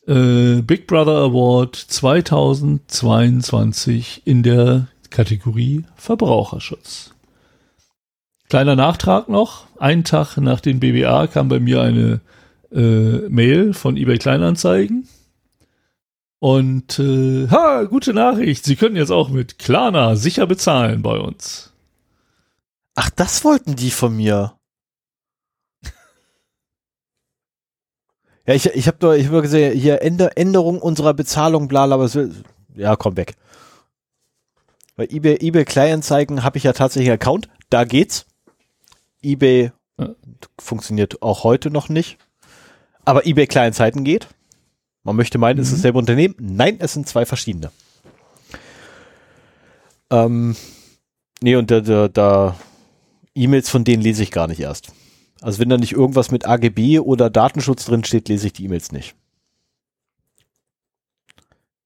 [0.08, 7.14] äh, Big Brother Award 2022 in der Kategorie Verbraucherschutz.
[8.50, 9.68] Kleiner Nachtrag noch.
[9.78, 12.20] Einen Tag nach den BBA kam bei mir eine
[12.72, 15.08] äh, Mail von eBay Kleinanzeigen.
[16.40, 21.74] Und äh, ha, gute Nachricht, Sie können jetzt auch mit Klarna sicher bezahlen bei uns.
[22.96, 24.56] Ach, das wollten die von mir.
[28.48, 31.98] Ja, ich, ich habe ich hab nur gesehen, hier Änder, Änderung unserer Bezahlung, bla, bla,
[31.98, 32.30] bla.
[32.74, 33.36] Ja, komm weg.
[34.96, 37.48] Bei eBay, eBay Kleinanzeigen habe ich ja tatsächlich einen Account.
[37.70, 38.26] Da geht's.
[39.24, 40.10] eBay ja.
[40.60, 42.18] funktioniert auch heute noch nicht.
[43.06, 44.28] Aber eBay Kleinanzeigen geht.
[45.04, 45.62] Man möchte meinen, mhm.
[45.62, 45.78] es ist mhm.
[45.78, 46.36] dasselbe Unternehmen.
[46.40, 47.72] Nein, es sind zwei verschiedene.
[50.12, 50.56] Ähm,
[51.42, 52.56] nee, und da, da, da
[53.36, 54.92] E-Mails von denen lese ich gar nicht erst.
[55.42, 58.92] Also wenn da nicht irgendwas mit AGB oder Datenschutz drin steht, lese ich die E-Mails
[58.92, 59.16] nicht.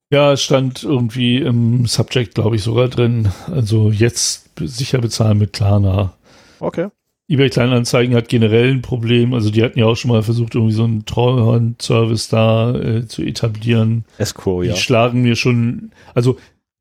[0.09, 3.31] Ja, es stand irgendwie im Subject, glaube ich, sogar drin.
[3.51, 6.13] Also jetzt sicher bezahlen mit Klarna.
[6.59, 6.89] Okay.
[7.33, 9.33] eBay Kleinanzeigen hat generell ein Problem.
[9.33, 13.23] Also die hatten ja auch schon mal versucht, irgendwie so einen Treuhand-Service da äh, zu
[13.23, 14.05] etablieren.
[14.19, 14.73] Escrow, ja.
[14.73, 16.37] Die schlagen mir schon, also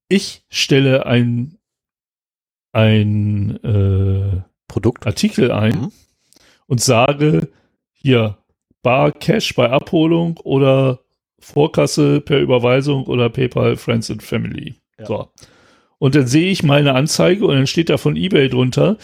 [0.08, 1.56] ich stelle ein,
[2.72, 5.92] ein äh, Produkt Artikel ein mhm.
[6.66, 7.48] und sage
[7.92, 8.36] hier
[8.82, 10.98] Bar Cash bei Abholung oder
[11.38, 14.74] Vorkasse per Überweisung oder PayPal Friends and Family.
[14.98, 15.06] Ja.
[15.06, 15.28] So.
[15.98, 18.98] Und dann sehe ich meine Anzeige und dann steht da von eBay drunter,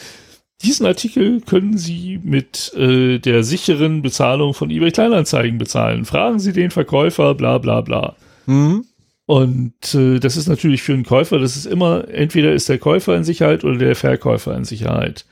[0.62, 6.04] diesen Artikel können Sie mit äh, der sicheren Bezahlung von eBay Kleinanzeigen bezahlen.
[6.04, 8.16] Fragen Sie den Verkäufer, bla bla bla.
[8.46, 8.84] Mhm.
[9.26, 13.14] Und äh, das ist natürlich für einen Käufer, das ist immer, entweder ist der Käufer
[13.14, 15.26] in Sicherheit oder der Verkäufer in Sicherheit.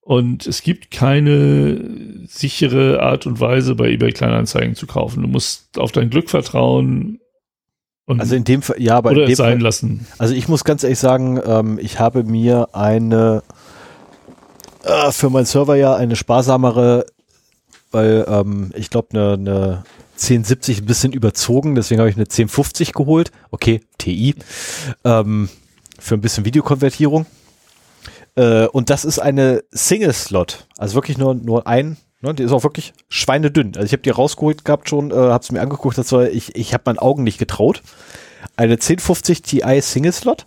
[0.00, 5.22] Und es gibt keine sichere Art und Weise, bei eBay Kleinanzeigen zu kaufen.
[5.22, 7.20] Du musst auf dein Glück vertrauen.
[8.06, 10.06] Und also in dem Fall, ja, aber oder in dem es sein Fall, lassen.
[10.18, 13.42] Also ich muss ganz ehrlich sagen, ähm, ich habe mir eine
[14.84, 17.06] äh, für meinen Server ja eine sparsamere,
[17.90, 22.92] weil ähm, ich glaube eine, eine 1070 ein bisschen überzogen, deswegen habe ich eine 1050
[22.92, 23.30] geholt.
[23.50, 24.34] Okay, TI.
[25.04, 25.48] Ähm,
[25.98, 27.26] für ein bisschen Videokonvertierung.
[28.36, 30.66] Äh, und das ist eine Single-Slot.
[30.78, 31.96] Also wirklich nur, nur ein.
[32.20, 33.72] Ne, die ist auch wirklich schweinedünn.
[33.76, 36.56] Also ich habe die rausgeholt gehabt schon, äh, habe es mir angeguckt, das war, ich,
[36.56, 37.82] ich habe meinen Augen nicht getraut.
[38.56, 40.46] Eine 1050 Ti Single-Slot.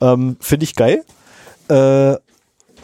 [0.00, 1.04] Ähm, Finde ich geil.
[1.68, 2.16] Äh,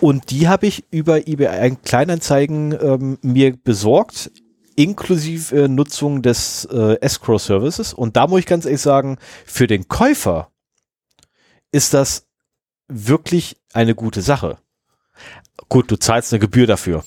[0.00, 4.30] und die habe ich über eBay Kleinanzeigen ähm, mir besorgt,
[4.76, 7.92] inklusive äh, Nutzung des äh, Escrow Services.
[7.94, 10.50] Und da muss ich ganz ehrlich sagen, für den Käufer
[11.72, 12.26] ist das
[12.88, 14.58] wirklich eine gute Sache.
[15.68, 17.04] Gut, du zahlst eine Gebühr dafür,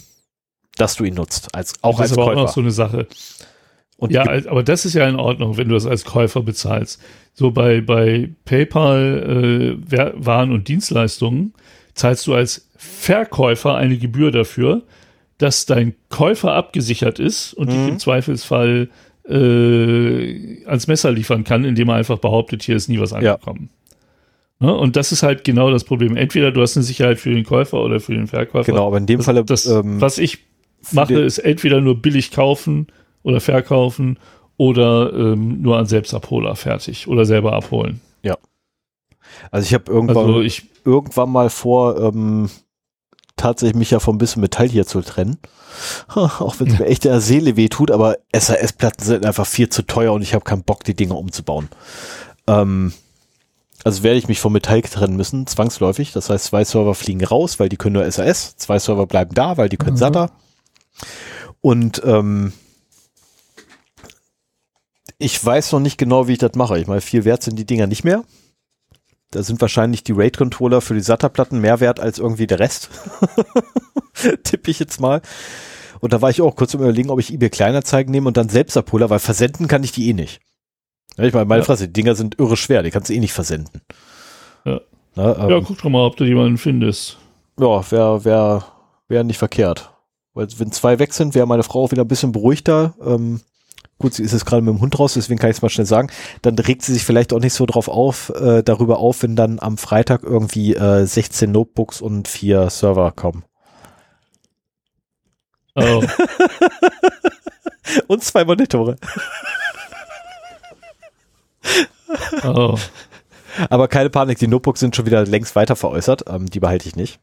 [0.77, 2.37] dass du ihn nutzt, als auch das als ist aber Käufer.
[2.39, 3.07] auch noch so eine Sache.
[3.97, 7.01] Und ja, aber das ist ja in Ordnung, wenn du das als Käufer bezahlst.
[7.33, 11.53] So bei, bei PayPal äh, Waren und Dienstleistungen
[11.99, 14.83] zahlst du als Verkäufer eine Gebühr dafür,
[15.37, 17.71] dass dein Käufer abgesichert ist und mhm.
[17.71, 18.89] dich im Zweifelsfall
[19.27, 23.69] äh, ans Messer liefern kann, indem er einfach behauptet, hier ist nie was angekommen.
[24.59, 24.75] Ne?
[24.75, 26.17] Und das ist halt genau das Problem.
[26.17, 28.71] Entweder du hast eine Sicherheit für den Käufer oder für den Verkäufer.
[28.71, 29.45] Genau, aber in dem das, Falle.
[29.45, 30.39] Das, ähm, was ich
[30.91, 32.87] mache, ist entweder nur billig kaufen
[33.23, 34.17] oder verkaufen
[34.57, 38.01] oder ähm, nur an Selbstabholer fertig oder selber abholen.
[38.23, 38.37] Ja.
[39.51, 42.49] Also ich habe irgendwann, also ich, irgendwann mal vor, ähm,
[43.39, 45.37] tatsächlich mich ja vom bisschen Metall hier zu trennen.
[46.13, 49.83] Auch wenn es mir echt der Seele weh tut, aber SAS-Platten sind einfach viel zu
[49.83, 51.69] teuer und ich habe keinen Bock, die Dinge umzubauen.
[52.47, 52.93] Ähm,
[53.83, 56.11] also werde ich mich vom Metall trennen müssen, zwangsläufig.
[56.11, 58.57] Das heißt, zwei Server fliegen raus, weil die können nur SAS.
[58.57, 59.99] Zwei Server bleiben da, weil die können mhm.
[59.99, 60.31] SATA.
[61.61, 62.51] Und ähm,
[65.17, 66.79] ich weiß noch nicht genau, wie ich das mache.
[66.79, 68.23] Ich meine, viel wert sind die Dinger nicht mehr.
[69.31, 72.89] Da sind wahrscheinlich die RAID-Controller für die SATA-Platten mehr wert als irgendwie der Rest.
[74.43, 75.21] Tippe ich jetzt mal.
[75.99, 78.49] Und da war ich auch kurz im Überlegen, ob ich eBay Kleinanzeigen nehme und dann
[78.49, 80.39] selbst abhole, weil versenden kann ich die eh nicht.
[81.17, 81.65] Ja, ich meine, meine ja.
[81.65, 83.81] Fresse, die Dinger sind irre schwer, die kannst du eh nicht versenden.
[84.65, 84.81] Ja.
[85.15, 87.17] Na, ähm, ja, guck doch mal, ob du jemanden findest.
[87.59, 88.65] Ja, wäre wär,
[89.09, 89.91] wär nicht verkehrt.
[90.33, 92.93] Weil wenn zwei weg sind, wäre meine Frau auch wieder ein bisschen beruhigter.
[93.05, 93.41] Ähm,
[93.99, 95.85] gut, sie ist jetzt gerade mit dem Hund raus, deswegen kann ich es mal schnell
[95.85, 96.09] sagen.
[96.41, 99.59] Dann regt sie sich vielleicht auch nicht so drauf auf, äh, darüber auf, wenn dann
[99.59, 103.43] am Freitag irgendwie äh, 16 Notebooks und vier Server kommen.
[105.75, 106.03] Oh.
[108.07, 108.95] und zwei Monitore.
[112.43, 112.77] Oh.
[113.69, 116.25] Aber keine Panik, die Notebooks sind schon wieder längst weiter veräußert.
[116.27, 117.19] Ähm, die behalte ich nicht.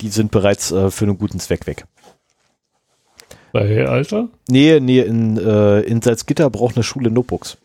[0.00, 1.86] Die sind bereits äh, für einen guten Zweck weg.
[3.52, 4.28] Bei Alter?
[4.48, 7.58] Nee, nee, in, äh, in Salzgitter braucht eine Schule Notebooks.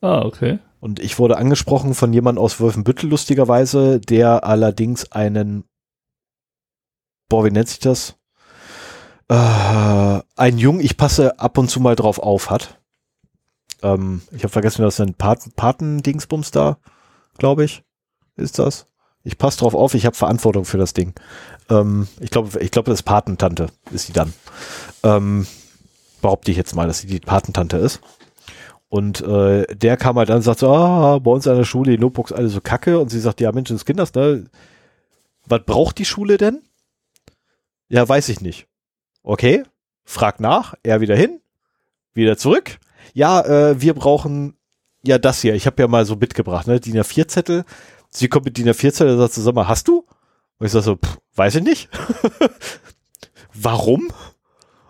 [0.00, 0.58] Ah, okay.
[0.80, 5.64] Und ich wurde angesprochen von jemandem aus Wolfenbüttel, lustigerweise, der allerdings einen,
[7.28, 8.16] boah, wie nennt sich das?
[9.28, 12.78] Äh, ein Jung, ich passe ab und zu mal drauf auf hat
[13.82, 16.78] ähm, ich habe vergessen, das sind Paten, Paten-Dingsbums da,
[17.38, 17.82] glaube ich,
[18.36, 18.86] ist das.
[19.24, 21.14] Ich passe drauf auf, ich habe Verantwortung für das Ding.
[21.68, 24.32] Ähm, ich glaube, ich glaube, das ist Patentante, ist sie dann.
[25.02, 25.46] Ähm,
[26.20, 28.00] behaupte ich jetzt mal, dass sie die Patentante ist.
[28.88, 31.92] Und äh, der kam halt dann und sagt so, ah, bei uns an der Schule
[31.92, 32.98] die Notebooks alle so kacke.
[32.98, 34.44] Und sie sagt, ja Mensch, das Kinders, ne?
[35.46, 36.62] Was braucht die Schule denn?
[37.88, 38.66] Ja, weiß ich nicht.
[39.22, 39.64] Okay,
[40.04, 41.40] frag nach, er wieder hin,
[42.12, 42.78] wieder zurück.
[43.14, 44.56] Ja, äh, wir brauchen
[45.02, 45.54] ja das hier.
[45.54, 46.80] Ich habe ja mal so mitgebracht, ne?
[46.80, 47.64] DIN A4-Zettel.
[48.10, 50.04] Sie kommt mit DIN A4-Zettel und sagt so, sag mal, hast du?
[50.62, 51.88] Und ich sag so, pff, weiß ich nicht.
[53.52, 54.12] Warum?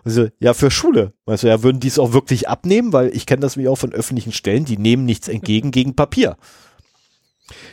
[0.05, 1.15] Also, ja, für Schule.
[1.25, 3.95] Weißt ja, würden die es auch wirklich abnehmen, weil ich kenne das wie auch von
[3.95, 6.37] öffentlichen Stellen, die nehmen nichts entgegen gegen Papier.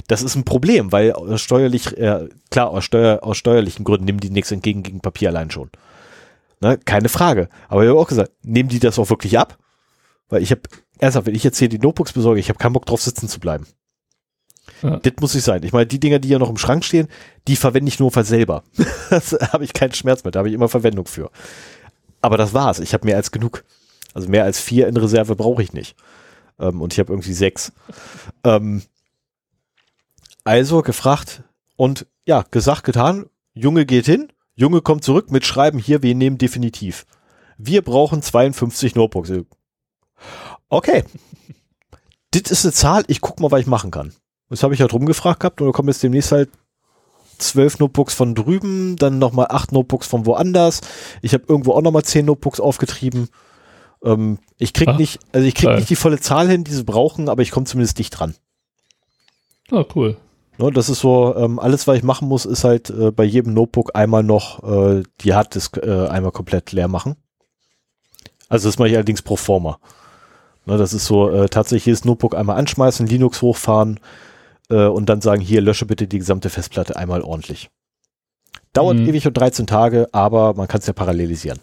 [0.08, 4.30] Das ist ein Problem, weil steuerlich, äh, klar, aus, Steuer, aus steuerlichen Gründen nehmen die
[4.30, 5.70] nichts entgegen gegen Papier allein schon.
[6.62, 7.50] Ne, keine Frage.
[7.68, 9.58] Aber ich habe auch gesagt, nehmen die das auch wirklich ab?
[10.30, 10.62] Weil ich habe,
[11.00, 13.42] ernsthaft, wenn ich jetzt hier die Notebooks besorge, ich habe keinen Bock drauf sitzen zu
[13.42, 13.68] bleiben.
[14.82, 14.98] Ja.
[14.98, 15.64] Das muss ich sein.
[15.64, 17.08] Ich meine, die Dinger, die ja noch im Schrank stehen,
[17.48, 18.64] die verwende ich nur für selber.
[19.10, 21.32] das habe ich keinen Schmerz mit, da habe ich immer Verwendung für.
[22.22, 22.80] Aber das war's.
[22.80, 23.64] Ich habe mehr als genug.
[24.14, 25.96] Also mehr als vier in Reserve brauche ich nicht.
[26.60, 27.72] Ähm, und ich habe irgendwie sechs.
[28.44, 28.84] Ähm,
[30.44, 31.44] also gefragt
[31.76, 33.28] und ja, gesagt, getan.
[33.54, 37.06] Junge geht hin, Junge kommt zurück mit Schreiben hier, wir nehmen definitiv.
[37.58, 39.32] Wir brauchen 52 Notebooks.
[40.70, 41.04] Okay.
[42.32, 44.14] das ist eine Zahl, ich guck mal, was ich machen kann.
[44.50, 46.50] Das habe ich halt rumgefragt gehabt und da kommen jetzt demnächst halt
[47.38, 50.82] zwölf Notebooks von drüben, dann nochmal acht Notebooks von woanders.
[51.22, 53.30] Ich habe irgendwo auch nochmal zehn Notebooks aufgetrieben.
[54.04, 55.78] Ähm, ich krieg ah, nicht, also ich krieg geil.
[55.78, 58.36] nicht die volle Zahl hin, die sie brauchen, aber ich komme zumindest dicht dran.
[59.72, 60.18] Ah, cool.
[60.58, 63.54] Ne, das ist so, ähm, alles, was ich machen muss, ist halt äh, bei jedem
[63.54, 67.16] Notebook einmal noch äh, die Harddisk äh, einmal komplett leer machen.
[68.50, 69.80] Also das mache ich allerdings pro forma.
[70.66, 74.00] Ne, das ist so, äh, tatsächlich jedes Notebook einmal anschmeißen, Linux hochfahren,
[74.70, 77.70] äh, und dann sagen, hier, lösche bitte die gesamte Festplatte einmal ordentlich.
[78.74, 79.08] Dauert mhm.
[79.08, 81.60] ewig und 13 Tage, aber man kann es ja parallelisieren.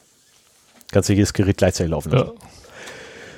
[0.91, 2.33] Kannst du jedes Gerät gleichzeitig laufen lassen.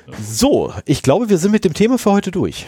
[0.07, 0.13] Ja.
[0.21, 2.65] So, ich glaube, wir sind mit dem Thema für heute durch.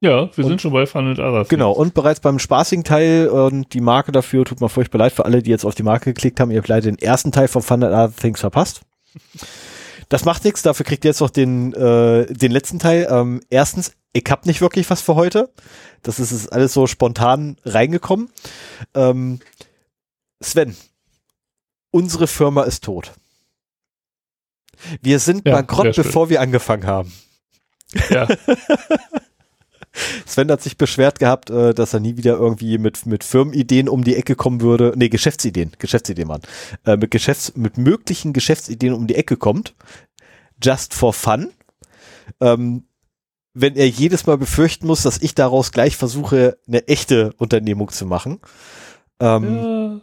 [0.00, 1.44] Ja, wir und, sind schon bei Fun and Other.
[1.48, 5.24] Genau, und bereits beim spaßigen Teil und die Marke dafür, tut mir furchtbar leid für
[5.24, 7.62] alle, die jetzt auf die Marke geklickt haben, ihr habt leider den ersten Teil von
[7.62, 8.82] Fun and Other Things verpasst.
[10.08, 13.08] Das macht nichts, dafür kriegt ihr jetzt noch den, äh, den letzten Teil.
[13.10, 15.50] Ähm, erstens, ich hab nicht wirklich was für heute.
[16.02, 18.30] Das ist, ist alles so spontan reingekommen.
[18.94, 19.40] Ähm,
[20.40, 20.76] Sven,
[21.90, 23.12] unsere Firma ist tot.
[25.00, 27.12] Wir sind ja, bankrott, bevor wir angefangen haben.
[28.10, 28.28] Ja.
[30.26, 34.04] Sven hat sich beschwert gehabt, äh, dass er nie wieder irgendwie mit, mit Firmenideen um
[34.04, 34.94] die Ecke kommen würde.
[34.96, 36.40] Nee, Geschäftsideen, Geschäftsideen, Mann.
[36.86, 39.74] Äh, mit Geschäfts-, mit möglichen Geschäftsideen um die Ecke kommt.
[40.62, 41.50] Just for fun.
[42.40, 42.84] Ähm,
[43.54, 48.06] wenn er jedes Mal befürchten muss, dass ich daraus gleich versuche, eine echte Unternehmung zu
[48.06, 48.40] machen.
[49.20, 50.00] Ähm, ja.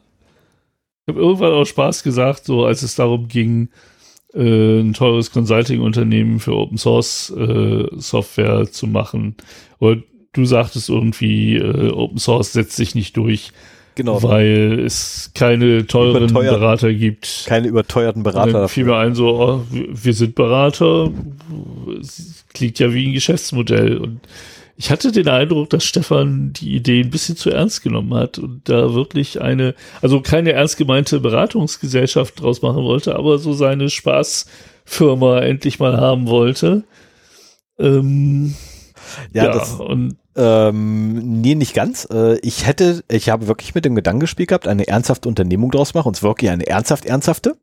[1.05, 3.69] Ich habe irgendwann auch Spaß gesagt, so als es darum ging,
[4.33, 9.35] äh, ein teures Consulting-Unternehmen für Open Source äh, Software zu machen.
[9.79, 10.03] Und
[10.33, 13.51] du sagtest irgendwie, äh, Open Source setzt sich nicht durch.
[13.99, 14.23] Genau.
[14.23, 17.43] Weil es keine teuren Überteuert, Berater gibt.
[17.47, 18.53] Keine überteuerten Berater.
[18.53, 21.11] Dann fiel mir ein, so, oh, wir sind Berater.
[22.53, 23.97] Klingt ja wie ein Geschäftsmodell.
[23.97, 24.21] Und
[24.77, 28.69] ich hatte den Eindruck, dass Stefan die Idee ein bisschen zu ernst genommen hat und
[28.69, 35.39] da wirklich eine, also keine ernst gemeinte Beratungsgesellschaft draus machen wollte, aber so seine Spaßfirma
[35.39, 36.83] endlich mal haben wollte.
[37.77, 38.55] Ähm,
[39.33, 42.07] ja, ja, das, und ähm, nee, nicht ganz.
[42.11, 45.93] Äh, ich hätte, ich habe wirklich mit dem Gedanken gespielt gehabt, eine ernsthafte Unternehmung draus
[45.93, 47.57] machen, und zwar wirklich eine ernsthaft ernsthafte.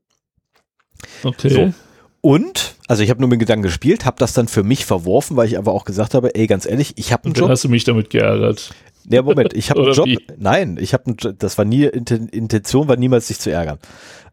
[1.22, 1.48] Okay.
[1.48, 1.72] So.
[2.20, 5.36] Und, also ich habe nur mit dem Gedanken gespielt, habe das dann für mich verworfen,
[5.36, 7.48] weil ich aber auch gesagt habe, ey, ganz ehrlich, ich habe einen Job.
[7.48, 8.70] hast du mich damit geärgert.
[9.08, 10.06] Nee, Moment, ich habe einen Job.
[10.06, 10.18] Wie?
[10.36, 13.78] Nein, ich habe das war nie, Intention war niemals, sich zu ärgern.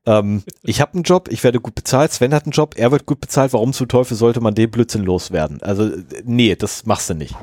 [0.06, 3.06] Ähm, ich habe einen Job, ich werde gut bezahlt, Sven hat einen Job, er wird
[3.06, 5.62] gut bezahlt, warum zum Teufel sollte man den Blödsinn loswerden?
[5.62, 5.90] Also,
[6.26, 7.36] nee, das machst du nicht.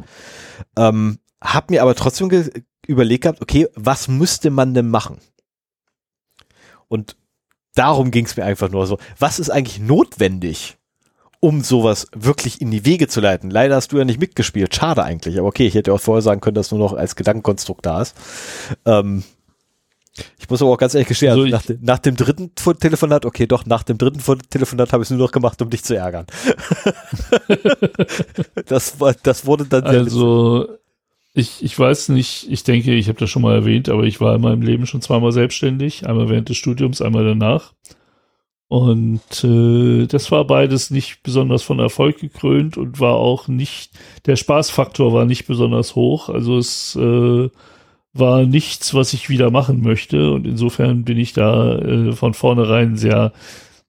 [0.77, 2.31] Ähm, hab mir aber trotzdem
[2.87, 5.19] überlegt gehabt, okay, was müsste man denn machen?
[6.89, 7.17] Und
[7.75, 8.99] darum ging es mir einfach nur so.
[9.19, 10.77] Was ist eigentlich notwendig,
[11.41, 13.51] um sowas wirklich in die Wege zu leiten?
[13.51, 14.75] Leider hast du ja nicht mitgespielt.
[14.75, 15.39] Schade eigentlich.
[15.39, 18.17] Aber okay, ich hätte auch vorher sagen können, dass nur noch als Gedankenkonstrukt da ist.
[18.85, 19.25] Ähm,
[20.39, 23.65] ich muss aber auch ganz ehrlich gestehen, also nach, nach, dem dritten Telefonat, okay, doch,
[23.67, 26.27] nach dem dritten Telefonat habe ich es nur noch gemacht, um dich zu ärgern.
[28.67, 29.85] das, das wurde dann.
[29.85, 30.69] Also,
[31.33, 34.35] ich, ich weiß nicht, ich denke, ich habe das schon mal erwähnt, aber ich war
[34.35, 36.07] in meinem Leben schon zweimal selbstständig.
[36.09, 37.73] Einmal während des Studiums, einmal danach.
[38.67, 43.93] Und äh, das war beides nicht besonders von Erfolg gekrönt und war auch nicht,
[44.27, 46.29] der Spaßfaktor war nicht besonders hoch.
[46.29, 47.49] Also es äh,
[48.13, 50.33] war nichts, was ich wieder machen möchte.
[50.33, 53.33] Und insofern bin ich da äh, von vornherein sehr,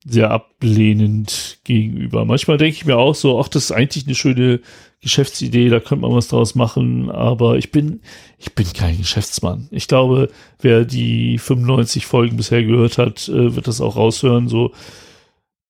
[0.06, 2.25] sehr ablehnend gegenüber.
[2.25, 4.61] Manchmal denke ich mir auch so, ach, das ist eigentlich eine schöne
[5.01, 8.01] Geschäftsidee, da könnte man was draus machen, aber ich bin,
[8.38, 9.67] ich bin kein Geschäftsmann.
[9.72, 14.48] Ich glaube, wer die 95 Folgen bisher gehört hat, äh, wird das auch raushören.
[14.48, 14.72] So,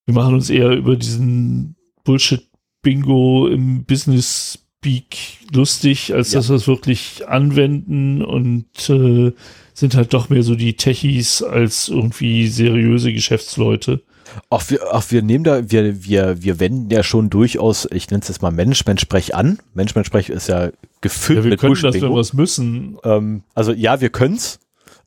[0.05, 6.39] wir machen uns eher über diesen Bullshit-Bingo im Business Speak lustig, als ja.
[6.39, 9.31] dass wir es wirklich anwenden und äh,
[9.75, 14.01] sind halt doch mehr so die Techies als irgendwie seriöse Geschäftsleute.
[14.49, 18.23] Ach, wir, ach, wir nehmen da, wir, wir, wir wenden ja schon durchaus, ich nenne
[18.23, 19.59] es jetzt mal Management-Sprech an.
[19.75, 22.97] Management-Sprech ist ja gefüllt ja, wir mit können das, wenn wir es müssen.
[23.03, 24.59] Ähm, also ja, wir können's.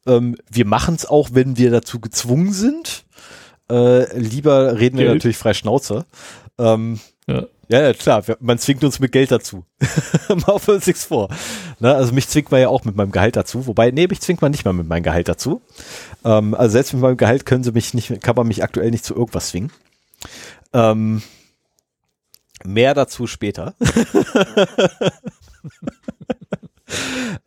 [0.07, 3.07] Ähm, wir machen's auch, wenn wir dazu gezwungen sind.
[3.69, 5.09] Äh, lieber reden Geld.
[5.09, 6.07] wir natürlich frei Schnauze.
[6.59, 7.47] Ähm, ja.
[7.75, 9.65] Ja, ja, klar, man zwingt uns mit Geld dazu.
[10.29, 11.29] Machen wir uns nichts vor.
[11.81, 13.67] Ne, also mich zwingt man ja auch mit meinem Gehalt dazu.
[13.67, 15.61] Wobei, nee, mich zwingt man nicht mal mit meinem Gehalt dazu.
[16.25, 19.05] Ähm, also selbst mit meinem Gehalt können sie mich nicht, kann man mich aktuell nicht
[19.05, 19.73] zu irgendwas zwingen.
[20.73, 21.21] Ähm,
[22.63, 23.75] mehr dazu später.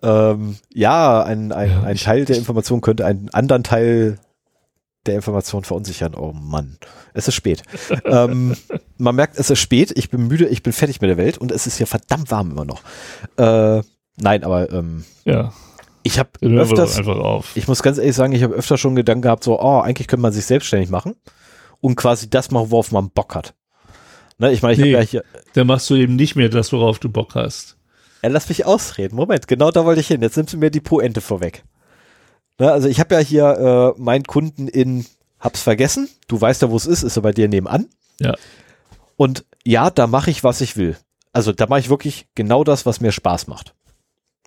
[0.03, 4.19] ähm, ja, ein, ein, ja, ein Teil der Information könnte einen anderen Teil
[5.07, 6.13] der Information verunsichern.
[6.15, 6.77] Oh Mann,
[7.13, 7.63] es ist spät.
[8.05, 8.55] ähm,
[8.97, 11.51] man merkt, es ist spät, ich bin müde, ich bin fertig mit der Welt und
[11.51, 12.81] es ist hier verdammt warm immer noch.
[13.37, 13.81] Äh,
[14.17, 15.53] nein, aber ähm, ja.
[16.03, 16.99] ich habe öfters,
[17.55, 20.21] ich muss ganz ehrlich sagen, ich habe öfter schon Gedanken gehabt, so, oh, eigentlich könnte
[20.21, 21.15] man sich selbstständig machen
[21.81, 23.53] und quasi das machen, worauf man Bock hat.
[24.39, 25.21] Ne, ich meine, ich nee, habe ja.
[25.53, 27.77] Dann machst du eben nicht mehr das, worauf du Bock hast.
[28.23, 29.15] Ja, lass mich ausreden.
[29.15, 30.21] Moment, genau da wollte ich hin.
[30.21, 31.63] Jetzt nimmst du mir die Poente vorweg.
[32.59, 35.05] Ne, also ich habe ja hier äh, meinen Kunden in,
[35.39, 37.87] hab's vergessen, du weißt ja, wo es ist, ist er bei dir nebenan.
[38.19, 38.35] Ja.
[39.15, 40.97] Und ja, da mache ich, was ich will.
[41.33, 43.75] Also da mache ich wirklich genau das, was mir Spaß macht.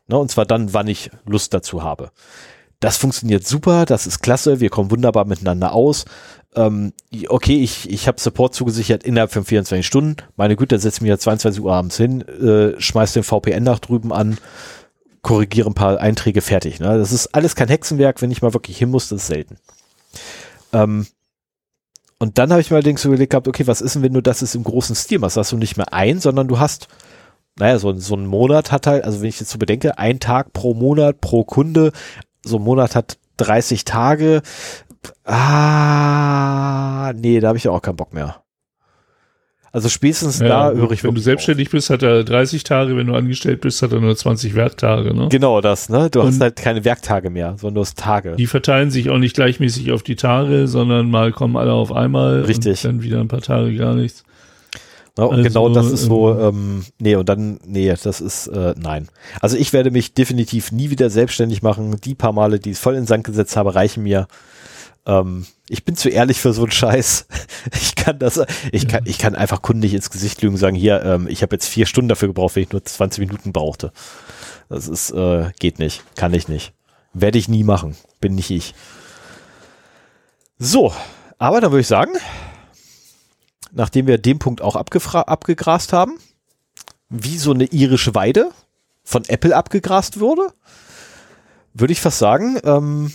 [0.09, 2.11] Ne, und zwar dann, wann ich Lust dazu habe.
[2.81, 6.07] Das funktioniert super, das ist klasse, wir kommen wunderbar miteinander aus.
[6.57, 6.93] Ähm,
[7.29, 10.17] okay, ich, ich habe Support zugesichert innerhalb von 24 Stunden.
[10.37, 13.63] Meine Güte, da setze ich mich ja 22 Uhr abends hin, äh, schmeiß den VPN
[13.63, 14.39] nach drüben an,
[15.23, 16.81] korrigiere ein paar Einträge fertig.
[16.81, 16.99] Ne?
[16.99, 19.57] Das ist alles kein Hexenwerk, wenn ich mal wirklich hin muss, das ist selten.
[20.73, 21.07] Ähm,
[22.19, 24.43] und dann habe ich mir allerdings überlegt gehabt, okay, was ist denn, wenn du das
[24.43, 25.37] ist im großen Stil machst?
[25.37, 26.89] Hast du nicht mehr ein, sondern du hast,
[27.59, 30.53] naja, so, so ein Monat hat halt, also wenn ich jetzt so bedenke, ein Tag
[30.53, 31.93] pro Monat pro Kunde,
[32.45, 34.43] so ein Monat hat 30 Tage.
[35.25, 38.43] Ah, nee, da habe ich auch keinen Bock mehr.
[39.73, 43.07] Also spätestens ja, da höre ich Wenn du selbstständig bist, hat er 30 Tage, wenn
[43.07, 45.29] du angestellt bist, hat er nur 20 Werktage, ne?
[45.31, 46.11] Genau das, ne?
[46.11, 48.35] Du und hast halt keine Werktage mehr, sondern du hast Tage.
[48.37, 52.41] Die verteilen sich auch nicht gleichmäßig auf die Tage, sondern mal kommen alle auf einmal.
[52.43, 52.85] Richtig.
[52.85, 54.25] Und dann wieder ein paar Tage gar nichts.
[55.17, 58.21] Ja, und genau also, genau das ist so, ähm, ähm, nee, und dann, nee, das
[58.21, 59.09] ist, äh, nein.
[59.41, 61.97] Also ich werde mich definitiv nie wieder selbstständig machen.
[62.03, 64.27] Die paar Male, die ich voll in den Sand gesetzt habe, reichen mir.
[65.07, 67.27] Ähm, ich bin zu ehrlich für so einen Scheiß.
[67.73, 68.41] Ich kann das,
[68.73, 71.55] ich kann, ich kann einfach nicht ins Gesicht lügen und sagen, hier, ähm, ich habe
[71.55, 73.93] jetzt vier Stunden dafür gebraucht, wenn ich nur 20 Minuten brauchte.
[74.71, 76.73] Das ist, äh, geht nicht, kann ich nicht.
[77.13, 78.75] Werde ich nie machen, bin nicht ich.
[80.59, 80.95] So,
[81.37, 82.13] aber dann würde ich sagen,
[83.73, 86.19] nachdem wir den Punkt auch abgegrast haben,
[87.11, 88.51] wie so eine irische Weide
[89.05, 90.53] von Apple abgegrast wurde,
[91.75, 93.13] würde ich fast sagen, ähm,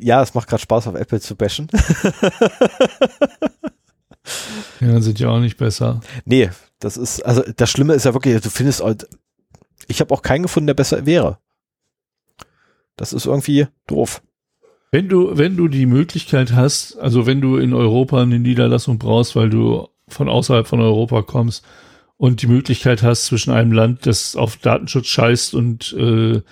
[0.00, 1.68] ja, es macht gerade Spaß, auf Apple zu bashen.
[4.80, 6.00] ja, sind ja auch nicht besser.
[6.24, 9.08] Nee, das ist, also das Schlimme ist ja wirklich, du findest, halt,
[9.86, 11.38] ich habe auch keinen gefunden, der besser wäre.
[12.96, 14.22] Das ist irgendwie doof.
[14.92, 19.36] Wenn du, wenn du die Möglichkeit hast, also wenn du in Europa eine Niederlassung brauchst,
[19.36, 21.64] weil du von außerhalb von Europa kommst
[22.16, 26.42] und die Möglichkeit hast, zwischen einem Land, das auf Datenschutz scheißt und äh,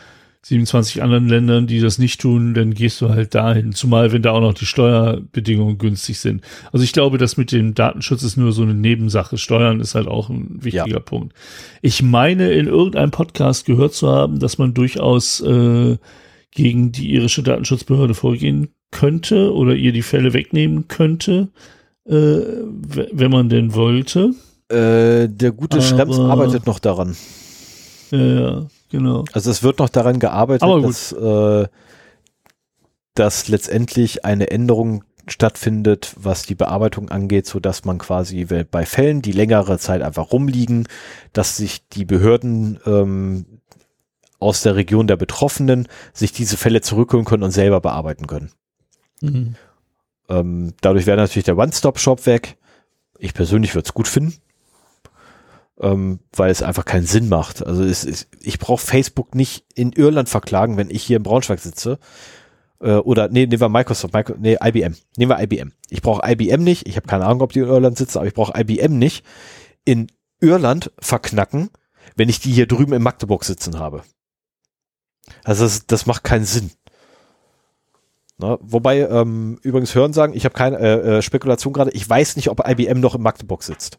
[0.48, 3.72] 27 anderen Ländern, die das nicht tun, dann gehst du halt dahin.
[3.72, 6.42] Zumal, wenn da auch noch die Steuerbedingungen günstig sind.
[6.72, 9.36] Also ich glaube, das mit dem Datenschutz ist nur so eine Nebensache.
[9.36, 11.00] Steuern ist halt auch ein wichtiger ja.
[11.00, 11.34] Punkt.
[11.82, 15.98] Ich meine, in irgendeinem Podcast gehört zu haben, dass man durchaus äh,
[16.50, 21.48] gegen die irische Datenschutzbehörde vorgehen könnte oder ihr die Fälle wegnehmen könnte,
[22.06, 24.30] äh, wenn man denn wollte.
[24.70, 27.14] Äh, der gute Aber, Schrems arbeitet noch daran.
[28.10, 29.24] Ja, genau.
[29.32, 31.68] Also es wird noch daran gearbeitet, dass, äh,
[33.14, 39.22] dass letztendlich eine Änderung stattfindet, was die Bearbeitung angeht, so dass man quasi bei Fällen,
[39.22, 40.88] die längere Zeit einfach rumliegen,
[41.32, 43.44] dass sich die Behörden ähm,
[44.38, 48.52] aus der Region der Betroffenen sich diese Fälle zurückholen können und selber bearbeiten können.
[49.20, 49.56] Mhm.
[50.28, 52.56] Ähm, dadurch wäre natürlich der One-Stop-Shop weg.
[53.18, 54.34] Ich persönlich würde es gut finden,
[55.80, 57.64] ähm, weil es einfach keinen Sinn macht.
[57.64, 61.60] Also es, es, ich brauche Facebook nicht in Irland verklagen, wenn ich hier in Braunschweig
[61.60, 61.98] sitze.
[62.80, 64.96] Äh, oder nee, nehmen wir Microsoft, Micro, nee, IBM.
[65.16, 65.72] Nehmen wir IBM.
[65.90, 66.88] Ich brauche IBM nicht.
[66.88, 69.24] Ich habe keine Ahnung, ob die in Irland sitzen, aber ich brauche IBM nicht
[69.84, 70.08] in
[70.40, 71.70] Irland verknacken,
[72.16, 74.02] wenn ich die hier drüben in Magdeburg sitzen habe.
[75.44, 76.70] Also das, das macht keinen Sinn.
[78.38, 82.36] Na, wobei, ähm, übrigens hören sagen, ich habe keine äh, äh, Spekulation gerade, ich weiß
[82.36, 83.98] nicht, ob IBM noch in Magdeburg sitzt.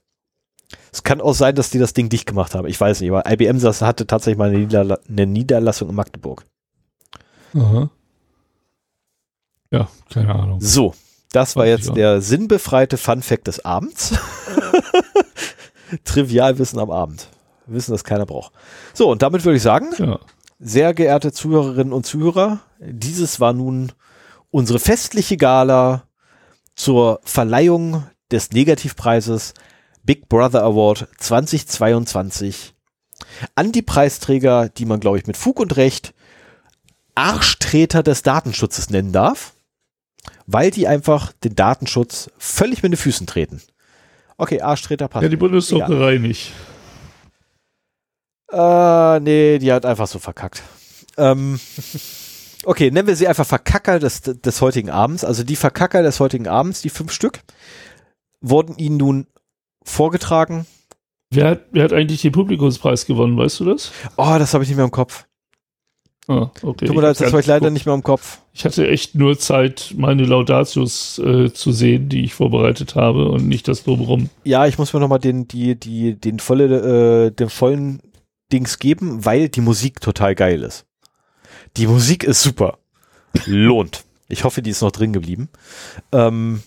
[0.92, 2.68] Es kann auch sein, dass die das Ding dicht gemacht haben.
[2.68, 6.46] Ich weiß nicht, aber IBM das hatte tatsächlich mal eine, Niederla eine Niederlassung in Magdeburg.
[7.56, 7.90] Aha.
[9.72, 10.60] Ja, keine Ahnung.
[10.62, 10.94] So,
[11.32, 14.14] das war jetzt der sinnbefreite Fun Fact des Abends.
[16.04, 17.28] Trivialwissen am Abend.
[17.66, 18.52] Wissen, das keiner braucht.
[18.94, 20.20] So, und damit würde ich sagen, Ja.
[20.60, 23.92] sehr geehrte Zuhörerinnen und Zuhörer, dieses war nun
[24.52, 26.04] unsere festliche Gala
[26.76, 29.54] zur Verleihung des Negativpreises
[30.10, 32.74] Big Brother Award 2022
[33.54, 36.16] an die Preisträger, die man, glaube ich, mit Fug und Recht
[37.14, 39.54] Arschtreter des Datenschutzes nennen darf,
[40.48, 43.62] weil die einfach den Datenschutz völlig mit den Füßen treten.
[44.40, 45.22] Okay, Arschtreter passt.
[45.22, 45.36] Ja, die.
[45.36, 46.54] Bundesdruckerei nicht.
[48.52, 50.64] Äh, nee, die hat einfach so verkackt.
[51.18, 51.60] Ähm,
[52.66, 55.24] okay, nennen wir sie einfach Verkacker des, des heutigen Abends.
[55.24, 57.42] Also die Verkacker des heutigen Abends, die fünf Stück,
[58.42, 59.28] wurden ihnen nun
[59.84, 60.66] vorgetragen.
[61.32, 63.92] Wer hat, wer hat eigentlich den Publikumspreis gewonnen, weißt du das?
[64.18, 65.26] Oh, das habe ich nicht mehr im Kopf.
[66.28, 66.86] Ah, okay.
[66.86, 68.40] Tut mir leid, das habe ich leider hab- nicht mehr im Kopf.
[68.54, 73.48] Ich hatte echt nur Zeit, meine Laudatius äh, zu sehen, die ich vorbereitet habe und
[73.48, 74.30] nicht das drumherum.
[74.44, 78.02] Ja, ich muss mir nochmal den, die, die, den volle, äh, den vollen
[78.52, 80.86] Dings geben, weil die Musik total geil ist.
[81.78, 82.78] Die Musik ist super.
[83.46, 84.04] Lohnt.
[84.28, 85.50] Ich hoffe, die ist noch drin geblieben.
[86.12, 86.62] Ähm,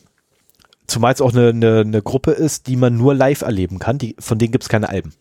[0.92, 3.98] zumal es auch eine, eine, eine Gruppe ist, die man nur live erleben kann.
[3.98, 5.12] Die, von denen gibt es keine Alben.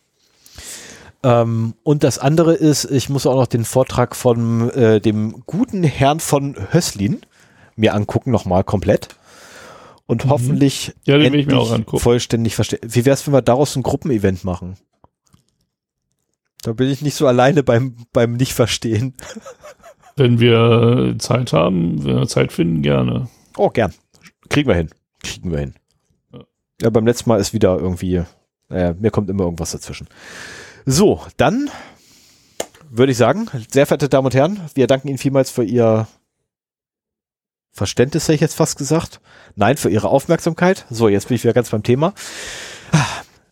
[1.23, 5.83] Ähm, und das andere ist, ich muss auch noch den Vortrag von äh, dem guten
[5.83, 7.21] Herrn von Höslin
[7.75, 9.09] mir angucken, nochmal komplett.
[10.07, 11.99] Und hoffentlich Ja, den will ich mir endlich auch angucken.
[11.99, 12.81] vollständig verstehen.
[12.83, 14.75] Wie wär's, wenn wir daraus ein Gruppenevent machen?
[16.63, 19.15] Da bin ich nicht so alleine beim, beim Nicht-Verstehen.
[20.17, 23.29] Wenn wir Zeit haben, wenn wir Zeit finden, gerne.
[23.57, 23.93] Oh, gern.
[24.49, 24.89] Kriegen wir hin.
[25.23, 25.75] Kriegen wir hin.
[26.33, 26.39] Ja.
[26.81, 28.23] Ja, beim letzten Mal ist wieder irgendwie,
[28.69, 30.07] äh, mir kommt immer irgendwas dazwischen.
[30.85, 31.69] So, dann
[32.89, 36.07] würde ich sagen, sehr verehrte Damen und Herren, wir danken Ihnen vielmals für Ihr
[37.71, 39.21] Verständnis, hätte ich jetzt fast gesagt.
[39.55, 40.85] Nein, für Ihre Aufmerksamkeit.
[40.89, 42.13] So, jetzt bin ich wieder ganz beim Thema.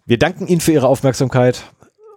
[0.06, 1.64] Wir danken Ihnen für Ihre Aufmerksamkeit.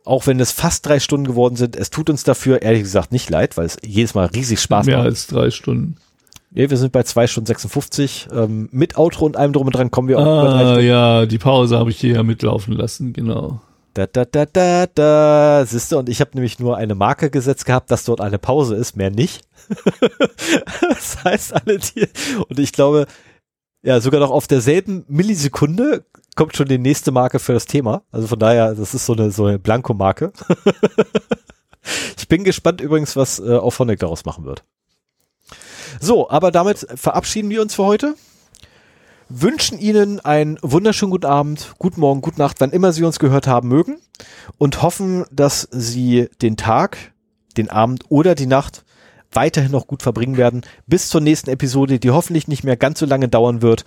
[0.04, 1.76] Auch wenn es fast drei Stunden geworden sind.
[1.76, 4.96] Es tut uns dafür ehrlich gesagt nicht leid, weil es jedes Mal riesig Spaß Mehr
[4.96, 5.06] macht.
[5.06, 5.96] als drei Stunden.
[6.54, 8.28] Ja, wir sind bei zwei Stunden 56.
[8.32, 10.86] Ähm, mit Outro und allem drum und dran kommen wir auch über drei Ah, Stunden.
[10.86, 13.60] ja, die Pause habe ich hier ja mitlaufen lassen, genau.
[13.94, 15.64] Da, da, da, da, da.
[15.66, 18.96] Siehste, und ich habe nämlich nur eine Marke gesetzt gehabt, dass dort eine Pause ist,
[18.96, 19.42] mehr nicht.
[20.80, 22.06] das heißt, alle die,
[22.48, 23.06] und ich glaube,
[23.82, 26.04] ja, sogar noch auf derselben Millisekunde
[26.36, 28.02] kommt schon die nächste Marke für das Thema.
[28.12, 30.32] Also von daher, das ist so eine, so eine Blankomarke.
[32.16, 34.64] ich bin gespannt übrigens, was äh, auch Phonic daraus machen wird.
[36.04, 38.16] So, aber damit verabschieden wir uns für heute.
[39.28, 43.46] Wünschen Ihnen einen wunderschönen guten Abend, guten Morgen, gute Nacht, wann immer Sie uns gehört
[43.46, 44.00] haben mögen
[44.58, 47.12] und hoffen, dass Sie den Tag,
[47.56, 48.84] den Abend oder die Nacht
[49.30, 50.62] weiterhin noch gut verbringen werden.
[50.88, 53.84] Bis zur nächsten Episode, die hoffentlich nicht mehr ganz so lange dauern wird.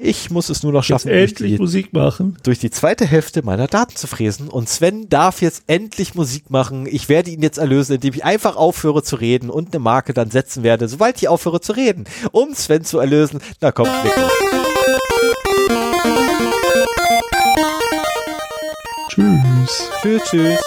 [0.00, 2.38] Ich muss es nur noch Jetzt schaffen, durch endlich die, Musik machen.
[2.44, 4.48] durch die zweite Hälfte meiner Daten zu fräsen.
[4.48, 6.86] Und Sven darf jetzt endlich Musik machen.
[6.86, 10.30] Ich werde ihn jetzt erlösen, indem ich einfach aufhöre zu reden und eine Marke dann
[10.30, 13.40] setzen werde, sobald ich aufhöre zu reden, um Sven zu erlösen.
[13.60, 14.12] Na komm, weg.
[19.08, 19.90] Tschüss.
[20.00, 20.60] Tschüss, tschüss.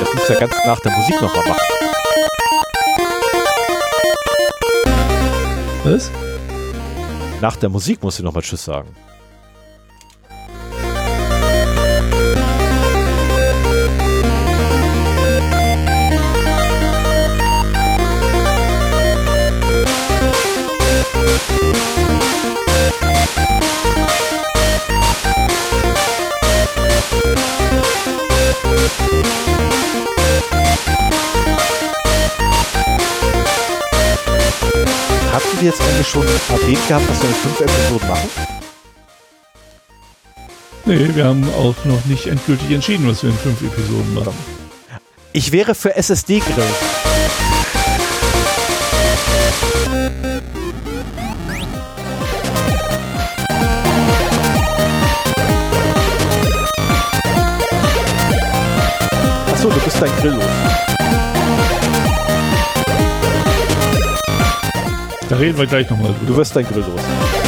[0.00, 1.81] Das muss ja ganz nach der Musik nochmal machen.
[5.84, 6.12] Was?
[7.40, 8.94] Nach der Musik muss ich nochmal Tschüss sagen.
[35.32, 38.30] Habt ihr jetzt eigentlich schon erwähnt gehabt, dass wir in fünf Episoden machen?
[40.84, 44.34] Nee, wir haben auch noch nicht endgültig entschieden, was wir in fünf Episoden machen.
[45.32, 46.64] Ich wäre für SSD-Grill.
[59.52, 60.91] Achso, du bist dein Grill
[65.32, 66.26] Da reden wir gleich nochmal drüber.
[66.26, 67.41] Du wirst dein Grill los.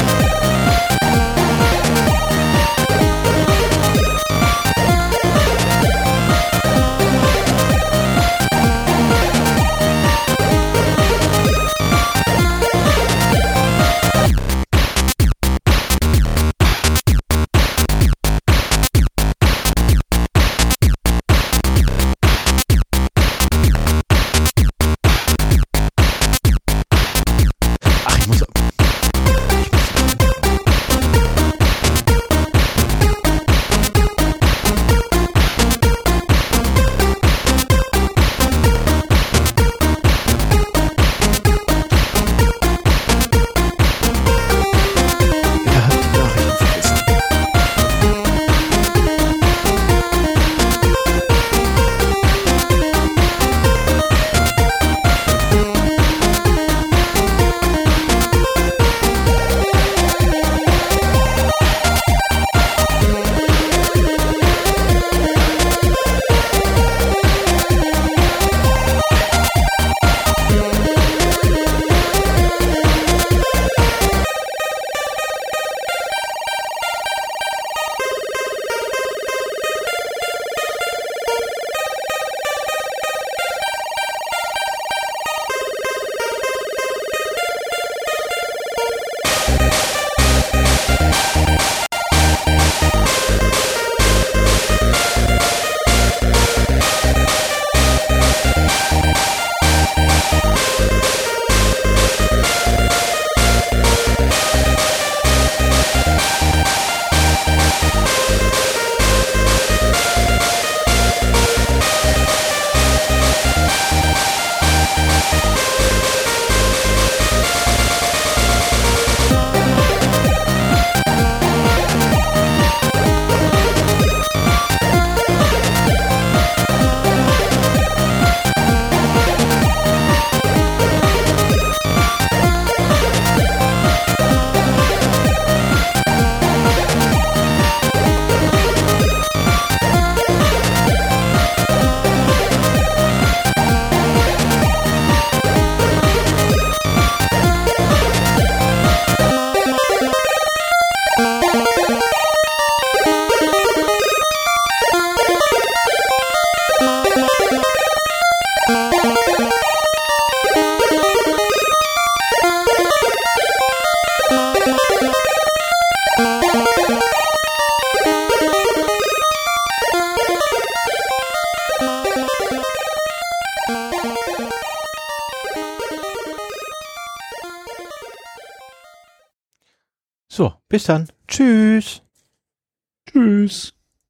[180.84, 181.06] So,